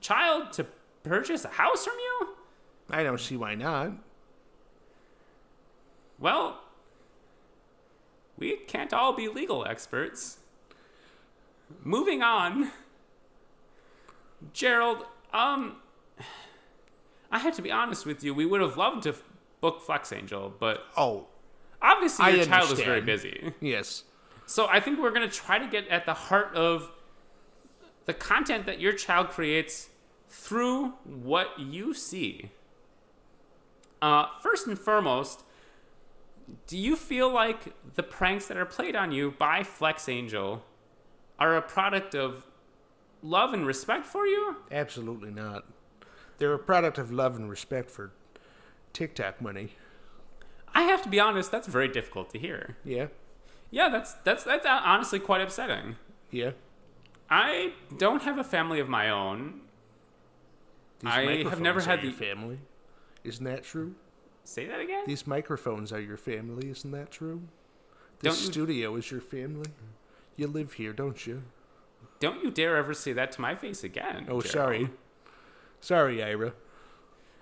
child 0.00 0.52
to 0.54 0.66
purchase 1.02 1.44
a 1.44 1.48
house 1.48 1.84
from 1.84 1.94
you? 1.98 2.28
I 2.90 3.02
don't 3.02 3.20
see 3.20 3.36
why 3.36 3.54
not. 3.54 3.92
Well, 6.22 6.60
we 8.38 8.56
can't 8.68 8.92
all 8.94 9.12
be 9.12 9.26
legal 9.26 9.66
experts. 9.66 10.38
Moving 11.82 12.22
on. 12.22 12.70
Gerald, 14.52 15.04
um 15.32 15.76
I 17.32 17.40
have 17.40 17.56
to 17.56 17.62
be 17.62 17.72
honest 17.72 18.06
with 18.06 18.22
you, 18.22 18.34
we 18.34 18.46
would 18.46 18.60
have 18.60 18.76
loved 18.76 19.02
to 19.04 19.16
book 19.60 19.80
Flex 19.82 20.12
Angel, 20.12 20.52
but 20.60 20.84
Oh, 20.96 21.26
obviously 21.80 22.24
I 22.26 22.28
your 22.30 22.44
child 22.44 22.70
is 22.70 22.78
very 22.80 23.00
busy. 23.00 23.52
yes. 23.60 24.04
So 24.46 24.68
I 24.68 24.78
think 24.78 25.00
we're 25.00 25.10
going 25.12 25.28
to 25.28 25.34
try 25.34 25.58
to 25.58 25.66
get 25.66 25.88
at 25.88 26.04
the 26.06 26.14
heart 26.14 26.54
of 26.54 26.90
the 28.06 28.12
content 28.14 28.66
that 28.66 28.80
your 28.80 28.92
child 28.92 29.30
creates 29.30 29.88
through 30.28 30.90
what 31.04 31.58
you 31.58 31.94
see. 31.94 32.50
Uh, 34.02 34.26
first 34.42 34.66
and 34.66 34.78
foremost, 34.78 35.44
do 36.66 36.76
you 36.78 36.96
feel 36.96 37.30
like 37.30 37.74
the 37.94 38.02
pranks 38.02 38.46
that 38.46 38.56
are 38.56 38.64
played 38.66 38.94
on 38.96 39.12
you 39.12 39.32
by 39.38 39.62
Flex 39.62 40.08
Angel 40.08 40.64
are 41.38 41.56
a 41.56 41.62
product 41.62 42.14
of 42.14 42.46
love 43.22 43.52
and 43.52 43.66
respect 43.66 44.06
for 44.06 44.26
you? 44.26 44.56
Absolutely 44.70 45.30
not. 45.30 45.64
They're 46.38 46.52
a 46.54 46.58
product 46.58 46.98
of 46.98 47.12
love 47.12 47.36
and 47.36 47.48
respect 47.48 47.90
for 47.90 48.12
TikTok 48.92 49.40
money. 49.40 49.70
I 50.74 50.82
have 50.82 51.02
to 51.02 51.08
be 51.08 51.20
honest, 51.20 51.50
that's 51.50 51.66
very 51.68 51.88
difficult 51.88 52.30
to 52.30 52.38
hear. 52.38 52.76
Yeah. 52.84 53.06
Yeah, 53.70 53.88
that's 53.88 54.14
that's 54.24 54.44
that's 54.44 54.66
honestly 54.66 55.18
quite 55.18 55.40
upsetting. 55.40 55.96
Yeah. 56.30 56.52
I 57.30 57.72
don't 57.96 58.22
have 58.22 58.38
a 58.38 58.44
family 58.44 58.80
of 58.80 58.88
my 58.88 59.08
own. 59.08 59.60
These 61.00 61.10
I 61.12 61.42
have 61.44 61.60
never 61.60 61.80
had 61.80 62.02
the- 62.02 62.12
family. 62.12 62.58
Isn't 63.24 63.44
that 63.44 63.62
true? 63.64 63.94
Say 64.44 64.66
that 64.66 64.80
again? 64.80 65.04
These 65.06 65.26
microphones 65.26 65.92
are 65.92 66.00
your 66.00 66.16
family. 66.16 66.70
Isn't 66.70 66.90
that 66.92 67.10
true? 67.10 67.42
This 68.20 68.34
Don't 68.34 68.44
you- 68.46 68.52
studio 68.52 68.96
is 68.96 69.10
your 69.10 69.20
family. 69.20 69.70
You 70.36 70.46
live 70.46 70.74
here, 70.74 70.92
don't 70.92 71.26
you? 71.26 71.42
Don't 72.20 72.42
you 72.42 72.50
dare 72.50 72.76
ever 72.76 72.94
say 72.94 73.12
that 73.12 73.32
to 73.32 73.40
my 73.40 73.54
face 73.54 73.84
again. 73.84 74.26
Oh, 74.28 74.40
Gerald. 74.40 74.46
sorry. 74.46 74.90
Sorry, 75.80 76.22
Ira. 76.22 76.52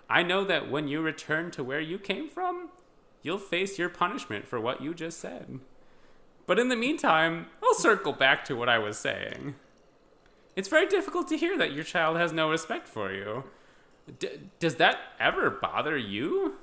I 0.09 0.22
know 0.22 0.44
that 0.44 0.70
when 0.70 0.89
you 0.89 1.01
return 1.02 1.51
to 1.52 1.62
where 1.62 1.81
you 1.81 1.98
came 1.98 2.28
from, 2.28 2.70
you'll 3.22 3.39
face 3.39 3.78
your 3.78 3.89
punishment 3.90 4.47
for 4.48 4.59
what 4.60 4.81
you 4.81 4.94
just 4.94 5.20
said. 5.20 5.60
But 6.47 6.59
in 6.59 6.68
the 6.68 6.77
meantime, 6.77 7.47
I'll 7.62 7.74
circle 7.74 8.12
back 8.12 8.44
to 8.47 8.55
what 8.56 8.68
I 8.68 8.78
was 8.78 8.98
saying. 8.98 9.55
It's 10.56 10.68
very 10.68 10.86
difficult 10.86 11.28
to 11.28 11.36
hear 11.36 11.56
that 11.59 11.72
your 11.72 11.85
child 11.85 12.16
has 12.16 12.32
no 12.32 12.51
respect 12.51 12.89
for 12.89 13.12
you. 13.12 13.44
D- 14.18 14.40
does 14.59 14.77
that 14.77 14.98
ever 15.20 15.48
bother 15.51 15.97
you? 15.97 16.56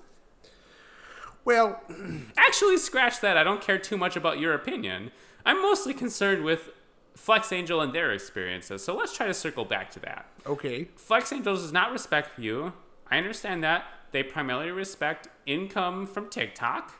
Well, 1.48 1.82
Actually, 2.38 2.76
scratch 2.76 3.22
that. 3.22 3.38
I 3.38 3.44
don't 3.46 3.62
care 3.62 3.78
too 3.78 3.96
much 3.96 4.18
about 4.18 4.38
your 4.38 4.54
opinion. 4.54 5.12
I'm 5.46 5.62
mostly 5.62 5.94
concerned 5.94 6.44
with 6.44 6.72
Flex 7.16 7.54
Angel 7.54 7.80
and 7.80 7.94
their 7.94 8.12
experiences, 8.12 8.84
so 8.84 8.94
let's 8.94 9.16
try 9.16 9.28
to 9.28 9.34
circle 9.34 9.64
back 9.64 9.90
to 9.92 10.00
that. 10.02 10.26
okay. 10.46 10.90
Flex 10.98 11.32
Angels 11.32 11.62
does 11.62 11.72
not 11.72 11.94
respect 11.94 12.38
you. 12.38 12.74
I 13.10 13.18
understand 13.18 13.64
that. 13.64 13.86
They 14.12 14.24
primarily 14.24 14.72
respect 14.72 15.30
income 15.46 16.06
from 16.06 16.30
TikTok. 16.30 16.94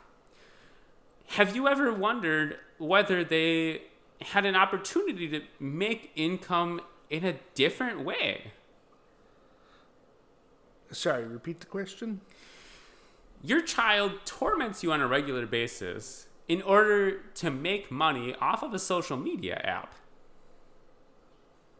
Have 1.26 1.54
you 1.54 1.68
ever 1.68 1.92
wondered 1.92 2.56
whether 2.78 3.22
they 3.24 3.82
had 4.22 4.46
an 4.46 4.56
opportunity 4.56 5.28
to 5.28 5.42
make 5.60 6.10
income 6.16 6.80
in 7.10 7.22
a 7.26 7.34
different 7.54 8.00
way? 8.00 8.52
Sorry, 10.90 11.26
repeat 11.26 11.60
the 11.60 11.66
question. 11.66 12.22
Your 13.42 13.62
child 13.62 14.12
torments 14.24 14.82
you 14.82 14.92
on 14.92 15.00
a 15.00 15.06
regular 15.06 15.46
basis 15.46 16.26
in 16.48 16.62
order 16.62 17.20
to 17.34 17.50
make 17.50 17.90
money 17.90 18.34
off 18.40 18.62
of 18.62 18.74
a 18.74 18.78
social 18.78 19.16
media 19.16 19.60
app. 19.64 19.94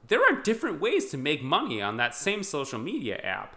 There 0.07 0.21
are 0.23 0.41
different 0.41 0.81
ways 0.81 1.11
to 1.11 1.19
make 1.19 1.43
money 1.43 1.83
on 1.83 1.97
that 1.97 2.15
same 2.15 2.43
social 2.43 2.79
media 2.79 3.17
app. 3.19 3.57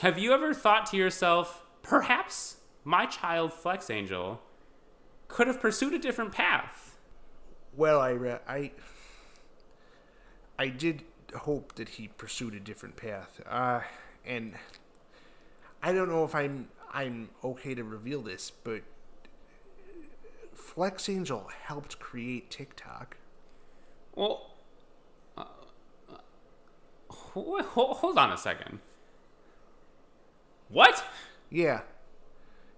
Have 0.00 0.18
you 0.18 0.32
ever 0.32 0.54
thought 0.54 0.86
to 0.86 0.96
yourself, 0.96 1.64
perhaps 1.82 2.58
my 2.84 3.06
child 3.06 3.52
Flex 3.52 3.90
Angel 3.90 4.40
could 5.28 5.46
have 5.46 5.60
pursued 5.60 5.94
a 5.94 5.98
different 5.98 6.32
path? 6.32 6.96
Well, 7.76 8.00
Ira, 8.00 8.40
I 8.48 8.72
I 10.58 10.68
did 10.68 11.04
hope 11.34 11.74
that 11.76 11.90
he 11.90 12.08
pursued 12.08 12.54
a 12.54 12.60
different 12.60 12.96
path. 12.96 13.40
Uh, 13.48 13.80
and 14.26 14.54
I 15.82 15.92
don't 15.92 16.08
know 16.08 16.24
if 16.24 16.34
I'm 16.34 16.68
I'm 16.92 17.30
okay 17.44 17.74
to 17.74 17.84
reveal 17.84 18.20
this, 18.22 18.50
but 18.50 18.82
Flex 20.54 21.08
Angel 21.08 21.48
helped 21.64 21.98
create 21.98 22.50
TikTok. 22.50 23.16
Well, 24.14 24.50
uh, 25.38 25.44
uh, 26.10 26.14
ho- 27.08 27.62
ho- 27.62 27.94
hold 27.94 28.18
on 28.18 28.32
a 28.32 28.36
second. 28.38 28.80
What? 30.68 31.04
Yeah. 31.48 31.82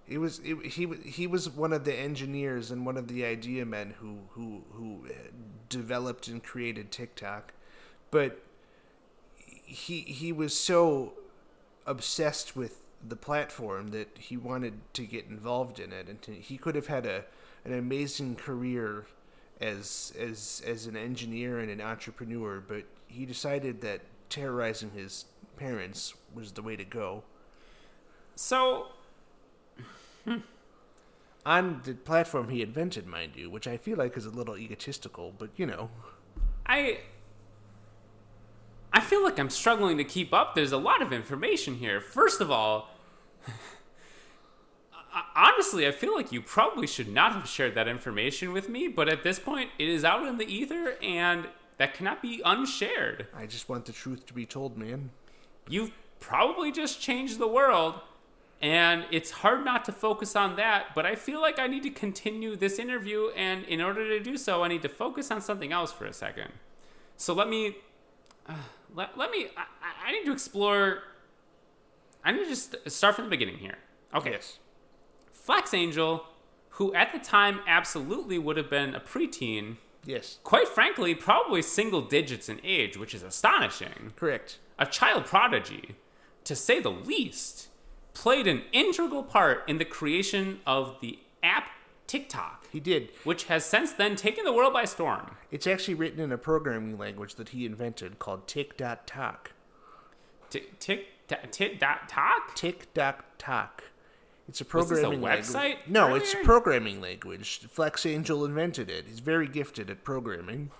It 0.08 0.18
was 0.18 0.40
it, 0.44 0.66
he 0.66 0.86
he 1.04 1.26
was 1.26 1.48
one 1.48 1.72
of 1.72 1.84
the 1.84 1.94
engineers 1.94 2.70
and 2.70 2.84
one 2.84 2.96
of 2.96 3.08
the 3.08 3.24
idea 3.24 3.64
men 3.64 3.94
who 4.00 4.18
who 4.30 4.64
who 4.72 5.06
uh, 5.08 5.12
developed 5.68 6.28
and 6.28 6.42
created 6.42 6.90
TikTok, 6.90 7.52
but 8.10 8.40
he 9.36 10.00
he 10.00 10.32
was 10.32 10.58
so 10.58 11.14
obsessed 11.86 12.56
with 12.56 12.81
the 13.06 13.16
platform 13.16 13.88
that 13.88 14.16
he 14.18 14.36
wanted 14.36 14.74
to 14.94 15.04
get 15.04 15.26
involved 15.26 15.78
in 15.78 15.92
it, 15.92 16.08
and 16.08 16.22
to, 16.22 16.32
he 16.32 16.56
could 16.56 16.74
have 16.74 16.86
had 16.86 17.06
a 17.06 17.24
an 17.64 17.72
amazing 17.72 18.36
career 18.36 19.06
as 19.60 20.12
as 20.18 20.62
as 20.66 20.86
an 20.86 20.96
engineer 20.96 21.58
and 21.58 21.70
an 21.70 21.80
entrepreneur, 21.80 22.60
but 22.60 22.84
he 23.06 23.26
decided 23.26 23.80
that 23.80 24.00
terrorizing 24.28 24.90
his 24.90 25.26
parents 25.56 26.14
was 26.34 26.52
the 26.52 26.62
way 26.62 26.76
to 26.76 26.84
go. 26.84 27.22
So, 28.34 28.88
on 31.46 31.80
the 31.84 31.94
platform 31.94 32.48
he 32.48 32.62
invented, 32.62 33.06
mind 33.06 33.32
you, 33.36 33.50
which 33.50 33.66
I 33.66 33.76
feel 33.76 33.98
like 33.98 34.16
is 34.16 34.26
a 34.26 34.30
little 34.30 34.56
egotistical, 34.56 35.32
but 35.36 35.50
you 35.56 35.66
know. 35.66 35.90
I 36.64 37.00
I 38.92 39.00
feel 39.00 39.22
like 39.22 39.38
I'm 39.38 39.50
struggling 39.50 39.96
to 39.98 40.04
keep 40.04 40.34
up. 40.34 40.54
There's 40.54 40.72
a 40.72 40.78
lot 40.78 41.00
of 41.02 41.12
information 41.12 41.76
here. 41.76 42.00
First 42.00 42.40
of 42.40 42.50
all, 42.50 42.90
honestly, 45.36 45.86
I 45.86 45.90
feel 45.92 46.14
like 46.14 46.32
you 46.32 46.40
probably 46.40 46.86
should 46.86 47.08
not 47.12 47.32
have 47.32 47.48
shared 47.48 47.74
that 47.74 47.88
information 47.88 48.52
with 48.52 48.68
me, 48.68 48.88
but 48.88 49.08
at 49.08 49.22
this 49.22 49.38
point, 49.38 49.70
it 49.78 49.88
is 49.88 50.04
out 50.04 50.26
in 50.26 50.38
the 50.38 50.46
ether 50.52 50.96
and 51.02 51.46
that 51.78 51.94
cannot 51.94 52.22
be 52.22 52.40
unshared. 52.44 53.26
I 53.34 53.46
just 53.46 53.68
want 53.68 53.86
the 53.86 53.92
truth 53.92 54.26
to 54.26 54.34
be 54.34 54.46
told, 54.46 54.76
man. 54.78 55.10
You've 55.68 55.92
probably 56.20 56.70
just 56.72 57.00
changed 57.00 57.38
the 57.38 57.48
world, 57.48 58.00
and 58.60 59.04
it's 59.10 59.30
hard 59.30 59.64
not 59.64 59.84
to 59.86 59.92
focus 59.92 60.36
on 60.36 60.56
that, 60.56 60.94
but 60.94 61.04
I 61.06 61.14
feel 61.16 61.40
like 61.40 61.58
I 61.58 61.66
need 61.66 61.82
to 61.82 61.90
continue 61.90 62.54
this 62.56 62.78
interview, 62.78 63.28
and 63.36 63.64
in 63.64 63.80
order 63.80 64.06
to 64.08 64.20
do 64.22 64.36
so, 64.36 64.62
I 64.62 64.68
need 64.68 64.82
to 64.82 64.88
focus 64.88 65.30
on 65.30 65.40
something 65.40 65.72
else 65.72 65.92
for 65.92 66.04
a 66.06 66.12
second. 66.12 66.52
So 67.16 67.34
let 67.34 67.48
me. 67.48 67.76
Uh, 68.48 68.54
let, 68.94 69.16
let 69.18 69.30
me. 69.30 69.48
I, 69.56 69.62
I- 69.62 70.08
I 70.08 70.12
need 70.12 70.24
to 70.26 70.32
explore. 70.32 71.02
I 72.24 72.32
need 72.32 72.44
to 72.44 72.48
just 72.50 72.90
start 72.90 73.16
from 73.16 73.24
the 73.24 73.30
beginning 73.30 73.58
here. 73.58 73.78
Okay. 74.14 74.32
Yes. 74.32 74.58
Flex 75.32 75.74
Angel, 75.74 76.24
who 76.70 76.94
at 76.94 77.12
the 77.12 77.18
time 77.18 77.60
absolutely 77.66 78.38
would 78.38 78.56
have 78.56 78.70
been 78.70 78.94
a 78.94 79.00
preteen, 79.00 79.76
Yes. 80.04 80.38
quite 80.44 80.68
frankly, 80.68 81.14
probably 81.14 81.62
single 81.62 82.02
digits 82.02 82.48
in 82.48 82.60
age, 82.64 82.96
which 82.96 83.14
is 83.14 83.22
astonishing 83.22 84.12
Correct. 84.16 84.58
a 84.78 84.86
child 84.86 85.24
prodigy, 85.26 85.96
to 86.44 86.54
say 86.56 86.80
the 86.80 86.90
least, 86.90 87.68
played 88.14 88.46
an 88.46 88.62
integral 88.72 89.22
part 89.22 89.64
in 89.68 89.78
the 89.78 89.84
creation 89.84 90.60
of 90.66 90.96
the 91.00 91.18
app 91.42 91.68
TikTok, 92.06 92.66
He 92.70 92.78
did. 92.80 93.10
which 93.24 93.44
has 93.44 93.64
since 93.64 93.92
then 93.92 94.16
taken 94.16 94.44
the 94.44 94.52
world 94.52 94.72
by 94.72 94.84
storm. 94.84 95.36
It's 95.50 95.66
actually 95.66 95.94
written 95.94 96.20
in 96.20 96.30
a 96.32 96.38
programming 96.38 96.98
language 96.98 97.36
that 97.36 97.50
he 97.50 97.64
invented 97.64 98.18
called. 98.18 98.46
Tick, 98.46 98.76
tick, 100.78 101.06
tick, 101.50 101.78
dot, 101.80 102.08
talk? 102.08 102.54
Tick.Talk. 102.54 103.84
It's 104.48 104.60
a 104.60 104.64
Was 104.76 104.88
this 104.88 104.98
a 104.98 105.02
programming 105.02 105.20
language. 105.22 105.46
website 105.46 105.76
No, 105.88 106.14
it's 106.14 106.34
earlier? 106.34 106.44
programming 106.44 107.00
language. 107.00 107.60
Flex 107.70 108.04
Angel 108.04 108.44
invented 108.44 108.90
it. 108.90 109.06
He's 109.08 109.20
very 109.20 109.46
gifted 109.46 109.88
at 109.88 110.04
programming. 110.04 110.70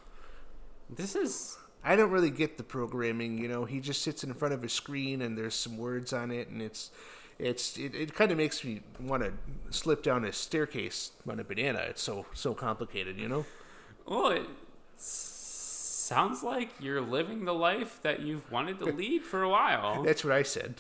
This 0.91 1.15
is 1.15 1.57
I 1.85 1.97
don't 1.97 2.11
really 2.11 2.31
get 2.31 2.59
the 2.59 2.65
programming, 2.65 3.39
you 3.39 3.49
know. 3.49 3.65
He 3.65 3.81
just 3.81 4.03
sits 4.03 4.23
in 4.24 4.35
front 4.35 4.53
of 4.55 4.62
a 4.65 4.69
screen 4.69 5.23
and 5.23 5.37
there's 5.39 5.55
some 5.55 5.79
words 5.79 6.12
on 6.12 6.31
it 6.31 6.49
and 6.49 6.61
it's 6.61 6.91
it's 7.39 7.77
it, 7.79 7.95
it 7.95 8.15
kind 8.15 8.31
of 8.31 8.37
makes 8.37 8.62
me 8.65 8.83
want 9.01 9.23
to 9.23 9.33
slip 9.70 10.03
down 10.03 10.24
a 10.24 10.33
staircase 10.33 11.12
on 11.29 11.41
a 11.41 11.45
banana. 11.45 11.79
It's 11.89 12.03
so 12.03 12.27
so 12.35 12.55
complicated, 12.55 13.19
you 13.19 13.29
know. 13.29 13.47
well. 14.07 14.29
It 14.33 14.47
s- 14.97 15.32
sounds 16.13 16.43
like 16.43 16.69
you're 16.79 17.01
living 17.01 17.47
the 17.47 17.55
life 17.55 17.99
that 18.03 18.21
you've 18.21 18.51
wanted 18.53 18.79
to 18.79 18.85
lead 18.85 19.25
for 19.25 19.43
a 19.43 19.49
while. 19.49 20.03
That's 20.05 20.23
what 20.23 20.35
I 20.35 20.43
said. 20.43 20.75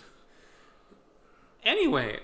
Anyway, 1.64 2.20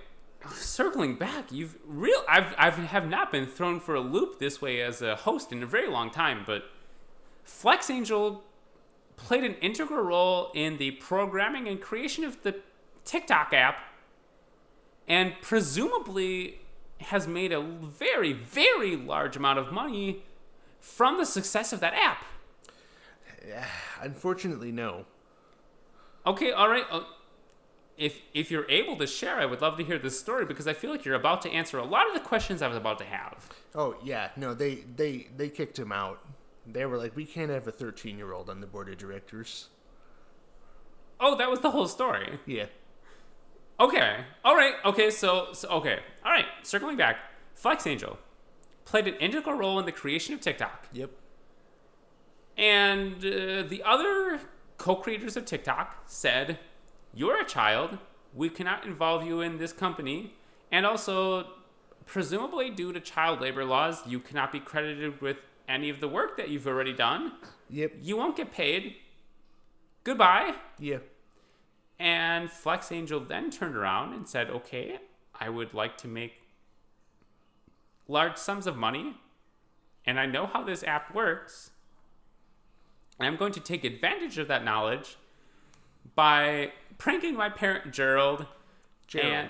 circling 0.51 1.17
back, 1.17 1.51
you've 1.51 1.77
real 1.87 2.23
I've 2.29 2.55
I've 2.59 2.75
have 2.75 3.09
not 3.09 3.33
been 3.33 3.47
thrown 3.47 3.81
for 3.81 3.95
a 3.95 4.01
loop 4.01 4.39
this 4.39 4.61
way 4.61 4.83
as 4.83 5.01
a 5.01 5.17
host 5.17 5.53
in 5.53 5.63
a 5.63 5.67
very 5.67 5.89
long 5.89 6.11
time, 6.11 6.43
but 6.47 6.65
Flex 7.45 7.89
Angel 7.89 8.43
played 9.17 9.45
an 9.45 9.55
integral 9.55 10.03
role 10.03 10.51
in 10.55 10.77
the 10.77 10.91
programming 10.93 11.67
and 11.67 11.81
creation 11.81 12.25
of 12.25 12.43
the 12.43 12.57
TikTok 13.07 13.55
app 13.55 13.79
and 15.09 15.33
presumably 15.41 16.61
has 17.01 17.27
made 17.27 17.53
a 17.53 17.61
very 17.63 18.35
very 18.35 18.97
large 18.97 19.35
amount 19.35 19.59
of 19.59 19.73
money 19.73 20.25
from 20.79 21.17
the 21.17 21.25
success 21.25 21.73
of 21.73 21.81
that 21.81 21.95
app. 21.95 22.25
Unfortunately, 24.01 24.73
no. 24.73 25.07
Okay, 26.27 26.53
all 26.53 26.69
right. 26.69 26.85
Uh, 26.91 27.05
if 27.97 28.19
if 28.33 28.51
you're 28.51 28.69
able 28.71 28.97
to 28.97 29.07
share, 29.07 29.37
I 29.37 29.47
would 29.47 29.61
love 29.61 29.77
to 29.79 29.85
hear 29.85 29.99
this 29.99 30.19
story 30.19 30.45
because 30.45 30.69
I 30.69 30.73
feel 30.73 30.91
like 30.91 31.05
you're 31.05 31.15
about 31.15 31.43
to 31.43 31.51
answer 31.51 31.79
a 31.79 31.85
lot 31.85 32.07
of 32.07 32.15
the 32.15 32.21
questions 32.21 32.63
I 32.63 32.69
was 32.69 32.77
about 32.77 32.99
to 32.99 33.05
have. 33.05 33.49
Oh 33.75 33.97
yeah, 34.05 34.31
no. 34.37 34.55
They 34.55 34.85
they 34.97 35.29
they 35.37 35.49
kicked 35.49 35.79
him 35.79 35.91
out. 35.93 36.21
They 36.67 36.85
were 36.87 36.99
like, 36.99 37.17
we 37.17 37.25
can't 37.25 37.51
have 37.51 37.67
a 37.67 37.73
13 37.73 38.19
year 38.19 38.33
old 38.33 38.51
on 38.51 38.61
the 38.61 38.67
board 38.67 38.89
of 38.89 38.99
directors. 38.99 39.69
Oh, 41.19 41.37
that 41.37 41.51
was 41.51 41.61
the 41.61 41.71
whole 41.71 41.89
story. 41.89 42.39
Yeah. 42.47 42.67
Okay. 43.81 44.25
All 44.45 44.55
right. 44.55 44.75
Okay. 44.85 45.11
So, 45.11 45.49
so 45.53 45.69
okay. 45.71 46.01
All 46.25 46.31
right. 46.33 46.47
Circling 46.63 46.97
back, 46.97 47.17
Flex 47.55 47.87
Angel 47.87 48.19
played 48.85 49.07
an 49.07 49.15
integral 49.17 49.57
role 49.57 49.79
in 49.79 49.87
the 49.87 49.93
creation 49.93 50.35
of 50.35 50.41
TikTok, 50.41 50.89
Yep. 50.93 51.11
And 52.59 53.17
uh, 53.19 53.63
the 53.63 53.83
other 53.85 54.41
co-creators 54.77 55.37
of 55.37 55.47
TikTok 55.47 56.03
said, 56.07 56.59
"You're 57.15 57.41
a 57.41 57.45
child. 57.45 57.99
We 58.35 58.51
cannot 58.51 58.85
involve 58.85 59.25
you 59.25 59.41
in 59.41 59.57
this 59.57 59.73
company, 59.73 60.35
and 60.71 60.85
also, 60.85 61.47
presumably 62.05 62.69
due 62.71 62.93
to 62.93 63.01
child 63.01 63.41
labor 63.41 63.65
laws, 63.65 64.07
you 64.07 64.21
cannot 64.21 64.53
be 64.53 64.61
credited 64.61 65.21
with 65.23 65.39
any 65.67 65.89
of 65.89 66.01
the 66.01 66.09
work 66.09 66.37
that 66.37 66.49
you've 66.51 66.67
already 66.67 66.93
done. 66.93 67.33
Yep. 67.71 67.93
You 68.03 68.17
won't 68.17 68.37
get 68.37 68.53
paid. 68.53 68.97
Goodbye." 70.05 70.55
Yeah. 70.79 70.99
And 71.99 72.51
Flex 72.51 72.93
Angel 72.93 73.21
then 73.21 73.51
turned 73.51 73.77
around 73.77 74.13
and 74.15 74.29
said, 74.29 74.51
Okay, 74.51 74.99
I 75.35 75.49
would 75.49 75.75
like 75.75 75.97
to 75.99 76.09
make 76.09 76.43
large 78.07 78.37
sums 78.37 78.67
of 78.67 78.77
money, 78.77 79.17
and 80.07 80.19
I 80.19 80.27
know 80.27 80.47
how 80.47 80.63
this 80.63 80.83
app 80.85 81.15
works. 81.15 81.71
And 83.19 83.27
I'm 83.27 83.37
going 83.37 83.53
to 83.53 83.61
take 83.61 83.85
advantage 83.85 84.39
of 84.39 84.49
that 84.49 84.65
knowledge 84.65 85.17
by 86.15 86.73
pranking 86.99 87.35
my 87.35 87.49
parent 87.49 87.93
Gerald. 87.93 88.47
Gerald. 89.07 89.33
And 89.33 89.49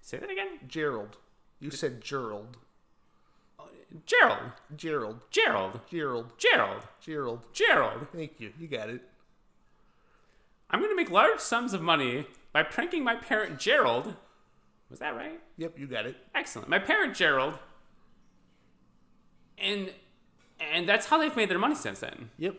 say 0.00 0.18
that 0.18 0.30
again, 0.30 0.60
Gerald. 0.66 1.16
You 1.60 1.70
said 1.70 2.00
Gerald. 2.00 2.56
Gerald, 4.06 4.52
Gerald. 4.76 5.20
Gerald, 5.30 5.80
Gerald. 5.88 6.26
Gerald, 6.38 6.82
Gerald. 7.00 7.40
Gerald. 7.52 8.06
Thank 8.12 8.40
you. 8.40 8.52
You 8.58 8.66
got 8.66 8.90
it. 8.90 9.02
I'm 10.70 10.80
going 10.80 10.90
to 10.90 10.96
make 10.96 11.10
large 11.10 11.38
sums 11.38 11.72
of 11.72 11.80
money 11.80 12.26
by 12.52 12.64
pranking 12.64 13.04
my 13.04 13.14
parent 13.14 13.60
Gerald. 13.60 14.16
Was 14.90 14.98
that 14.98 15.14
right? 15.14 15.40
Yep, 15.58 15.78
you 15.78 15.86
got 15.86 16.06
it. 16.06 16.16
Excellent. 16.34 16.68
My 16.68 16.80
parent 16.80 17.14
Gerald, 17.14 17.58
and 19.58 19.92
and 20.72 20.88
that's 20.88 21.06
how 21.06 21.18
they've 21.18 21.34
made 21.36 21.48
their 21.48 21.58
money 21.58 21.74
since 21.74 22.00
then. 22.00 22.30
Yep. 22.38 22.56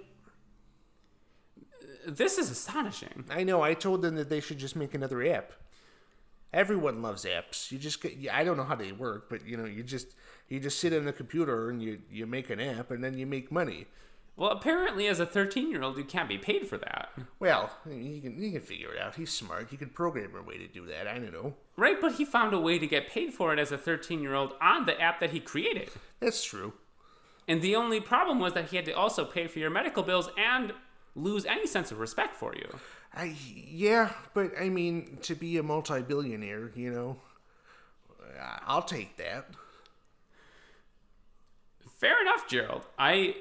This 2.08 2.38
is 2.38 2.52
astonishing. 2.52 3.26
I 3.30 3.44
know. 3.44 3.62
I 3.62 3.74
told 3.74 4.02
them 4.02 4.16
that 4.16 4.30
they 4.30 4.40
should 4.40 4.60
just 4.60 4.76
make 4.76 4.94
another 4.94 5.26
app. 5.26 5.54
Everyone 6.54 7.02
loves 7.02 7.26
apps. 7.26 7.72
You 7.72 7.78
just 7.78 8.02
get. 8.02 8.14
I 8.32 8.44
don't 8.44 8.58
know 8.58 8.64
how 8.64 8.76
they 8.76 8.92
work, 8.92 9.30
but 9.30 9.46
you 9.46 9.58
know, 9.58 9.66
you 9.66 9.84
just 9.84 10.08
you 10.48 10.60
just 10.60 10.80
sit 10.80 10.94
in 10.94 11.06
the 11.06 11.14
computer 11.14 11.70
and 11.70 11.82
you 11.82 12.00
you 12.10 12.26
make 12.26 12.50
an 12.50 12.60
app 12.60 12.92
and 12.92 13.04
then 13.04 13.18
you 13.18 13.26
make 13.26 13.52
money. 13.52 13.88
Well, 14.38 14.52
apparently, 14.52 15.08
as 15.08 15.22
a 15.22 15.26
13 15.26 15.72
year 15.72 15.82
old, 15.82 15.98
you 15.98 16.04
can't 16.04 16.28
be 16.28 16.38
paid 16.38 16.68
for 16.68 16.78
that. 16.78 17.10
Well, 17.40 17.72
you 17.90 18.22
can 18.22 18.42
you 18.42 18.52
can 18.52 18.62
figure 18.62 18.94
it 18.94 19.02
out. 19.02 19.16
He's 19.16 19.32
smart. 19.32 19.70
He 19.70 19.78
can 19.78 19.90
program 19.90 20.36
a 20.36 20.44
way 20.44 20.58
to 20.58 20.68
do 20.68 20.86
that. 20.88 21.08
I 21.08 21.16
don't 21.16 21.32
know. 21.32 21.56
Right? 21.78 22.00
But 22.00 22.16
he 22.16 22.26
found 22.26 22.54
a 22.54 22.60
way 22.60 22.78
to 22.78 22.88
get 22.88 23.10
paid 23.10 23.34
for 23.34 23.54
it 23.54 23.60
as 23.60 23.72
a 23.72 23.78
13 23.78 24.22
year 24.22 24.34
old 24.34 24.54
on 24.62 24.86
the 24.86 25.00
app 25.00 25.20
that 25.22 25.32
he 25.32 25.40
created. 25.40 25.90
That's 26.20 26.44
true. 26.44 26.74
And 27.48 27.62
the 27.62 27.76
only 27.76 28.00
problem 28.00 28.40
was 28.40 28.54
that 28.54 28.70
he 28.70 28.76
had 28.76 28.86
to 28.86 28.92
also 28.92 29.24
pay 29.24 29.48
for 29.48 29.60
your 29.60 29.70
medical 29.70 30.04
bills 30.04 30.30
and 30.38 30.74
lose 31.16 31.46
any 31.46 31.68
sense 31.68 31.92
of 31.92 32.00
respect 32.00 32.36
for 32.36 32.56
you. 32.56 32.68
I 33.14 33.36
yeah, 33.54 34.12
but 34.34 34.52
I 34.60 34.70
mean, 34.70 35.20
to 35.24 35.36
be 35.36 35.58
a 35.58 35.64
multi-billionaire, 35.64 36.72
you 36.76 36.92
know, 36.92 37.18
I'll 38.66 38.82
take 38.82 39.16
that. 39.18 39.48
Fair 41.98 42.20
enough, 42.22 42.48
Gerald. 42.48 42.86
I 43.00 43.36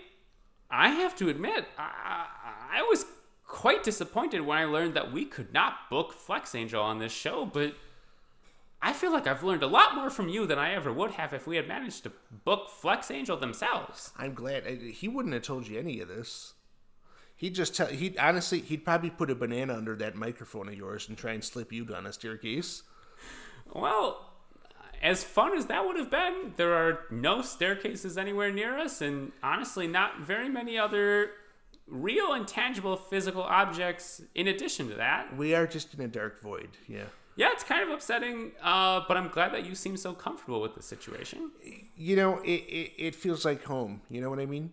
I 0.70 0.90
have 0.90 1.16
to 1.16 1.28
admit, 1.28 1.66
I, 1.78 2.26
I 2.72 2.82
was 2.82 3.06
quite 3.46 3.82
disappointed 3.82 4.40
when 4.40 4.58
I 4.58 4.64
learned 4.64 4.94
that 4.94 5.12
we 5.12 5.24
could 5.24 5.52
not 5.52 5.90
book 5.90 6.12
Flex 6.12 6.54
Angel 6.54 6.82
on 6.82 6.98
this 6.98 7.12
show, 7.12 7.44
but 7.46 7.74
I 8.84 8.92
feel 8.92 9.12
like 9.12 9.26
I've 9.26 9.42
learned 9.42 9.62
a 9.62 9.66
lot 9.66 9.94
more 9.94 10.10
from 10.10 10.28
you 10.28 10.46
than 10.46 10.58
I 10.58 10.74
ever 10.74 10.92
would 10.92 11.12
have 11.12 11.32
if 11.32 11.46
we 11.46 11.56
had 11.56 11.66
managed 11.66 12.02
to 12.02 12.12
book 12.44 12.68
Flex 12.68 13.10
Angel 13.10 13.34
themselves. 13.34 14.12
I'm 14.18 14.34
glad 14.34 14.66
he 14.66 15.08
wouldn't 15.08 15.32
have 15.32 15.42
told 15.42 15.66
you 15.66 15.78
any 15.78 16.00
of 16.00 16.08
this. 16.08 16.52
He'd 17.34 17.54
just 17.54 17.74
tell. 17.74 17.86
He'd 17.86 18.18
honestly, 18.18 18.60
he'd 18.60 18.84
probably 18.84 19.08
put 19.08 19.30
a 19.30 19.34
banana 19.34 19.74
under 19.74 19.96
that 19.96 20.16
microphone 20.16 20.68
of 20.68 20.74
yours 20.74 21.08
and 21.08 21.16
try 21.16 21.32
and 21.32 21.42
slip 21.42 21.72
you 21.72 21.86
down 21.86 22.04
a 22.04 22.12
staircase. 22.12 22.82
Well, 23.72 24.34
as 25.02 25.24
fun 25.24 25.56
as 25.56 25.64
that 25.66 25.86
would 25.86 25.96
have 25.96 26.10
been, 26.10 26.52
there 26.56 26.74
are 26.74 27.06
no 27.10 27.40
staircases 27.40 28.18
anywhere 28.18 28.52
near 28.52 28.76
us, 28.76 29.00
and 29.00 29.32
honestly, 29.42 29.86
not 29.88 30.20
very 30.20 30.50
many 30.50 30.76
other 30.78 31.30
real 31.86 32.34
and 32.34 32.46
tangible 32.46 32.98
physical 32.98 33.42
objects 33.42 34.20
in 34.34 34.46
addition 34.46 34.90
to 34.90 34.94
that. 34.96 35.34
We 35.34 35.54
are 35.54 35.66
just 35.66 35.94
in 35.94 36.02
a 36.02 36.08
dark 36.08 36.42
void. 36.42 36.76
Yeah. 36.86 37.06
Yeah, 37.36 37.48
it's 37.52 37.64
kind 37.64 37.82
of 37.82 37.90
upsetting, 37.90 38.52
uh, 38.62 39.02
but 39.08 39.16
I'm 39.16 39.28
glad 39.28 39.52
that 39.54 39.66
you 39.66 39.74
seem 39.74 39.96
so 39.96 40.12
comfortable 40.12 40.60
with 40.60 40.74
the 40.74 40.82
situation. 40.82 41.50
You 41.96 42.16
know, 42.16 42.38
it, 42.38 42.60
it 42.60 42.92
it 42.96 43.14
feels 43.14 43.44
like 43.44 43.64
home. 43.64 44.02
You 44.08 44.20
know 44.20 44.30
what 44.30 44.38
I 44.38 44.46
mean? 44.46 44.70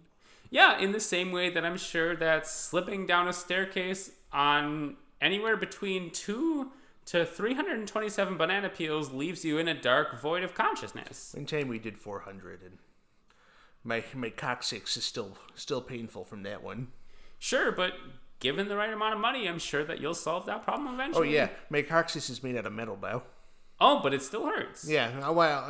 Yeah, 0.52 0.78
in 0.78 0.92
the 0.92 1.00
same 1.00 1.32
way 1.32 1.50
that 1.50 1.66
I'm 1.66 1.78
sure 1.78 2.16
that 2.18 2.46
slipping 2.46 3.08
down 3.08 3.28
a 3.28 3.34
staircase 3.34 4.12
on 4.32 4.98
anywhere 5.22 5.58
between 5.58 6.12
two 6.12 6.72
to 7.06 7.26
327 7.26 8.38
banana 8.38 8.70
peels 8.70 9.12
leaves 9.12 9.44
you 9.44 9.58
in 9.58 9.68
a 9.68 9.74
dark 9.74 10.20
void 10.22 10.44
of 10.44 10.54
consciousness. 10.54 11.34
One 11.36 11.46
time 11.46 11.68
we 11.68 11.80
did 11.80 11.98
400, 11.98 12.62
and 12.62 12.78
my 13.84 14.04
my 14.14 14.30
coccyx 14.30 14.96
is 14.98 15.04
still 15.04 15.38
still 15.56 15.82
painful 15.82 16.26
from 16.26 16.44
that 16.44 16.64
one. 16.64 16.90
Sure, 17.40 17.72
but 17.72 17.94
given 18.42 18.68
the 18.68 18.76
right 18.76 18.92
amount 18.92 19.14
of 19.14 19.22
money, 19.22 19.48
I'm 19.48 19.60
sure 19.60 19.86
that 19.86 20.02
you'll 20.02 20.14
solve 20.14 20.46
that 20.48 20.64
problem 20.64 20.94
eventually. 20.94 21.30
Oh 21.30 21.32
yeah, 21.32 21.50
my 21.70 21.82
coccyx 21.82 22.30
is 22.30 22.44
made 22.44 22.58
out 22.58 22.66
of 22.66 22.74
metal 22.74 23.00
now. 23.02 23.24
Oh, 23.80 24.00
but 24.04 24.14
it 24.14 24.22
still 24.22 24.46
hurts. 24.46 24.88
Yeah, 24.88 25.28
uh, 25.28 25.32
well, 25.32 25.66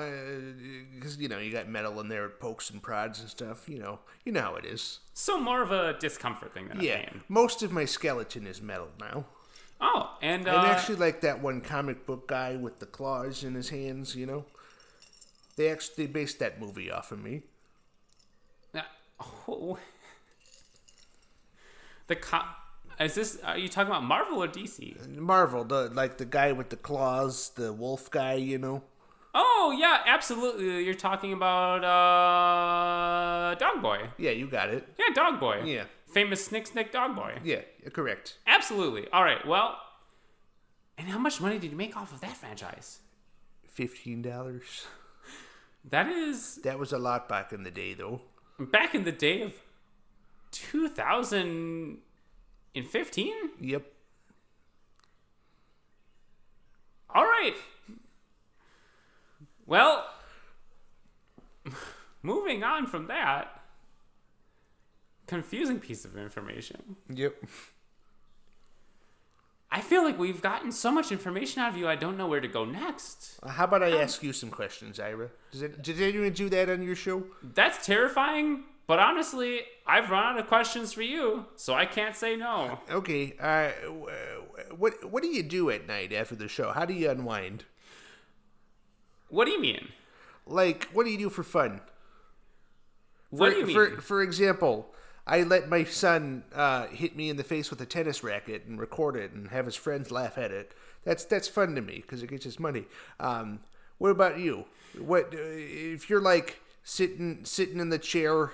because 0.95 1.17
you 1.17 1.29
know 1.29 1.37
you 1.37 1.51
got 1.51 1.69
metal 1.69 1.99
in 2.01 2.09
there, 2.09 2.25
it 2.25 2.39
pokes 2.39 2.69
and 2.69 2.81
prods 2.81 3.19
and 3.21 3.29
stuff. 3.29 3.69
You 3.69 3.79
know, 3.79 3.99
you 4.25 4.31
know 4.31 4.41
how 4.41 4.55
it 4.55 4.65
is. 4.65 4.99
So 5.13 5.39
more 5.39 5.61
of 5.61 5.71
a 5.71 5.93
discomfort 5.99 6.53
thing 6.53 6.67
than 6.67 6.81
Yeah, 6.81 7.09
most 7.29 7.61
of 7.61 7.71
my 7.71 7.85
skeleton 7.85 8.47
is 8.47 8.61
metal 8.61 8.89
now. 8.99 9.25
Oh, 9.79 10.17
and 10.21 10.47
uh, 10.47 10.55
I'm 10.55 10.65
actually 10.65 10.97
like 10.97 11.21
that 11.21 11.41
one 11.41 11.61
comic 11.61 12.05
book 12.05 12.27
guy 12.27 12.55
with 12.55 12.79
the 12.79 12.85
claws 12.85 13.43
in 13.43 13.55
his 13.55 13.69
hands. 13.69 14.15
You 14.15 14.25
know, 14.25 14.45
they 15.55 15.69
actually 15.69 16.05
they 16.05 16.11
based 16.11 16.39
that 16.39 16.59
movie 16.59 16.91
off 16.91 17.11
of 17.11 17.23
me. 17.23 17.43
uh, 18.75 18.81
oh. 19.47 19.79
the 22.07 22.17
co- 22.17 22.41
is 22.99 23.15
this? 23.15 23.39
Are 23.43 23.57
you 23.57 23.67
talking 23.69 23.91
about 23.91 24.03
Marvel 24.03 24.43
or 24.43 24.47
DC? 24.47 25.17
Marvel, 25.17 25.63
the 25.63 25.89
like 25.89 26.17
the 26.17 26.25
guy 26.25 26.51
with 26.51 26.69
the 26.69 26.75
claws, 26.77 27.49
the 27.55 27.71
wolf 27.73 28.09
guy. 28.11 28.33
You 28.33 28.57
know, 28.57 28.83
Oh 29.33 29.75
yeah, 29.77 29.99
absolutely. 30.05 30.83
You're 30.83 30.93
talking 30.93 31.33
about 31.33 31.83
uh, 31.83 33.55
Dog 33.55 33.81
Boy. 33.81 34.09
yeah, 34.17 34.31
you 34.31 34.47
got 34.47 34.69
it. 34.69 34.87
Yeah, 34.99 35.13
Dog 35.13 35.39
Boy. 35.39 35.63
Yeah. 35.65 35.85
Famous 36.07 36.43
Snick 36.45 36.67
Snick 36.67 36.91
Dog 36.91 37.15
Boy. 37.15 37.37
Yeah, 37.43 37.61
correct. 37.93 38.37
Absolutely. 38.45 39.07
All 39.13 39.23
right. 39.23 39.45
Well, 39.47 39.77
and 40.97 41.07
how 41.07 41.17
much 41.17 41.39
money 41.39 41.57
did 41.59 41.71
you 41.71 41.77
make 41.77 41.95
off 41.95 42.11
of 42.13 42.19
that 42.21 42.35
franchise? 42.37 42.99
fifteen 43.67 44.21
dollars. 44.21 44.85
That 45.89 46.07
is 46.09 46.57
That 46.63 46.77
was 46.77 46.91
a 46.93 46.99
lot 46.99 47.27
back 47.27 47.51
in 47.53 47.63
the 47.63 47.71
day, 47.71 47.93
though. 47.95 48.21
back 48.59 48.93
in 48.93 49.03
the 49.05 49.11
day 49.11 49.41
of 49.41 49.53
2015. 52.73 53.33
Yep. 53.59 53.85
All 57.13 57.23
right. 57.23 57.55
Well, 59.65 60.05
moving 62.23 62.63
on 62.63 62.87
from 62.87 63.07
that 63.07 63.61
confusing 65.27 65.79
piece 65.79 66.03
of 66.03 66.17
information. 66.17 66.97
Yep. 67.09 67.35
I 69.73 69.79
feel 69.79 70.03
like 70.03 70.19
we've 70.19 70.41
gotten 70.41 70.73
so 70.73 70.91
much 70.91 71.13
information 71.13 71.61
out 71.61 71.69
of 71.71 71.77
you, 71.77 71.87
I 71.87 71.95
don't 71.95 72.17
know 72.17 72.27
where 72.27 72.41
to 72.41 72.47
go 72.49 72.65
next. 72.65 73.39
How 73.47 73.63
about 73.63 73.81
I 73.81 73.93
um, 73.93 74.01
ask 74.01 74.21
you 74.21 74.33
some 74.33 74.49
questions, 74.49 74.99
Ira? 74.99 75.29
Does 75.51 75.61
it, 75.61 75.81
did 75.81 76.01
anyone 76.01 76.33
do 76.33 76.49
that 76.49 76.69
on 76.69 76.83
your 76.83 76.97
show? 76.97 77.23
That's 77.41 77.85
terrifying, 77.85 78.65
but 78.87 78.99
honestly, 78.99 79.61
I've 79.85 80.09
run 80.09 80.23
out 80.23 80.39
of 80.39 80.47
questions 80.47 80.93
for 80.93 81.01
you, 81.01 81.45
so 81.55 81.73
I 81.73 81.85
can't 81.85 82.15
say 82.15 82.35
no. 82.35 82.79
Okay. 82.89 83.35
Uh, 83.39 83.69
what 84.75 85.09
What 85.09 85.23
do 85.23 85.29
you 85.29 85.43
do 85.43 85.69
at 85.69 85.87
night 85.87 86.13
after 86.13 86.35
the 86.35 86.47
show? 86.47 86.71
How 86.71 86.85
do 86.85 86.93
you 86.93 87.09
unwind? 87.09 87.65
What 89.29 89.45
do 89.45 89.51
you 89.51 89.61
mean? 89.61 89.89
Like, 90.45 90.89
what 90.93 91.05
do 91.05 91.11
you 91.11 91.17
do 91.17 91.29
for 91.29 91.43
fun? 91.43 91.81
What 93.29 93.49
for, 93.49 93.53
do 93.53 93.59
you 93.61 93.65
mean? 93.67 93.95
For 93.95 94.01
For 94.01 94.21
example, 94.21 94.93
I 95.25 95.43
let 95.43 95.69
my 95.69 95.83
son 95.83 96.43
uh, 96.53 96.87
hit 96.87 97.15
me 97.15 97.29
in 97.29 97.37
the 97.37 97.43
face 97.43 97.69
with 97.69 97.79
a 97.81 97.85
tennis 97.85 98.23
racket 98.23 98.65
and 98.65 98.79
record 98.79 99.15
it 99.15 99.31
and 99.31 99.49
have 99.49 99.65
his 99.65 99.75
friends 99.75 100.11
laugh 100.11 100.37
at 100.37 100.51
it. 100.51 100.73
That's 101.05 101.23
that's 101.23 101.47
fun 101.47 101.75
to 101.75 101.81
me 101.81 101.97
because 101.97 102.21
it 102.23 102.29
gets 102.29 102.45
us 102.45 102.59
money. 102.59 102.85
Um, 103.19 103.61
what 103.97 104.09
about 104.09 104.39
you? 104.39 104.65
What 104.99 105.33
uh, 105.33 105.37
if 105.37 106.09
you're 106.09 106.21
like 106.21 106.59
sitting 106.83 107.45
sitting 107.45 107.79
in 107.79 107.89
the 107.89 107.99
chair 107.99 108.51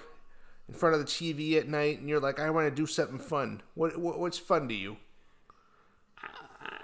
in 0.67 0.73
front 0.73 0.95
of 0.95 1.01
the 1.01 1.07
TV 1.07 1.57
at 1.57 1.67
night 1.67 1.99
and 1.99 2.09
you're 2.09 2.19
like, 2.19 2.39
I 2.39 2.49
want 2.49 2.67
to 2.67 2.75
do 2.75 2.85
something 2.85 3.19
fun. 3.19 3.61
What, 3.73 3.97
what 3.97 4.19
what's 4.19 4.37
fun 4.37 4.67
to 4.67 4.73
you? 4.73 4.97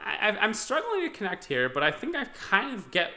I, 0.05 0.37
I'm 0.39 0.53
struggling 0.53 1.01
to 1.01 1.09
connect 1.09 1.45
here, 1.45 1.69
but 1.69 1.83
I 1.83 1.91
think 1.91 2.15
I 2.15 2.25
kind 2.25 2.73
of 2.73 2.91
get 2.91 3.11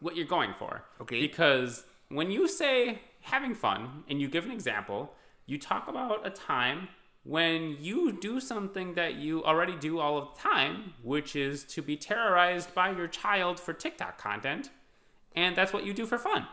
what 0.00 0.16
you're 0.16 0.26
going 0.26 0.54
for. 0.58 0.84
Okay. 1.00 1.20
Because 1.20 1.84
when 2.08 2.30
you 2.30 2.46
say 2.46 3.00
having 3.22 3.54
fun 3.54 4.04
and 4.08 4.20
you 4.20 4.28
give 4.28 4.44
an 4.44 4.50
example, 4.50 5.14
you 5.46 5.58
talk 5.58 5.88
about 5.88 6.26
a 6.26 6.30
time 6.30 6.88
when 7.24 7.76
you 7.80 8.12
do 8.12 8.38
something 8.38 8.94
that 8.94 9.14
you 9.14 9.42
already 9.44 9.74
do 9.76 9.98
all 9.98 10.18
of 10.18 10.34
the 10.34 10.40
time, 10.40 10.92
which 11.02 11.34
is 11.34 11.64
to 11.64 11.80
be 11.80 11.96
terrorized 11.96 12.74
by 12.74 12.90
your 12.90 13.08
child 13.08 13.58
for 13.58 13.72
TikTok 13.72 14.18
content, 14.18 14.70
and 15.34 15.56
that's 15.56 15.72
what 15.72 15.86
you 15.86 15.94
do 15.94 16.04
for 16.04 16.18
fun. 16.18 16.46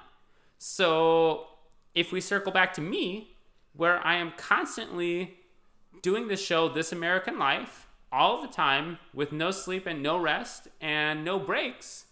So 0.58 1.48
if 1.94 2.14
we 2.14 2.22
circle 2.22 2.54
back 2.54 2.74
to 2.76 2.82
me, 2.82 3.31
where 3.74 4.06
I 4.06 4.16
am 4.16 4.34
constantly 4.38 5.38
doing 6.02 6.28
the 6.28 6.38
show 6.38 6.68
This 6.70 6.92
American 6.92 7.38
Life 7.38 7.88
all 8.12 8.42
the 8.42 8.48
time 8.48 8.98
with 9.14 9.32
no 9.32 9.52
sleep 9.52 9.86
and 9.86 10.04
no 10.04 10.18
rest 10.18 10.68
and 10.82 11.24
no 11.24 11.40
breaks, 11.40 12.06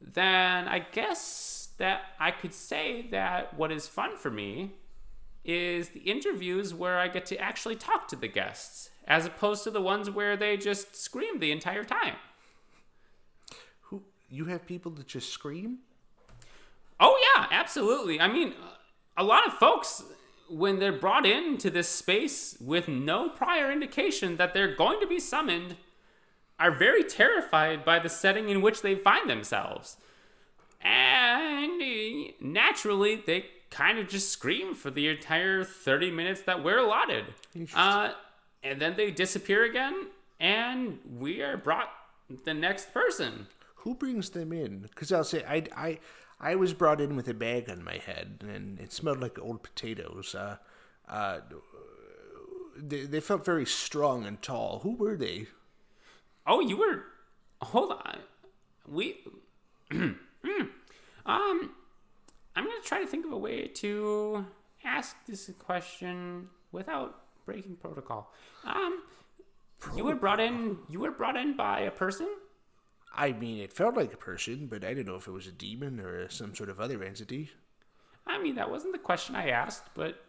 then 0.00 0.68
I 0.68 0.78
guess 0.78 1.70
that 1.78 2.02
I 2.18 2.30
could 2.30 2.54
say 2.54 3.08
that 3.10 3.54
what 3.54 3.72
is 3.72 3.88
fun 3.88 4.16
for 4.16 4.30
me 4.30 4.72
is 5.44 5.90
the 5.90 6.00
interviews 6.00 6.74
where 6.74 6.98
I 6.98 7.08
get 7.08 7.26
to 7.26 7.38
actually 7.38 7.76
talk 7.76 8.06
to 8.08 8.16
the 8.16 8.28
guests, 8.28 8.90
as 9.06 9.26
opposed 9.26 9.64
to 9.64 9.70
the 9.70 9.80
ones 9.80 10.10
where 10.10 10.36
they 10.36 10.56
just 10.56 10.94
scream 10.94 11.38
the 11.38 11.50
entire 11.50 11.84
time. 11.84 12.16
Who 13.84 14.02
you 14.28 14.44
have 14.46 14.66
people 14.66 14.92
that 14.92 15.06
just 15.06 15.32
scream? 15.32 15.78
Oh, 17.00 17.18
yeah, 17.34 17.46
absolutely. 17.50 18.20
I 18.20 18.28
mean, 18.28 18.52
a 19.16 19.24
lot 19.24 19.46
of 19.46 19.54
folks, 19.54 20.04
when 20.50 20.78
they're 20.78 20.92
brought 20.92 21.24
into 21.24 21.70
this 21.70 21.88
space 21.88 22.56
with 22.60 22.88
no 22.88 23.28
prior 23.28 23.70
indication 23.70 24.36
that 24.36 24.52
they're 24.52 24.74
going 24.74 25.00
to 25.00 25.06
be 25.06 25.20
summoned, 25.20 25.76
are 26.58 26.70
very 26.70 27.02
terrified 27.02 27.84
by 27.84 27.98
the 27.98 28.08
setting 28.08 28.48
in 28.48 28.60
which 28.60 28.82
they 28.82 28.94
find 28.94 29.30
themselves. 29.30 29.96
And 30.82 31.80
eh, 31.82 32.32
naturally, 32.40 33.16
they 33.16 33.46
kind 33.70 33.98
of 33.98 34.08
just 34.08 34.30
scream 34.30 34.74
for 34.74 34.90
the 34.90 35.08
entire 35.08 35.64
30 35.64 36.10
minutes 36.10 36.42
that 36.42 36.62
we're 36.62 36.78
allotted. 36.78 37.26
Uh, 37.74 38.12
and 38.62 38.80
then 38.80 38.96
they 38.96 39.10
disappear 39.10 39.64
again, 39.64 40.08
and 40.38 40.98
we 41.18 41.40
are 41.42 41.56
brought 41.56 41.90
the 42.44 42.54
next 42.54 42.92
person. 42.92 43.46
Who 43.76 43.94
brings 43.94 44.30
them 44.30 44.52
in? 44.52 44.80
Because 44.80 45.12
I'll 45.12 45.24
say 45.24 45.42
I, 45.48 45.64
I 45.74 45.98
I 46.40 46.54
was 46.54 46.72
brought 46.72 47.00
in 47.00 47.16
with 47.16 47.28
a 47.28 47.34
bag 47.34 47.68
on 47.68 47.84
my 47.84 47.98
head, 47.98 48.38
and 48.40 48.80
it 48.80 48.92
smelled 48.92 49.20
like 49.20 49.38
old 49.38 49.62
potatoes. 49.62 50.34
Uh, 50.34 50.56
uh, 51.08 51.40
they, 52.76 53.02
they 53.02 53.20
felt 53.20 53.44
very 53.44 53.66
strong 53.66 54.24
and 54.24 54.40
tall. 54.40 54.80
Who 54.82 54.94
were 54.96 55.16
they? 55.16 55.48
Oh, 56.46 56.60
you 56.60 56.78
were. 56.78 57.04
Hold 57.60 57.92
on. 57.92 58.18
We. 58.88 59.18
um, 59.90 60.16
I'm 61.26 62.64
gonna 62.64 62.80
try 62.84 63.00
to 63.00 63.06
think 63.06 63.26
of 63.26 63.32
a 63.32 63.38
way 63.38 63.66
to 63.66 64.46
ask 64.84 65.16
this 65.26 65.50
question 65.58 66.48
without 66.72 67.20
breaking 67.44 67.76
protocol. 67.76 68.32
Um, 68.64 69.02
you 69.94 70.04
were 70.04 70.14
brought 70.14 70.40
in. 70.40 70.78
You 70.88 71.00
were 71.00 71.10
brought 71.10 71.36
in 71.36 71.56
by 71.56 71.80
a 71.80 71.90
person. 71.90 72.28
I 73.12 73.32
mean, 73.32 73.58
it 73.58 73.72
felt 73.72 73.96
like 73.96 74.12
a 74.12 74.16
person, 74.16 74.66
but 74.66 74.84
I 74.84 74.88
didn't 74.94 75.06
know 75.06 75.16
if 75.16 75.26
it 75.26 75.32
was 75.32 75.46
a 75.46 75.52
demon 75.52 76.00
or 76.00 76.28
some 76.30 76.54
sort 76.54 76.68
of 76.68 76.80
other 76.80 77.02
entity. 77.02 77.50
I 78.26 78.38
mean, 78.40 78.54
that 78.54 78.70
wasn't 78.70 78.92
the 78.92 78.98
question 79.00 79.34
I 79.34 79.48
asked, 79.50 79.84
but 79.94 80.22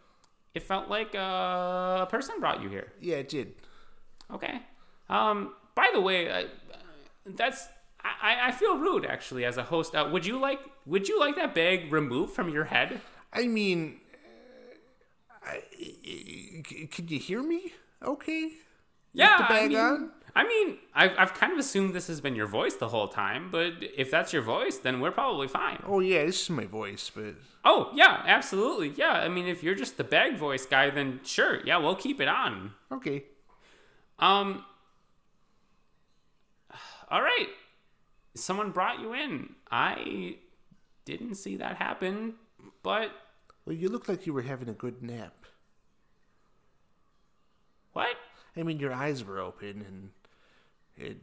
it 0.55 0.63
felt 0.63 0.89
like 0.89 1.13
a 1.13 2.07
person 2.09 2.39
brought 2.39 2.61
you 2.61 2.69
here. 2.69 2.91
Yeah, 2.99 3.17
it 3.17 3.29
did. 3.29 3.53
Okay. 4.33 4.61
Um. 5.09 5.53
By 5.75 5.89
the 5.93 6.01
way, 6.01 6.31
I, 6.31 6.45
that's 7.25 7.67
I, 8.03 8.47
I 8.47 8.51
feel 8.51 8.77
rude 8.77 9.05
actually 9.05 9.45
as 9.45 9.57
a 9.57 9.63
host. 9.63 9.95
Uh, 9.95 10.09
would 10.11 10.25
you 10.25 10.39
like 10.39 10.59
Would 10.85 11.07
you 11.07 11.19
like 11.19 11.35
that 11.35 11.53
bag 11.55 11.91
removed 11.91 12.33
from 12.33 12.49
your 12.49 12.65
head? 12.65 12.99
I 13.31 13.47
mean, 13.47 13.99
uh, 15.29 15.47
I, 15.47 15.55
I- 15.55 16.87
can 16.91 17.07
you 17.07 17.19
hear 17.19 17.41
me? 17.43 17.73
Okay. 18.03 18.51
Yeah, 19.13 19.37
the 19.37 19.53
I 19.53 19.67
mean, 19.67 19.77
on? 19.77 20.11
I 20.35 20.47
mean, 20.47 20.77
I've, 20.93 21.11
I've 21.17 21.33
kind 21.33 21.51
of 21.51 21.59
assumed 21.59 21.93
this 21.93 22.07
has 22.07 22.21
been 22.21 22.35
your 22.35 22.47
voice 22.47 22.75
the 22.75 22.87
whole 22.87 23.09
time, 23.09 23.49
but 23.51 23.73
if 23.97 24.09
that's 24.09 24.31
your 24.31 24.41
voice, 24.41 24.77
then 24.77 25.01
we're 25.01 25.11
probably 25.11 25.47
fine. 25.47 25.83
Oh 25.85 25.99
yeah, 25.99 26.23
this 26.25 26.41
is 26.43 26.49
my 26.49 26.65
voice, 26.65 27.11
but 27.13 27.35
Oh, 27.65 27.91
yeah, 27.93 28.23
absolutely. 28.25 28.89
Yeah, 28.95 29.11
I 29.11 29.27
mean, 29.29 29.47
if 29.47 29.61
you're 29.61 29.75
just 29.75 29.97
the 29.97 30.03
bag 30.03 30.37
voice 30.37 30.65
guy, 30.65 30.89
then 30.89 31.19
sure, 31.23 31.59
yeah, 31.65 31.77
we'll 31.77 31.95
keep 31.95 32.19
it 32.21 32.27
on. 32.27 32.71
okay. 32.91 33.23
Um, 34.19 34.63
all 37.09 37.21
right. 37.21 37.47
Someone 38.35 38.71
brought 38.71 38.99
you 39.01 39.13
in. 39.13 39.55
I 39.69 40.37
didn't 41.05 41.35
see 41.35 41.57
that 41.57 41.75
happen, 41.77 42.35
but 42.83 43.11
Well, 43.65 43.75
you 43.75 43.89
look 43.89 44.07
like 44.07 44.25
you 44.25 44.33
were 44.33 44.43
having 44.43 44.69
a 44.69 44.73
good 44.73 45.03
nap. 45.03 45.45
what? 47.93 48.15
I 48.55 48.63
mean, 48.63 48.79
your 48.79 48.93
eyes 48.93 49.23
were 49.23 49.39
open, 49.39 49.83
and 49.87 50.09
it 51.01 51.17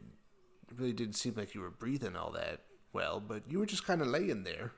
really 0.75 0.93
didn't 0.93 1.15
seem 1.15 1.33
like 1.35 1.55
you 1.55 1.61
were 1.61 1.69
breathing 1.69 2.15
all 2.15 2.31
that 2.31 2.61
well, 2.93 3.19
but 3.19 3.49
you 3.49 3.59
were 3.59 3.65
just 3.65 3.85
kind 3.85 4.01
of 4.01 4.07
laying 4.07 4.43
there 4.43 4.73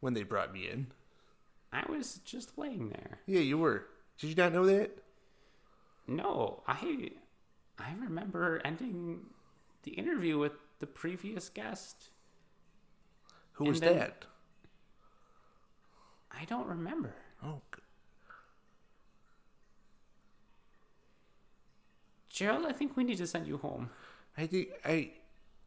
when 0.00 0.14
they 0.14 0.22
brought 0.22 0.52
me 0.52 0.68
in. 0.68 0.88
I 1.72 1.84
was 1.90 2.20
just 2.24 2.56
laying 2.56 2.90
there. 2.90 3.18
Yeah, 3.26 3.40
you 3.40 3.58
were. 3.58 3.86
Did 4.18 4.28
you 4.28 4.36
not 4.36 4.52
know 4.52 4.66
that? 4.66 4.96
No, 6.06 6.62
I 6.68 7.10
I 7.78 7.92
remember 8.00 8.60
ending 8.64 9.20
the 9.82 9.92
interview 9.92 10.38
with 10.38 10.52
the 10.78 10.86
previous 10.86 11.48
guest. 11.48 12.10
Who 13.52 13.64
was 13.64 13.80
that? 13.80 14.24
I 16.30 16.44
don't 16.44 16.66
remember. 16.66 17.14
Oh, 17.42 17.60
Gerald, 22.34 22.66
I 22.66 22.72
think 22.72 22.96
we 22.96 23.04
need 23.04 23.18
to 23.18 23.28
send 23.28 23.46
you 23.46 23.58
home. 23.58 23.90
I 24.36 24.46
think 24.46 24.70
I, 24.84 25.12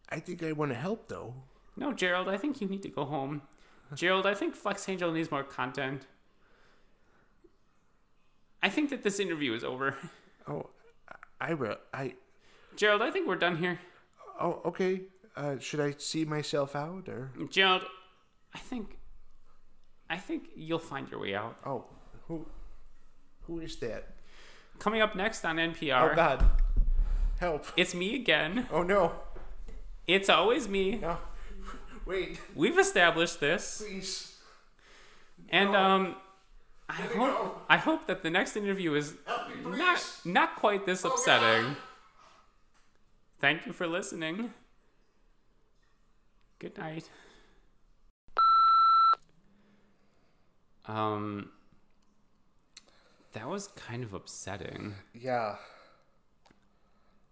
I 0.10 0.20
think 0.20 0.44
I 0.44 0.52
want 0.52 0.72
to 0.72 0.78
help 0.78 1.08
though. 1.08 1.34
No, 1.78 1.94
Gerald, 1.94 2.28
I 2.28 2.36
think 2.36 2.60
you 2.60 2.68
need 2.68 2.84
to 2.84 2.90
go 2.90 3.06
home. 3.06 3.42
Gerald, 3.96 4.26
I 4.26 4.34
think 4.34 4.54
Flex 4.54 4.90
Angel 4.90 5.10
needs 5.14 5.32
more 5.32 5.44
content. 5.46 6.08
I 8.62 8.68
think 8.68 8.90
that 8.90 9.02
this 9.04 9.18
interview 9.20 9.54
is 9.54 9.64
over. 9.64 9.96
Oh, 10.50 10.70
I 11.42 11.56
will. 11.56 11.76
I. 11.94 12.16
Gerald, 12.78 13.02
I 13.02 13.12
think 13.12 13.28
we're 13.28 13.36
done 13.36 13.58
here. 13.58 13.80
Oh, 14.40 14.62
okay. 14.64 15.02
Uh, 15.36 15.60
should 15.60 15.82
I 15.82 15.94
see 15.98 16.24
myself 16.24 16.74
out 16.74 17.10
or? 17.10 17.32
Gerald, 17.50 17.84
I 18.56 18.60
think 18.60 18.98
I 20.10 20.16
think 20.16 20.50
you'll 20.56 20.80
find 20.80 21.10
your 21.12 21.20
way 21.20 21.36
out. 21.36 21.58
Oh, 21.66 21.84
who, 22.30 22.46
who 23.42 23.60
is 23.60 23.76
that? 23.78 24.17
Coming 24.80 25.02
up 25.02 25.16
next 25.16 25.44
on 25.46 25.58
NPR, 25.58 26.12
Oh 26.12 26.16
God, 26.16 26.46
help! 27.40 27.66
it's 27.76 27.94
me 27.96 28.16
again. 28.16 28.68
Oh 28.72 28.84
no, 28.84 29.14
It's 30.06 30.30
always 30.30 30.68
me. 30.68 30.96
no. 30.98 31.18
Wait, 32.06 32.40
We've 32.56 32.78
established 32.80 33.40
this, 33.42 33.84
please. 33.86 34.38
and 35.50 35.72
No. 35.74 35.80
um, 35.84 36.16
I 36.88 37.02
Let 37.02 37.12
hope. 37.18 37.66
I 37.70 37.78
hope 37.78 38.08
that 38.08 38.24
the 38.24 38.30
next 38.30 38.56
interview 38.56 38.94
is 38.94 39.14
me, 39.66 39.78
not 39.78 40.20
not 40.24 40.56
quite 40.56 40.86
this 40.86 41.04
Oh, 41.04 41.10
upsetting. 41.10 41.64
God. 41.74 41.78
Thank 43.42 43.66
you 43.66 43.74
for 43.74 43.88
listening. 43.88 44.54
Good 46.60 46.78
night. 46.78 47.10
Um, 50.86 51.50
that 53.38 53.48
was 53.48 53.68
kind 53.68 54.04
of 54.04 54.16
upsetting. 54.16 54.96
Yeah, 55.14 55.58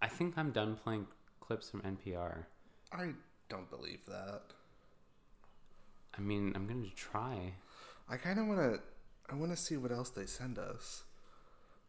I 0.04 0.08
think 0.08 0.38
I'm 0.38 0.52
done 0.52 0.76
playing 0.76 1.08
clips 1.40 1.72
from 1.72 1.82
NPR. 1.82 2.44
I 2.94 3.14
don't 3.50 3.68
believe 3.72 4.06
that. 4.08 4.42
I 6.16 6.22
mean, 6.22 6.54
I'm 6.56 6.68
gonna 6.68 6.86
try. 6.96 7.54
I 8.08 8.18
kind 8.18 8.40
of 8.40 8.46
want 8.46 8.60
to. 8.60 8.80
I 9.28 9.34
want 9.34 9.52
to 9.52 9.58
see 9.58 9.78
what 9.78 9.92
else 9.92 10.12
they 10.12 10.28
send 10.28 10.60
us. 10.60 11.06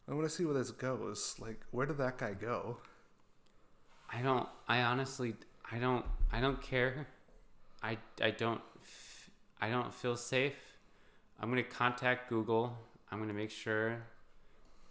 I 0.09 0.15
want 0.15 0.27
to 0.27 0.33
see 0.33 0.45
where 0.45 0.55
this 0.55 0.71
goes. 0.71 1.35
Like, 1.37 1.61
where 1.69 1.85
did 1.85 1.99
that 1.99 2.17
guy 2.17 2.33
go? 2.33 2.77
I 4.11 4.23
don't. 4.23 4.47
I 4.67 4.81
honestly. 4.81 5.35
I 5.71 5.77
don't. 5.77 6.05
I 6.31 6.41
don't 6.41 6.59
care. 6.59 7.05
I. 7.83 7.99
I 8.19 8.31
don't. 8.31 8.61
I 9.61 9.69
don't 9.69 9.93
feel 9.93 10.17
safe. 10.17 10.57
I'm 11.39 11.49
gonna 11.49 11.61
contact 11.61 12.29
Google. 12.29 12.75
I'm 13.11 13.19
gonna 13.19 13.33
make 13.33 13.51
sure 13.51 14.03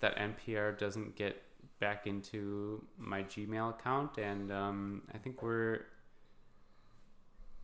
that 0.00 0.16
NPR 0.16 0.78
doesn't 0.78 1.16
get 1.16 1.42
back 1.80 2.06
into 2.06 2.84
my 2.98 3.22
Gmail 3.22 3.70
account, 3.70 4.18
and 4.18 4.50
um, 4.52 5.02
I 5.14 5.18
think 5.18 5.42
we're. 5.42 5.86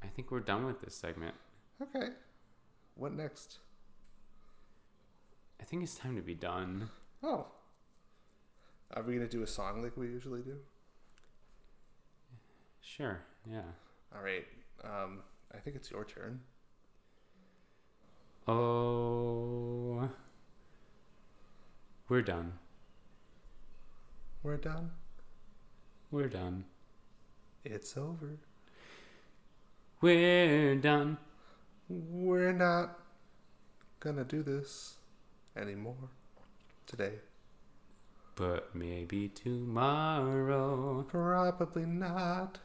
I 0.02 0.08
think 0.08 0.32
we're 0.32 0.40
done 0.40 0.66
with 0.66 0.80
this 0.80 0.96
segment. 0.96 1.34
Okay. 1.80 2.08
What 2.96 3.12
next? 3.12 3.58
I 5.60 5.64
think 5.64 5.84
it's 5.84 5.94
time 5.94 6.16
to 6.16 6.22
be 6.22 6.34
done. 6.34 6.90
Oh. 7.22 7.46
Are 8.94 9.02
we 9.02 9.14
gonna 9.14 9.28
do 9.28 9.42
a 9.42 9.46
song 9.46 9.82
like 9.82 9.96
we 9.96 10.08
usually 10.08 10.42
do? 10.42 10.56
Sure. 12.80 13.20
Yeah. 13.48 13.62
All 14.14 14.22
right. 14.22 14.44
Um, 14.84 15.20
I 15.54 15.58
think 15.58 15.76
it's 15.76 15.90
your 15.90 16.04
turn. 16.04 16.40
Oh. 18.48 20.10
We're 22.12 22.20
done. 22.20 22.52
We're 24.42 24.58
done. 24.58 24.90
We're 26.10 26.28
done. 26.28 26.66
It's 27.64 27.96
over. 27.96 28.36
We're 30.02 30.74
done. 30.74 31.16
We're 31.88 32.52
not 32.52 32.98
gonna 33.98 34.24
do 34.24 34.42
this 34.42 34.96
anymore 35.56 36.10
today. 36.86 37.14
But 38.34 38.74
maybe 38.74 39.30
tomorrow. 39.30 41.06
Probably 41.08 41.86
not. 41.86 42.58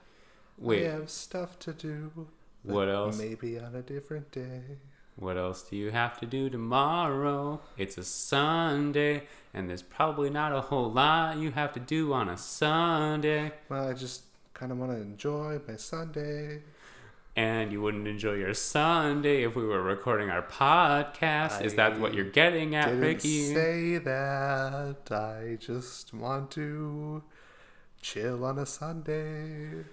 Wait, 0.58 0.88
I 0.88 0.92
have 0.92 1.10
stuff 1.10 1.58
to 1.60 1.72
do. 1.72 2.28
What 2.64 2.90
else? 2.90 3.18
Maybe 3.18 3.58
on 3.58 3.76
a 3.76 3.82
different 3.82 4.30
day. 4.30 4.80
What 5.18 5.36
else 5.36 5.64
do 5.64 5.76
you 5.76 5.90
have 5.90 6.20
to 6.20 6.28
do 6.28 6.48
tomorrow? 6.50 7.60
It's 7.76 7.98
a 7.98 8.04
Sunday, 8.04 9.24
and 9.52 9.68
there's 9.68 9.82
probably 9.82 10.30
not 10.30 10.54
a 10.54 10.62
whole 10.62 10.92
lot 10.92 11.38
you 11.38 11.52
have 11.52 11.74
to 11.74 11.80
do 11.80 12.14
on 12.14 12.30
a 12.30 12.38
Sunday. 12.38 13.52
Well, 13.68 13.90
I 13.90 13.94
just 13.94 14.22
kind 14.54 14.72
of 14.72 14.78
want 14.78 14.92
to 14.92 14.98
enjoy 14.98 15.60
my 15.68 15.76
Sunday. 15.76 16.62
And 17.36 17.72
you 17.72 17.82
wouldn't 17.82 18.08
enjoy 18.08 18.34
your 18.34 18.54
Sunday 18.54 19.44
if 19.44 19.56
we 19.56 19.64
were 19.64 19.82
recording 19.82 20.30
our 20.30 20.44
podcast. 20.44 21.64
Is 21.64 21.76
that 21.76 22.00
what 22.00 22.14
you're 22.14 22.26
getting 22.26 22.76
at, 22.76 22.86
Didn't 22.86 23.02
Ricky? 23.02 23.54
say 23.54 23.98
that. 23.98 25.12
I 25.12 25.58
just 25.60 26.14
want 26.14 26.52
to 26.52 27.24
chill 28.02 28.46
on 28.46 28.60
a 28.60 28.66
Sunday. 28.68 29.84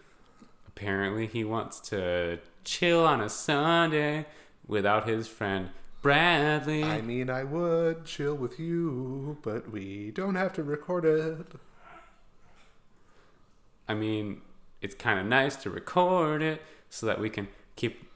Apparently, 0.69 1.27
he 1.27 1.45
wants 1.45 1.81
to 1.81 2.41
chill 2.65 3.05
on 3.05 3.21
a 3.21 3.29
Sunday 3.29 4.27
without 4.67 5.09
his 5.09 5.29
friend 5.29 5.71
Bradley. 6.03 6.85
I 6.85 7.01
mean, 7.01 7.31
I 7.31 7.45
would 7.45 8.05
chill 8.05 8.35
with 8.35 8.59
you, 8.61 9.39
but 9.43 9.71
we 9.71 10.11
don't 10.11 10.35
have 10.35 10.53
to 10.55 10.63
record 10.63 11.07
it. 11.07 11.47
I 13.89 13.95
mean, 13.95 14.43
it's 14.83 14.95
kind 14.95 15.19
of 15.19 15.25
nice 15.25 15.57
to 15.57 15.71
record 15.71 16.43
it 16.43 16.61
so 16.91 17.07
that 17.07 17.19
we 17.19 17.31
can 17.31 17.49
keep 17.77 18.11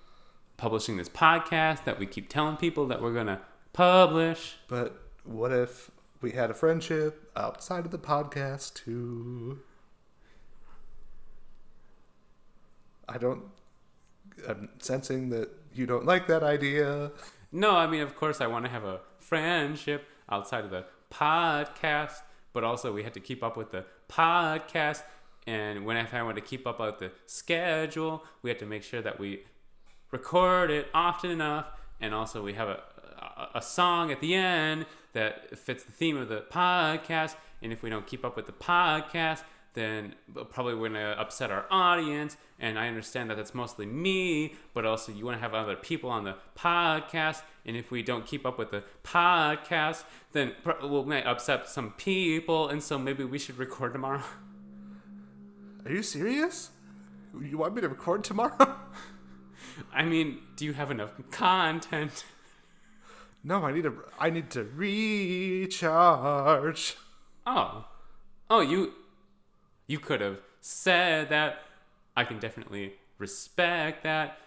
publishing 0.58 0.98
this 0.98 1.08
podcast 1.08 1.84
that 1.84 1.98
we 1.98 2.04
keep 2.04 2.28
telling 2.28 2.56
people 2.56 2.86
that 2.88 3.00
we're 3.00 3.14
going 3.14 3.26
to 3.26 3.40
publish. 3.72 4.56
But 4.68 5.00
what 5.24 5.52
if 5.52 5.90
we 6.20 6.32
had 6.32 6.50
a 6.50 6.54
friendship 6.54 7.30
outside 7.36 7.86
of 7.86 7.90
the 7.90 7.98
podcast 7.98 8.74
too? 8.74 9.60
I 13.08 13.16
don't. 13.16 13.44
I'm 14.46 14.68
sensing 14.78 15.30
that 15.30 15.48
you 15.74 15.86
don't 15.86 16.04
like 16.04 16.26
that 16.26 16.42
idea. 16.42 17.12
No, 17.52 17.76
I 17.76 17.86
mean, 17.86 18.02
of 18.02 18.14
course, 18.16 18.40
I 18.40 18.46
want 18.46 18.64
to 18.64 18.70
have 18.70 18.84
a 18.84 19.00
friendship 19.18 20.06
outside 20.30 20.64
of 20.64 20.70
the 20.70 20.84
podcast, 21.10 22.22
but 22.52 22.64
also 22.64 22.92
we 22.92 23.02
had 23.02 23.14
to 23.14 23.20
keep 23.20 23.42
up 23.42 23.56
with 23.56 23.70
the 23.70 23.84
podcast. 24.08 25.02
And 25.46 25.86
when 25.86 25.96
I 25.96 26.22
want 26.22 26.36
to 26.36 26.42
keep 26.42 26.66
up 26.66 26.78
with 26.80 26.98
the 26.98 27.12
schedule, 27.26 28.24
we 28.42 28.50
had 28.50 28.58
to 28.58 28.66
make 28.66 28.82
sure 28.82 29.00
that 29.00 29.18
we 29.18 29.44
record 30.10 30.70
it 30.70 30.88
often 30.92 31.30
enough, 31.30 31.66
and 32.00 32.14
also 32.14 32.42
we 32.42 32.54
have 32.54 32.68
a, 32.68 32.82
a, 33.18 33.48
a 33.56 33.62
song 33.62 34.12
at 34.12 34.20
the 34.20 34.34
end 34.34 34.86
that 35.12 35.58
fits 35.58 35.84
the 35.84 35.92
theme 35.92 36.16
of 36.16 36.28
the 36.28 36.44
podcast. 36.50 37.34
And 37.62 37.72
if 37.72 37.82
we 37.82 37.90
don't 37.90 38.06
keep 38.06 38.24
up 38.24 38.36
with 38.36 38.46
the 38.46 38.52
podcast, 38.52 39.42
then 39.74 40.14
uh, 40.36 40.44
probably 40.44 40.74
we're 40.74 40.88
gonna 40.88 41.14
upset 41.18 41.50
our 41.50 41.66
audience. 41.70 42.36
And 42.60 42.78
I 42.78 42.88
understand 42.88 43.30
that 43.30 43.36
that's 43.36 43.54
mostly 43.54 43.86
me, 43.86 44.54
but 44.74 44.84
also 44.84 45.12
you 45.12 45.24
want 45.24 45.36
to 45.36 45.40
have 45.40 45.54
other 45.54 45.76
people 45.76 46.10
on 46.10 46.24
the 46.24 46.34
podcast. 46.56 47.42
And 47.64 47.76
if 47.76 47.90
we 47.90 48.02
don't 48.02 48.26
keep 48.26 48.44
up 48.44 48.58
with 48.58 48.70
the 48.70 48.82
podcast, 49.04 50.02
then 50.32 50.52
we 50.82 51.04
might 51.04 51.26
upset 51.26 51.68
some 51.68 51.92
people. 51.92 52.68
And 52.68 52.82
so 52.82 52.98
maybe 52.98 53.22
we 53.24 53.38
should 53.38 53.58
record 53.58 53.92
tomorrow. 53.92 54.22
Are 55.84 55.92
you 55.92 56.02
serious? 56.02 56.70
You 57.40 57.58
want 57.58 57.74
me 57.74 57.80
to 57.82 57.88
record 57.88 58.24
tomorrow? 58.24 58.76
I 59.92 60.02
mean, 60.04 60.40
do 60.56 60.64
you 60.64 60.72
have 60.72 60.90
enough 60.90 61.12
content? 61.30 62.24
no, 63.44 63.64
I 63.64 63.70
need 63.72 63.84
to. 63.84 64.02
I 64.18 64.30
need 64.30 64.50
to 64.50 64.64
recharge. 64.64 65.68
Oh. 67.46 67.86
Oh, 68.50 68.60
you 68.60 68.92
you 69.88 69.98
could 69.98 70.20
have 70.20 70.38
said 70.60 71.28
that. 71.30 71.64
I 72.16 72.22
can 72.22 72.38
definitely 72.38 72.94
respect 73.18 74.04
that. 74.04 74.38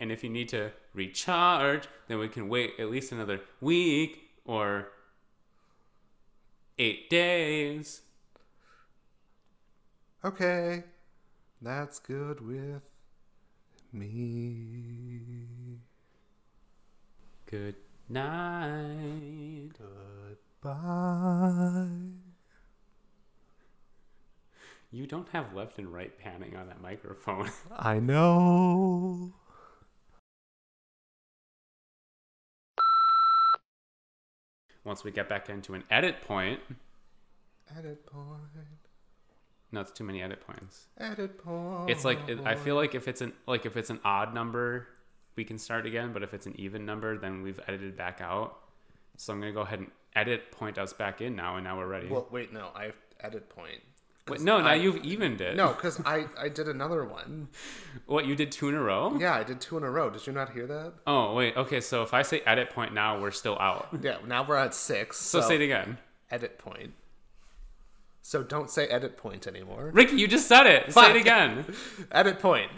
And 0.00 0.10
if 0.10 0.24
you 0.24 0.30
need 0.30 0.48
to 0.50 0.70
recharge, 0.94 1.88
then 2.06 2.18
we 2.18 2.28
can 2.28 2.48
wait 2.48 2.72
at 2.78 2.90
least 2.90 3.12
another 3.12 3.40
week 3.60 4.30
or 4.44 4.88
8 6.78 7.10
days. 7.10 8.02
Okay, 10.24 10.84
that's 11.60 11.98
good 11.98 12.40
with 12.40 12.90
me. 13.92 15.80
Good 17.46 17.76
night. 18.08 19.70
Goodbye. 20.62 22.27
You 24.90 25.06
don't 25.06 25.28
have 25.30 25.54
left 25.54 25.78
and 25.78 25.92
right 25.92 26.16
panning 26.18 26.56
on 26.56 26.68
that 26.68 26.80
microphone. 26.80 27.50
I 27.78 27.98
know. 27.98 29.34
Once 34.84 35.04
we 35.04 35.10
get 35.10 35.28
back 35.28 35.50
into 35.50 35.74
an 35.74 35.84
edit 35.90 36.22
point, 36.22 36.60
Edit 37.76 38.06
point. 38.06 38.40
no, 39.70 39.82
it's 39.82 39.90
too 39.90 40.04
many 40.04 40.22
edit 40.22 40.40
points. 40.40 40.86
Edit 40.98 41.36
point. 41.44 41.90
It's 41.90 42.04
like 42.06 42.18
it, 42.26 42.40
I 42.46 42.54
feel 42.54 42.74
like 42.74 42.94
if 42.94 43.06
it's 43.08 43.20
an 43.20 43.34
like 43.46 43.66
if 43.66 43.76
it's 43.76 43.90
an 43.90 44.00
odd 44.04 44.32
number, 44.32 44.88
we 45.36 45.44
can 45.44 45.58
start 45.58 45.84
again. 45.84 46.14
But 46.14 46.22
if 46.22 46.32
it's 46.32 46.46
an 46.46 46.58
even 46.58 46.86
number, 46.86 47.18
then 47.18 47.42
we've 47.42 47.60
edited 47.68 47.94
back 47.98 48.22
out. 48.22 48.56
So 49.18 49.34
I'm 49.34 49.40
gonna 49.40 49.52
go 49.52 49.60
ahead 49.60 49.80
and 49.80 49.90
edit 50.16 50.50
point 50.52 50.78
us 50.78 50.94
back 50.94 51.20
in 51.20 51.36
now, 51.36 51.56
and 51.56 51.64
now 51.64 51.76
we're 51.76 51.86
ready. 51.86 52.08
Well, 52.08 52.26
wait, 52.30 52.50
no. 52.54 52.70
I 52.74 52.84
have 52.84 52.96
edit 53.20 53.50
point. 53.50 53.82
Wait, 54.30 54.40
no, 54.40 54.60
now 54.60 54.68
I- 54.68 54.74
you've 54.74 54.98
evened 55.04 55.40
it. 55.40 55.56
No, 55.56 55.68
because 55.72 56.00
I 56.04 56.26
I 56.38 56.48
did 56.48 56.68
another 56.68 57.04
one. 57.04 57.48
what 58.06 58.26
you 58.26 58.34
did 58.36 58.52
two 58.52 58.68
in 58.68 58.74
a 58.74 58.80
row? 58.82 59.16
Yeah, 59.18 59.34
I 59.34 59.44
did 59.44 59.60
two 59.60 59.76
in 59.76 59.82
a 59.84 59.90
row. 59.90 60.10
Did 60.10 60.26
you 60.26 60.32
not 60.32 60.52
hear 60.52 60.66
that? 60.66 60.92
Oh 61.06 61.34
wait, 61.34 61.56
okay. 61.56 61.80
So 61.80 62.02
if 62.02 62.12
I 62.14 62.22
say 62.22 62.40
edit 62.46 62.70
point 62.70 62.92
now, 62.94 63.20
we're 63.20 63.30
still 63.30 63.58
out. 63.58 63.88
Yeah. 64.00 64.18
Now 64.26 64.46
we're 64.46 64.56
at 64.56 64.74
six. 64.74 65.16
So, 65.18 65.40
say 65.40 65.56
it 65.56 65.62
again, 65.62 65.98
edit 66.30 66.58
point. 66.58 66.92
So 68.22 68.42
don't 68.42 68.70
say 68.70 68.86
edit 68.88 69.16
point 69.16 69.46
anymore. 69.46 69.90
Ricky. 69.94 70.16
You 70.16 70.28
just 70.28 70.46
said 70.48 70.66
it. 70.66 70.92
Say 70.92 71.10
it 71.10 71.16
again. 71.16 71.64
Edit 72.12 72.40
point. 72.40 72.70